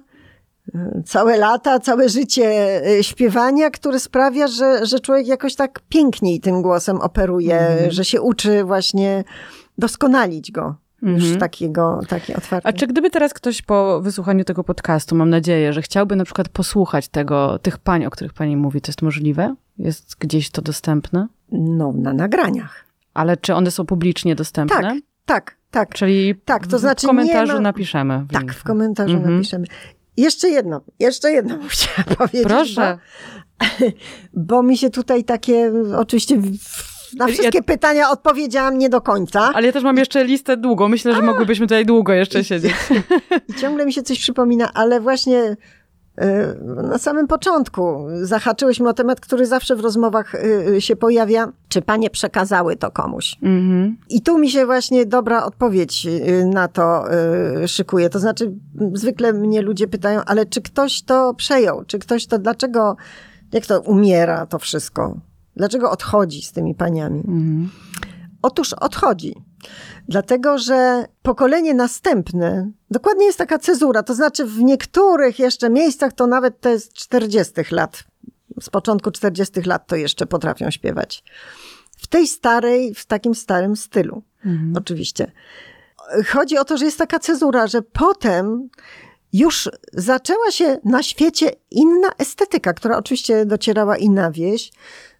całe 1.04 1.36
lata, 1.36 1.78
całe 1.80 2.08
życie 2.08 2.46
e, 2.98 3.04
śpiewania, 3.04 3.70
które 3.70 4.00
sprawia, 4.00 4.48
że, 4.48 4.86
że 4.86 5.00
człowiek 5.00 5.26
jakoś 5.26 5.54
tak 5.54 5.80
piękniej 5.88 6.40
tym 6.40 6.62
głosem 6.62 6.96
operuje, 7.00 7.58
Mhm. 7.58 7.90
że 7.90 8.04
się 8.04 8.20
uczy 8.20 8.64
właśnie 8.64 9.24
doskonalić 9.78 10.52
go. 10.52 10.74
Już 11.02 11.22
Mhm. 11.22 11.40
takiego, 11.40 12.00
takie 12.08 12.36
otwarte. 12.36 12.68
A 12.68 12.72
czy 12.72 12.86
gdyby 12.86 13.10
teraz 13.10 13.34
ktoś 13.34 13.62
po 13.62 14.00
wysłuchaniu 14.00 14.44
tego 14.44 14.64
podcastu, 14.64 15.14
mam 15.16 15.30
nadzieję, 15.30 15.72
że 15.72 15.82
chciałby 15.82 16.16
na 16.16 16.24
przykład 16.24 16.48
posłuchać 16.48 17.08
tego, 17.08 17.58
tych 17.58 17.78
pań, 17.78 18.04
o 18.06 18.10
których 18.10 18.32
pani 18.32 18.56
mówi, 18.56 18.80
to 18.80 18.88
jest 18.90 19.02
możliwe? 19.02 19.54
Jest 19.78 20.16
gdzieś 20.18 20.50
to 20.50 20.62
dostępne? 20.62 21.26
No, 21.52 21.92
na 21.96 22.12
nagraniach. 22.12 22.84
Ale 23.14 23.36
czy 23.36 23.54
one 23.54 23.70
są 23.70 23.86
publicznie 23.86 24.34
dostępne? 24.34 24.80
Tak, 24.80 24.96
tak, 25.26 25.56
tak. 25.70 25.94
Czyli 25.94 26.34
Tak, 26.44 26.66
to 26.66 26.78
znaczy 26.78 27.06
w 27.06 27.10
komentarzu 27.10 27.52
nie 27.52 27.54
ma- 27.58 27.60
napiszemy. 27.60 28.24
Tak, 28.32 28.40
link. 28.42 28.54
w 28.54 28.62
komentarzu 28.64 29.14
Mhm. 29.16 29.34
napiszemy. 29.34 29.64
Jeszcze 30.20 30.50
jedno, 30.50 30.80
jeszcze 30.98 31.32
jedno 31.32 31.58
chciałam 31.68 32.04
powiedzieć. 32.18 32.42
Proszę. 32.42 32.98
Bo, 33.58 33.86
bo 34.32 34.62
mi 34.62 34.78
się 34.78 34.90
tutaj 34.90 35.24
takie, 35.24 35.72
oczywiście 35.98 36.36
na 37.16 37.26
wszystkie 37.26 37.62
pytania 37.62 38.10
odpowiedziałam 38.10 38.78
nie 38.78 38.88
do 38.88 39.00
końca. 39.00 39.50
Ale 39.54 39.66
ja 39.66 39.72
też 39.72 39.82
mam 39.82 39.96
jeszcze 39.96 40.24
listę 40.24 40.56
długą. 40.56 40.88
Myślę, 40.88 41.14
że 41.14 41.22
mogłybyśmy 41.22 41.66
tutaj 41.66 41.86
długo 41.86 42.12
jeszcze 42.12 42.44
siedzieć. 42.44 42.74
I 43.48 43.54
ciągle 43.54 43.86
mi 43.86 43.92
się 43.92 44.02
coś 44.02 44.18
przypomina, 44.18 44.70
ale 44.74 45.00
właśnie 45.00 45.56
na 46.82 46.98
samym 46.98 47.26
początku 47.26 48.06
zahaczyłyśmy 48.22 48.88
o 48.88 48.92
temat, 48.94 49.20
który 49.20 49.46
zawsze 49.46 49.76
w 49.76 49.80
rozmowach 49.80 50.34
y, 50.34 50.38
y, 50.68 50.80
się 50.80 50.96
pojawia. 50.96 51.52
Czy 51.68 51.82
panie 51.82 52.10
przekazały 52.10 52.76
to 52.76 52.90
komuś? 52.90 53.36
Mhm. 53.42 53.96
I 54.08 54.22
tu 54.22 54.38
mi 54.38 54.50
się 54.50 54.66
właśnie 54.66 55.06
dobra 55.06 55.44
odpowiedź 55.44 56.06
y, 56.06 56.46
na 56.46 56.68
to 56.68 57.04
y, 57.62 57.68
szykuje. 57.68 58.10
To 58.10 58.18
znaczy, 58.18 58.52
zwykle 58.94 59.32
mnie 59.32 59.62
ludzie 59.62 59.88
pytają, 59.88 60.20
ale 60.26 60.46
czy 60.46 60.62
ktoś 60.62 61.02
to 61.02 61.34
przejął? 61.34 61.84
Czy 61.84 61.98
ktoś 61.98 62.26
to, 62.26 62.38
dlaczego, 62.38 62.96
jak 63.52 63.66
to 63.66 63.80
umiera 63.80 64.46
to 64.46 64.58
wszystko? 64.58 65.16
Dlaczego 65.56 65.90
odchodzi 65.90 66.42
z 66.42 66.52
tymi 66.52 66.74
paniami? 66.74 67.18
Mhm. 67.18 67.70
Otóż 68.42 68.72
odchodzi. 68.72 69.34
Dlatego, 70.10 70.58
że 70.58 71.04
pokolenie 71.22 71.74
następne, 71.74 72.70
dokładnie 72.90 73.26
jest 73.26 73.38
taka 73.38 73.58
cezura, 73.58 74.02
to 74.02 74.14
znaczy 74.14 74.44
w 74.44 74.58
niektórych 74.58 75.38
jeszcze 75.38 75.70
miejscach 75.70 76.12
to 76.12 76.26
nawet 76.26 76.60
to 76.60 76.68
jest 76.68 76.92
40 76.92 77.52
lat. 77.70 78.04
Z 78.60 78.70
początku 78.70 79.10
40 79.10 79.62
lat 79.62 79.86
to 79.86 79.96
jeszcze 79.96 80.26
potrafią 80.26 80.70
śpiewać. 80.70 81.24
W 81.96 82.06
tej 82.06 82.26
starej, 82.26 82.94
w 82.94 83.06
takim 83.06 83.34
starym 83.34 83.76
stylu. 83.76 84.22
Mhm. 84.44 84.72
Oczywiście. 84.76 85.32
Chodzi 86.26 86.58
o 86.58 86.64
to, 86.64 86.76
że 86.76 86.84
jest 86.84 86.98
taka 86.98 87.18
cezura, 87.18 87.66
że 87.66 87.82
potem 87.82 88.68
już 89.32 89.70
zaczęła 89.92 90.50
się 90.50 90.78
na 90.84 91.02
świecie 91.02 91.50
inna 91.70 92.08
estetyka, 92.18 92.72
która 92.72 92.98
oczywiście 92.98 93.46
docierała 93.46 93.96
i 93.96 94.10
na 94.10 94.30
wieś, 94.30 94.72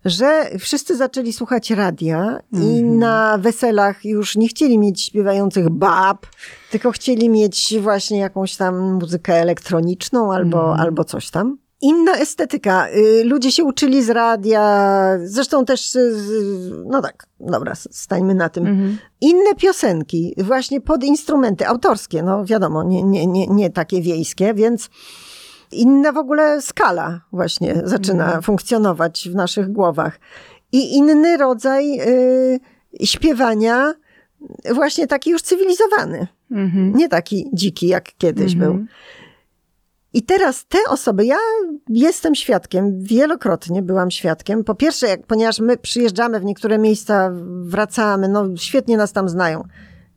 że 0.04 0.50
wszyscy 0.58 0.96
zaczęli 0.96 1.32
słuchać 1.32 1.70
radia 1.70 2.40
i 2.52 2.82
na 2.82 3.38
weselach 3.38 4.04
już 4.04 4.36
nie 4.36 4.48
chcieli 4.48 4.78
mieć 4.78 5.02
śpiewających 5.02 5.70
bab, 5.70 6.26
tylko 6.70 6.90
chcieli 6.90 7.28
mieć 7.28 7.74
właśnie 7.80 8.18
jakąś 8.18 8.56
tam 8.56 8.92
muzykę 8.92 9.34
elektroniczną 9.34 10.32
albo, 10.32 10.76
albo 10.76 11.04
coś 11.04 11.30
tam. 11.30 11.58
Inna 11.82 12.12
estetyka. 12.12 12.88
Y, 12.90 13.24
Ludzie 13.24 13.52
się 13.52 13.64
uczyli 13.64 14.02
z 14.02 14.10
radia, 14.10 15.08
zresztą 15.24 15.64
też, 15.64 15.94
y, 15.94 16.14
no 16.86 17.02
tak, 17.02 17.26
dobra, 17.40 17.74
stańmy 17.74 18.34
na 18.34 18.48
tym. 18.48 18.66
Mhm. 18.66 18.98
Inne 19.20 19.54
piosenki, 19.54 20.34
właśnie 20.38 20.80
pod 20.80 21.04
instrumenty 21.04 21.66
autorskie, 21.68 22.22
no 22.22 22.44
wiadomo, 22.44 22.82
nie, 22.82 23.02
nie, 23.02 23.26
nie, 23.26 23.46
nie 23.46 23.70
takie 23.70 24.02
wiejskie, 24.02 24.54
więc 24.54 24.90
inna 25.72 26.12
w 26.12 26.16
ogóle 26.18 26.62
skala 26.62 27.20
właśnie 27.32 27.82
zaczyna 27.84 28.40
funkcjonować 28.40 29.28
w 29.28 29.34
naszych 29.34 29.72
głowach. 29.72 30.20
I 30.72 30.96
inny 30.96 31.36
rodzaj 31.36 32.00
y, 32.00 32.60
śpiewania, 33.04 33.92
właśnie 34.74 35.06
taki 35.06 35.30
już 35.30 35.42
cywilizowany, 35.42 36.26
Mhm. 36.50 36.96
nie 36.96 37.08
taki 37.08 37.50
dziki 37.52 37.86
jak 37.88 38.04
kiedyś 38.18 38.52
Mhm. 38.54 38.72
był. 38.76 38.86
I 40.12 40.22
teraz 40.22 40.66
te 40.66 40.78
osoby, 40.88 41.24
ja 41.24 41.36
jestem 41.88 42.34
świadkiem, 42.34 42.98
wielokrotnie 43.02 43.82
byłam 43.82 44.10
świadkiem. 44.10 44.64
Po 44.64 44.74
pierwsze, 44.74 45.08
jak, 45.08 45.26
ponieważ 45.26 45.60
my 45.60 45.76
przyjeżdżamy 45.76 46.40
w 46.40 46.44
niektóre 46.44 46.78
miejsca, 46.78 47.30
wracamy, 47.62 48.28
no 48.28 48.56
świetnie 48.56 48.96
nas 48.96 49.12
tam 49.12 49.28
znają. 49.28 49.64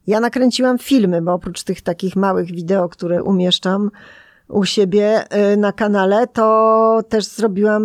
Ja 0.07 0.19
nakręciłam 0.19 0.79
filmy, 0.79 1.21
bo 1.21 1.33
oprócz 1.33 1.63
tych 1.63 1.81
takich 1.81 2.15
małych 2.15 2.51
wideo, 2.51 2.89
które 2.89 3.23
umieszczam 3.23 3.91
u 4.47 4.65
siebie 4.65 5.23
y, 5.53 5.57
na 5.57 5.71
kanale, 5.71 6.27
to 6.27 7.01
też 7.09 7.25
zrobiłam 7.25 7.83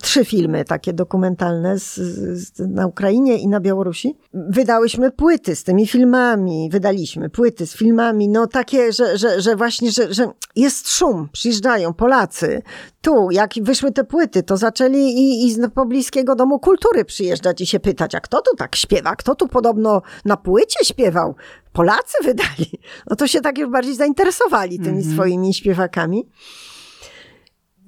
trzy 0.00 0.24
filmy 0.24 0.64
takie 0.64 0.92
dokumentalne 0.92 1.78
z, 1.78 1.94
z, 1.94 2.58
na 2.58 2.86
Ukrainie 2.86 3.38
i 3.38 3.48
na 3.48 3.60
Białorusi. 3.60 4.16
Wydałyśmy 4.34 5.10
płyty 5.10 5.56
z 5.56 5.64
tymi 5.64 5.86
filmami, 5.86 6.68
wydaliśmy 6.72 7.30
płyty 7.30 7.66
z 7.66 7.76
filmami, 7.76 8.28
no 8.28 8.46
takie, 8.46 8.92
że, 8.92 9.18
że, 9.18 9.40
że 9.40 9.56
właśnie, 9.56 9.90
że, 9.90 10.14
że 10.14 10.28
jest 10.56 10.90
szum, 10.90 11.28
przyjeżdżają 11.32 11.94
Polacy. 11.94 12.62
Tu, 13.00 13.30
jak 13.30 13.50
wyszły 13.62 13.92
te 13.92 14.04
płyty, 14.04 14.42
to 14.42 14.56
zaczęli 14.56 14.98
i, 14.98 15.46
i 15.46 15.52
z 15.52 15.72
pobliskiego 15.74 16.34
Domu 16.34 16.58
Kultury 16.58 17.04
przyjeżdżać 17.04 17.60
i 17.60 17.66
się 17.66 17.80
pytać, 17.80 18.14
a 18.14 18.20
kto 18.20 18.42
tu 18.42 18.56
tak 18.56 18.76
śpiewa? 18.76 19.16
Kto 19.16 19.34
tu 19.34 19.48
podobno 19.48 20.02
na 20.24 20.36
płycie 20.36 20.84
śpiewał? 20.84 21.34
Polacy 21.72 22.16
wydali. 22.24 22.70
No 23.10 23.16
to 23.16 23.26
się 23.26 23.40
tak 23.40 23.58
już 23.58 23.70
bardziej 23.70 23.94
zainteresowali 23.94 24.78
tymi 24.78 25.04
swoimi 25.04 25.54
śpiewakami. 25.54 26.28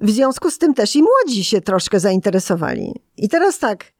W 0.01 0.11
związku 0.11 0.51
z 0.51 0.59
tym 0.59 0.75
też 0.75 0.97
i 0.97 1.03
młodzi 1.03 1.45
się 1.45 1.61
troszkę 1.61 2.01
zainteresowali. 2.01 2.95
I 3.17 3.29
teraz 3.29 3.59
tak, 3.59 3.93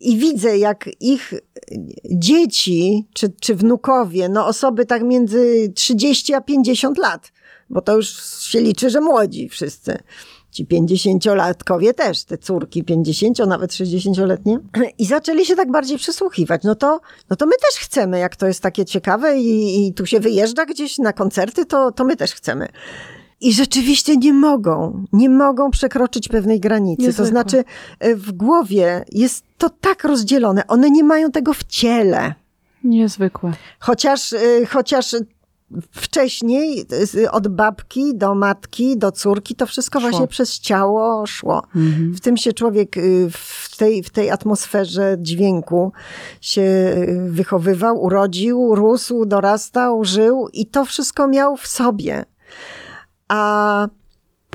i 0.00 0.16
widzę, 0.16 0.58
jak 0.58 0.90
ich 1.00 1.34
dzieci, 2.10 3.08
czy, 3.14 3.32
czy 3.40 3.54
wnukowie, 3.54 4.28
no 4.28 4.46
osoby 4.46 4.86
tak 4.86 5.02
między 5.02 5.72
30 5.74 6.34
a 6.34 6.40
50 6.40 6.98
lat, 6.98 7.32
bo 7.70 7.80
to 7.80 7.96
już 7.96 8.08
się 8.42 8.60
liczy, 8.60 8.90
że 8.90 9.00
młodzi 9.00 9.48
wszyscy. 9.48 9.98
Ci 10.50 10.66
50-latkowie 10.66 11.94
też, 11.94 12.24
te 12.24 12.38
córki 12.38 12.84
50, 12.84 13.38
nawet 13.38 13.70
60-letnie. 13.70 14.58
I 14.98 15.06
zaczęli 15.06 15.46
się 15.46 15.56
tak 15.56 15.70
bardziej 15.70 15.98
przysłuchiwać. 15.98 16.62
No 16.64 16.74
to, 16.74 17.00
no 17.30 17.36
to 17.36 17.46
my 17.46 17.52
też 17.52 17.80
chcemy, 17.80 18.18
jak 18.18 18.36
to 18.36 18.46
jest 18.46 18.62
takie 18.62 18.84
ciekawe 18.84 19.38
i, 19.38 19.86
i 19.86 19.94
tu 19.94 20.06
się 20.06 20.20
wyjeżdża 20.20 20.66
gdzieś 20.66 20.98
na 20.98 21.12
koncerty, 21.12 21.66
to, 21.66 21.92
to 21.92 22.04
my 22.04 22.16
też 22.16 22.34
chcemy. 22.34 22.68
I 23.40 23.52
rzeczywiście 23.52 24.16
nie 24.16 24.32
mogą, 24.32 25.04
nie 25.12 25.30
mogą 25.30 25.70
przekroczyć 25.70 26.28
pewnej 26.28 26.60
granicy. 26.60 27.02
Niezwykłe. 27.02 27.24
To 27.24 27.30
znaczy, 27.30 27.64
y, 28.04 28.16
w 28.16 28.32
głowie 28.32 29.04
jest 29.12 29.44
to 29.58 29.70
tak 29.70 30.04
rozdzielone. 30.04 30.66
One 30.66 30.90
nie 30.90 31.04
mają 31.04 31.30
tego 31.30 31.54
w 31.54 31.64
ciele. 31.64 32.34
Niezwykłe. 32.84 33.52
Chociaż, 33.78 34.32
y, 34.32 34.66
chociaż 34.66 35.14
wcześniej 35.92 36.86
od 37.30 37.48
babki 37.48 38.16
do 38.16 38.34
matki, 38.34 38.98
do 38.98 39.12
córki, 39.12 39.54
to 39.54 39.66
wszystko 39.66 40.00
Szło. 40.00 40.10
właśnie 40.10 40.28
przez 40.28 40.60
ciało 40.60 41.26
szło. 41.26 41.62
Mhm. 41.76 42.14
W 42.14 42.20
tym 42.20 42.36
się 42.36 42.52
człowiek 42.52 42.96
y, 42.96 43.28
w 43.30 43.76
tej, 43.76 44.02
w 44.02 44.10
tej 44.10 44.30
atmosferze 44.30 45.16
dźwięku 45.18 45.92
się 46.40 46.62
y, 46.62 47.30
wychowywał, 47.30 48.02
urodził, 48.02 48.74
rósł, 48.74 49.26
dorastał, 49.26 50.04
żył 50.04 50.48
i 50.52 50.66
to 50.66 50.84
wszystko 50.84 51.28
miał 51.28 51.56
w 51.56 51.66
sobie. 51.66 52.24
A 53.28 53.88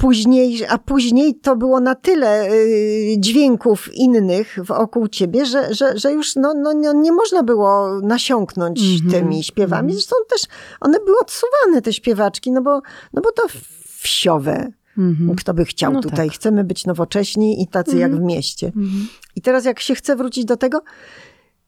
później, 0.06 0.66
a 0.70 0.78
później 0.78 1.36
to 1.36 1.56
było 1.56 1.80
na 1.80 1.96
tyle 1.96 2.52
y, 2.52 3.16
dźwięków 3.18 3.94
innych 3.94 4.58
wokół 4.64 5.08
ciebie, 5.08 5.46
że, 5.46 5.74
że, 5.74 5.98
że 5.98 6.12
już 6.12 6.36
no, 6.36 6.54
no, 6.54 6.74
no, 6.74 6.94
nie 6.94 7.12
można 7.12 7.44
było 7.44 8.02
nasiąknąć 8.02 8.82
Mhm, 8.82 9.12
tymi 9.12 9.44
śpiewami. 9.44 9.94
Zresztą 9.94 10.16
też 10.30 10.42
one 10.82 11.00
były 11.00 11.18
odsuwane, 11.20 11.82
te 11.82 11.94
śpiewaczki, 11.94 12.52
no 12.52 12.62
bo, 12.62 12.82
no 13.14 13.22
bo 13.22 13.32
to 13.32 13.44
wsiowe. 13.88 14.72
Mhm. 14.98 15.36
Kto 15.36 15.54
by 15.54 15.66
chciał 15.66 15.94
No 15.94 16.02
tutaj? 16.02 16.28
tak. 16.28 16.36
Chcemy 16.36 16.64
być 16.64 16.86
nowocześni 16.86 17.62
i 17.62 17.68
tacy 17.68 17.98
jak 17.98 18.16
w 18.16 18.20
mieście. 18.20 18.68
Mhm. 18.68 19.08
I 19.36 19.42
teraz 19.42 19.66
jak 19.66 19.80
się 19.80 19.96
chce 19.96 20.16
wrócić 20.16 20.46
do 20.46 20.58
tego, 20.58 20.82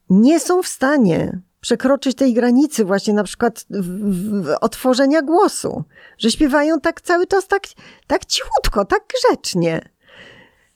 nie 0.10 0.40
są 0.40 0.64
w 0.64 0.68
stanie 0.68 1.42
przekroczyć 1.68 2.16
tej 2.16 2.34
granicy 2.34 2.86
właśnie 2.86 3.14
na 3.14 3.24
przykład 3.24 3.66
otworzenia 4.62 5.22
głosu, 5.22 5.84
że 6.18 6.32
śpiewają 6.32 6.80
tak 6.80 7.02
cały 7.02 7.28
czas 7.28 7.48
tak, 7.48 7.64
tak 8.08 8.26
cichutko, 8.26 8.86
tak 8.86 9.04
grzecznie. 9.08 9.90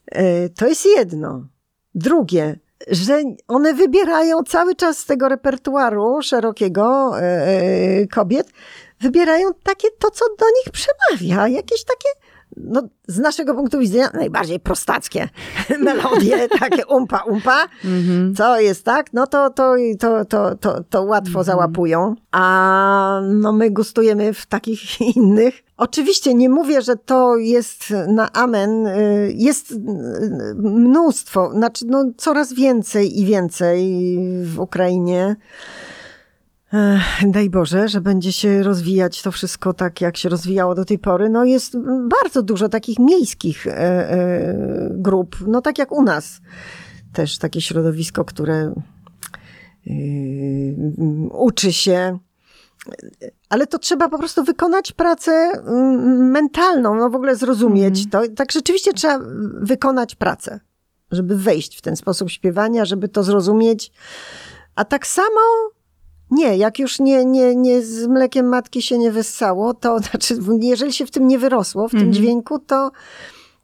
E, 0.07 0.49
to 0.49 0.67
jest 0.67 0.85
jedno. 0.85 1.47
Drugie, 1.95 2.59
że 2.87 3.21
one 3.47 3.73
wybierają 3.73 4.43
cały 4.43 4.75
czas 4.75 4.97
z 4.97 5.05
tego 5.05 5.29
repertuaru 5.29 6.21
szerokiego 6.21 7.11
e, 7.19 7.21
e, 7.21 8.07
kobiet, 8.07 8.47
wybierają 8.99 9.49
takie 9.63 9.87
to, 9.99 10.09
co 10.09 10.25
do 10.39 10.45
nich 10.45 10.73
przemawia, 10.73 11.47
jakieś 11.47 11.83
takie 11.83 12.09
no, 12.57 12.81
z 13.07 13.19
naszego 13.19 13.55
punktu 13.55 13.79
widzenia 13.79 14.09
najbardziej 14.13 14.59
prostackie 14.59 15.29
melodie, 15.83 16.49
takie 16.59 16.85
umpa, 16.85 17.23
umpa, 17.23 17.67
mm-hmm. 17.85 18.35
co 18.37 18.59
jest 18.59 18.85
tak, 18.85 19.13
no 19.13 19.27
to, 19.27 19.49
to, 19.49 19.75
to, 19.99 20.25
to, 20.25 20.55
to, 20.55 20.83
to 20.83 21.03
łatwo 21.03 21.39
mm-hmm. 21.39 21.43
załapują, 21.43 22.15
a 22.31 23.21
no 23.23 23.53
my 23.53 23.71
gustujemy 23.71 24.33
w 24.33 24.45
takich 24.45 25.01
innych. 25.15 25.63
Oczywiście 25.77 26.33
nie 26.33 26.49
mówię, 26.49 26.81
że 26.81 26.95
to 26.95 27.37
jest 27.37 27.93
na 28.07 28.31
amen, 28.31 28.87
y, 28.87 29.33
jest 29.35 29.73
mnóstwo, 30.55 31.51
znaczy 31.51 31.85
no 31.87 32.05
coraz 32.17 32.53
więcej 32.53 33.19
i 33.19 33.25
więcej 33.25 33.95
w 34.43 34.59
Ukrainie 34.59 35.35
Daj 37.27 37.49
Boże, 37.49 37.87
że 37.87 38.01
będzie 38.01 38.31
się 38.31 38.63
rozwijać 38.63 39.21
to 39.21 39.31
wszystko 39.31 39.73
tak, 39.73 40.01
jak 40.01 40.17
się 40.17 40.29
rozwijało 40.29 40.75
do 40.75 40.85
tej 40.85 40.99
pory. 40.99 41.29
No 41.29 41.45
jest 41.45 41.77
bardzo 42.09 42.43
dużo 42.43 42.69
takich 42.69 42.99
miejskich 42.99 43.67
e, 43.67 43.71
e, 43.71 44.89
grup, 44.91 45.35
no 45.47 45.61
tak 45.61 45.77
jak 45.77 45.91
u 45.91 46.03
nas. 46.03 46.41
Też 47.13 47.37
takie 47.37 47.61
środowisko, 47.61 48.25
które 48.25 48.73
e, 49.87 49.93
uczy 51.31 51.73
się 51.73 52.19
ale 53.49 53.67
to 53.67 53.79
trzeba 53.79 54.09
po 54.09 54.17
prostu 54.17 54.43
wykonać 54.43 54.91
pracę 54.91 55.31
mm, 55.31 56.31
mentalną, 56.31 56.95
no 56.95 57.09
w 57.09 57.15
ogóle 57.15 57.35
zrozumieć 57.35 57.99
mm. 57.99 58.09
to. 58.09 58.35
Tak 58.35 58.51
rzeczywiście 58.51 58.93
trzeba 58.93 59.19
wykonać 59.61 60.15
pracę, 60.15 60.59
żeby 61.11 61.37
wejść 61.37 61.77
w 61.77 61.81
ten 61.81 61.95
sposób 61.95 62.29
śpiewania, 62.29 62.85
żeby 62.85 63.09
to 63.09 63.23
zrozumieć. 63.23 63.91
A 64.75 64.85
tak 64.85 65.07
samo 65.07 65.39
nie, 66.31 66.57
jak 66.57 66.79
już 66.79 66.99
nie, 66.99 67.25
nie, 67.25 67.55
nie 67.55 67.81
z 67.81 68.07
mlekiem 68.07 68.45
matki 68.45 68.81
się 68.81 68.97
nie 68.97 69.11
wyssało, 69.11 69.73
to 69.73 69.99
znaczy, 70.09 70.37
jeżeli 70.61 70.93
się 70.93 71.05
w 71.05 71.11
tym 71.11 71.27
nie 71.27 71.39
wyrosło, 71.39 71.87
w 71.87 71.91
tym 71.91 71.99
mhm. 71.99 72.13
dźwięku, 72.13 72.59
to, 72.59 72.91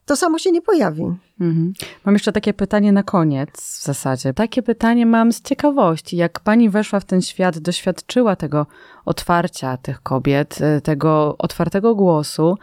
to 0.06 0.15
samo 0.15 0.39
się 0.39 0.52
nie 0.52 0.61
pojawi. 0.61 1.03
Mhm. 1.41 1.73
Mam 2.06 2.15
jeszcze 2.15 2.31
takie 2.31 2.53
pytanie 2.53 2.91
na 2.91 3.03
koniec 3.03 3.49
w 3.80 3.84
zasadzie. 3.84 4.34
Takie 4.34 4.64
pytanie 4.64 5.06
mam 5.06 5.31
z 5.31 5.41
ciekawości. 5.41 6.18
Jak 6.18 6.39
pani 6.39 6.69
weszła 6.69 6.99
w 6.99 7.06
ten 7.06 7.22
świat, 7.22 7.60
doświadczyła 7.60 8.35
tego 8.35 8.65
otwarcia 9.06 9.77
tych 9.77 10.03
kobiet, 10.03 10.60
y, 10.77 10.81
tego 10.81 11.35
otwartego 11.38 11.95
głosu, 11.95 12.57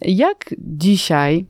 jak 0.00 0.54
dzisiaj 0.58 1.46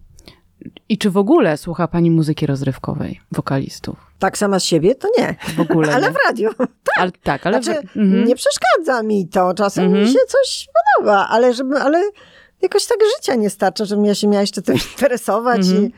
i 0.88 0.98
czy 0.98 1.10
w 1.10 1.16
ogóle 1.16 1.56
słucha 1.56 1.88
pani 1.88 2.10
muzyki 2.10 2.46
rozrywkowej, 2.46 3.20
wokalistów? 3.32 4.09
Tak 4.20 4.38
sama 4.38 4.60
z 4.60 4.64
siebie, 4.64 4.94
to 4.94 5.08
nie. 5.18 5.34
W 5.56 5.60
ogóle. 5.60 5.92
ale 5.96 6.12
w 6.12 6.16
radiu. 6.26 6.50
Tak, 6.84 7.02
ale, 7.02 7.12
tak, 7.22 7.46
ale 7.46 7.62
znaczy, 7.62 7.80
w... 7.88 7.96
mhm. 7.96 8.24
nie 8.24 8.34
przeszkadza 8.36 9.02
mi 9.02 9.28
to. 9.28 9.54
Czasem 9.54 9.84
mhm. 9.84 10.04
mi 10.04 10.12
się 10.12 10.18
coś 10.28 10.68
podoba, 10.96 11.28
ale 11.28 11.54
żeby, 11.54 11.76
ale 11.78 12.02
jakoś 12.62 12.86
tak 12.86 12.98
życia 13.16 13.34
nie 13.34 13.50
starcza, 13.50 13.84
żebym 13.84 14.04
ja 14.04 14.14
się 14.14 14.28
miała 14.28 14.40
jeszcze 14.40 14.62
tym 14.62 14.76
interesować. 14.92 15.60
Mhm. 15.60 15.84
I... 15.84 15.92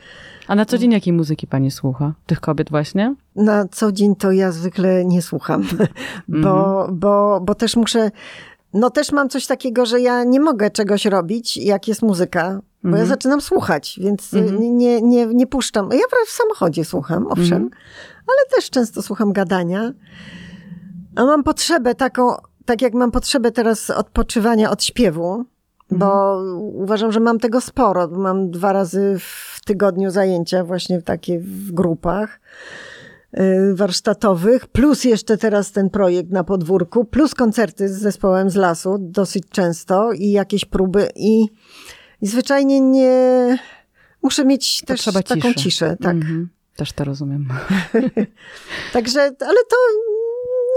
A 0.49 0.55
na 0.55 0.65
co 0.65 0.78
dzień 0.78 0.93
jakiej 0.93 1.12
muzyki 1.12 1.47
pani 1.47 1.70
słucha? 1.70 2.12
Tych 2.27 2.40
kobiet 2.40 2.70
właśnie? 2.70 3.15
Na 3.36 3.69
co 3.69 3.93
dzień 3.93 4.16
to 4.16 4.32
ja 4.32 4.53
zwykle 4.53 5.05
nie 5.05 5.23
słucham, 5.23 5.69
bo, 6.28 6.74
mhm. 6.77 6.99
bo, 6.99 7.40
bo 7.40 7.55
też 7.55 7.77
muszę 7.77 8.11
no 8.74 8.90
też 8.90 9.12
mam 9.12 9.28
coś 9.28 9.47
takiego, 9.47 9.86
że 9.86 10.01
ja 10.01 10.24
nie 10.24 10.40
mogę 10.40 10.70
czegoś 10.70 11.05
robić, 11.05 11.57
jak 11.57 11.89
jest 11.89 12.03
muzyka, 12.03 12.61
bo 12.82 12.90
ja 12.90 13.02
mhm. 13.02 13.09
zaczynam 13.09 13.40
słuchać, 13.40 13.98
więc 14.02 14.34
mhm. 14.34 14.78
nie, 14.78 15.02
nie, 15.02 15.26
nie 15.26 15.46
puszczam. 15.46 15.88
Ja 15.92 16.24
w 16.26 16.30
samochodzie 16.30 16.84
słucham, 16.84 17.26
owszem, 17.26 17.70
ale 18.28 18.56
też 18.56 18.70
często 18.70 19.02
słucham 19.02 19.32
gadania. 19.32 19.92
A 21.16 21.24
mam 21.24 21.42
potrzebę 21.42 21.94
taką, 21.94 22.34
tak 22.64 22.82
jak 22.82 22.94
mam 22.94 23.10
potrzebę 23.10 23.52
teraz 23.52 23.90
odpoczywania 23.90 24.70
od 24.70 24.84
śpiewu, 24.84 25.44
bo 25.90 26.40
uważam, 26.74 27.12
że 27.12 27.20
mam 27.20 27.38
tego 27.38 27.60
sporo. 27.60 28.09
Mam 28.09 28.50
dwa 28.50 28.72
razy 28.72 29.16
w 29.18 29.60
tygodniu 29.64 30.10
zajęcia 30.10 30.64
właśnie 30.64 31.02
takie 31.02 31.38
w 31.38 31.72
grupach. 31.72 32.40
Y, 33.40 33.74
warsztatowych, 33.74 34.66
plus 34.66 35.04
jeszcze 35.04 35.38
teraz 35.38 35.72
ten 35.72 35.90
projekt 35.90 36.30
na 36.30 36.44
podwórku, 36.44 37.04
plus 37.04 37.34
koncerty 37.34 37.88
z 37.88 38.00
zespołem 38.00 38.50
z 38.50 38.56
lasu 38.56 38.96
dosyć 39.00 39.44
często 39.50 40.12
i 40.12 40.30
jakieś 40.30 40.64
próby 40.64 41.09
i, 41.16 41.48
i 42.23 42.27
zwyczajnie 42.27 42.81
nie... 42.81 43.59
Muszę 44.23 44.44
mieć 44.44 44.82
też 44.86 45.05
taką 45.05 45.40
ciszę. 45.40 45.55
ciszę 45.55 45.97
tak. 46.01 46.15
Mm 46.15 46.23
-hmm. 46.23 46.47
Też 46.77 46.93
to 46.93 47.05
rozumiem. 47.05 47.49
Także, 48.93 49.20
ale 49.20 49.59
to 49.70 49.77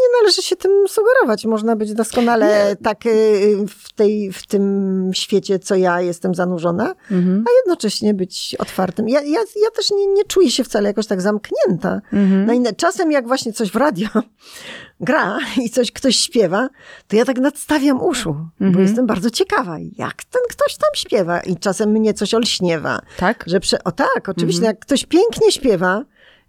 nie 0.06 0.22
należy 0.22 0.42
się 0.42 0.56
tym 0.56 0.88
sugerować. 0.88 1.46
Można 1.46 1.76
być 1.76 1.94
doskonale 1.94 2.70
nie. 2.70 2.76
tak 2.76 3.06
y, 3.06 3.58
w, 3.70 3.94
tej, 3.94 4.32
w 4.32 4.48
tym 4.48 5.12
świecie, 5.14 5.60
co 5.60 5.76
ja 5.76 6.02
jestem 6.02 6.36
zanurzona, 6.36 6.96
mhm. 7.12 7.44
a 7.48 7.52
jednocześnie 7.58 8.14
być 8.14 8.56
otwartym. 8.60 9.10
Ja, 9.10 9.22
ja, 9.22 9.40
ja 9.40 9.72
też 9.76 9.92
nie, 9.92 10.08
nie 10.08 10.24
czuję 10.24 10.52
się 10.52 10.64
wcale 10.64 10.90
jakoś 10.90 11.08
tak 11.08 11.22
zamknięta. 11.22 12.02
Mhm. 12.14 12.56
Inne, 12.56 12.74
czasem 12.74 13.12
jak 13.12 13.28
właśnie 13.28 13.54
coś 13.54 13.72
w 13.72 13.76
radio 13.76 14.08
gra 15.00 15.40
i 15.64 15.70
coś 15.70 15.92
ktoś 15.92 16.16
śpiewa, 16.16 16.70
to 17.08 17.16
ja 17.16 17.26
tak 17.26 17.38
nadstawiam 17.38 18.02
uszu, 18.02 18.30
mhm. 18.30 18.72
bo 18.72 18.80
jestem 18.80 19.06
bardzo 19.06 19.30
ciekawa, 19.30 19.78
jak 19.98 20.24
ten 20.24 20.42
ktoś 20.50 20.78
tam 20.78 20.90
śpiewa 20.96 21.40
i 21.40 21.58
czasem 21.58 21.90
mnie 21.90 22.14
coś 22.14 22.34
olśniewa. 22.34 23.00
Tak? 23.18 23.44
Że 23.48 23.60
prze... 23.60 23.84
O 23.84 23.92
tak, 23.92 24.30
oczywiście, 24.30 24.62
mhm. 24.62 24.76
jak 24.76 24.80
ktoś 24.80 25.06
pięknie 25.06 25.52
śpiewa, 25.52 26.04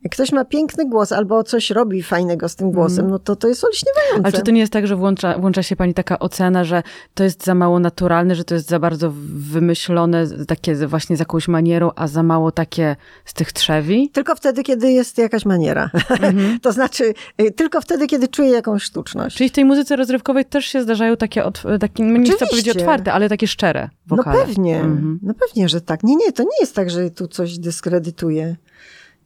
jak 0.06 0.12
ktoś 0.12 0.32
ma 0.32 0.44
piękny 0.44 0.88
głos 0.88 1.12
albo 1.12 1.44
coś 1.44 1.70
robi 1.70 2.02
fajnego 2.02 2.48
z 2.48 2.56
tym 2.56 2.70
głosem, 2.70 2.98
mm. 2.98 3.10
no 3.10 3.18
to 3.18 3.36
to 3.36 3.48
jest 3.48 3.64
olśniewające. 3.64 4.24
Ale 4.24 4.32
czy 4.32 4.42
to 4.42 4.50
nie 4.50 4.60
jest 4.60 4.72
tak, 4.72 4.86
że 4.86 4.96
włącza, 4.96 5.38
włącza 5.38 5.62
się 5.62 5.76
pani 5.76 5.94
taka 5.94 6.18
ocena, 6.18 6.64
że 6.64 6.82
to 7.14 7.24
jest 7.24 7.44
za 7.44 7.54
mało 7.54 7.78
naturalne, 7.78 8.34
że 8.34 8.44
to 8.44 8.54
jest 8.54 8.68
za 8.68 8.78
bardzo 8.78 9.12
wymyślone, 9.36 10.26
takie 10.48 10.86
właśnie 10.86 11.16
z 11.16 11.18
jakąś 11.18 11.48
manierą, 11.48 11.90
a 11.96 12.08
za 12.08 12.22
mało 12.22 12.52
takie 12.52 12.96
z 13.24 13.34
tych 13.34 13.52
trzewi? 13.52 14.10
Tylko 14.12 14.34
wtedy, 14.34 14.62
kiedy 14.62 14.92
jest 14.92 15.18
jakaś 15.18 15.44
maniera. 15.44 15.90
Mm-hmm. 15.94 16.60
to 16.62 16.72
znaczy, 16.72 17.14
y, 17.40 17.50
tylko 17.50 17.80
wtedy, 17.80 18.06
kiedy 18.06 18.28
czuję 18.28 18.50
jakąś 18.50 18.82
sztuczność. 18.82 19.36
Czyli 19.36 19.50
w 19.50 19.52
tej 19.52 19.64
muzyce 19.64 19.96
rozrywkowej 19.96 20.44
też 20.44 20.66
się 20.66 20.82
zdarzają 20.82 21.16
takie, 21.16 21.42
takie 21.80 22.04
no 22.04 22.18
nie 22.18 22.32
chcę 22.32 22.46
powiedzieć 22.46 22.76
otwarte, 22.76 23.12
ale 23.12 23.28
takie 23.28 23.46
szczere 23.46 23.88
no 24.10 24.16
wokale. 24.16 24.38
No 24.38 24.46
pewnie, 24.46 24.80
mm-hmm. 24.82 25.16
no 25.22 25.34
pewnie, 25.34 25.68
że 25.68 25.80
tak. 25.80 26.02
Nie, 26.02 26.16
nie, 26.16 26.32
to 26.32 26.42
nie 26.42 26.60
jest 26.60 26.74
tak, 26.74 26.90
że 26.90 27.10
tu 27.10 27.28
coś 27.28 27.58
dyskredytuje. 27.58 28.56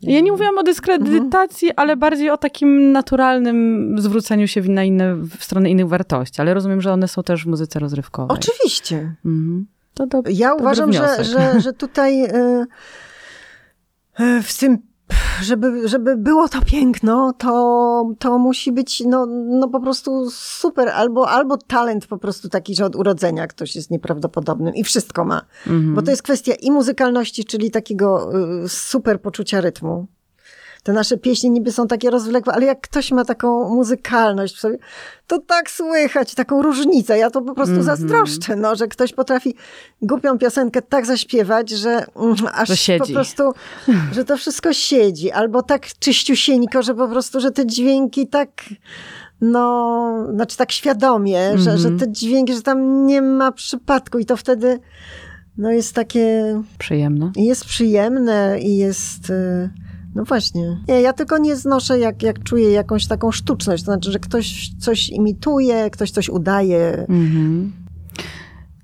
Ja 0.03 0.21
nie 0.21 0.33
mówiłam 0.33 0.59
o 0.59 0.63
dyskredytacji, 0.63 1.69
mhm. 1.69 1.75
ale 1.77 1.97
bardziej 1.97 2.31
o 2.31 2.37
takim 2.37 2.93
naturalnym 2.93 3.95
zwróceniu 3.99 4.49
się 4.49 4.61
na 4.61 4.85
inne, 4.85 5.15
w 5.15 5.45
stronę 5.45 5.71
innych 5.71 5.89
wartości. 5.89 6.41
Ale 6.41 6.55
rozumiem, 6.55 6.81
że 6.81 6.93
one 6.93 7.09
są 7.09 7.23
też 7.23 7.45
w 7.45 7.47
muzyce 7.47 7.79
rozrywkowej. 7.79 8.37
Oczywiście. 8.39 9.15
Mhm. 9.25 9.67
To 9.95 10.07
do, 10.07 10.23
ja 10.31 10.55
uważam, 10.55 10.93
że, 10.93 11.25
że, 11.25 11.61
że 11.61 11.73
tutaj 11.73 12.25
y, 12.25 12.67
y, 14.21 14.43
w 14.43 14.59
tym 14.59 14.79
żeby, 15.43 15.89
żeby 15.89 16.17
było 16.17 16.49
to 16.49 16.63
piękno, 16.63 17.33
to, 17.39 18.13
to 18.19 18.39
musi 18.39 18.73
być 18.73 19.03
no, 19.07 19.27
no 19.27 19.69
po 19.69 19.81
prostu 19.81 20.31
super. 20.31 20.89
Albo, 20.89 21.29
albo 21.29 21.57
talent 21.57 22.07
po 22.07 22.19
prostu 22.19 22.49
taki, 22.49 22.75
że 22.75 22.85
od 22.85 22.97
urodzenia 22.97 23.47
ktoś 23.47 23.77
jest 23.77 23.91
nieprawdopodobnym 23.91 24.75
i 24.75 24.85
wszystko 24.85 25.25
ma. 25.25 25.43
Mhm. 25.67 25.95
Bo 25.95 26.03
to 26.03 26.11
jest 26.11 26.23
kwestia 26.23 26.53
i 26.55 26.71
muzykalności, 26.71 27.45
czyli 27.45 27.71
takiego 27.71 28.31
y, 28.65 28.69
super 28.69 29.21
poczucia 29.21 29.61
rytmu 29.61 30.07
te 30.83 30.93
nasze 30.93 31.17
pieśni 31.17 31.51
niby 31.51 31.73
są 31.73 31.87
takie 31.87 32.11
rozwlekłe, 32.11 32.53
ale 32.53 32.67
jak 32.67 32.81
ktoś 32.81 33.13
ma 33.13 33.25
taką 33.25 33.75
muzykalność 33.75 34.57
w 34.57 34.61
sobie, 34.61 34.79
to 35.27 35.39
tak 35.39 35.71
słychać, 35.71 36.35
taką 36.35 36.63
różnicę. 36.63 37.19
Ja 37.19 37.31
to 37.31 37.43
po 37.43 37.55
prostu 37.55 37.75
mm 37.75 37.83
-hmm. 37.83 37.87
zazdroszczę, 37.87 38.57
no, 38.57 38.77
że 38.77 38.89
ktoś 38.89 39.13
potrafi 39.13 39.55
głupią 40.03 40.39
piosenkę 40.39 40.83
tak 40.83 41.07
zaśpiewać, 41.07 41.71
że 41.71 42.05
mm, 42.17 42.37
aż 42.53 42.91
po 42.99 43.13
prostu, 43.13 43.53
że 44.13 44.25
to 44.25 44.37
wszystko 44.37 44.73
siedzi. 44.73 45.31
Albo 45.31 45.63
tak 45.63 45.87
czyściusieńko, 45.99 46.83
że 46.83 46.95
po 46.95 47.09
prostu, 47.09 47.41
że 47.41 47.51
te 47.51 47.67
dźwięki 47.67 48.29
tak 48.29 48.51
no, 49.41 50.27
znaczy 50.35 50.57
tak 50.57 50.73
świadomie, 50.73 51.41
mm 51.41 51.59
-hmm. 51.59 51.63
że, 51.63 51.79
że 51.79 51.89
mhm. 51.89 51.99
te 51.99 52.13
dźwięki, 52.13 52.55
że 52.55 52.63
tam 52.63 53.07
nie 53.07 53.23
ma 53.23 53.53
przypadku 53.53 54.19
i 54.19 54.25
to 54.25 54.37
wtedy 54.37 54.79
no 55.59 55.71
jest 55.71 55.95
takie... 55.95 56.63
Przyjemne. 56.79 57.33
Jest 57.37 57.65
przyjemne 57.65 58.61
i 58.61 58.77
jest... 58.77 59.31
Y 59.31 59.71
no 60.15 60.25
właśnie. 60.25 60.81
Nie, 60.89 61.01
ja 61.01 61.13
tylko 61.13 61.39
nie 61.39 61.57
znoszę, 61.57 61.99
jak, 61.99 62.23
jak 62.23 62.43
czuję 62.43 62.71
jakąś 62.71 63.07
taką 63.07 63.31
sztuczność. 63.31 63.83
To 63.83 63.93
znaczy, 63.93 64.13
że 64.13 64.19
ktoś 64.19 64.71
coś 64.79 65.09
imituje, 65.09 65.91
ktoś 65.91 66.11
coś 66.11 66.29
udaje. 66.29 67.07
Mhm. 67.09 67.73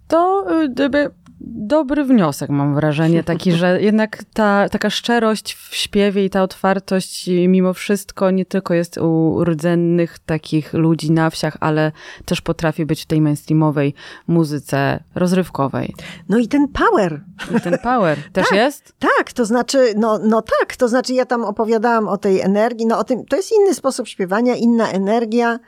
To 0.08 0.46
y, 0.62 0.68
gdyby 0.68 1.10
dobry 1.46 2.04
wniosek, 2.04 2.50
mam 2.50 2.74
wrażenie, 2.74 3.24
taki, 3.24 3.52
że 3.52 3.80
jednak 3.82 4.24
ta 4.34 4.68
taka 4.68 4.90
szczerość 4.90 5.54
w 5.54 5.76
śpiewie 5.76 6.24
i 6.24 6.30
ta 6.30 6.42
otwartość 6.42 7.30
mimo 7.48 7.72
wszystko 7.72 8.30
nie 8.30 8.44
tylko 8.44 8.74
jest 8.74 8.98
u 8.98 9.44
rdzennych 9.44 10.18
takich 10.18 10.72
ludzi 10.72 11.12
na 11.12 11.30
wsiach, 11.30 11.56
ale 11.60 11.92
też 12.24 12.40
potrafi 12.40 12.86
być 12.86 13.02
w 13.02 13.06
tej 13.06 13.20
mainstreamowej 13.20 13.94
muzyce 14.26 15.02
rozrywkowej. 15.14 15.94
No 16.28 16.38
i 16.38 16.48
ten 16.48 16.68
power. 16.68 17.20
I 17.56 17.60
ten 17.60 17.78
power 17.78 18.18
też 18.32 18.48
tak, 18.48 18.58
jest? 18.58 18.92
Tak, 18.98 19.32
to 19.32 19.44
znaczy, 19.44 19.94
no, 19.96 20.18
no 20.18 20.42
tak, 20.42 20.76
to 20.76 20.88
znaczy 20.88 21.14
ja 21.14 21.26
tam 21.26 21.44
opowiadałam 21.44 22.08
o 22.08 22.16
tej 22.16 22.40
energii, 22.40 22.86
no 22.86 22.98
o 22.98 23.04
tym, 23.04 23.24
to 23.24 23.36
jest 23.36 23.52
inny 23.52 23.74
sposób 23.74 24.08
śpiewania, 24.08 24.54
inna 24.54 24.90
energia. 24.90 25.58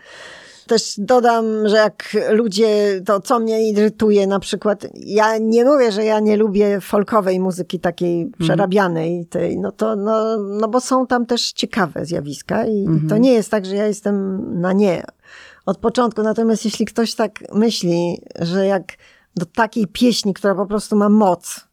Też 0.68 0.94
dodam, 0.98 1.68
że 1.68 1.76
jak 1.76 2.16
ludzie, 2.30 3.00
to 3.06 3.20
co 3.20 3.40
mnie 3.40 3.70
irytuje 3.70 4.26
na 4.26 4.40
przykład, 4.40 4.86
ja 4.94 5.38
nie 5.38 5.64
mówię, 5.64 5.92
że 5.92 6.04
ja 6.04 6.20
nie 6.20 6.36
lubię 6.36 6.80
folkowej 6.80 7.40
muzyki 7.40 7.80
takiej 7.80 8.22
mhm. 8.22 8.38
przerabianej, 8.38 9.26
tej, 9.26 9.58
no 9.58 9.72
to, 9.72 9.96
no, 9.96 10.36
no 10.36 10.68
bo 10.68 10.80
są 10.80 11.06
tam 11.06 11.26
też 11.26 11.52
ciekawe 11.52 12.06
zjawiska 12.06 12.66
i, 12.66 12.84
to 12.84 12.90
mhm. 12.90 13.22
nie 13.22 13.32
jest 13.32 13.50
tak, 13.50 13.66
że 13.66 13.76
ja 13.76 13.86
jestem 13.86 14.44
na 14.60 14.72
nie 14.72 15.02
od 15.66 15.78
początku. 15.78 16.22
Natomiast 16.22 16.64
jeśli 16.64 16.86
ktoś 16.86 17.14
tak 17.14 17.54
myśli, 17.54 18.22
że 18.40 18.66
jak 18.66 18.92
do 19.36 19.46
takiej 19.46 19.86
pieśni, 19.86 20.34
która 20.34 20.54
po 20.54 20.66
prostu 20.66 20.96
ma 20.96 21.08
moc, 21.08 21.68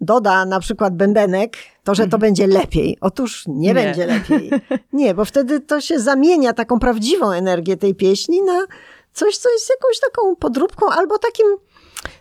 doda 0.00 0.44
na 0.44 0.60
przykład 0.60 0.96
bębenek, 0.96 1.56
to 1.88 1.94
że 1.94 2.02
to 2.02 2.16
mhm. 2.16 2.20
będzie 2.20 2.46
lepiej. 2.46 2.98
Otóż 3.00 3.44
nie, 3.46 3.68
nie, 3.68 3.74
będzie 3.74 4.06
lepiej. 4.06 4.50
Nie, 4.92 5.14
bo 5.14 5.24
wtedy 5.24 5.60
to 5.60 5.80
się 5.80 6.00
zamienia 6.00 6.52
taką 6.52 6.78
prawdziwą 6.78 7.30
energię 7.30 7.76
tej 7.76 7.94
pieśni 7.94 8.42
na 8.42 8.66
coś, 9.12 9.36
co 9.36 9.50
jest 9.50 9.70
jakąś 9.70 10.00
taką 10.00 10.36
podróbką 10.36 10.86
albo 10.90 11.18
takim, 11.18 11.46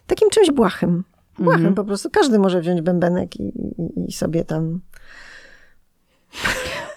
takim 0.08 0.30
czymś 0.30 0.52
błahym. 0.52 1.04
Błahym 1.40 1.60
mhm. 1.60 1.76
po 1.76 1.84
prostu. 1.84 2.10
Każdy 2.10 2.40
może 2.40 2.62
wziąć 2.62 2.82
bębenek 2.82 3.40
i, 3.40 3.44
i, 3.44 4.08
i 4.08 4.12
sobie 4.12 4.44
tam 4.44 4.80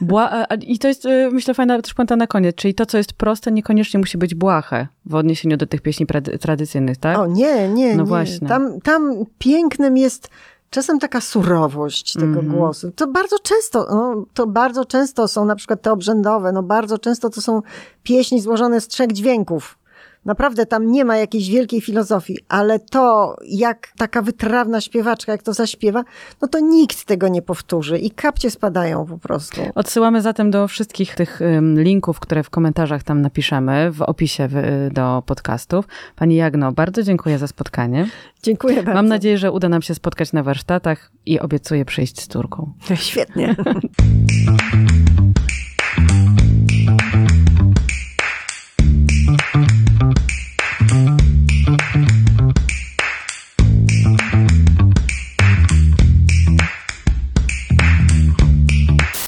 Bła 0.00 0.46
I 0.60 0.78
to 0.78 0.88
jest, 0.88 1.04
y, 1.04 1.30
myślę, 1.32 1.54
fajna 1.54 1.82
też 1.82 1.94
puenta 1.94 2.16
na 2.16 2.26
koniec, 2.26 2.56
czyli 2.56 2.74
to, 2.74 2.86
co 2.86 2.98
jest 2.98 3.12
proste, 3.12 3.52
niekoniecznie 3.52 4.00
musi 4.00 4.18
być 4.18 4.34
błahe 4.34 4.86
w 5.06 5.14
odniesieniu 5.14 5.56
do 5.56 5.66
tych 5.66 5.80
pieśni 5.80 6.06
tradycyjnych, 6.40 6.96
tak? 6.96 7.18
O 7.18 7.26
nie, 7.26 7.68
nie, 7.68 7.96
no 7.96 8.02
nie. 8.02 8.08
Właśnie. 8.08 8.48
Tam, 8.48 8.80
tam 8.80 9.24
pięknym 9.38 9.96
jest 9.96 10.30
czasem 10.70 10.98
taka 10.98 11.20
surowość 11.20 12.12
tego 12.12 12.24
mm 12.24 12.48
głosu. 12.48 12.90
To 12.96 13.06
bardzo 13.06 13.38
często, 13.38 13.86
no, 13.90 14.24
to 14.34 14.46
bardzo 14.46 14.84
często 14.84 15.28
są 15.28 15.44
na 15.44 15.56
przykład 15.56 15.82
te 15.82 15.92
obrzędowe, 15.92 16.52
no 16.52 16.62
bardzo 16.62 16.98
często 16.98 17.30
to 17.30 17.40
są 17.40 17.62
pieśni 18.02 18.40
złożone 18.40 18.80
z 18.80 18.88
trzech 18.88 19.12
dźwięków. 19.12 19.78
Naprawdę 20.24 20.66
tam 20.66 20.92
nie 20.92 21.04
ma 21.04 21.16
jakiejś 21.16 21.50
wielkiej 21.50 21.80
filozofii, 21.80 22.38
ale 22.48 22.78
to, 22.78 23.36
jak 23.46 23.88
taka 23.98 24.22
wytrawna 24.22 24.80
śpiewaczka, 24.80 25.32
jak 25.32 25.42
to 25.42 25.52
zaśpiewa, 25.52 26.04
no 26.42 26.48
to 26.48 26.60
nikt 26.60 27.04
tego 27.04 27.28
nie 27.28 27.42
powtórzy 27.42 27.98
i 27.98 28.10
kapcie 28.10 28.50
spadają 28.50 29.06
po 29.06 29.18
prostu. 29.18 29.60
Odsyłamy 29.74 30.22
zatem 30.22 30.50
do 30.50 30.68
wszystkich 30.68 31.14
tych 31.14 31.40
linków, 31.76 32.20
które 32.20 32.42
w 32.42 32.50
komentarzach 32.50 33.02
tam 33.02 33.22
napiszemy, 33.22 33.92
w 33.92 34.02
opisie 34.02 34.48
do 34.92 35.22
podcastów. 35.26 35.84
Pani 36.16 36.36
Jagno, 36.36 36.72
bardzo 36.72 37.02
dziękuję 37.02 37.38
za 37.38 37.46
spotkanie. 37.46 38.06
Dziękuję 38.42 38.76
bardzo. 38.76 38.94
Mam 38.94 39.06
nadzieję, 39.06 39.38
że 39.38 39.52
uda 39.52 39.68
nam 39.68 39.82
się 39.82 39.94
spotkać 39.94 40.32
na 40.32 40.42
warsztatach 40.42 41.10
i 41.26 41.40
obiecuję 41.40 41.84
przyjść 41.84 42.20
z 42.20 42.28
córką. 42.28 42.72
Świetnie. 42.94 43.56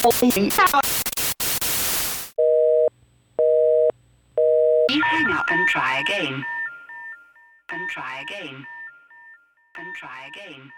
Please 0.02 0.34
hang 5.04 5.30
up 5.30 5.46
and 5.48 5.68
try 5.68 6.00
again. 6.00 6.44
And 7.70 7.90
try 7.90 8.20
again. 8.22 8.66
And 9.78 9.94
try 9.94 10.28
again. 10.28 10.72